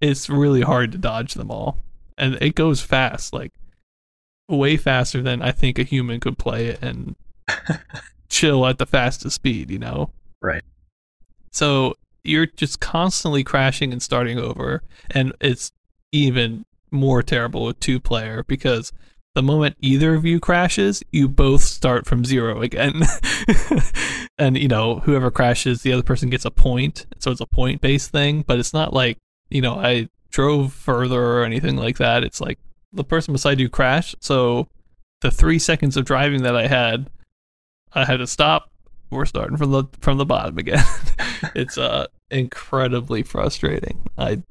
it's 0.00 0.28
really 0.28 0.60
hard 0.60 0.92
to 0.92 0.98
dodge 0.98 1.34
them 1.34 1.50
all. 1.50 1.78
And 2.18 2.34
it 2.42 2.54
goes 2.54 2.80
fast, 2.82 3.32
like 3.32 3.52
way 4.48 4.76
faster 4.76 5.22
than 5.22 5.40
I 5.40 5.52
think 5.52 5.78
a 5.78 5.82
human 5.84 6.20
could 6.20 6.36
play 6.36 6.66
it 6.66 6.82
and 6.82 7.16
chill 8.28 8.66
at 8.66 8.78
the 8.78 8.86
fastest 8.86 9.36
speed, 9.36 9.70
you 9.70 9.78
know? 9.78 10.10
Right. 10.40 10.62
So 11.50 11.94
you're 12.24 12.46
just 12.46 12.80
constantly 12.80 13.44
crashing 13.44 13.92
and 13.92 14.02
starting 14.02 14.38
over. 14.38 14.82
And 15.10 15.32
it's 15.40 15.72
even 16.12 16.64
more 16.90 17.22
terrible 17.22 17.64
with 17.64 17.80
two 17.80 18.00
player 18.00 18.44
because 18.44 18.92
the 19.34 19.42
moment 19.42 19.76
either 19.80 20.14
of 20.14 20.24
you 20.24 20.40
crashes, 20.40 21.02
you 21.10 21.28
both 21.28 21.62
start 21.62 22.06
from 22.06 22.24
zero 22.24 22.62
again. 22.62 23.02
and, 24.38 24.56
you 24.56 24.68
know, 24.68 25.00
whoever 25.00 25.30
crashes, 25.30 25.82
the 25.82 25.92
other 25.92 26.02
person 26.02 26.30
gets 26.30 26.44
a 26.44 26.50
point. 26.50 27.06
So 27.18 27.30
it's 27.30 27.40
a 27.40 27.46
point 27.46 27.80
based 27.80 28.10
thing, 28.10 28.42
but 28.46 28.58
it's 28.58 28.72
not 28.72 28.92
like, 28.92 29.18
you 29.50 29.60
know, 29.60 29.74
I 29.74 30.08
drove 30.30 30.72
further 30.72 31.20
or 31.20 31.44
anything 31.44 31.76
like 31.76 31.98
that. 31.98 32.24
It's 32.24 32.40
like 32.40 32.58
the 32.92 33.04
person 33.04 33.32
beside 33.32 33.60
you 33.60 33.68
crashed. 33.68 34.16
So 34.20 34.68
the 35.20 35.30
three 35.30 35.58
seconds 35.58 35.96
of 35.96 36.04
driving 36.04 36.42
that 36.42 36.56
I 36.56 36.68
had, 36.68 37.10
I 37.94 38.04
had 38.04 38.18
to 38.18 38.26
stop. 38.26 38.70
We're 39.10 39.26
starting 39.26 39.56
from 39.56 39.70
the 39.70 39.84
from 40.00 40.18
the 40.18 40.24
bottom 40.26 40.58
again. 40.58 40.84
it's 41.54 41.78
uh 41.78 42.06
incredibly 42.30 43.22
frustrating. 43.22 44.02
I 44.18 44.42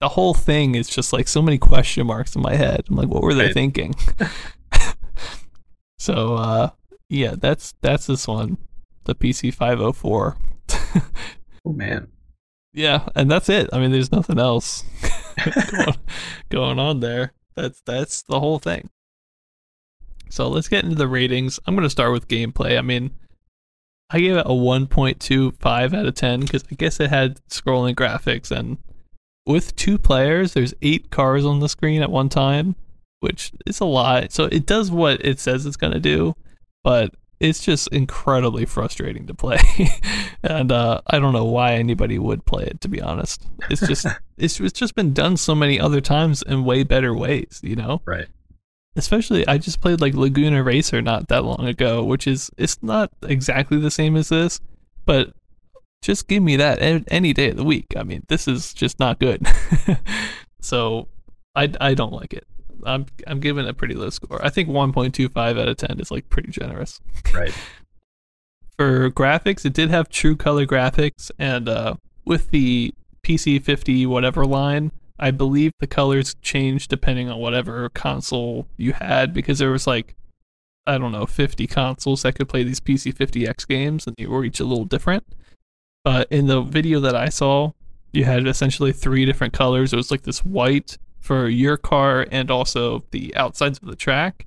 the 0.00 0.08
whole 0.10 0.32
thing 0.34 0.74
is 0.76 0.88
just 0.88 1.12
like 1.12 1.28
so 1.28 1.42
many 1.42 1.58
question 1.58 2.06
marks 2.06 2.34
in 2.36 2.42
my 2.42 2.54
head. 2.54 2.84
I'm 2.88 2.96
like, 2.96 3.08
what 3.08 3.22
were 3.22 3.34
they 3.34 3.46
Right. 3.46 3.54
thinking? 3.54 3.94
so 5.98 6.34
uh 6.36 6.70
yeah, 7.08 7.34
that's 7.36 7.74
that's 7.80 8.06
this 8.06 8.28
one, 8.28 8.56
the 9.04 9.14
PC 9.14 9.52
504. 9.52 10.36
Oh 11.66 11.72
man. 11.74 12.08
Yeah, 12.72 13.06
and 13.14 13.30
that's 13.30 13.50
it. 13.50 13.68
I 13.70 13.78
mean, 13.80 13.92
there's 13.92 14.10
nothing 14.12 14.38
else 14.38 14.82
going, 15.44 15.94
going 16.48 16.78
on 16.78 17.00
there. 17.00 17.34
That's 17.54 17.82
that's 17.84 18.22
the 18.22 18.40
whole 18.40 18.58
thing. 18.58 18.88
So 20.30 20.48
let's 20.48 20.68
get 20.68 20.84
into 20.84 20.96
the 20.96 21.08
ratings. 21.08 21.60
I'm 21.66 21.74
going 21.74 21.84
to 21.84 21.90
start 21.90 22.12
with 22.12 22.28
gameplay. 22.28 22.78
I 22.78 22.82
mean, 22.82 23.10
I 24.10 24.20
gave 24.20 24.36
it 24.36 24.46
a 24.46 24.50
1.25 24.50 25.94
out 25.94 26.06
of 26.06 26.14
10 26.14 26.40
because 26.40 26.64
I 26.70 26.74
guess 26.74 26.98
it 27.00 27.10
had 27.10 27.40
scrolling 27.48 27.94
graphics 27.94 28.50
and 28.50 28.78
with 29.46 29.74
two 29.76 29.98
players, 29.98 30.54
there's 30.54 30.74
eight 30.82 31.10
cars 31.10 31.44
on 31.44 31.60
the 31.60 31.68
screen 31.68 32.02
at 32.02 32.10
one 32.10 32.28
time, 32.28 32.76
which 33.20 33.52
is 33.66 33.80
a 33.80 33.84
lot. 33.84 34.32
So 34.32 34.44
it 34.44 34.66
does 34.66 34.90
what 34.90 35.24
it 35.24 35.40
says 35.40 35.66
it's 35.66 35.76
going 35.76 35.92
to 35.92 36.00
do, 36.00 36.34
but 36.84 37.14
it's 37.40 37.60
just 37.64 37.88
incredibly 37.88 38.66
frustrating 38.66 39.26
to 39.26 39.34
play. 39.34 39.58
and 40.42 40.70
uh, 40.70 41.00
I 41.06 41.18
don't 41.18 41.32
know 41.32 41.46
why 41.46 41.74
anybody 41.74 42.18
would 42.18 42.44
play 42.44 42.64
it, 42.64 42.80
to 42.82 42.88
be 42.88 43.00
honest. 43.00 43.46
It's 43.70 43.86
just 43.86 44.06
it's, 44.36 44.60
it's 44.60 44.78
just 44.78 44.94
been 44.94 45.12
done 45.12 45.36
so 45.36 45.54
many 45.54 45.80
other 45.80 46.00
times 46.00 46.42
in 46.42 46.64
way 46.64 46.84
better 46.84 47.14
ways, 47.14 47.60
you 47.62 47.76
know? 47.76 48.02
Right. 48.04 48.28
Especially, 49.00 49.48
I 49.48 49.56
just 49.56 49.80
played 49.80 50.02
like 50.02 50.12
Laguna 50.12 50.62
Racer 50.62 51.00
not 51.00 51.28
that 51.28 51.42
long 51.42 51.66
ago, 51.66 52.04
which 52.04 52.26
is 52.26 52.50
it's 52.58 52.82
not 52.82 53.10
exactly 53.22 53.78
the 53.78 53.90
same 53.90 54.14
as 54.14 54.28
this, 54.28 54.60
but 55.06 55.32
just 56.02 56.28
give 56.28 56.42
me 56.42 56.56
that 56.56 56.82
any 57.08 57.32
day 57.32 57.48
of 57.48 57.56
the 57.56 57.64
week. 57.64 57.86
I 57.96 58.02
mean, 58.02 58.24
this 58.28 58.46
is 58.46 58.74
just 58.74 59.00
not 59.00 59.18
good. 59.18 59.46
so 60.60 61.08
I, 61.54 61.72
I 61.80 61.94
don't 61.94 62.12
like 62.12 62.34
it. 62.34 62.46
I'm 62.84 63.06
I'm 63.26 63.40
giving 63.40 63.66
a 63.66 63.72
pretty 63.72 63.94
low 63.94 64.10
score. 64.10 64.44
I 64.44 64.50
think 64.50 64.68
1.25 64.68 65.34
out 65.58 65.68
of 65.68 65.76
10 65.78 65.98
is 65.98 66.10
like 66.10 66.28
pretty 66.28 66.50
generous. 66.50 67.00
Right. 67.32 67.54
For 68.76 69.10
graphics, 69.10 69.64
it 69.64 69.72
did 69.72 69.88
have 69.88 70.10
true 70.10 70.36
color 70.36 70.66
graphics, 70.66 71.30
and 71.38 71.70
uh, 71.70 71.94
with 72.26 72.50
the 72.50 72.92
PC 73.22 73.64
50 73.64 74.04
whatever 74.04 74.44
line, 74.44 74.92
I 75.20 75.30
believe 75.30 75.72
the 75.78 75.86
colors 75.86 76.34
changed 76.42 76.90
depending 76.90 77.28
on 77.28 77.38
whatever 77.38 77.88
console 77.90 78.66
you 78.76 78.94
had 78.94 79.32
because 79.32 79.58
there 79.58 79.70
was 79.70 79.86
like 79.86 80.16
I 80.86 80.98
don't 80.98 81.12
know 81.12 81.26
50 81.26 81.66
consoles 81.66 82.22
that 82.22 82.34
could 82.34 82.48
play 82.48 82.64
these 82.64 82.80
PC 82.80 83.14
50X 83.14 83.68
games, 83.68 84.06
and 84.06 84.16
they 84.16 84.26
were 84.26 84.44
each 84.44 84.60
a 84.60 84.64
little 84.64 84.86
different. 84.86 85.24
But 86.04 86.26
in 86.32 86.46
the 86.46 86.62
video 86.62 87.00
that 87.00 87.14
I 87.14 87.28
saw, 87.28 87.72
you 88.12 88.24
had 88.24 88.46
essentially 88.46 88.92
three 88.92 89.24
different 89.24 89.52
colors. 89.52 89.92
It 89.92 89.96
was 89.96 90.10
like 90.10 90.22
this 90.22 90.44
white 90.44 90.98
for 91.20 91.48
your 91.48 91.76
car 91.76 92.26
and 92.30 92.50
also 92.50 93.04
the 93.10 93.34
outsides 93.36 93.78
of 93.78 93.88
the 93.88 93.96
track. 93.96 94.46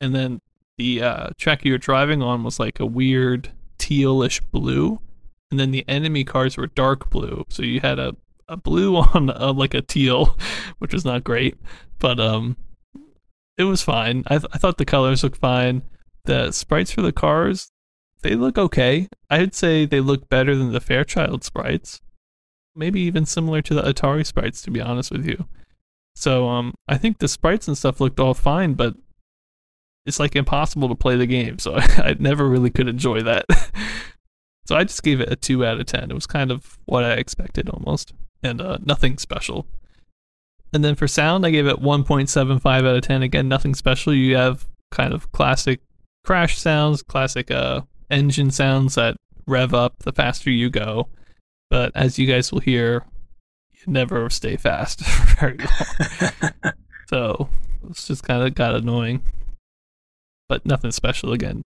And 0.00 0.14
then 0.14 0.40
the 0.78 1.02
uh, 1.02 1.28
track 1.38 1.64
you 1.64 1.72
were 1.72 1.78
driving 1.78 2.22
on 2.22 2.42
was 2.42 2.58
like 2.58 2.80
a 2.80 2.86
weird 2.86 3.50
tealish 3.78 4.40
blue. 4.50 5.00
And 5.50 5.60
then 5.60 5.70
the 5.70 5.84
enemy 5.86 6.24
cars 6.24 6.56
were 6.56 6.66
dark 6.66 7.10
blue. 7.10 7.44
So 7.50 7.62
you 7.62 7.80
had 7.80 7.98
a, 7.98 8.16
a 8.48 8.56
blue 8.56 8.96
on 9.14 9.30
a, 9.30 9.52
like 9.52 9.74
a 9.74 9.82
teal, 9.82 10.36
which 10.78 10.92
was 10.92 11.04
not 11.04 11.24
great. 11.24 11.56
But 11.98 12.20
um, 12.20 12.56
it 13.56 13.64
was 13.64 13.82
fine. 13.82 14.24
I, 14.26 14.38
th- 14.38 14.50
I 14.52 14.58
thought 14.58 14.78
the 14.78 14.84
colors 14.84 15.22
looked 15.22 15.38
fine. 15.38 15.82
The 16.24 16.52
sprites 16.52 16.90
for 16.90 17.02
the 17.02 17.12
cars, 17.12 17.70
they 18.22 18.34
look 18.34 18.58
okay. 18.58 19.08
I'd 19.30 19.54
say 19.54 19.84
they 19.84 20.00
look 20.00 20.28
better 20.28 20.56
than 20.56 20.72
the 20.72 20.80
Fairchild 20.80 21.44
sprites. 21.44 22.00
Maybe 22.74 23.00
even 23.02 23.26
similar 23.26 23.62
to 23.62 23.74
the 23.74 23.82
Atari 23.82 24.26
sprites, 24.26 24.62
to 24.62 24.70
be 24.70 24.80
honest 24.80 25.10
with 25.10 25.26
you. 25.26 25.46
So 26.16 26.48
um, 26.48 26.74
I 26.88 26.96
think 26.96 27.18
the 27.18 27.28
sprites 27.28 27.68
and 27.68 27.76
stuff 27.76 28.00
looked 28.00 28.18
all 28.18 28.34
fine, 28.34 28.74
but 28.74 28.94
it's 30.06 30.20
like 30.20 30.36
impossible 30.36 30.88
to 30.88 30.94
play 30.94 31.16
the 31.16 31.26
game. 31.26 31.58
So 31.58 31.74
I, 31.74 31.86
I 31.98 32.16
never 32.18 32.48
really 32.48 32.70
could 32.70 32.88
enjoy 32.88 33.22
that. 33.22 33.44
so 34.66 34.76
I 34.76 34.84
just 34.84 35.02
gave 35.02 35.20
it 35.20 35.32
a 35.32 35.36
two 35.36 35.64
out 35.64 35.80
of 35.80 35.86
ten. 35.86 36.10
It 36.10 36.14
was 36.14 36.26
kind 36.26 36.50
of 36.50 36.78
what 36.86 37.04
I 37.04 37.12
expected 37.12 37.68
almost, 37.68 38.12
and 38.44 38.60
uh, 38.60 38.78
nothing 38.84 39.18
special. 39.18 39.66
And 40.72 40.84
then 40.84 40.94
for 40.94 41.08
sound, 41.08 41.46
I 41.46 41.50
gave 41.50 41.66
it 41.66 41.80
1.75 41.80 42.66
out 42.66 42.84
of 42.84 43.02
10. 43.02 43.22
Again, 43.22 43.48
nothing 43.48 43.74
special. 43.74 44.12
You 44.12 44.36
have 44.36 44.66
kind 44.90 45.12
of 45.14 45.30
classic 45.32 45.80
crash 46.24 46.58
sounds, 46.58 47.02
classic 47.02 47.50
uh, 47.50 47.82
engine 48.10 48.50
sounds 48.50 48.96
that 48.96 49.16
rev 49.46 49.72
up 49.72 50.00
the 50.00 50.12
faster 50.12 50.50
you 50.50 50.70
go. 50.70 51.08
But 51.70 51.92
as 51.94 52.18
you 52.18 52.26
guys 52.26 52.52
will 52.52 52.60
hear, 52.60 53.04
you 53.72 53.92
never 53.92 54.28
stay 54.30 54.56
fast 54.56 55.00
very 55.38 55.58
long. 55.58 56.52
so 57.08 57.48
it's 57.88 58.06
just 58.06 58.24
kind 58.24 58.42
of 58.42 58.54
got 58.54 58.74
annoying. 58.74 59.22
But 60.48 60.66
nothing 60.66 60.92
special 60.92 61.32
again. 61.32 61.62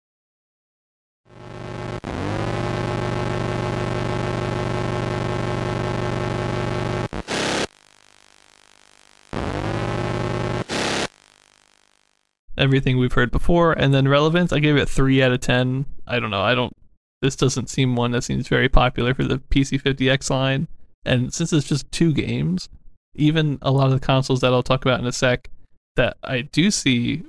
Everything 12.57 12.98
we've 12.98 13.12
heard 13.12 13.30
before. 13.30 13.72
And 13.72 13.92
then 13.92 14.09
relevance, 14.09 14.53
I 14.53 14.59
gave 14.59 14.76
it 14.76 14.88
three 14.88 15.22
out 15.22 15.32
of 15.32 15.40
ten. 15.40 15.86
I 16.07 16.20
don't 16.20 16.30
know. 16.30 16.42
I 16.42 16.55
don't. 16.55 16.72
This 17.20 17.36
doesn't 17.36 17.70
seem 17.70 17.94
one 17.94 18.11
that 18.12 18.24
seems 18.24 18.48
very 18.48 18.68
popular 18.68 19.14
for 19.14 19.24
the 19.24 19.38
PC50X 19.38 20.30
line. 20.30 20.68
And 21.05 21.32
since 21.32 21.53
it's 21.53 21.68
just 21.68 21.90
two 21.92 22.12
games, 22.12 22.68
even 23.14 23.59
a 23.62 23.70
lot 23.70 23.86
of 23.86 23.92
the 23.92 24.05
consoles 24.05 24.40
that 24.40 24.53
I'll 24.53 24.62
talk 24.62 24.84
about 24.84 25.00
in 25.00 25.07
a 25.07 25.12
sec 25.12 25.48
that 25.96 26.16
I 26.24 26.42
do 26.42 26.70
see 26.70 27.22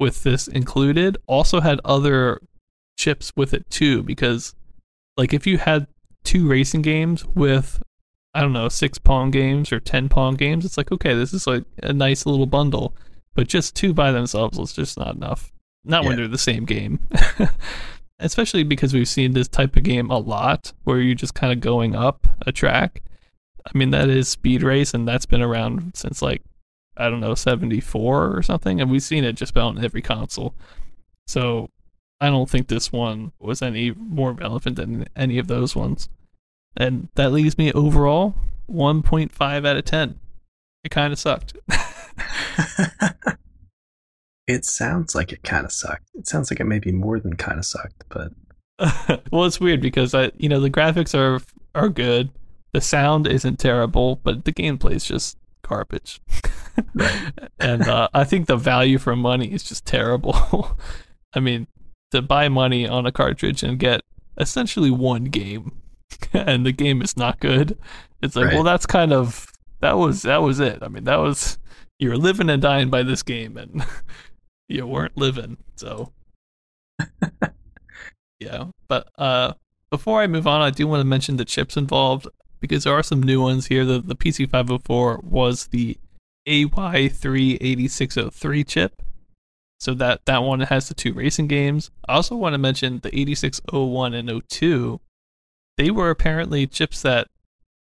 with 0.00 0.22
this 0.22 0.48
included 0.48 1.18
also 1.26 1.60
had 1.60 1.80
other 1.84 2.40
chips 2.96 3.32
with 3.36 3.52
it 3.52 3.68
too. 3.70 4.02
Because, 4.02 4.54
like, 5.16 5.34
if 5.34 5.46
you 5.46 5.58
had 5.58 5.86
two 6.24 6.48
racing 6.48 6.82
games 6.82 7.24
with 7.26 7.82
I 8.34 8.40
don't 8.40 8.52
know, 8.52 8.68
six 8.68 8.98
Pong 8.98 9.30
games 9.30 9.72
or 9.72 9.78
10 9.78 10.08
Pong 10.08 10.34
games, 10.34 10.64
it's 10.64 10.76
like, 10.76 10.90
okay, 10.90 11.14
this 11.14 11.32
is 11.32 11.46
like 11.46 11.62
a 11.82 11.92
nice 11.92 12.26
little 12.26 12.46
bundle 12.46 12.92
but 13.34 13.48
just 13.48 13.74
two 13.74 13.92
by 13.92 14.12
themselves 14.12 14.58
was 14.58 14.72
just 14.72 14.98
not 14.98 15.14
enough. 15.14 15.52
Not 15.84 16.02
yeah. 16.02 16.08
when 16.08 16.16
they're 16.16 16.28
the 16.28 16.38
same 16.38 16.64
game. 16.64 17.00
Especially 18.18 18.62
because 18.62 18.94
we've 18.94 19.08
seen 19.08 19.32
this 19.32 19.48
type 19.48 19.76
of 19.76 19.82
game 19.82 20.10
a 20.10 20.18
lot 20.18 20.72
where 20.84 21.00
you're 21.00 21.14
just 21.14 21.34
kind 21.34 21.52
of 21.52 21.60
going 21.60 21.94
up 21.94 22.26
a 22.46 22.52
track. 22.52 23.02
I 23.66 23.76
mean, 23.76 23.90
that 23.90 24.08
is 24.08 24.28
Speed 24.28 24.62
Race, 24.62 24.94
and 24.94 25.06
that's 25.06 25.26
been 25.26 25.42
around 25.42 25.92
since 25.94 26.22
like, 26.22 26.42
I 26.96 27.10
don't 27.10 27.20
know, 27.20 27.34
74 27.34 28.36
or 28.36 28.42
something. 28.42 28.80
And 28.80 28.90
we've 28.90 29.02
seen 29.02 29.24
it 29.24 29.32
just 29.32 29.50
about 29.50 29.76
on 29.76 29.84
every 29.84 30.02
console. 30.02 30.54
So 31.26 31.70
I 32.20 32.30
don't 32.30 32.48
think 32.48 32.68
this 32.68 32.92
one 32.92 33.32
was 33.38 33.62
any 33.62 33.92
more 33.92 34.32
relevant 34.32 34.76
than 34.76 35.06
any 35.16 35.38
of 35.38 35.48
those 35.48 35.74
ones. 35.74 36.08
And 36.76 37.08
that 37.14 37.32
leaves 37.32 37.58
me 37.58 37.72
overall 37.72 38.34
1.5 38.70 39.66
out 39.66 39.76
of 39.76 39.84
10. 39.84 40.18
It 40.84 40.90
kind 40.90 41.12
of 41.12 41.18
sucked. 41.18 41.56
it 44.46 44.64
sounds 44.64 45.14
like 45.14 45.32
it 45.32 45.42
kind 45.42 45.64
of 45.64 45.72
sucked. 45.72 46.08
It 46.14 46.28
sounds 46.28 46.50
like 46.50 46.60
it 46.60 46.64
maybe 46.64 46.92
more 46.92 47.20
than 47.20 47.34
kind 47.36 47.58
of 47.58 47.64
sucked, 47.64 48.04
but 48.08 48.32
well, 49.30 49.44
it's 49.44 49.60
weird 49.60 49.80
because 49.80 50.14
I, 50.14 50.30
you 50.36 50.48
know, 50.48 50.60
the 50.60 50.70
graphics 50.70 51.14
are 51.14 51.40
are 51.74 51.88
good, 51.88 52.30
the 52.72 52.80
sound 52.80 53.26
isn't 53.26 53.58
terrible, 53.58 54.16
but 54.22 54.44
the 54.44 54.52
gameplay 54.52 54.92
is 54.92 55.04
just 55.04 55.38
garbage. 55.62 56.20
and 57.58 57.82
uh, 57.82 58.08
I 58.12 58.24
think 58.24 58.46
the 58.46 58.56
value 58.56 58.98
for 58.98 59.14
money 59.16 59.52
is 59.52 59.62
just 59.62 59.86
terrible. 59.86 60.76
I 61.34 61.40
mean, 61.40 61.68
to 62.10 62.20
buy 62.20 62.48
money 62.48 62.86
on 62.86 63.06
a 63.06 63.12
cartridge 63.12 63.62
and 63.62 63.78
get 63.78 64.02
essentially 64.38 64.90
one 64.90 65.24
game, 65.24 65.72
and 66.32 66.66
the 66.66 66.72
game 66.72 67.00
is 67.00 67.16
not 67.16 67.40
good. 67.40 67.78
It's 68.22 68.36
like, 68.36 68.46
right. 68.46 68.54
well, 68.54 68.64
that's 68.64 68.86
kind 68.86 69.12
of 69.12 69.46
that 69.80 69.96
was 69.96 70.22
that 70.22 70.42
was 70.42 70.60
it. 70.60 70.82
I 70.82 70.88
mean, 70.88 71.04
that 71.04 71.20
was 71.20 71.58
you 71.98 72.10
were 72.10 72.16
living 72.16 72.50
and 72.50 72.62
dying 72.62 72.90
by 72.90 73.02
this 73.02 73.22
game, 73.22 73.56
and 73.56 73.84
you 74.68 74.86
weren't 74.86 75.16
living. 75.16 75.56
So, 75.76 76.12
yeah. 78.40 78.66
But 78.88 79.08
uh, 79.18 79.54
before 79.90 80.20
I 80.20 80.26
move 80.26 80.46
on, 80.46 80.60
I 80.60 80.70
do 80.70 80.86
want 80.86 81.00
to 81.00 81.04
mention 81.04 81.36
the 81.36 81.44
chips 81.44 81.76
involved 81.76 82.28
because 82.60 82.84
there 82.84 82.94
are 82.94 83.02
some 83.02 83.22
new 83.22 83.42
ones 83.42 83.66
here. 83.66 83.84
The 83.84 84.00
the 84.00 84.16
PC 84.16 84.50
504 84.50 85.20
was 85.22 85.66
the 85.68 85.98
AY38603 86.48 88.66
chip. 88.66 89.02
So 89.80 89.92
that 89.94 90.24
that 90.26 90.42
one 90.42 90.60
has 90.60 90.88
the 90.88 90.94
two 90.94 91.12
racing 91.12 91.48
games. 91.48 91.90
I 92.08 92.14
also 92.14 92.36
want 92.36 92.54
to 92.54 92.58
mention 92.58 93.00
the 93.00 93.14
8601 93.18 94.14
and 94.14 94.42
02. 94.48 95.00
They 95.76 95.90
were 95.90 96.10
apparently 96.10 96.66
chips 96.66 97.02
that 97.02 97.28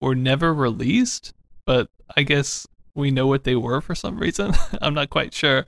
were 0.02 0.16
never 0.16 0.54
released, 0.54 1.34
but 1.66 1.90
I 2.16 2.24
guess 2.24 2.66
we 2.96 3.12
know 3.12 3.28
what 3.28 3.44
they 3.44 3.56
were 3.56 3.82
for 3.82 3.96
some 3.96 4.18
reason. 4.18 4.54
I'm 4.82 4.94
not 4.94 5.10
quite 5.10 5.34
sure. 5.34 5.66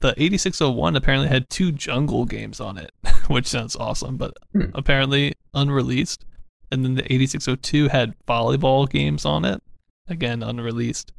The 0.00 0.14
8601 0.16 0.96
apparently 0.96 1.28
had 1.28 1.48
two 1.48 1.70
jungle 1.72 2.24
games 2.24 2.60
on 2.60 2.76
it, 2.76 2.90
which 3.28 3.46
sounds 3.46 3.76
awesome, 3.76 4.16
but 4.16 4.36
hmm. 4.52 4.66
apparently 4.74 5.34
unreleased. 5.54 6.24
And 6.70 6.84
then 6.84 6.94
the 6.94 7.12
8602 7.12 7.88
had 7.88 8.14
volleyball 8.26 8.88
games 8.88 9.24
on 9.24 9.44
it, 9.44 9.62
again 10.08 10.42
unreleased. 10.42 11.12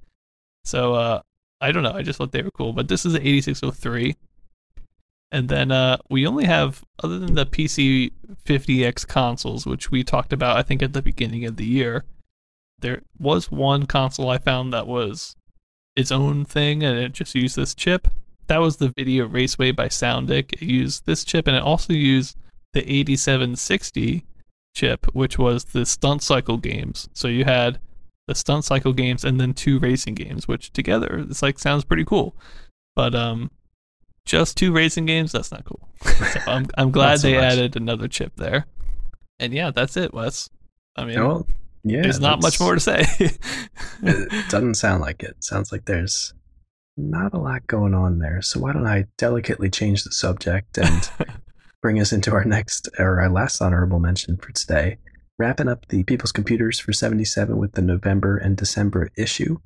So 0.66 0.96
uh, 0.96 1.22
I 1.62 1.72
don't 1.72 1.84
know. 1.84 1.94
I 1.94 2.02
just 2.02 2.18
thought 2.18 2.32
they 2.32 2.42
were 2.42 2.52
cool. 2.52 2.74
But 2.74 2.88
this 2.88 3.06
is 3.06 3.14
the 3.14 3.26
8603. 3.26 4.16
And 5.32 5.50
then 5.50 5.72
uh, 5.72 5.98
we 6.10 6.28
only 6.28 6.46
have, 6.46 6.84
other 7.04 7.18
than 7.18 7.34
the 7.34 7.46
PC 7.46 8.12
50X 8.46 9.08
consoles, 9.08 9.66
which 9.66 9.90
we 9.90 10.04
talked 10.04 10.34
about, 10.34 10.58
I 10.58 10.62
think, 10.62 10.84
at 10.84 10.94
the 10.94 11.02
beginning 11.02 11.46
of 11.46 11.56
the 11.56 11.66
year, 11.66 12.04
there 12.84 13.02
was 13.18 13.50
one 13.50 13.86
console 13.88 14.30
I 14.30 14.38
found 14.38 14.74
that 14.74 14.86
was 14.86 15.36
its 15.96 16.12
own 16.12 16.46
thing 16.46 16.84
and 16.84 17.00
it 17.00 17.14
just 17.14 17.34
used 17.34 17.56
this 17.56 17.74
chip. 17.74 18.08
That 18.48 18.58
was 18.60 18.78
the 18.78 18.94
Video 18.96 19.26
Raceway 19.26 19.72
by 19.72 19.88
Soundic. 19.88 20.54
It 20.54 20.62
used 20.62 21.06
this 21.06 21.24
chip 21.24 21.48
and 21.48 21.56
it 21.56 21.64
also 21.64 21.94
used 21.94 22.38
the 22.74 22.82
8760 22.82 24.26
chip, 24.76 25.06
which 25.14 25.40
was 25.40 25.64
the 25.64 25.86
stunt 25.86 26.22
cycle 26.22 26.58
games. 26.58 27.08
So 27.14 27.28
you 27.30 27.46
had 27.46 27.80
the 28.28 28.36
stunt 28.36 28.66
cycle 28.66 28.92
games 28.94 29.24
and 29.24 29.40
then 29.40 29.54
two 29.54 29.80
racing 29.80 30.16
games, 30.16 30.48
which 30.48 30.74
together 30.74 31.26
it's 31.30 31.42
like 31.42 31.60
sounds 31.60 31.86
pretty 31.86 32.04
cool. 32.06 32.36
But 32.96 33.16
um, 33.16 33.50
just 34.26 34.58
two 34.58 34.74
racing 34.74 35.06
games, 35.06 35.32
that's 35.32 35.52
not 35.52 35.64
cool. 35.64 35.88
so 36.04 36.40
I'm 36.48 36.68
I'm 36.78 36.92
glad 36.92 37.20
so 37.22 37.28
they 37.28 37.36
much. 37.36 37.44
added 37.44 37.76
another 37.78 38.10
chip 38.10 38.34
there. 38.36 38.66
And 39.40 39.54
yeah, 39.54 39.72
that's 39.72 39.96
it, 39.96 40.14
Wes. 40.14 40.50
I 40.96 41.06
mean, 41.06 41.20
well, 41.20 41.48
yeah, 41.84 42.02
there's 42.02 42.20
not 42.20 42.42
much 42.42 42.60
more 42.60 42.76
to 42.76 42.80
say. 42.80 43.06
it 43.20 43.40
doesn't 44.50 44.76
sound 44.76 45.02
like 45.02 45.24
it. 45.24 45.44
Sounds 45.44 45.72
like 45.72 45.86
there's 45.86 46.34
not 46.96 47.34
a 47.34 47.40
lot 47.40 47.68
going 47.68 47.94
on 47.94 48.20
there. 48.20 48.42
So 48.42 48.60
why 48.60 48.74
don't 48.74 48.88
I 48.88 49.06
delicately 49.18 49.70
change 49.70 50.04
the 50.04 50.12
subject 50.12 50.78
and 50.78 51.10
bring 51.82 52.00
us 52.00 52.14
into 52.14 52.34
our 52.34 52.46
next 52.46 52.90
or 53.00 53.22
our 53.22 53.30
last 53.30 53.62
honorable 53.62 54.00
mention 54.00 54.38
for 54.38 54.52
today, 54.52 54.98
wrapping 55.38 55.68
up 55.68 55.88
the 55.90 56.04
People's 56.04 56.32
Computers 56.32 56.80
for 56.80 56.94
77 56.94 57.58
with 57.58 57.74
the 57.74 57.82
November 57.82 58.38
and 58.38 58.56
December 58.56 59.10
issue. 59.18 59.58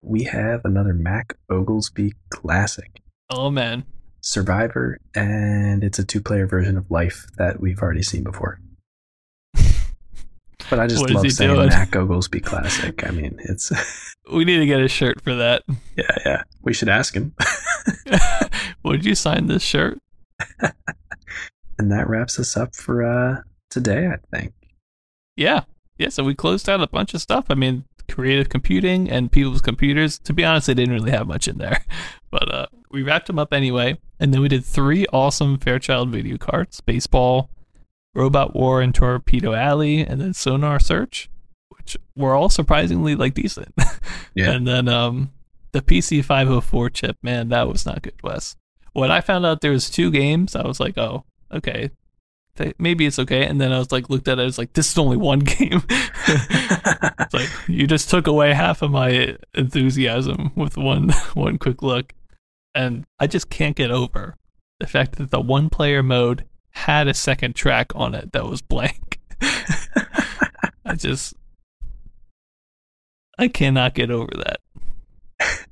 We 0.00 0.24
have 0.24 0.62
another 0.64 0.94
Mac 0.94 1.36
Oglesby 1.50 2.12
classic, 2.30 3.00
oh 3.30 3.50
man, 3.50 3.84
Survivor, 4.20 5.00
and 5.14 5.82
it's 5.82 5.98
a 5.98 6.04
two-player 6.04 6.46
version 6.46 6.78
of 6.78 6.90
Life 6.90 7.26
that 7.36 7.60
we've 7.60 7.80
already 7.80 8.02
seen 8.02 8.22
before. 8.22 8.60
But 10.70 10.80
I 10.80 10.86
just 10.86 11.00
What 11.00 11.10
love 11.10 11.30
saying 11.30 11.54
doing? 11.54 11.68
Mac 11.68 11.96
Oglesby 11.96 12.40
classic. 12.40 13.06
I 13.06 13.10
mean, 13.10 13.38
it's 13.44 13.72
we 14.32 14.44
need 14.44 14.58
to 14.58 14.66
get 14.66 14.80
a 14.80 14.88
shirt 14.88 15.22
for 15.22 15.34
that. 15.34 15.62
yeah, 15.96 16.16
yeah. 16.24 16.42
We 16.62 16.74
should 16.74 16.88
ask 16.88 17.14
him. 17.14 17.34
Would 18.84 19.04
you 19.04 19.14
sign 19.14 19.46
this 19.46 19.62
shirt? 19.62 19.98
And 21.78 21.92
that 21.92 22.08
wraps 22.08 22.38
us 22.38 22.56
up 22.56 22.74
for 22.74 23.04
uh, 23.04 23.42
today, 23.70 24.08
I 24.08 24.16
think. 24.36 24.52
Yeah. 25.36 25.62
Yeah, 25.96 26.10
so 26.10 26.22
we 26.22 26.34
closed 26.34 26.68
out 26.68 26.80
a 26.80 26.86
bunch 26.86 27.14
of 27.14 27.20
stuff. 27.20 27.46
I 27.50 27.54
mean, 27.54 27.84
creative 28.10 28.48
computing 28.48 29.10
and 29.10 29.30
people's 29.30 29.60
computers. 29.60 30.18
To 30.20 30.32
be 30.32 30.44
honest, 30.44 30.66
they 30.66 30.74
didn't 30.74 30.94
really 30.94 31.10
have 31.10 31.26
much 31.26 31.48
in 31.48 31.58
there. 31.58 31.84
But 32.30 32.52
uh, 32.52 32.66
we 32.90 33.02
wrapped 33.02 33.26
them 33.26 33.38
up 33.38 33.54
anyway. 33.54 33.98
And 34.20 34.34
then 34.34 34.42
we 34.42 34.48
did 34.48 34.64
three 34.64 35.06
awesome 35.14 35.58
Fairchild 35.58 36.10
video 36.10 36.36
cards 36.36 36.80
Baseball, 36.82 37.48
Robot 38.18 38.54
War, 38.54 38.82
and 38.82 38.92
Torpedo 38.92 39.54
Alley, 39.54 40.00
and 40.00 40.20
then 40.20 40.34
Sonar 40.34 40.80
Search, 40.80 41.30
which 41.68 41.96
were 42.16 42.34
all 42.34 42.48
surprisingly 42.48 43.14
like 43.14 43.34
decent. 43.34 43.72
Yeah. 44.34 44.52
And 44.52 44.68
then 44.68 44.86
um, 44.88 45.32
the 45.72 45.82
PC 45.82 46.24
504 46.24 46.90
chip, 46.90 47.16
man, 47.22 47.48
that 47.48 47.66
was 47.66 47.84
not 47.84 48.02
good, 48.02 48.14
Wes. 48.22 48.54
When 48.92 49.10
I 49.10 49.20
found 49.20 49.44
out 49.44 49.62
there 49.62 49.72
was 49.72 49.90
two 49.90 50.12
games, 50.12 50.54
I 50.54 50.64
was 50.64 50.78
like, 50.78 50.96
oh, 50.96 51.24
okay. 51.52 51.90
Maybe 52.78 53.04
it's 53.04 53.18
okay. 53.18 53.44
And 53.44 53.60
then 53.60 53.72
I 53.72 53.78
was 53.78 53.90
like, 53.90 54.08
looked 54.10 54.28
at 54.28 54.38
it, 54.38 54.42
I 54.42 54.44
was 54.44 54.58
like, 54.58 54.74
this 54.74 54.92
is 54.92 54.98
only 54.98 55.16
one 55.16 55.38
game. 55.40 55.82
it's 55.88 57.34
like 57.34 57.48
you 57.66 57.88
just 57.88 58.10
took 58.10 58.28
away 58.28 58.52
half 58.52 58.80
of 58.82 58.92
my 58.92 59.36
enthusiasm 59.54 60.52
with 60.54 60.76
one 60.76 61.10
one 61.34 61.58
quick 61.58 61.82
look. 61.82 62.14
And 62.74 63.06
I 63.18 63.26
just 63.26 63.50
can't 63.50 63.74
get 63.74 63.90
over 63.90 64.36
the 64.78 64.86
fact 64.86 65.16
that 65.16 65.32
the 65.32 65.40
one 65.40 65.68
player 65.68 66.02
mode 66.02 66.44
had 66.70 67.08
a 67.08 67.14
second 67.14 67.54
track 67.54 67.92
on 67.94 68.14
it 68.14 68.32
that 68.32 68.46
was 68.46 68.62
blank. 68.62 69.20
I 70.84 70.94
just 70.96 71.34
I 73.38 73.48
cannot 73.48 73.94
get 73.94 74.10
over 74.10 74.32
that. 74.36 75.66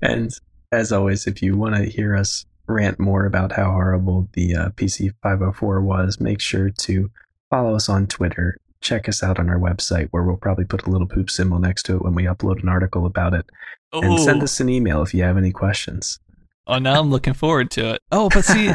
and 0.00 0.30
as 0.70 0.92
always, 0.92 1.26
if 1.26 1.42
you 1.42 1.56
want 1.56 1.74
to 1.74 1.84
hear 1.84 2.16
us 2.16 2.44
rant 2.66 2.98
more 3.00 3.26
about 3.26 3.52
how 3.52 3.72
horrible 3.72 4.28
the 4.34 4.54
uh, 4.54 4.68
PC 4.70 5.10
504 5.22 5.80
was, 5.82 6.20
make 6.20 6.40
sure 6.40 6.70
to 6.70 7.10
follow 7.50 7.74
us 7.74 7.88
on 7.88 8.06
Twitter. 8.06 8.56
Check 8.80 9.08
us 9.08 9.22
out 9.22 9.38
on 9.38 9.48
our 9.48 9.58
website 9.58 10.08
where 10.10 10.22
we'll 10.22 10.36
probably 10.36 10.64
put 10.64 10.86
a 10.86 10.90
little 10.90 11.06
poop 11.06 11.30
symbol 11.30 11.58
next 11.58 11.84
to 11.84 11.96
it 11.96 12.02
when 12.02 12.14
we 12.14 12.24
upload 12.24 12.62
an 12.62 12.68
article 12.68 13.06
about 13.06 13.34
it. 13.34 13.46
And 13.92 14.18
send 14.18 14.42
us 14.42 14.58
an 14.58 14.68
email 14.68 15.02
if 15.02 15.12
you 15.12 15.22
have 15.22 15.36
any 15.36 15.52
questions. 15.52 16.18
Oh, 16.66 16.78
now 16.78 16.98
I'm 16.98 17.10
looking 17.10 17.34
forward 17.34 17.70
to 17.72 17.94
it. 17.94 18.00
Oh, 18.12 18.28
but 18.32 18.44
see, 18.44 18.70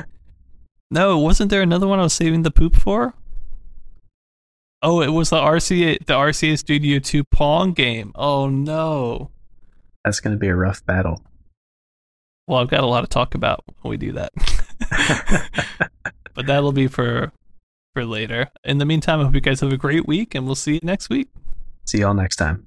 no, 0.90 1.18
wasn't 1.18 1.50
there 1.50 1.62
another 1.62 1.88
one 1.88 2.00
I 2.00 2.04
was 2.04 2.14
saving 2.14 2.44
the 2.44 2.52
poop 2.52 2.76
for? 2.76 3.14
Oh, 4.82 5.02
it 5.02 5.10
was 5.10 5.32
the 5.32 5.38
RCA, 5.38 6.06
the 6.06 6.14
RCA 6.14 6.58
Studio 6.58 7.00
2 7.00 7.24
Pong 7.26 7.74
game. 7.74 8.12
Oh 8.16 8.48
no. 8.48 9.32
That's 10.06 10.20
going 10.20 10.36
to 10.36 10.40
be 10.40 10.48
a 10.48 10.56
rough 10.56 10.86
battle. 10.86 11.22
Well, 12.48 12.60
I've 12.60 12.70
got 12.70 12.84
a 12.84 12.88
lot 12.88 13.02
to 13.02 13.08
talk 13.08 13.36
about 13.36 13.64
when 13.82 13.90
we 13.90 13.98
do 13.98 14.14
that. 14.14 14.32
but 16.34 16.46
that'll 16.46 16.72
be 16.72 16.88
for 16.88 17.32
for 17.94 18.06
later. 18.06 18.50
In 18.64 18.78
the 18.78 18.86
meantime, 18.86 19.20
I 19.20 19.24
hope 19.24 19.34
you 19.34 19.42
guys 19.42 19.60
have 19.62 19.74
a 19.74 19.78
great 19.78 20.08
week, 20.08 20.36
and 20.36 20.46
we'll 20.46 20.56
see 20.56 20.76
you 20.76 20.80
next 20.84 21.10
week. 21.10 21.28
See 21.86 22.00
y'all 22.00 22.14
next 22.14 22.36
time. 22.38 22.67